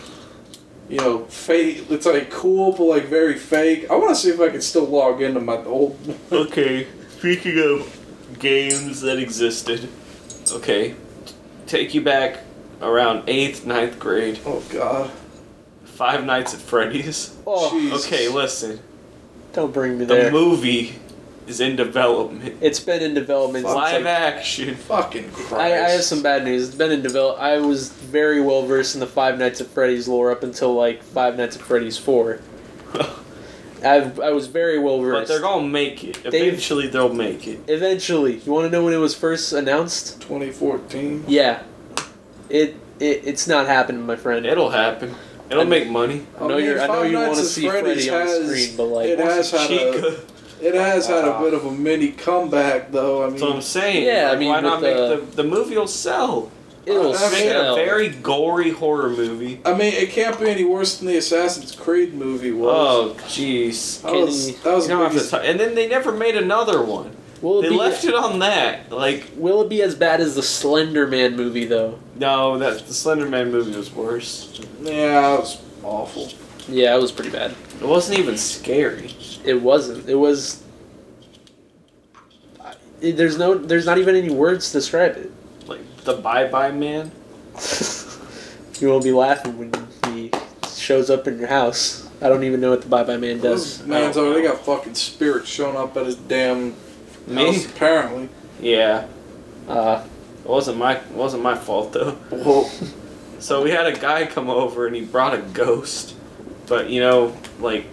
You 0.90 0.96
know, 0.96 1.24
fake. 1.26 1.86
It's 1.88 2.04
like 2.04 2.30
cool, 2.30 2.72
but 2.72 2.84
like 2.84 3.04
very 3.04 3.38
fake. 3.38 3.88
I 3.90 3.94
want 3.94 4.10
to 4.10 4.16
see 4.16 4.30
if 4.30 4.40
I 4.40 4.48
can 4.48 4.60
still 4.60 4.84
log 4.86 5.22
into 5.22 5.40
my 5.40 5.62
old. 5.64 5.96
Okay, 6.32 6.86
speaking 7.10 7.58
of 7.60 7.96
games 8.38 9.00
that 9.02 9.18
existed, 9.18 9.88
okay, 10.50 10.96
take 11.66 11.94
you 11.94 12.00
back 12.00 12.40
around 12.82 13.28
eighth, 13.28 13.64
ninth 13.64 13.98
grade. 14.00 14.40
Oh 14.44 14.62
God. 14.70 15.10
Five 15.84 16.24
Nights 16.24 16.54
at 16.54 16.60
Freddy's. 16.60 17.36
Oh, 17.46 17.70
Jesus. 17.70 18.06
Okay, 18.06 18.28
listen, 18.28 18.80
don't 19.52 19.72
bring 19.72 19.98
me 19.98 20.06
the 20.06 20.14
there. 20.14 20.32
movie 20.32 20.98
is 21.50 21.60
in 21.60 21.76
development. 21.76 22.56
It's 22.62 22.80
been 22.80 23.02
in 23.02 23.12
development. 23.12 23.66
since, 23.66 23.74
Live 23.76 24.04
like, 24.04 24.12
action. 24.12 24.74
Fucking 24.74 25.30
Christ. 25.32 25.52
I, 25.52 25.66
I 25.66 25.90
have 25.90 26.02
some 26.02 26.22
bad 26.22 26.44
news. 26.44 26.68
It's 26.68 26.76
been 26.76 26.92
in 26.92 27.02
develop. 27.02 27.38
I 27.38 27.58
was 27.58 27.90
very 27.90 28.40
well 28.40 28.64
versed 28.64 28.94
in 28.94 29.00
the 29.00 29.06
Five 29.06 29.38
Nights 29.38 29.60
at 29.60 29.66
Freddy's 29.66 30.08
lore 30.08 30.30
up 30.30 30.42
until 30.42 30.74
like 30.74 31.02
Five 31.02 31.36
Nights 31.36 31.56
at 31.56 31.62
Freddy's 31.62 31.98
Four. 31.98 32.40
I've, 33.82 34.20
I 34.20 34.30
was 34.30 34.46
very 34.46 34.78
well 34.78 35.00
versed. 35.00 35.12
But 35.12 35.18
versed. 35.20 35.28
they're 35.28 35.40
gonna 35.40 35.66
make 35.68 36.04
it. 36.04 36.22
They've- 36.22 36.34
Eventually, 36.34 36.86
they'll 36.88 37.12
make 37.14 37.46
it. 37.46 37.60
Eventually, 37.66 38.38
you 38.38 38.52
want 38.52 38.66
to 38.66 38.70
know 38.70 38.84
when 38.84 38.92
it 38.92 38.98
was 38.98 39.14
first 39.14 39.52
announced? 39.52 40.20
2014. 40.20 41.24
Yeah, 41.26 41.62
it, 42.48 42.76
it 42.98 43.22
it's 43.24 43.46
not 43.46 43.66
happening, 43.66 44.04
my 44.04 44.16
friend. 44.16 44.44
It'll 44.46 44.70
happen. 44.70 45.14
It'll 45.50 45.62
I- 45.62 45.66
make 45.66 45.88
money. 45.88 46.26
I 46.38 46.46
know 46.46 46.58
you're. 46.58 46.80
I 46.80 46.86
know 46.86 47.02
you 47.02 47.16
want 47.16 47.36
to 47.36 47.44
see 47.44 47.68
Freddy's 47.68 48.06
Freddy 48.06 48.32
on 48.34 48.46
the 48.46 48.56
screen, 48.56 48.76
but 48.76 48.84
like, 48.84 49.08
it 49.08 49.18
has 49.18 49.50
had 49.50 49.70
a, 49.70 49.92
Chica. 49.92 50.20
It 50.62 50.74
has 50.74 51.06
had 51.06 51.24
a 51.24 51.38
bit 51.40 51.54
of 51.54 51.64
a 51.64 51.70
mini 51.70 52.08
comeback 52.12 52.90
though. 52.92 53.22
I 53.22 53.26
mean, 53.26 53.32
That's 53.34 53.42
what 53.42 53.54
I'm 53.56 53.62
saying. 53.62 54.04
Yeah, 54.06 54.30
I 54.32 54.36
mean, 54.36 54.48
why 54.48 54.60
not 54.60 54.82
make 54.82 54.96
the- 54.96 55.22
the 55.30 55.42
the 55.42 55.44
movie 55.44 55.76
will 55.76 55.86
sell? 55.86 56.50
it'll 56.86 57.14
I 57.14 57.20
mean, 57.20 57.32
Make 57.32 57.44
it 57.44 57.56
a 57.56 57.74
very 57.74 58.08
gory 58.08 58.70
horror 58.70 59.10
movie. 59.10 59.60
I 59.66 59.74
mean, 59.74 59.92
it 59.92 60.10
can't 60.10 60.38
be 60.40 60.48
any 60.48 60.64
worse 60.64 60.96
than 60.96 61.08
the 61.08 61.16
Assassin's 61.18 61.72
Creed 61.72 62.14
movie 62.14 62.52
was. 62.52 62.74
Oh, 62.74 63.14
jeez. 63.28 64.00
that 64.02 64.12
was 64.12 64.56
that 64.62 64.74
was 64.74 64.88
You 64.88 64.96
don't 64.96 65.08
biggest- 65.12 65.30
t- 65.30 65.36
and 65.42 65.60
then 65.60 65.74
they 65.74 65.86
never 65.88 66.10
made 66.10 66.36
another 66.36 66.82
one. 66.82 67.10
Will 67.42 67.60
it 67.60 67.62
They 67.62 67.68
be? 67.70 67.76
left 67.76 68.04
it 68.04 68.14
on 68.14 68.40
that. 68.40 68.90
Like, 68.92 69.24
Will 69.36 69.62
it 69.62 69.68
be 69.70 69.80
as 69.82 69.94
bad 69.94 70.20
as 70.20 70.34
the 70.34 70.42
Slender 70.42 71.06
Man 71.06 71.36
movie 71.36 71.64
though? 71.66 71.98
no, 72.18 72.58
that 72.58 72.86
the 72.86 72.94
Slender 72.94 73.26
Man 73.26 73.50
movie 73.52 73.76
was 73.76 73.90
worse. 73.94 74.48
yeah, 74.82 75.34
it 75.36 75.40
was 75.40 75.58
awful. 75.82 76.28
Yeah, 76.68 76.94
it 76.96 77.00
was 77.00 77.12
pretty 77.12 77.30
bad. 77.30 77.52
It 77.80 77.86
wasn't 77.86 78.18
even 78.18 78.36
scary. 78.36 79.14
It 79.44 79.60
wasn't. 79.62 80.08
It 80.08 80.14
was. 80.16 80.62
It- 83.00 83.16
There's 83.16 83.38
no. 83.38 83.54
There's 83.56 83.86
not 83.86 83.98
even 83.98 84.14
any 84.16 84.30
words 84.30 84.68
to 84.68 84.78
describe 84.78 85.16
it. 85.16 85.30
Like 85.66 85.80
the 86.04 86.14
Bye 86.14 86.46
Bye 86.48 86.70
Man. 86.70 87.10
you 88.80 88.88
won't 88.88 89.04
be 89.04 89.12
laughing 89.12 89.58
when 89.58 89.72
he 90.14 90.30
shows 90.74 91.10
up 91.10 91.26
in 91.26 91.38
your 91.38 91.48
house. 91.48 92.08
I 92.22 92.28
don't 92.28 92.44
even 92.44 92.60
know 92.60 92.70
what 92.70 92.82
the 92.82 92.88
Bye 92.88 93.04
Bye 93.04 93.16
Man 93.16 93.40
does. 93.40 93.78
Those 93.78 93.86
man's 93.86 94.16
over. 94.16 94.34
They 94.34 94.42
got 94.42 94.64
fucking 94.64 94.94
spirits 94.94 95.48
showing 95.48 95.76
up 95.76 95.96
at 95.96 96.06
his 96.06 96.16
damn 96.16 96.74
Me? 97.26 97.46
house. 97.46 97.66
Apparently. 97.66 98.28
Yeah, 98.60 99.06
Uh, 99.66 100.04
it 100.44 100.48
wasn't 100.48 100.76
my 100.76 100.96
it 100.96 101.10
wasn't 101.12 101.42
my 101.42 101.54
fault 101.54 101.92
though. 101.94 102.18
Well, 102.30 102.70
So 103.38 103.62
we 103.62 103.70
had 103.70 103.86
a 103.86 103.96
guy 103.98 104.26
come 104.26 104.50
over 104.50 104.86
and 104.86 104.94
he 104.94 105.00
brought 105.02 105.32
a 105.32 105.38
ghost, 105.38 106.14
but 106.66 106.90
you 106.90 107.00
know, 107.00 107.34
like, 107.58 107.86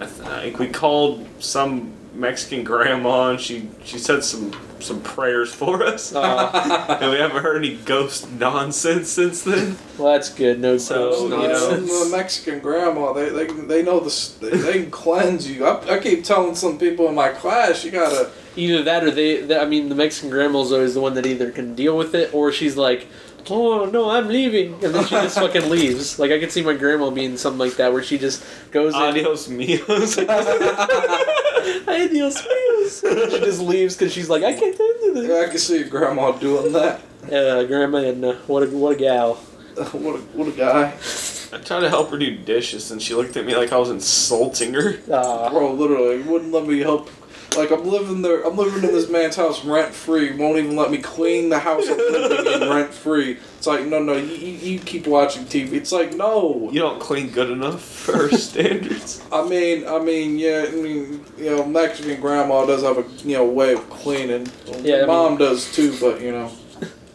I 0.00 0.06
think 0.06 0.58
we 0.58 0.68
called 0.68 1.26
some 1.38 1.92
Mexican 2.14 2.62
grandma 2.64 3.30
and 3.30 3.40
she 3.40 3.68
she 3.84 3.98
said 3.98 4.22
some 4.24 4.52
some 4.80 5.00
prayers 5.00 5.52
for 5.54 5.82
us, 5.82 6.14
uh, 6.14 6.98
and 7.00 7.10
we 7.10 7.16
haven't 7.16 7.42
heard 7.42 7.56
any 7.56 7.74
ghost 7.86 8.30
nonsense 8.32 9.08
since 9.08 9.40
then. 9.42 9.78
well, 9.96 10.12
that's 10.12 10.28
good. 10.28 10.60
No 10.60 10.76
So, 10.76 11.08
ghost 11.10 11.22
you 11.22 11.28
know- 11.30 11.46
nonsense. 11.48 12.04
the 12.10 12.16
Mexican 12.16 12.58
grandma, 12.60 13.14
they, 13.14 13.30
they, 13.30 13.46
they 13.46 13.82
know 13.82 13.98
this. 14.00 14.34
They, 14.34 14.50
they 14.50 14.72
can 14.82 14.90
cleanse 14.90 15.50
you. 15.50 15.64
I, 15.66 15.94
I 15.94 15.98
keep 16.00 16.22
telling 16.22 16.54
some 16.54 16.78
people 16.78 17.08
in 17.08 17.14
my 17.14 17.30
class, 17.30 17.82
you 17.82 17.92
gotta. 17.92 18.30
Either 18.56 18.82
that 18.82 19.04
or 19.04 19.10
they, 19.10 19.40
they. 19.40 19.58
I 19.58 19.64
mean, 19.64 19.88
the 19.88 19.94
Mexican 19.94 20.28
grandma's 20.28 20.70
always 20.70 20.92
the 20.92 21.00
one 21.00 21.14
that 21.14 21.24
either 21.24 21.50
can 21.50 21.74
deal 21.74 21.96
with 21.96 22.14
it 22.14 22.34
or 22.34 22.52
she's 22.52 22.76
like, 22.76 23.06
"Oh 23.50 23.84
no, 23.86 24.10
I'm 24.10 24.28
leaving," 24.28 24.74
and 24.84 24.94
then 24.94 25.04
she 25.04 25.14
just 25.14 25.38
fucking 25.38 25.68
leaves. 25.70 26.18
Like 26.18 26.30
I 26.30 26.38
could 26.38 26.52
see 26.52 26.62
my 26.62 26.74
grandma 26.74 27.10
being 27.10 27.36
something 27.36 27.58
like 27.58 27.76
that, 27.76 27.92
where 27.92 28.02
she 28.02 28.18
just 28.18 28.44
goes 28.70 28.94
in. 28.94 29.00
Adios 29.00 29.48
mios. 29.48 30.18
Adios, 31.88 32.42
míos. 32.42 33.30
She 33.30 33.40
just 33.40 33.60
leaves 33.60 33.96
because 33.96 34.12
she's 34.12 34.28
like, 34.28 34.42
I 34.42 34.52
can't 34.52 34.76
do 34.76 35.12
this. 35.14 35.28
Yeah, 35.28 35.46
I 35.46 35.48
can 35.48 35.58
see 35.58 35.78
your 35.78 35.88
grandma 35.88 36.32
doing 36.32 36.72
that. 36.72 37.00
Uh, 37.32 37.64
grandma 37.64 37.98
and 37.98 38.24
uh, 38.24 38.34
what 38.46 38.62
a 38.62 38.66
what 38.66 38.92
a 38.92 38.96
gal. 38.96 39.34
what 39.92 40.16
a 40.16 40.18
what 40.36 40.48
a 40.48 40.52
guy, 40.52 40.92
I 41.52 41.58
tried 41.58 41.80
to 41.80 41.88
help 41.88 42.10
her 42.10 42.18
do 42.18 42.36
dishes, 42.36 42.90
and 42.90 43.00
she 43.02 43.14
looked 43.14 43.36
at 43.36 43.44
me 43.44 43.56
like 43.56 43.72
I 43.72 43.76
was 43.76 43.90
insulting 43.90 44.74
her. 44.74 44.98
Uh, 45.10 45.50
bro. 45.50 45.72
Literally, 45.72 46.22
wouldn't 46.22 46.52
let 46.52 46.66
me 46.66 46.80
help. 46.80 47.10
Like 47.56 47.70
I'm 47.70 47.84
living 47.86 48.22
there. 48.22 48.42
I'm 48.46 48.56
living 48.56 48.84
in 48.84 48.94
this 48.94 49.08
man's 49.08 49.36
house 49.36 49.64
rent 49.64 49.94
free. 49.94 50.34
Won't 50.36 50.58
even 50.58 50.76
let 50.76 50.90
me 50.90 50.98
clean 50.98 51.48
the 51.48 51.58
house 51.58 51.88
I'm 51.88 51.96
living 51.96 52.62
in 52.62 52.68
rent 52.68 52.92
free. 52.92 53.38
It's 53.58 53.66
like 53.66 53.86
no, 53.86 54.02
no. 54.02 54.14
You, 54.14 54.34
you, 54.34 54.52
you 54.72 54.78
keep 54.80 55.06
watching 55.06 55.44
TV. 55.44 55.72
It's 55.74 55.92
like 55.92 56.14
no. 56.14 56.68
You 56.72 56.80
don't 56.80 57.00
clean 57.00 57.30
good 57.30 57.50
enough 57.50 57.82
for 57.82 58.12
her 58.16 58.30
standards. 58.36 59.22
I 59.32 59.46
mean, 59.48 59.86
I 59.86 59.98
mean, 59.98 60.38
yeah. 60.38 60.66
I 60.68 60.72
mean, 60.72 61.24
you 61.38 61.46
know, 61.56 61.64
Mexican 61.64 62.20
grandma 62.20 62.66
does 62.66 62.82
have 62.82 62.98
a 62.98 63.08
you 63.26 63.36
know 63.36 63.44
way 63.46 63.72
of 63.72 63.88
cleaning. 63.90 64.48
Yeah, 64.82 64.96
I 64.96 64.98
mean- 64.98 65.06
mom 65.06 65.36
does 65.38 65.72
too. 65.72 65.96
But 66.00 66.20
you 66.20 66.32
know, 66.32 66.50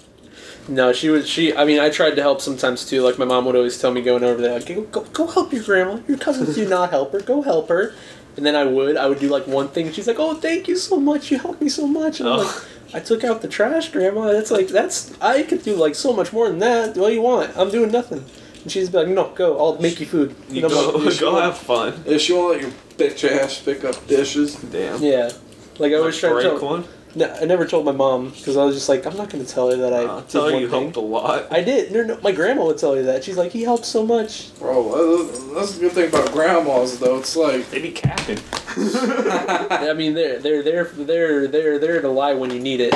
no, 0.68 0.94
she 0.94 1.10
was 1.10 1.28
she. 1.28 1.56
I 1.56 1.66
mean, 1.66 1.80
I 1.80 1.90
tried 1.90 2.16
to 2.16 2.22
help 2.22 2.42
sometimes 2.42 2.86
too. 2.86 3.02
Like 3.02 3.18
my 3.18 3.26
mom 3.26 3.46
would 3.46 3.56
always 3.56 3.80
tell 3.80 3.92
me 3.92 4.02
going 4.02 4.24
over 4.24 4.42
there, 4.42 4.54
like, 4.54 4.68
go, 4.68 4.82
go, 4.84 5.04
go 5.06 5.28
help 5.28 5.52
your 5.54 5.64
grandma. 5.64 6.00
Your 6.08 6.18
cousins 6.18 6.56
do 6.56 6.68
not 6.68 6.90
help 6.92 7.12
her. 7.12 7.20
Go 7.22 7.42
help 7.42 7.70
her. 7.70 7.94
And 8.40 8.46
then 8.46 8.56
I 8.56 8.64
would. 8.64 8.96
I 8.96 9.06
would 9.08 9.20
do 9.20 9.28
like 9.28 9.48
one 9.48 9.68
thing. 9.68 9.88
and 9.88 9.94
She's 9.94 10.08
like, 10.08 10.18
"Oh, 10.18 10.34
thank 10.34 10.70
you 10.70 10.78
so 10.78 10.98
much. 10.98 11.30
You 11.30 11.40
helped 11.40 11.62
me 11.62 11.68
so 11.68 11.86
much." 11.86 12.22
And 12.22 12.30
I'm 12.30 12.40
Oh. 12.40 12.44
like, 12.44 12.96
"I 12.96 13.00
took 13.02 13.26
out 13.26 13.42
the 13.42 13.50
trash, 13.50 13.90
grandma. 13.92 14.32
That's 14.32 14.50
like 14.50 14.70
that's 14.70 15.12
I 15.20 15.44
could 15.44 15.62
do 15.64 15.76
like 15.76 15.94
so 15.94 16.14
much 16.14 16.32
more 16.32 16.48
than 16.48 16.60
that. 16.60 16.96
What 16.96 17.10
do 17.10 17.14
you 17.16 17.22
want? 17.22 17.52
I'm 17.58 17.70
doing 17.70 17.92
nothing." 17.92 18.24
And 18.64 18.72
she's 18.72 18.94
like, 18.94 19.10
"No, 19.10 19.26
go. 19.36 19.58
I'll 19.60 19.78
make 19.82 20.00
you 20.00 20.06
food." 20.06 20.34
You 20.50 20.64
And 20.64 20.72
I'm 20.74 20.92
go, 20.92 20.98
like, 21.00 21.20
go 21.20 21.36
have 21.36 21.58
fun. 21.58 22.02
if 22.06 22.22
she 22.22 22.32
won't 22.32 22.54
let 22.54 22.62
your 22.62 22.72
bitch 22.98 23.30
ass 23.30 23.60
pick 23.60 23.84
up 23.84 24.08
dishes. 24.08 24.56
Damn. 24.56 25.04
Yeah. 25.04 25.32
Like 25.78 25.92
I 25.92 25.96
always 25.96 26.18
try 26.18 26.30
to 26.30 26.36
break 26.36 26.48
tell. 26.48 26.60
one. 26.74 26.86
No, 27.16 27.26
I 27.42 27.46
never 27.46 27.66
told 27.66 27.86
my 27.86 27.92
mom 27.92 28.30
because 28.30 28.56
I 28.56 28.64
was 28.64 28.76
just 28.76 28.88
like, 28.88 29.06
I'm 29.08 29.18
not 29.18 29.30
going 29.32 29.44
to 29.44 29.52
tell 29.52 29.70
her 29.72 29.76
that 29.78 29.94
I. 29.94 30.06
Uh, 30.06 30.20
did 30.22 30.30
tell 30.30 30.46
her 30.50 30.60
you 30.60 30.70
thing. 30.70 30.82
helped 30.84 30.96
a 30.98 31.00
lot. 31.02 31.48
I 31.52 31.62
did. 31.64 31.92
No, 31.92 32.04
no, 32.04 32.20
my 32.22 32.32
grandma 32.32 32.66
would 32.66 32.78
tell 32.78 32.96
you 32.96 33.04
that. 33.04 33.24
She's 33.24 33.36
like, 33.38 33.52
he 33.52 33.64
helped 33.64 33.86
so 33.86 34.06
much. 34.06 34.58
Bro, 34.60 34.94
uh, 34.94 35.56
that's 35.56 35.74
the 35.76 35.80
good 35.82 35.92
thing 35.94 36.10
about 36.10 36.32
grandmas, 36.32 37.00
though. 37.00 37.18
It's 37.18 37.36
like, 37.36 37.68
They 37.72 37.82
be 37.82 37.92
capping. 37.92 38.38
I 38.78 39.94
mean, 39.98 40.14
they're 40.14 40.40
they're 40.40 40.62
they're 40.62 40.84
they're 40.86 41.48
they're 41.48 41.80
there 41.80 42.02
to 42.02 42.10
lie 42.10 42.34
when 42.36 42.52
you 42.52 42.60
need 42.60 42.80
it. 42.80 42.94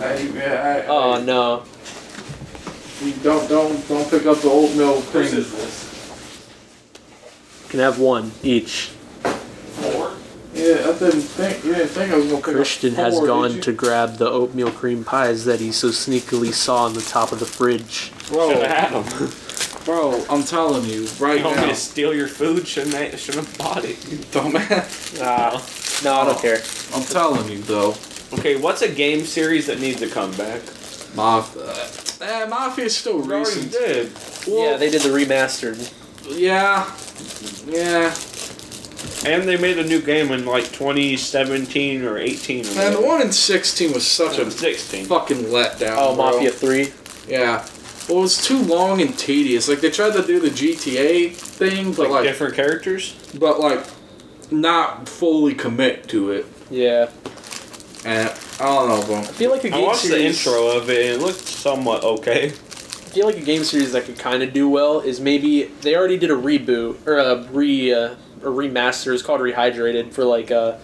I, 0.00 0.16
yeah, 0.34 0.82
I, 0.84 0.86
Oh 0.88 1.22
no. 1.22 1.62
you 3.02 3.12
don't 3.22 3.46
don't 3.48 3.86
don't 3.88 4.08
pick 4.10 4.24
up 4.24 4.38
the 4.40 4.48
oatmeal 4.48 5.02
cream. 5.02 5.44
Can 7.68 7.80
have 7.80 7.98
one 7.98 8.32
each. 8.42 8.90
Four. 10.56 10.64
Yeah, 10.66 10.90
I 10.90 10.98
didn't 10.98 11.20
think 11.22 11.64
you 11.64 11.74
didn't 11.74 11.88
think 11.88 12.12
I 12.12 12.16
was 12.16 12.24
gonna 12.26 12.36
pick 12.42 12.54
Christian 12.56 12.92
up 12.94 12.96
has 12.98 13.14
four, 13.14 13.26
gone 13.26 13.48
did 13.48 13.56
you? 13.56 13.62
to 13.62 13.72
grab 13.72 14.16
the 14.16 14.28
oatmeal 14.30 14.70
cream 14.70 15.04
pies 15.04 15.44
that 15.44 15.60
he 15.60 15.70
so 15.72 15.88
sneakily 15.88 16.52
saw 16.52 16.84
on 16.84 16.94
the 16.94 17.02
top 17.02 17.32
of 17.32 17.38
the 17.40 17.46
fridge. 17.46 18.12
Bro, 18.28 18.50
Should 18.54 18.62
have 18.66 18.92
had 18.92 19.04
them. 19.04 19.30
Bro, 19.84 20.24
I'm 20.28 20.42
telling 20.42 20.84
you 20.86 21.06
right 21.20 21.38
You 21.38 21.44
want 21.44 21.56
me 21.58 21.62
now, 21.62 21.68
to 21.68 21.74
steal 21.76 22.12
your 22.12 22.26
food? 22.26 22.66
Shouldn't 22.66 22.94
I? 22.96 23.14
Shouldn't 23.16 23.46
have 23.46 23.58
bought 23.58 23.84
it. 23.84 23.96
dumbass. 24.32 25.20
Ah, 25.22 25.52
no, 26.04 26.12
I 26.14 26.24
don't 26.24 26.40
care. 26.40 26.58
I'm 26.94 27.02
telling 27.04 27.48
you 27.50 27.58
though, 27.62 27.94
Okay, 28.32 28.56
what's 28.56 28.82
a 28.82 28.88
game 28.88 29.24
series 29.24 29.66
that 29.66 29.78
needs 29.80 30.00
to 30.00 30.08
come 30.08 30.32
back? 30.32 30.60
Mafia. 31.14 31.62
Eh, 32.20 32.46
Mafia's 32.46 32.96
still 32.96 33.18
We 33.20 33.32
already 33.34 33.44
recent. 33.60 33.70
did. 33.72 34.12
Well, 34.48 34.72
yeah, 34.72 34.76
they 34.76 34.90
did 34.90 35.02
the 35.02 35.10
remastered. 35.10 35.78
yeah, 36.36 36.90
yeah. 37.68 38.12
And 39.24 39.42
they 39.48 39.56
made 39.56 39.78
a 39.78 39.84
new 39.84 40.00
game 40.00 40.30
in 40.30 40.44
like 40.44 40.64
2017 40.72 42.04
or 42.04 42.18
18 42.18 42.66
or 42.66 42.74
Man, 42.74 42.92
the 42.92 43.00
one 43.00 43.22
in 43.22 43.32
16 43.32 43.92
was 43.92 44.06
such 44.06 44.38
a 44.38 44.50
16. 44.50 45.06
fucking 45.06 45.38
letdown. 45.44 45.94
Oh, 45.96 46.14
bro. 46.14 46.32
Mafia 46.32 46.50
Three. 46.50 46.92
Yeah. 47.28 47.66
Well, 48.08 48.18
it 48.18 48.22
was 48.22 48.44
too 48.44 48.62
long 48.62 49.00
and 49.00 49.18
tedious. 49.18 49.68
Like 49.68 49.80
they 49.80 49.90
tried 49.90 50.12
to 50.12 50.24
do 50.24 50.38
the 50.38 50.50
GTA 50.50 51.32
thing, 51.32 51.92
but 51.92 52.02
Like, 52.02 52.10
like, 52.10 52.22
different 52.24 52.54
characters. 52.54 53.14
but 53.38 53.58
like, 53.58 53.84
not 54.50 55.08
fully 55.08 55.54
commit 55.54 56.06
to 56.08 56.30
it. 56.30 56.46
Yeah, 56.70 57.10
And 58.04 58.28
I 58.60 58.64
don't 58.64 58.88
know, 58.88 59.04
bro. 59.06 59.16
I 59.18 59.22
feel 59.22 59.50
like 59.50 59.64
a 59.64 59.68
I 59.68 59.70
game 59.70 59.84
I 59.84 59.86
watched 59.86 60.08
the 60.08 60.22
intro 60.24 60.68
of 60.76 60.88
it 60.90 61.06
and 61.12 61.20
it 61.20 61.24
looked 61.24 61.38
somewhat 61.40 62.04
okay. 62.04 62.46
I 62.46 62.50
feel 62.50 63.26
like 63.26 63.38
a 63.38 63.40
game 63.42 63.64
series 63.64 63.92
that 63.92 64.04
could 64.04 64.18
kind 64.18 64.42
of 64.42 64.52
do 64.52 64.68
well 64.68 65.00
is 65.00 65.20
maybe 65.20 65.64
they 65.80 65.96
already 65.96 66.18
did 66.18 66.30
a 66.30 66.34
reboot 66.36 67.04
or 67.06 67.18
a 67.18 67.42
re 67.50 67.92
uh, 67.94 68.14
a 68.42 68.46
remaster. 68.46 69.12
It's 69.14 69.22
called 69.22 69.40
Rehydrated 69.40 70.12
for 70.12 70.24
like 70.24 70.50
uh, 70.50 70.76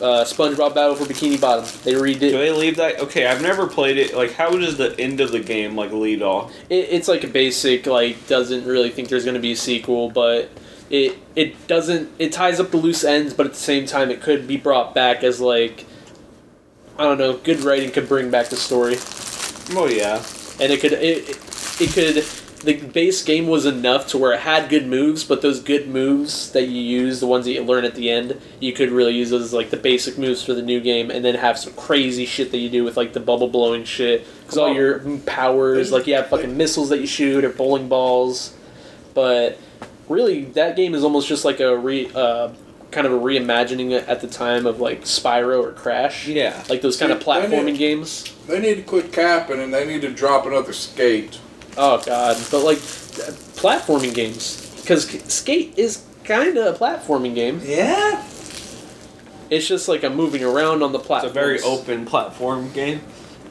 uh, 0.00 0.24
SpongeBob 0.24 0.74
Battle 0.74 0.94
for 0.96 1.04
Bikini 1.04 1.40
Bottom. 1.40 1.64
They 1.84 1.92
redid. 1.92 2.20
Do 2.20 2.30
they 2.32 2.50
leave 2.52 2.76
that? 2.76 3.00
Okay, 3.00 3.26
I've 3.26 3.42
never 3.42 3.66
played 3.66 3.96
it. 3.98 4.14
Like, 4.16 4.32
how 4.32 4.50
does 4.50 4.76
the 4.76 4.98
end 4.98 5.20
of 5.20 5.32
the 5.32 5.40
game 5.40 5.76
like 5.76 5.92
lead 5.92 6.22
off? 6.22 6.52
It, 6.70 6.88
it's 6.90 7.08
like 7.08 7.24
a 7.24 7.28
basic 7.28 7.86
like 7.86 8.26
doesn't 8.26 8.64
really 8.66 8.90
think 8.90 9.08
there's 9.08 9.24
going 9.24 9.34
to 9.34 9.40
be 9.40 9.52
a 9.52 9.56
sequel, 9.56 10.10
but 10.10 10.50
it 10.90 11.16
it 11.36 11.66
doesn't 11.68 12.10
it 12.18 12.32
ties 12.32 12.60
up 12.60 12.70
the 12.70 12.76
loose 12.76 13.04
ends, 13.04 13.32
but 13.34 13.46
at 13.46 13.52
the 13.52 13.58
same 13.58 13.86
time 13.86 14.10
it 14.10 14.20
could 14.20 14.46
be 14.46 14.56
brought 14.56 14.94
back 14.94 15.22
as 15.24 15.40
like 15.40 15.86
I 16.98 17.04
don't 17.04 17.18
know, 17.18 17.36
good 17.38 17.60
writing 17.60 17.90
could 17.90 18.08
bring 18.08 18.30
back 18.30 18.48
the 18.48 18.56
story, 18.56 18.96
Oh 19.74 19.86
yeah. 19.88 20.22
and 20.60 20.70
it 20.72 20.80
could 20.80 20.92
it 20.92 21.28
it, 21.30 21.80
it 21.80 21.92
could. 21.92 22.24
The 22.64 22.74
base 22.74 23.24
game 23.24 23.48
was 23.48 23.66
enough 23.66 24.06
to 24.08 24.18
where 24.18 24.32
it 24.32 24.40
had 24.40 24.68
good 24.70 24.86
moves, 24.86 25.24
but 25.24 25.42
those 25.42 25.58
good 25.60 25.88
moves 25.88 26.52
that 26.52 26.68
you 26.68 26.80
use, 26.80 27.18
the 27.18 27.26
ones 27.26 27.44
that 27.46 27.52
you 27.52 27.62
learn 27.62 27.84
at 27.84 27.96
the 27.96 28.08
end, 28.08 28.40
you 28.60 28.72
could 28.72 28.90
really 28.92 29.14
use 29.14 29.30
those 29.30 29.42
as 29.42 29.52
like 29.52 29.70
the 29.70 29.76
basic 29.76 30.16
moves 30.16 30.44
for 30.44 30.54
the 30.54 30.62
new 30.62 30.80
game, 30.80 31.10
and 31.10 31.24
then 31.24 31.34
have 31.34 31.58
some 31.58 31.72
crazy 31.72 32.24
shit 32.24 32.52
that 32.52 32.58
you 32.58 32.70
do 32.70 32.84
with 32.84 32.96
like 32.96 33.14
the 33.14 33.20
bubble 33.20 33.48
blowing 33.48 33.82
shit. 33.84 34.24
Because 34.42 34.58
all 34.58 34.72
your 34.72 35.00
powers, 35.26 35.90
like 35.90 36.06
you 36.06 36.14
have 36.14 36.28
fucking 36.28 36.56
missiles 36.56 36.88
that 36.90 37.00
you 37.00 37.06
shoot 37.06 37.44
or 37.44 37.48
bowling 37.50 37.88
balls, 37.88 38.54
but 39.12 39.58
really 40.08 40.44
that 40.44 40.76
game 40.76 40.94
is 40.94 41.02
almost 41.02 41.26
just 41.28 41.44
like 41.44 41.58
a 41.58 41.76
re 41.76 42.08
uh, 42.14 42.50
kind 42.92 43.06
of 43.08 43.12
a 43.12 43.18
reimagining 43.18 43.92
at 44.06 44.20
the 44.20 44.28
time 44.28 44.66
of 44.66 44.78
like 44.78 45.02
Spyro 45.02 45.62
or 45.64 45.72
Crash, 45.72 46.28
Yeah. 46.28 46.62
like 46.68 46.82
those 46.82 46.96
kind 46.96 47.10
of 47.10 47.18
See, 47.20 47.24
they 47.24 47.40
platforming 47.40 47.64
need- 47.64 47.78
games. 47.78 48.32
They 48.46 48.60
need 48.60 48.74
to 48.76 48.82
quit 48.82 49.12
capping 49.12 49.58
and 49.60 49.72
they 49.74 49.84
need 49.86 50.02
to 50.02 50.10
drop 50.10 50.46
another 50.46 50.72
skate. 50.72 51.38
Oh 51.76 52.02
god, 52.04 52.36
but 52.50 52.62
like 52.64 52.78
platforming 52.78 54.14
games 54.14 54.70
because 54.80 55.08
Skate 55.32 55.74
is 55.78 56.02
kind 56.24 56.56
of 56.56 56.74
a 56.74 56.78
platforming 56.78 57.34
game. 57.34 57.60
Yeah. 57.64 58.22
It's 59.50 59.66
just 59.68 59.88
like 59.88 60.02
I'm 60.04 60.14
moving 60.16 60.42
around 60.44 60.82
on 60.82 60.92
the 60.92 60.98
platform. 60.98 61.30
It's 61.30 61.36
a 61.36 61.40
very 61.40 61.60
open 61.60 62.06
platform 62.06 62.72
game. 62.72 63.00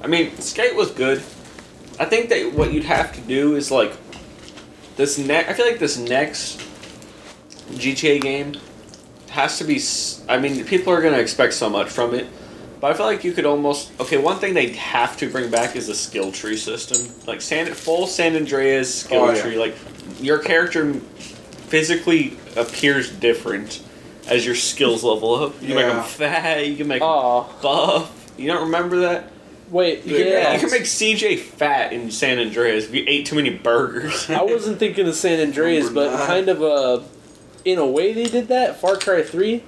I 0.03 0.07
mean, 0.07 0.35
Skate 0.39 0.75
was 0.75 0.91
good. 0.91 1.19
I 1.99 2.05
think 2.05 2.29
that 2.29 2.53
what 2.53 2.73
you'd 2.73 2.85
have 2.85 3.13
to 3.13 3.21
do 3.21 3.55
is 3.55 3.69
like 3.71 3.93
this 4.95 5.17
next. 5.17 5.49
I 5.49 5.53
feel 5.53 5.65
like 5.65 5.79
this 5.79 5.97
next 5.97 6.59
GTA 7.73 8.19
game 8.21 8.55
has 9.29 9.57
to 9.59 9.63
be. 9.63 9.75
s- 9.77 10.23
I 10.27 10.37
mean, 10.39 10.63
people 10.65 10.91
are 10.93 11.01
gonna 11.01 11.19
expect 11.19 11.53
so 11.53 11.69
much 11.69 11.89
from 11.89 12.13
it, 12.15 12.27
but 12.81 12.91
I 12.91 12.93
feel 12.95 13.05
like 13.05 13.23
you 13.23 13.31
could 13.31 13.45
almost. 13.45 13.91
Okay, 14.01 14.17
one 14.17 14.37
thing 14.39 14.53
they 14.55 14.69
have 14.73 15.15
to 15.17 15.29
bring 15.29 15.49
back 15.51 15.75
is 15.75 15.87
the 15.87 15.95
skill 15.95 16.31
tree 16.31 16.57
system, 16.57 17.13
like 17.27 17.39
San 17.41 17.67
full 17.73 18.07
San 18.07 18.35
Andreas 18.35 19.01
skill 19.01 19.21
Oh, 19.21 19.31
yeah. 19.31 19.41
tree. 19.41 19.57
Like 19.57 19.75
your 20.19 20.39
character 20.39 20.93
physically 21.69 22.37
appears 22.57 23.09
different 23.11 23.81
as 24.27 24.45
your 24.45 24.55
skills 24.55 25.03
level 25.03 25.35
up. 25.35 25.53
You 25.61 25.67
can 25.69 25.75
make 25.77 25.85
them 25.87 26.03
fat. 26.03 26.67
You 26.67 26.75
can 26.75 26.87
make 26.87 27.01
'em 27.01 27.07
Oh 27.07 27.49
buff. 27.61 28.31
You 28.37 28.47
don't 28.47 28.63
remember 28.63 28.97
that? 29.01 29.31
wait, 29.69 30.03
Yeah. 30.05 30.17
yeah. 30.25 30.53
You 30.53 30.59
can 30.59 30.69
make 30.71 30.83
CJ 30.85 31.37
fat 31.39 31.93
in 31.93 32.11
San 32.11 32.39
Andreas 32.39 32.85
if 32.85 32.93
you 32.93 33.05
ate 33.07 33.25
too 33.25 33.35
many 33.35 33.51
burgers. 33.51 34.29
I 34.29 34.41
wasn't 34.43 34.79
thinking 34.79 35.07
of 35.07 35.15
San 35.15 35.39
Andreas, 35.39 35.85
Number 35.85 36.09
but 36.09 36.17
nine. 36.17 36.27
kind 36.27 36.49
of 36.49 36.61
uh, 36.61 36.99
in 37.63 37.77
a 37.79 37.85
way 37.85 38.11
they 38.11 38.25
did 38.25 38.49
that. 38.49 38.81
Far 38.81 38.97
Cry 38.97 39.21
Three, 39.23 39.63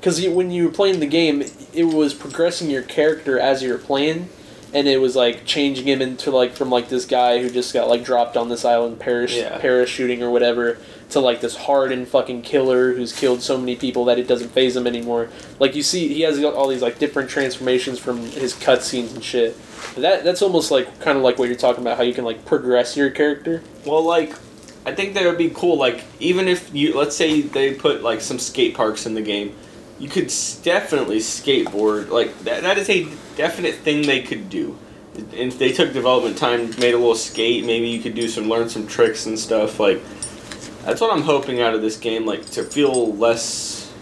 because 0.00 0.26
when 0.28 0.50
you 0.50 0.64
were 0.66 0.72
playing 0.72 1.00
the 1.00 1.06
game, 1.06 1.42
it 1.74 1.84
was 1.84 2.14
progressing 2.14 2.70
your 2.70 2.82
character 2.82 3.38
as 3.38 3.62
you 3.62 3.70
were 3.72 3.78
playing, 3.78 4.28
and 4.74 4.86
it 4.88 5.00
was 5.00 5.16
like 5.16 5.44
changing 5.44 5.86
him 5.86 6.00
into 6.02 6.30
like 6.30 6.52
from 6.54 6.70
like 6.70 6.88
this 6.88 7.04
guy 7.04 7.40
who 7.40 7.50
just 7.50 7.72
got 7.74 7.88
like 7.88 8.04
dropped 8.04 8.36
on 8.36 8.48
this 8.48 8.64
island 8.64 8.98
parash- 8.98 9.36
Yeah. 9.36 9.60
parachuting 9.60 10.20
or 10.20 10.30
whatever 10.30 10.78
to 11.10 11.20
like 11.20 11.40
this 11.40 11.56
hardened 11.56 12.06
fucking 12.06 12.42
killer 12.42 12.92
who's 12.92 13.14
killed 13.18 13.40
so 13.40 13.56
many 13.56 13.74
people 13.76 14.04
that 14.04 14.18
it 14.18 14.28
doesn't 14.28 14.50
phase 14.50 14.76
him 14.76 14.86
anymore. 14.86 15.30
Like 15.58 15.74
you 15.74 15.82
see, 15.82 16.08
he 16.12 16.20
has 16.22 16.42
all 16.44 16.68
these 16.68 16.82
like 16.82 16.98
different 16.98 17.30
transformations 17.30 17.98
from 17.98 18.18
his 18.18 18.52
cutscenes 18.54 19.14
and 19.14 19.24
shit. 19.24 19.56
That 19.96 20.22
that's 20.22 20.42
almost 20.42 20.70
like 20.70 21.00
kind 21.00 21.16
of 21.16 21.24
like 21.24 21.38
what 21.38 21.48
you're 21.48 21.56
talking 21.56 21.82
about, 21.82 21.96
how 21.96 22.02
you 22.02 22.12
can 22.12 22.24
like 22.24 22.44
progress 22.44 22.94
your 22.96 23.10
character. 23.10 23.62
well, 23.86 24.02
like, 24.02 24.34
I 24.84 24.94
think 24.94 25.14
that 25.14 25.24
would 25.24 25.38
be 25.38 25.50
cool. 25.50 25.76
Like, 25.78 26.04
even 26.20 26.46
if 26.48 26.74
you, 26.74 26.96
let's 26.96 27.16
say 27.16 27.40
they 27.42 27.74
put 27.74 28.02
like 28.02 28.20
some 28.20 28.38
skate 28.38 28.74
parks 28.74 29.06
in 29.06 29.14
the 29.14 29.22
game, 29.22 29.54
you 29.98 30.08
could 30.08 30.32
definitely 30.62 31.18
skateboard. 31.18 32.08
Like 32.08 32.38
that, 32.40 32.62
that 32.62 32.78
is 32.78 32.88
a 32.88 33.08
definite 33.36 33.76
thing 33.76 34.02
they 34.02 34.22
could 34.22 34.48
do. 34.48 34.78
And 35.16 35.52
if 35.52 35.58
they 35.58 35.72
took 35.72 35.92
development 35.92 36.38
time, 36.38 36.70
made 36.78 36.94
a 36.94 36.98
little 36.98 37.14
skate, 37.16 37.64
maybe 37.64 37.88
you 37.88 38.00
could 38.00 38.14
do 38.14 38.28
some, 38.28 38.48
learn 38.48 38.68
some 38.68 38.86
tricks 38.86 39.26
and 39.26 39.36
stuff. 39.36 39.80
Like, 39.80 40.00
that's 40.84 41.00
what 41.00 41.12
I'm 41.12 41.22
hoping 41.22 41.60
out 41.60 41.74
of 41.74 41.82
this 41.82 41.96
game. 41.96 42.24
Like 42.24 42.46
to 42.50 42.62
feel 42.62 43.14
less 43.14 43.92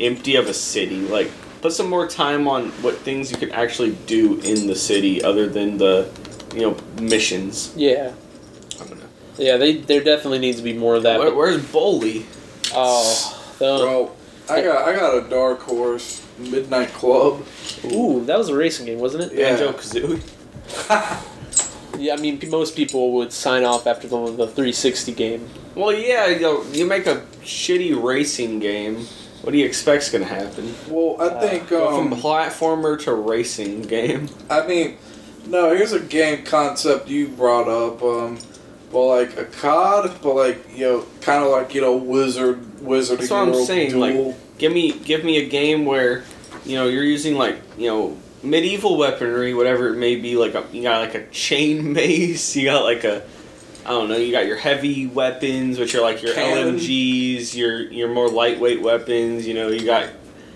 empty 0.00 0.36
of 0.36 0.48
a 0.48 0.54
city. 0.54 1.00
Like 1.06 1.30
put 1.60 1.72
some 1.72 1.88
more 1.88 2.08
time 2.08 2.48
on 2.48 2.70
what 2.82 2.96
things 2.98 3.30
you 3.30 3.36
can 3.36 3.52
actually 3.52 3.92
do 4.06 4.40
in 4.40 4.66
the 4.66 4.74
city 4.74 5.22
other 5.22 5.46
than 5.46 5.76
the, 5.76 6.10
you 6.54 6.62
know, 6.62 6.76
missions. 7.00 7.72
Yeah. 7.76 8.12
I 8.80 8.84
don't 8.86 8.98
know. 8.98 9.06
Yeah, 9.38 9.58
they 9.58 9.76
there 9.76 10.02
definitely 10.02 10.38
needs 10.38 10.56
to 10.56 10.62
be 10.64 10.72
more 10.72 10.94
of 10.94 11.02
that. 11.02 11.18
Where, 11.18 11.28
but- 11.28 11.36
where's 11.36 11.64
Bully? 11.70 12.26
oh, 12.74 13.54
the, 13.58 13.78
Bro, 13.78 14.12
I 14.48 14.62
got 14.62 14.88
I 14.88 14.96
got 14.96 15.24
a 15.24 15.28
dark 15.28 15.60
horse. 15.60 16.26
Midnight 16.38 16.88
Club. 16.88 17.46
ooh, 17.84 18.24
that 18.24 18.36
was 18.36 18.48
a 18.48 18.56
racing 18.56 18.86
game, 18.86 18.98
wasn't 18.98 19.24
it? 19.24 19.38
Yeah. 19.38 19.50
Banjo 19.56 19.72
Kazooie. 19.72 21.28
Yeah, 21.98 22.14
I 22.14 22.16
mean, 22.16 22.40
most 22.48 22.74
people 22.74 23.12
would 23.12 23.32
sign 23.32 23.64
off 23.64 23.86
after 23.86 24.08
the, 24.08 24.16
the 24.24 24.46
360 24.46 25.12
game. 25.12 25.48
Well, 25.74 25.92
yeah, 25.92 26.26
you 26.26 26.40
know, 26.40 26.64
you 26.72 26.86
make 26.86 27.06
a 27.06 27.16
shitty 27.42 28.02
racing 28.02 28.58
game. 28.58 29.06
What 29.42 29.52
do 29.52 29.58
you 29.58 29.66
expect's 29.66 30.10
gonna 30.10 30.24
happen? 30.24 30.74
Well, 30.88 31.20
I 31.20 31.40
think 31.40 31.68
Go 31.68 31.96
um, 31.96 32.10
from 32.10 32.20
platformer 32.20 32.98
to 33.04 33.12
racing 33.14 33.82
game. 33.82 34.28
I 34.48 34.66
mean, 34.66 34.96
no. 35.46 35.74
Here's 35.74 35.92
a 35.92 36.00
game 36.00 36.44
concept 36.44 37.08
you 37.08 37.28
brought 37.28 37.68
up. 37.68 38.02
Um, 38.02 38.38
well, 38.92 39.08
like 39.08 39.36
a 39.36 39.44
COD, 39.44 40.12
but 40.22 40.34
like 40.34 40.76
you 40.76 40.84
know, 40.84 41.06
kind 41.22 41.42
of 41.44 41.50
like 41.50 41.74
you 41.74 41.80
know, 41.80 41.96
Wizard, 41.96 42.71
Wizarding 42.82 43.18
That's 43.18 43.30
what 43.30 43.38
I'm 43.38 43.50
World 43.52 43.66
saying, 43.66 43.90
Duel. 43.90 44.36
Give 44.58 44.72
me, 44.72 44.92
give 44.92 45.24
me 45.24 45.38
a 45.38 45.48
game 45.48 45.84
where, 45.84 46.24
you 46.64 46.76
know, 46.76 46.88
you're 46.88 47.04
using 47.04 47.34
like, 47.34 47.58
you 47.78 47.88
know, 47.88 48.16
medieval 48.42 48.96
weaponry, 48.96 49.54
whatever 49.54 49.88
it 49.88 49.96
may 49.96 50.16
be. 50.16 50.36
Like 50.36 50.54
a, 50.54 50.64
you 50.72 50.82
got 50.82 51.00
like 51.00 51.14
a 51.14 51.26
chain 51.28 51.92
mace. 51.94 52.56
You 52.56 52.66
got 52.66 52.84
like 52.84 53.04
a, 53.04 53.22
I 53.84 53.90
don't 53.90 54.08
know. 54.08 54.16
You 54.16 54.30
got 54.30 54.46
your 54.46 54.56
heavy 54.56 55.06
weapons, 55.06 55.78
which 55.78 55.94
are 55.94 56.02
like 56.02 56.22
your 56.22 56.34
Cannon. 56.34 56.76
LMGs. 56.76 57.54
Your 57.56 57.90
your 57.90 58.08
more 58.08 58.28
lightweight 58.28 58.80
weapons. 58.80 59.46
You 59.46 59.54
know, 59.54 59.68
you 59.68 59.84
got 59.84 60.10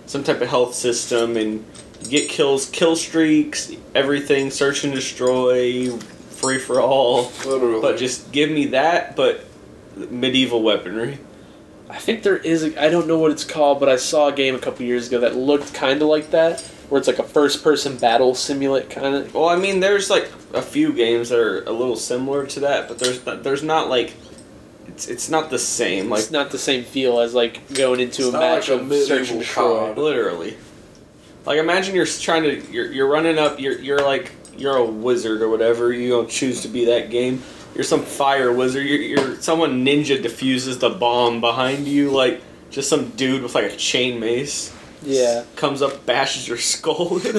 some 0.07 0.23
type 0.23 0.41
of 0.41 0.49
health 0.49 0.75
system 0.75 1.37
and 1.37 1.65
get 2.09 2.29
kills, 2.29 2.71
kill 2.71 2.95
streaks, 2.95 3.73
everything, 3.95 4.51
search 4.51 4.85
and 4.85 4.93
destroy, 4.93 5.91
free 5.91 6.59
for 6.59 6.81
all. 6.81 7.33
Literally. 7.45 7.81
But 7.81 7.99
just 7.99 8.31
give 8.31 8.51
me 8.51 8.67
that, 8.67 9.17
but 9.17 9.45
medieval 9.97 10.63
weaponry. 10.63 11.19
I 11.89 11.99
think 11.99 12.23
there 12.23 12.37
is. 12.37 12.65
A, 12.65 12.83
I 12.83 12.91
don't 12.91 13.07
know 13.07 13.19
what 13.19 13.31
it's 13.31 13.45
called, 13.45 13.79
but 13.81 13.89
I 13.89 13.97
saw 13.97 14.29
a 14.29 14.33
game 14.33 14.55
a 14.55 14.59
couple 14.59 14.85
years 14.85 15.09
ago 15.09 15.21
that 15.21 15.37
looked 15.37 15.73
kind 15.73 16.03
of 16.03 16.09
like 16.09 16.31
that, 16.31 16.61
where 16.89 16.99
it's 16.99 17.07
like 17.07 17.19
a 17.19 17.25
first-person 17.25 17.99
battle 17.99 18.35
simulate 18.35 18.91
kind 18.91 19.15
of. 19.15 19.35
Well, 19.35 19.49
I 19.49 19.57
mean, 19.57 19.81
there's 19.81 20.11
like 20.11 20.31
a 20.53 20.63
few 20.63 20.93
games 20.93 21.29
that 21.29 21.39
are 21.39 21.63
a 21.65 21.73
little 21.73 21.97
similar 21.97 22.47
to 22.47 22.61
that, 22.61 22.89
but 22.89 22.99
there's 22.99 23.25
not, 23.25 23.45
there's 23.45 23.63
not 23.63 23.89
like 23.89 24.15
it's 24.89 25.09
it's 25.09 25.29
not 25.29 25.51
the 25.51 25.59
same. 25.59 26.09
Like 26.11 26.21
it's 26.21 26.31
not 26.31 26.51
the 26.51 26.59
same 26.59 26.85
feel 26.85 27.21
as 27.21 27.35
like 27.35 27.73
going 27.75 28.01
into 28.01 28.23
It's 28.23 28.31
a 28.31 28.33
not 28.33 28.41
match 28.41 28.69
like 28.69 28.81
a 28.81 28.83
of 28.83 28.93
search 28.93 29.31
medieval 29.31 29.37
and 29.37 29.41
destroy. 29.41 29.93
Literally, 29.95 30.57
like 31.45 31.59
imagine 31.59 31.95
you're 31.95 32.07
trying 32.07 32.43
to 32.45 32.73
you're 32.73 32.91
you're 32.91 33.09
running 33.09 33.39
up 33.39 33.61
you're 33.61 33.79
you're 33.79 34.01
like 34.01 34.33
you're 34.57 34.77
a 34.77 34.85
wizard 34.85 35.43
or 35.43 35.49
whatever 35.49 35.93
you 35.93 36.09
don't 36.09 36.31
choose 36.31 36.63
to 36.63 36.69
be 36.69 36.87
that 36.87 37.11
game. 37.11 37.43
You're 37.77 37.85
some 37.85 38.03
fire 38.03 38.53
wizard. 38.53 38.85
You're, 38.87 39.01
you're 39.01 39.41
someone 39.41 39.85
ninja 39.85 40.21
diffuses 40.21 40.79
the 40.79 40.91
bomb 40.91 41.41
behind 41.41 41.87
you, 41.87 42.11
like 42.11 42.41
just 42.71 42.89
some 42.89 43.11
dude 43.11 43.43
with 43.43 43.55
like 43.55 43.73
a 43.73 43.77
chain 43.77 44.19
mace 44.19 44.75
Yeah. 45.03 45.45
comes 45.55 45.83
up, 45.83 46.05
bashes 46.07 46.49
your 46.49 46.59
skull. 46.59 47.21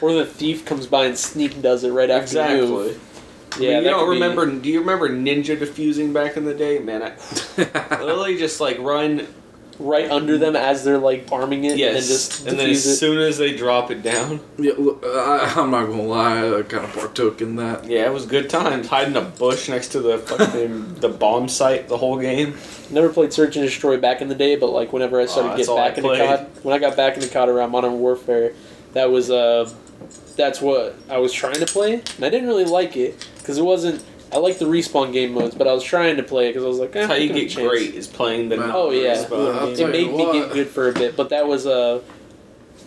Or 0.00 0.12
the 0.12 0.24
thief 0.26 0.64
comes 0.64 0.86
by 0.86 1.06
and 1.06 1.18
sneak 1.18 1.60
does 1.60 1.82
it 1.82 1.90
right 1.90 2.08
after 2.08 2.54
you 2.56 2.82
exactly. 2.82 3.00
Yeah, 3.66 3.70
I 3.70 3.74
mean, 3.76 3.84
you 3.84 3.90
don't 3.90 3.98
could 4.06 4.14
be- 4.14 4.20
remember? 4.20 4.46
Do 4.60 4.68
you 4.68 4.78
remember 4.80 5.08
ninja 5.08 5.58
diffusing 5.58 6.12
back 6.12 6.36
in 6.36 6.44
the 6.44 6.54
day, 6.54 6.78
man? 6.78 7.02
I 7.02 7.14
literally 8.00 8.36
just 8.38 8.60
like 8.60 8.78
run. 8.78 9.26
Right 9.78 10.10
under 10.10 10.36
them 10.38 10.56
as 10.56 10.82
they're 10.84 10.98
like 10.98 11.28
arming 11.30 11.64
it, 11.64 11.72
and 11.72 11.80
then 11.80 11.94
just 12.02 12.46
and 12.46 12.58
then 12.58 12.70
as 12.70 12.84
it. 12.84 12.96
soon 12.96 13.18
as 13.18 13.38
they 13.38 13.56
drop 13.56 13.90
it 13.90 14.02
down, 14.02 14.40
Yeah, 14.58 14.72
look, 14.78 15.04
I, 15.06 15.52
I'm 15.56 15.70
not 15.70 15.86
gonna 15.86 16.02
lie, 16.02 16.38
I 16.58 16.62
kind 16.62 16.84
of 16.84 16.92
partook 16.92 17.40
in 17.40 17.56
that. 17.56 17.84
yeah, 17.86 18.06
it 18.06 18.12
was 18.12 18.26
good 18.26 18.50
times. 18.50 18.88
Hiding 18.88 19.16
a 19.16 19.20
bush 19.22 19.68
next 19.68 19.88
to 19.88 20.00
the 20.00 20.18
fucking 20.18 20.94
the 21.00 21.08
bomb 21.08 21.48
site 21.48 21.88
the 21.88 21.96
whole 21.96 22.18
game. 22.18 22.56
Never 22.90 23.08
played 23.08 23.32
Search 23.32 23.56
and 23.56 23.64
Destroy 23.64 23.98
back 23.98 24.20
in 24.22 24.28
the 24.28 24.34
day, 24.34 24.56
but 24.56 24.70
like 24.70 24.92
whenever 24.92 25.20
I 25.20 25.26
started 25.26 25.48
Oh, 25.48 25.52
to 25.52 25.56
that's 25.56 25.68
get 25.68 25.72
all 25.72 25.78
I 25.78 25.88
back 25.88 25.98
into 25.98 26.08
played. 26.08 26.26
COD, 26.28 26.64
when 26.64 26.74
I 26.74 26.78
got 26.78 26.96
back 26.96 27.14
into 27.16 27.28
COD 27.28 27.48
around 27.48 27.70
Modern 27.70 27.98
Warfare, 28.00 28.52
that 28.94 29.10
was 29.10 29.30
uh, 29.30 29.70
that's 30.36 30.60
what 30.60 30.94
I 31.08 31.18
was 31.18 31.32
trying 31.32 31.60
to 31.60 31.66
play, 31.66 31.94
and 32.16 32.24
I 32.24 32.30
didn't 32.30 32.48
really 32.48 32.64
like 32.64 32.96
it 32.96 33.26
because 33.38 33.58
it 33.58 33.64
wasn't. 33.64 34.04
I 34.32 34.38
like 34.38 34.58
the 34.58 34.66
respawn 34.66 35.12
game 35.12 35.32
modes, 35.32 35.54
but 35.54 35.66
I 35.66 35.72
was 35.72 35.82
trying 35.82 36.16
to 36.16 36.22
play 36.22 36.46
it 36.46 36.50
because 36.50 36.64
I 36.64 36.68
was 36.68 36.78
like, 36.78 36.94
eh, 36.94 37.00
That's 37.00 37.12
how 37.12 37.14
you 37.14 37.28
give 37.28 37.36
it 37.36 37.52
a 37.52 37.56
get 37.56 37.68
great 37.68 37.94
is 37.94 38.06
playing 38.06 38.48
the. 38.50 38.58
Man. 38.58 38.70
Oh 38.72 38.90
yeah, 38.90 39.14
non-respawn 39.14 39.30
Well, 39.30 39.58
I'll 39.58 39.66
game. 39.68 39.76
tell 39.76 39.88
it 39.88 39.92
made 39.92 40.12
me 40.12 40.32
get 40.32 40.52
good 40.52 40.68
for 40.68 40.88
a 40.88 40.92
bit, 40.92 41.16
but 41.16 41.30
that 41.30 41.46
was 41.46 41.66
uh, 41.66 42.02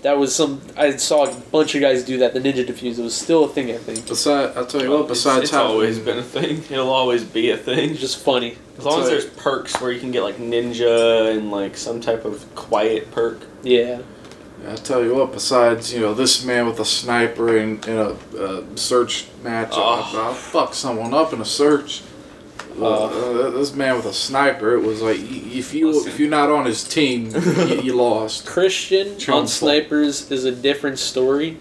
that 0.04 0.18
was 0.18 0.36
some. 0.36 0.62
I 0.78 0.96
saw 0.98 1.26
a 1.26 1.34
bunch 1.52 1.76
of 1.76 1.82
guys 1.82 2.04
do 2.04 2.20
that. 2.20 2.34
The 2.34 2.40
ninja 2.40 2.66
diffuse. 2.66 3.00
It 3.00 3.04
was 3.04 3.16
still 3.16 3.46
a 3.46 3.48
thing, 3.50 3.72
I 3.72 3.78
think. 3.78 4.08
Besides, 4.08 4.56
I'll 4.58 4.66
tell 4.66 4.82
you 4.82 4.92
what. 4.92 5.08
Besides 5.08 5.44
it's, 5.44 5.52
having, 5.52 5.72
always 5.72 6.00
been 6.00 6.18
a 6.18 6.24
thing. 6.24 6.64
It'll 6.70 6.90
always 6.90 7.24
be 7.24 7.52
a 7.52 7.58
thing. 7.58 7.92
was 7.92 8.00
just 8.00 8.20
funny. 8.24 8.58
As 8.78 8.86
long 8.86 9.02
as 9.02 9.10
there's 9.10 9.26
perks 9.26 9.80
where 9.80 9.92
you 9.92 10.00
can 10.00 10.12
get 10.12 10.24
like 10.24 10.38
ninja 10.38 11.36
and 11.36 11.52
like 11.52 11.78
some 11.78 12.02
type 12.02 12.26
of 12.26 12.54
quiet 12.56 13.12
perk. 13.12 13.42
Yeah. 13.64 14.02
I'll 14.68 14.78
tell 14.78 15.04
you 15.04 15.16
what. 15.16 15.32
Besides, 15.34 15.94
you 15.94 16.00
know, 16.02 16.14
this 16.14 16.44
man 16.46 16.66
with 16.68 16.80
a 16.80 16.86
sniper 16.86 17.58
in, 17.58 17.84
in 17.86 17.98
a 17.98 18.16
uh, 18.38 18.64
search 18.76 19.26
match, 19.44 19.70
Oh. 19.72 19.82
I'll, 20.14 20.20
I'll 20.28 20.34
fuck 20.34 20.74
someone 20.74 21.14
up 21.14 21.34
in 21.34 21.42
a 21.42 21.46
search. 21.46 22.04
Uh, 22.80 22.86
uh, 23.06 23.50
this 23.50 23.76
man 23.76 23.98
with 23.98 24.06
a 24.06 24.14
sniper, 24.14 24.74
it 24.76 24.82
was 24.82 25.02
like 25.02 25.18
if 25.20 25.74
you 25.74 25.92
Listen. 25.92 26.10
if 26.12 26.20
you're 26.20 26.30
not 26.30 26.50
on 26.50 26.66
his 26.66 26.84
team, 26.88 27.30
you, 27.36 27.82
you 27.82 27.94
lost. 27.96 28.46
Christian 28.48 29.18
Chum 29.20 29.40
on 29.40 29.48
snipers 29.48 30.32
is 30.32 30.46
a 30.46 30.52
different 30.54 30.98
story. 30.98 31.58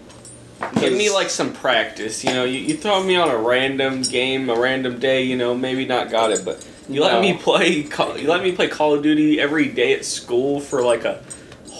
Give 0.79 0.93
me 0.93 1.09
like 1.11 1.29
some 1.29 1.51
practice. 1.53 2.23
You 2.23 2.31
know, 2.31 2.45
you, 2.45 2.59
you 2.59 2.77
throw 2.77 3.03
me 3.03 3.15
on 3.17 3.29
a 3.29 3.37
random 3.37 4.03
game, 4.03 4.49
a 4.49 4.57
random 4.57 4.99
day. 4.99 5.23
You 5.23 5.35
know, 5.35 5.53
maybe 5.55 5.85
not 5.85 6.09
got 6.09 6.31
it, 6.31 6.45
but 6.45 6.65
you 6.87 7.01
let 7.01 7.19
me 7.21 7.33
play. 7.35 7.83
Call, 7.83 8.17
you 8.17 8.29
let 8.29 8.41
me 8.41 8.53
play 8.53 8.67
Call 8.69 8.93
of 8.93 9.03
Duty 9.03 9.39
every 9.39 9.67
day 9.67 9.93
at 9.93 10.05
school 10.05 10.59
for 10.61 10.81
like 10.81 11.03
a 11.03 11.21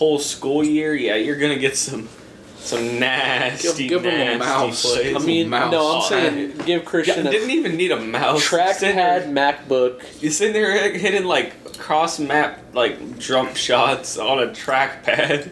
whole 0.02 0.18
school 0.18 0.64
year. 0.66 0.96
Yeah, 0.96 1.14
you're 1.14 1.36
gonna 1.36 1.60
get 1.60 1.78
some 1.78 2.10
some 2.58 3.00
nasty, 3.00 3.88
give 3.88 4.04
him 4.04 4.14
a 4.14 4.18
nasty 4.18 4.40
mouse. 4.40 4.82
plays. 4.82 5.16
I 5.16 5.20
mean, 5.20 5.48
mouse. 5.50 5.72
no, 5.72 5.92
I'm 5.92 5.98
Oh, 5.98 6.10
saying 6.10 6.54
give 6.66 6.68
Yeah, 6.68 6.80
Christian 6.90 7.28
a 7.28 7.32
didn't 7.32 7.52
even 7.52 7.76
need 7.78 7.92
a 7.92 8.00
mouse. 8.00 8.44
Sitting 8.46 8.96
there- 8.96 9.22
trackpad 9.22 9.68
MacBook. 9.68 10.02
You 10.24 10.32
sitting 10.32 10.54
there 10.54 10.92
hitting 10.92 11.26
like 11.26 11.78
cross 11.78 12.18
map 12.18 12.60
like 12.74 13.20
jump 13.20 13.56
shots 13.56 14.18
on 14.18 14.40
a 14.42 14.48
trackpad. 14.48 15.50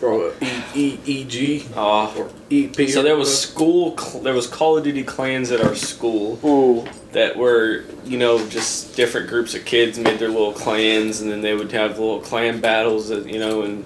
Bro, 0.00 0.28
uh, 0.28 0.32
E 0.42 0.62
E 0.74 0.98
E 1.06 1.24
G 1.24 1.64
Oh. 1.74 2.12
or 2.18 2.30
E 2.50 2.66
P. 2.68 2.88
So 2.88 3.02
there 3.02 3.16
was 3.16 3.36
school. 3.40 3.96
Cl- 3.96 4.22
there 4.22 4.34
was 4.34 4.46
Call 4.46 4.76
of 4.76 4.84
Duty 4.84 5.02
clans 5.02 5.50
at 5.50 5.60
our 5.62 5.74
school 5.74 6.38
Ooh, 6.44 6.86
that 7.12 7.36
were 7.36 7.84
you 8.04 8.18
know 8.18 8.46
just 8.48 8.94
different 8.94 9.28
groups 9.28 9.54
of 9.54 9.64
kids 9.64 9.98
made 9.98 10.18
their 10.18 10.28
little 10.28 10.52
clans, 10.52 11.20
and 11.22 11.30
then 11.30 11.40
they 11.40 11.54
would 11.54 11.72
have 11.72 11.98
little 11.98 12.20
clan 12.20 12.60
battles. 12.60 13.08
That, 13.08 13.26
you 13.26 13.38
know, 13.38 13.62
and 13.62 13.84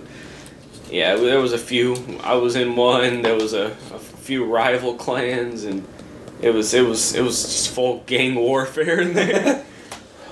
yeah, 0.91 1.15
there 1.15 1.39
was 1.41 1.53
a 1.53 1.59
few. 1.59 1.95
I 2.25 2.35
was 2.35 2.57
in 2.57 2.75
one. 2.75 3.23
There 3.23 3.37
was 3.37 3.53
a, 3.55 3.67
a 3.95 3.99
few 4.01 4.45
rival 4.45 4.95
clans, 4.95 5.63
and 5.63 5.87
it 6.43 6.51
was 6.51 6.75
it 6.75 6.85
was 6.85 7.15
it 7.15 7.23
was 7.23 7.41
just 7.43 7.71
full 7.71 8.03
gang 8.07 8.35
warfare 8.35 9.01
in 9.01 9.15
there. 9.15 9.65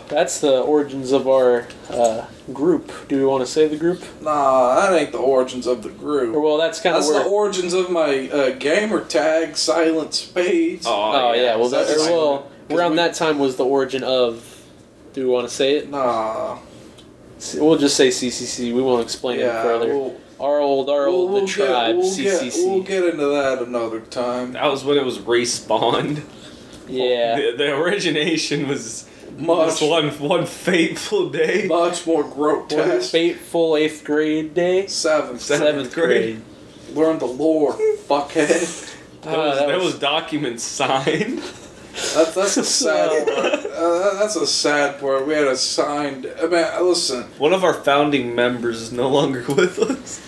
that's 0.08 0.40
the 0.40 0.60
origins 0.60 1.12
of 1.12 1.28
our 1.28 1.66
uh, 1.90 2.26
group. 2.52 2.92
Do 3.08 3.18
we 3.18 3.24
want 3.24 3.44
to 3.44 3.50
say 3.50 3.68
the 3.68 3.76
group? 3.76 4.02
Nah, 4.22 4.74
that 4.80 4.98
ain't 4.98 5.12
the 5.12 5.18
origins 5.18 5.66
of 5.66 5.82
the 5.82 5.90
Or 5.90 5.92
group. 5.92 6.34
well, 6.42 6.56
that's 6.56 6.80
kind 6.80 6.96
of 6.96 7.02
That's 7.02 7.12
where. 7.14 7.24
the 7.24 7.28
origins 7.30 7.72
of 7.74 7.90
my 7.90 8.28
uh, 8.30 8.50
gamer 8.58 9.04
tag, 9.04 9.56
Silent 9.56 10.14
Spades. 10.14 10.86
oh 10.88 11.32
yeah, 11.34 11.56
well, 11.56 11.68
that, 11.68 11.86
that's 11.86 12.06
or, 12.08 12.12
well, 12.12 12.50
'cause 12.68 12.78
around 12.78 12.90
we- 12.92 12.96
that 12.98 13.14
time 13.14 13.38
was 13.38 13.56
the 13.56 13.64
origin 13.64 14.02
of. 14.02 14.54
Do 15.14 15.24
we 15.26 15.30
want 15.32 15.48
to 15.48 15.54
say 15.54 15.76
it? 15.76 15.90
Nah. 15.90 16.58
We'll 17.56 17.78
just 17.78 17.96
say 17.96 18.08
CCC. 18.08 18.72
We 18.74 18.82
won't 18.82 19.02
explain 19.02 19.40
it 19.40 19.50
further. 19.50 19.86
we'll, 19.96 20.16
our 20.40 20.58
old, 20.60 20.90
our 20.90 21.06
we'll, 21.08 21.14
old, 21.20 21.30
we'll 21.32 21.40
the 21.42 21.46
tribe, 21.46 21.94
get, 21.94 21.96
we'll 21.96 22.10
CCC. 22.12 22.54
Get, 22.56 22.66
we'll 22.68 22.82
get 22.82 23.04
into 23.04 23.26
that 23.26 23.62
another 23.62 24.00
time. 24.00 24.52
That 24.52 24.66
was 24.66 24.84
when 24.84 24.96
it 24.98 25.04
was 25.04 25.18
respawned. 25.18 26.22
yeah. 26.88 27.36
The, 27.52 27.54
the 27.56 27.74
origination 27.74 28.68
was 28.68 29.07
Much, 29.38 29.80
one 29.80 30.08
one 30.18 30.46
fateful 30.46 31.30
day. 31.30 31.66
much 31.68 32.06
more 32.06 32.22
One 32.24 32.32
grotesque. 32.32 33.12
fateful 33.12 33.76
eighth 33.76 34.02
grade 34.04 34.52
day. 34.54 34.86
Seventh. 34.88 35.40
Seventh 35.40 35.94
grade. 35.94 36.42
Learn 36.92 37.18
the 37.18 37.26
lore, 37.26 37.74
fuckhead. 37.74 38.86
That, 39.22 39.34
Ah, 39.36 39.48
was, 39.48 39.58
that 39.58 39.66
that 39.68 39.76
was- 39.78 39.84
was 39.92 39.98
documents 39.98 40.62
signed. 40.62 41.38
That's, 42.14 42.34
that's 42.34 42.56
a 42.56 42.64
sad 42.82 43.26
part. 43.26 43.66
Uh, 43.74 44.14
that's 44.14 44.36
a 44.36 44.46
sad 44.46 45.00
part. 45.00 45.26
We 45.26 45.34
had 45.34 45.48
a 45.48 45.56
signed. 45.56 46.24
I 46.40 46.46
mean, 46.46 46.64
listen. 46.86 47.24
One 47.36 47.52
of 47.52 47.64
our 47.64 47.74
founding 47.74 48.36
members 48.36 48.80
is 48.80 48.92
no 48.92 49.08
longer 49.08 49.44
with 49.48 49.78
us. 49.80 50.20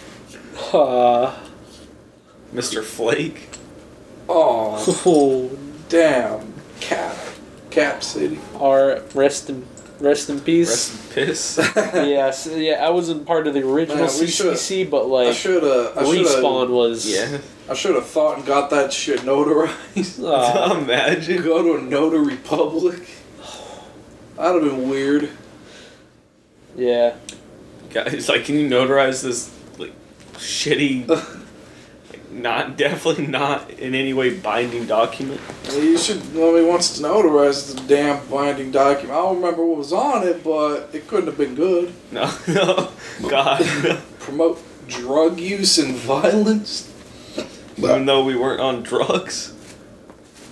Uh, 0.75 1.37
Mr. 2.53 2.83
Flake. 2.83 3.49
Oh, 4.29 4.85
oh, 5.07 5.57
damn. 5.89 6.53
Cap. 6.81 7.17
Cap 7.71 8.03
City. 8.03 8.39
our 8.59 9.01
rest 9.15 9.49
in 9.51 9.67
rest 10.01 10.31
in 10.31 10.41
peace. 10.41 10.69
Rest 10.69 11.17
in 11.19 11.27
piss. 11.27 11.73
yeah, 11.77 12.31
so, 12.31 12.55
yeah, 12.57 12.85
I 12.87 12.91
wasn't 12.91 13.27
part 13.27 13.47
of 13.47 13.55
the 13.55 13.63
original 13.67 13.99
Man, 14.07 14.19
we 14.21 14.27
should- 14.27 14.55
CCC, 14.55 14.89
but 14.91 15.03
I 15.05 15.27
like 15.27 15.35
should 15.37 15.63
have. 15.63 15.97
I 15.99 16.05
should 16.05 16.27
respawn 16.27 16.61
have. 16.63 16.71
was. 16.71 17.11
yeah. 17.15 17.39
I 17.69 17.75
should 17.75 17.95
have 17.95 18.07
thought 18.07 18.39
and 18.39 18.47
got 18.47 18.71
that 18.71 18.93
shit 18.93 19.21
notarized. 19.21 20.25
Uh, 20.25 20.77
Imagine. 20.81 21.43
Go 21.43 21.63
to 21.63 21.75
a 21.77 21.81
notary 21.83 22.37
public. 22.37 23.09
That'd 24.37 24.63
have 24.63 24.73
been 24.73 24.89
weird. 24.89 25.29
yeah. 26.77 27.15
Guys, 27.91 28.29
like, 28.29 28.45
can 28.45 28.55
you 28.57 28.69
notarize 28.69 29.23
this, 29.23 29.51
like, 29.79 29.93
shitty, 30.35 31.07
like, 31.09 31.25
not, 32.43 32.77
definitely 32.77 33.27
not 33.27 33.71
in 33.71 33.95
any 33.95 34.13
way 34.13 34.31
binding 34.37 34.87
document? 34.87 35.41
You 35.73 35.97
should. 35.99 36.35
Nobody 36.35 36.65
wants 36.65 36.97
to 36.99 37.03
notarize 37.05 37.75
the 37.75 37.81
damn 37.87 38.27
binding 38.29 38.71
document. 38.71 39.13
I 39.13 39.23
don't 39.23 39.37
remember 39.37 39.65
what 39.65 39.79
was 39.79 39.93
on 39.93 40.27
it, 40.27 40.43
but 40.43 40.91
it 40.93 41.07
couldn't 41.09 41.27
have 41.27 41.39
been 41.39 41.55
good. 41.55 41.93
No, 42.13 42.33
no. 42.49 42.91
God. 43.29 43.63
Promote 44.19 44.63
drug 44.89 45.39
use 45.39 45.79
and 45.79 45.95
violence, 45.95 46.91
Even 47.77 48.07
though 48.07 48.25
we 48.25 48.37
weren't 48.37 48.61
on 48.61 48.83
drugs. 48.83 49.55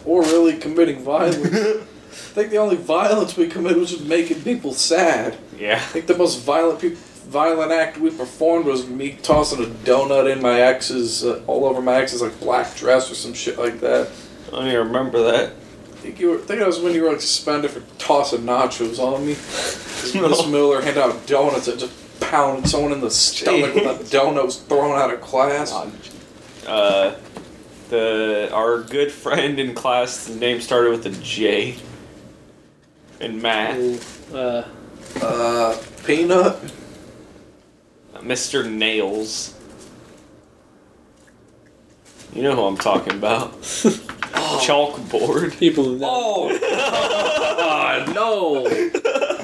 or 0.05 0.23
really 0.23 0.57
committing 0.57 1.03
violence. 1.03 1.47
I 2.11 2.41
think 2.41 2.51
the 2.51 2.59
only 2.59 2.77
violence 2.77 3.37
we 3.37 3.49
committed 3.49 3.79
was 3.79 3.91
just 3.91 4.05
making 4.05 4.43
people 4.43 4.73
sad. 4.73 5.37
Yeah. 5.59 5.75
I 5.75 5.79
think 5.81 6.07
the 6.07 6.17
most 6.17 6.41
violent 6.41 6.81
peop 6.81 6.97
violent 7.29 7.73
act 7.73 7.99
we 7.99 8.11
performed 8.11 8.65
was 8.67 8.87
me 8.89 9.19
tossing 9.23 9.63
a 9.63 9.67
donut 9.69 10.31
in 10.33 10.41
my 10.43 10.61
ex's 10.61 11.25
uh, 11.25 11.43
all 11.47 11.65
over 11.67 11.83
my 11.83 11.95
ex's 11.97 12.23
like 12.23 12.39
black 12.41 12.75
dress 12.77 13.11
or 13.11 13.15
some 13.15 13.35
shit 13.35 13.59
like 13.59 13.81
that. 13.81 14.09
I 14.49 14.51
don't 14.53 14.67
even 14.69 14.87
remember 14.89 15.23
that. 15.33 15.53
I 15.53 15.97
think 16.01 16.21
you 16.21 16.31
were. 16.31 16.37
I 16.39 16.43
think 16.43 16.59
that 16.61 16.67
was 16.67 16.81
when 16.81 16.95
you 16.95 17.03
were 17.03 17.11
like 17.13 17.21
suspended 17.21 17.71
for 17.71 17.81
tossing 17.99 18.41
nachos 18.43 18.99
on 18.99 19.27
me. 19.27 19.35
'Cause 19.99 20.15
No. 20.15 20.29
Miss 20.29 20.47
Miller 20.47 20.81
handed 20.81 21.03
out 21.03 21.27
donuts 21.27 21.69
and 21.69 21.79
just 21.79 21.93
pounded 22.21 22.69
someone 22.71 22.93
in 22.93 23.01
the 23.01 23.11
stomach 23.11 23.75
with 23.75 23.85
a 23.85 24.05
donut 24.17 24.45
was 24.45 24.57
thrown 24.57 24.97
out 24.99 25.13
of 25.13 25.21
class. 25.21 25.73
Uh, 26.67 27.15
the 27.91 28.49
our 28.53 28.81
good 28.83 29.11
friend 29.13 29.59
in 29.59 29.75
class, 29.75 30.27
his 30.27 30.37
name 30.37 30.61
started 30.61 30.91
with 30.91 31.05
a 31.07 31.11
J. 31.23 31.77
In 33.21 33.43
math, 33.43 34.33
Uh, 34.35 34.65
Uh, 35.21 35.77
peanut. 36.07 36.57
Mr. 38.23 38.69
Nails. 38.71 39.55
You 42.35 42.43
know 42.43 42.55
who 42.55 42.63
I'm 42.65 42.77
talking 42.77 43.15
about. 43.15 43.53
Chalkboard. 43.63 45.59
people. 45.59 45.99
Oh, 46.05 46.49
no. 48.15 48.65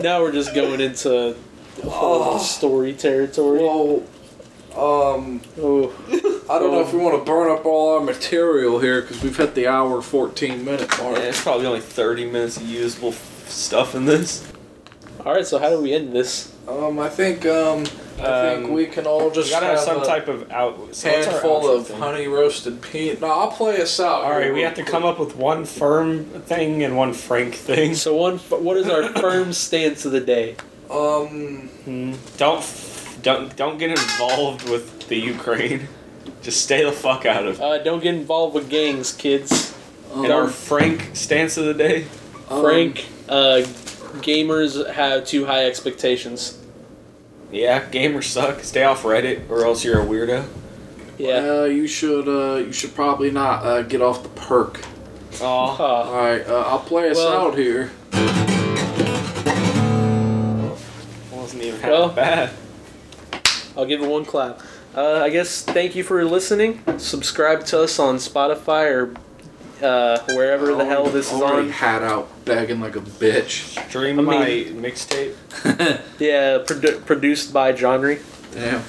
Now 0.02 0.20
we're 0.22 0.32
just 0.32 0.54
going 0.54 0.80
into 0.80 1.34
Oh. 1.82 2.38
story 2.38 2.92
territory. 2.92 3.60
Well, 3.60 4.02
um, 4.76 5.40
Oh, 5.60 5.92
I 6.48 6.58
don't 6.58 6.72
know 6.72 6.80
if 6.80 6.92
we 6.92 6.98
want 7.00 7.18
to 7.18 7.24
burn 7.24 7.50
up 7.50 7.64
all 7.66 7.94
our 7.94 8.00
material 8.04 8.78
here 8.78 9.00
because 9.02 9.22
we've 9.22 9.36
hit 9.36 9.54
the 9.54 9.66
hour 9.66 10.00
14 10.02 10.64
minute 10.64 10.88
mark. 10.98 11.16
Yeah, 11.16 11.24
it's 11.24 11.42
probably 11.42 11.66
only 11.66 11.80
30 11.80 12.26
minutes 12.26 12.56
of 12.58 12.64
usable 12.68 13.08
f- 13.10 13.44
stuff 13.48 13.94
in 13.94 14.04
this. 14.04 14.50
All 15.24 15.32
right, 15.34 15.46
so 15.46 15.58
how 15.58 15.70
do 15.70 15.80
we 15.80 15.92
end 15.94 16.12
this? 16.14 16.53
Um, 16.66 16.98
I 16.98 17.08
think 17.10 17.44
um, 17.46 17.80
I 18.18 18.54
think 18.54 18.64
Um, 18.66 18.72
we 18.72 18.86
can 18.86 19.06
all 19.06 19.28
We 19.28 19.34
just 19.34 19.50
gotta 19.50 19.66
have 19.66 19.80
some 19.80 20.02
a 20.02 20.06
type 20.06 20.28
of 20.28 20.50
out. 20.50 20.76
So 20.94 21.10
what's 21.10 21.26
our 21.26 21.32
handful 21.32 21.60
outro 21.62 21.76
of 21.78 21.86
thing? 21.88 21.98
honey 21.98 22.26
roasted 22.26 22.80
peanut. 22.80 23.20
No, 23.20 23.26
I'll 23.26 23.50
play 23.50 23.80
us 23.82 24.00
out. 24.00 24.22
All 24.24 24.30
right, 24.30 24.44
here 24.44 24.54
we 24.54 24.62
have 24.62 24.74
to 24.74 24.82
quick. 24.82 24.90
come 24.92 25.04
up 25.04 25.18
with 25.18 25.36
one 25.36 25.64
firm 25.66 26.24
thing 26.24 26.82
and 26.82 26.96
one 26.96 27.12
frank 27.12 27.54
thing. 27.54 27.94
So 27.94 28.16
one, 28.16 28.38
what 28.38 28.76
is 28.78 28.88
our 28.88 29.02
firm 29.20 29.52
stance 29.52 30.04
of 30.06 30.12
the 30.12 30.20
day? 30.20 30.56
Um, 30.90 31.68
Hmm. 31.84 32.14
Don't 32.38 32.58
f- 32.58 33.18
don't 33.22 33.54
don't 33.56 33.78
get 33.78 33.90
involved 33.90 34.68
with 34.68 35.08
the 35.08 35.16
Ukraine. 35.18 35.88
Just 36.42 36.62
stay 36.62 36.84
the 36.84 36.92
fuck 36.92 37.24
out 37.26 37.46
of. 37.46 37.56
it. 37.58 37.62
Uh, 37.62 37.78
don't 37.82 38.02
get 38.02 38.14
involved 38.14 38.54
with 38.54 38.68
gangs, 38.70 39.12
kids. 39.12 39.74
um, 40.14 40.24
And 40.24 40.32
our 40.32 40.46
frank 40.48 41.10
stance 41.14 41.56
of 41.58 41.64
the 41.66 41.74
day. 41.74 42.06
um, 42.50 42.62
Frank, 42.62 43.06
uh, 43.28 43.62
gamers 44.22 44.90
have 44.92 45.24
too 45.26 45.46
high 45.46 45.66
expectations. 45.66 46.58
Yeah, 47.52 47.88
gamers 47.90 48.24
suck. 48.24 48.60
Stay 48.60 48.82
off 48.82 49.02
Reddit, 49.04 49.48
or 49.48 49.64
else 49.64 49.84
you're 49.84 50.00
a 50.00 50.04
weirdo. 50.04 50.44
Yeah. 51.18 51.36
Uh, 51.60 51.64
you 51.64 51.86
should 51.86 52.26
uh, 52.28 52.56
you 52.58 52.72
should 52.72 52.94
probably 52.94 53.30
not 53.30 53.64
uh, 53.64 53.82
get 53.82 54.02
off 54.02 54.22
the 54.22 54.28
perk. 54.30 54.80
Oh, 55.40 55.44
All 55.46 56.14
right, 56.16 56.46
uh, 56.46 56.62
I'll 56.66 56.80
play 56.80 57.10
us 57.10 57.16
Well- 57.16 57.48
out 57.48 57.58
here. 57.58 57.90
wasn't 61.32 61.62
even 61.62 61.80
half 61.80 61.90
Well- 61.90 62.08
bad. 62.10 62.50
I'll 63.76 63.86
give 63.86 64.00
it 64.02 64.08
one 64.08 64.24
clap. 64.24 64.60
Uh, 64.96 65.20
I 65.24 65.30
guess 65.30 65.62
thank 65.62 65.96
you 65.96 66.04
for 66.04 66.24
listening. 66.24 66.80
Subscribe 66.98 67.64
to 67.66 67.82
us 67.82 67.98
on 67.98 68.16
Spotify 68.16 68.92
or 68.92 69.14
uh, 69.84 70.20
wherever 70.34 70.72
the 70.76 70.84
hell 70.84 71.06
this 71.06 71.32
is 71.32 71.40
Already 71.42 71.66
on. 71.66 71.72
Hat 71.72 72.02
out, 72.02 72.28
begging 72.44 72.80
like 72.80 72.96
a 72.96 73.00
bitch. 73.00 73.78
Stream 73.88 74.18
I 74.20 74.22
my 74.22 74.46
mixtape. 74.74 75.34
Yeah, 76.18 76.58
produ- 76.64 77.04
produced 77.04 77.52
by 77.52 77.72
Johnry. 77.72 78.20
Damn. 78.52 78.82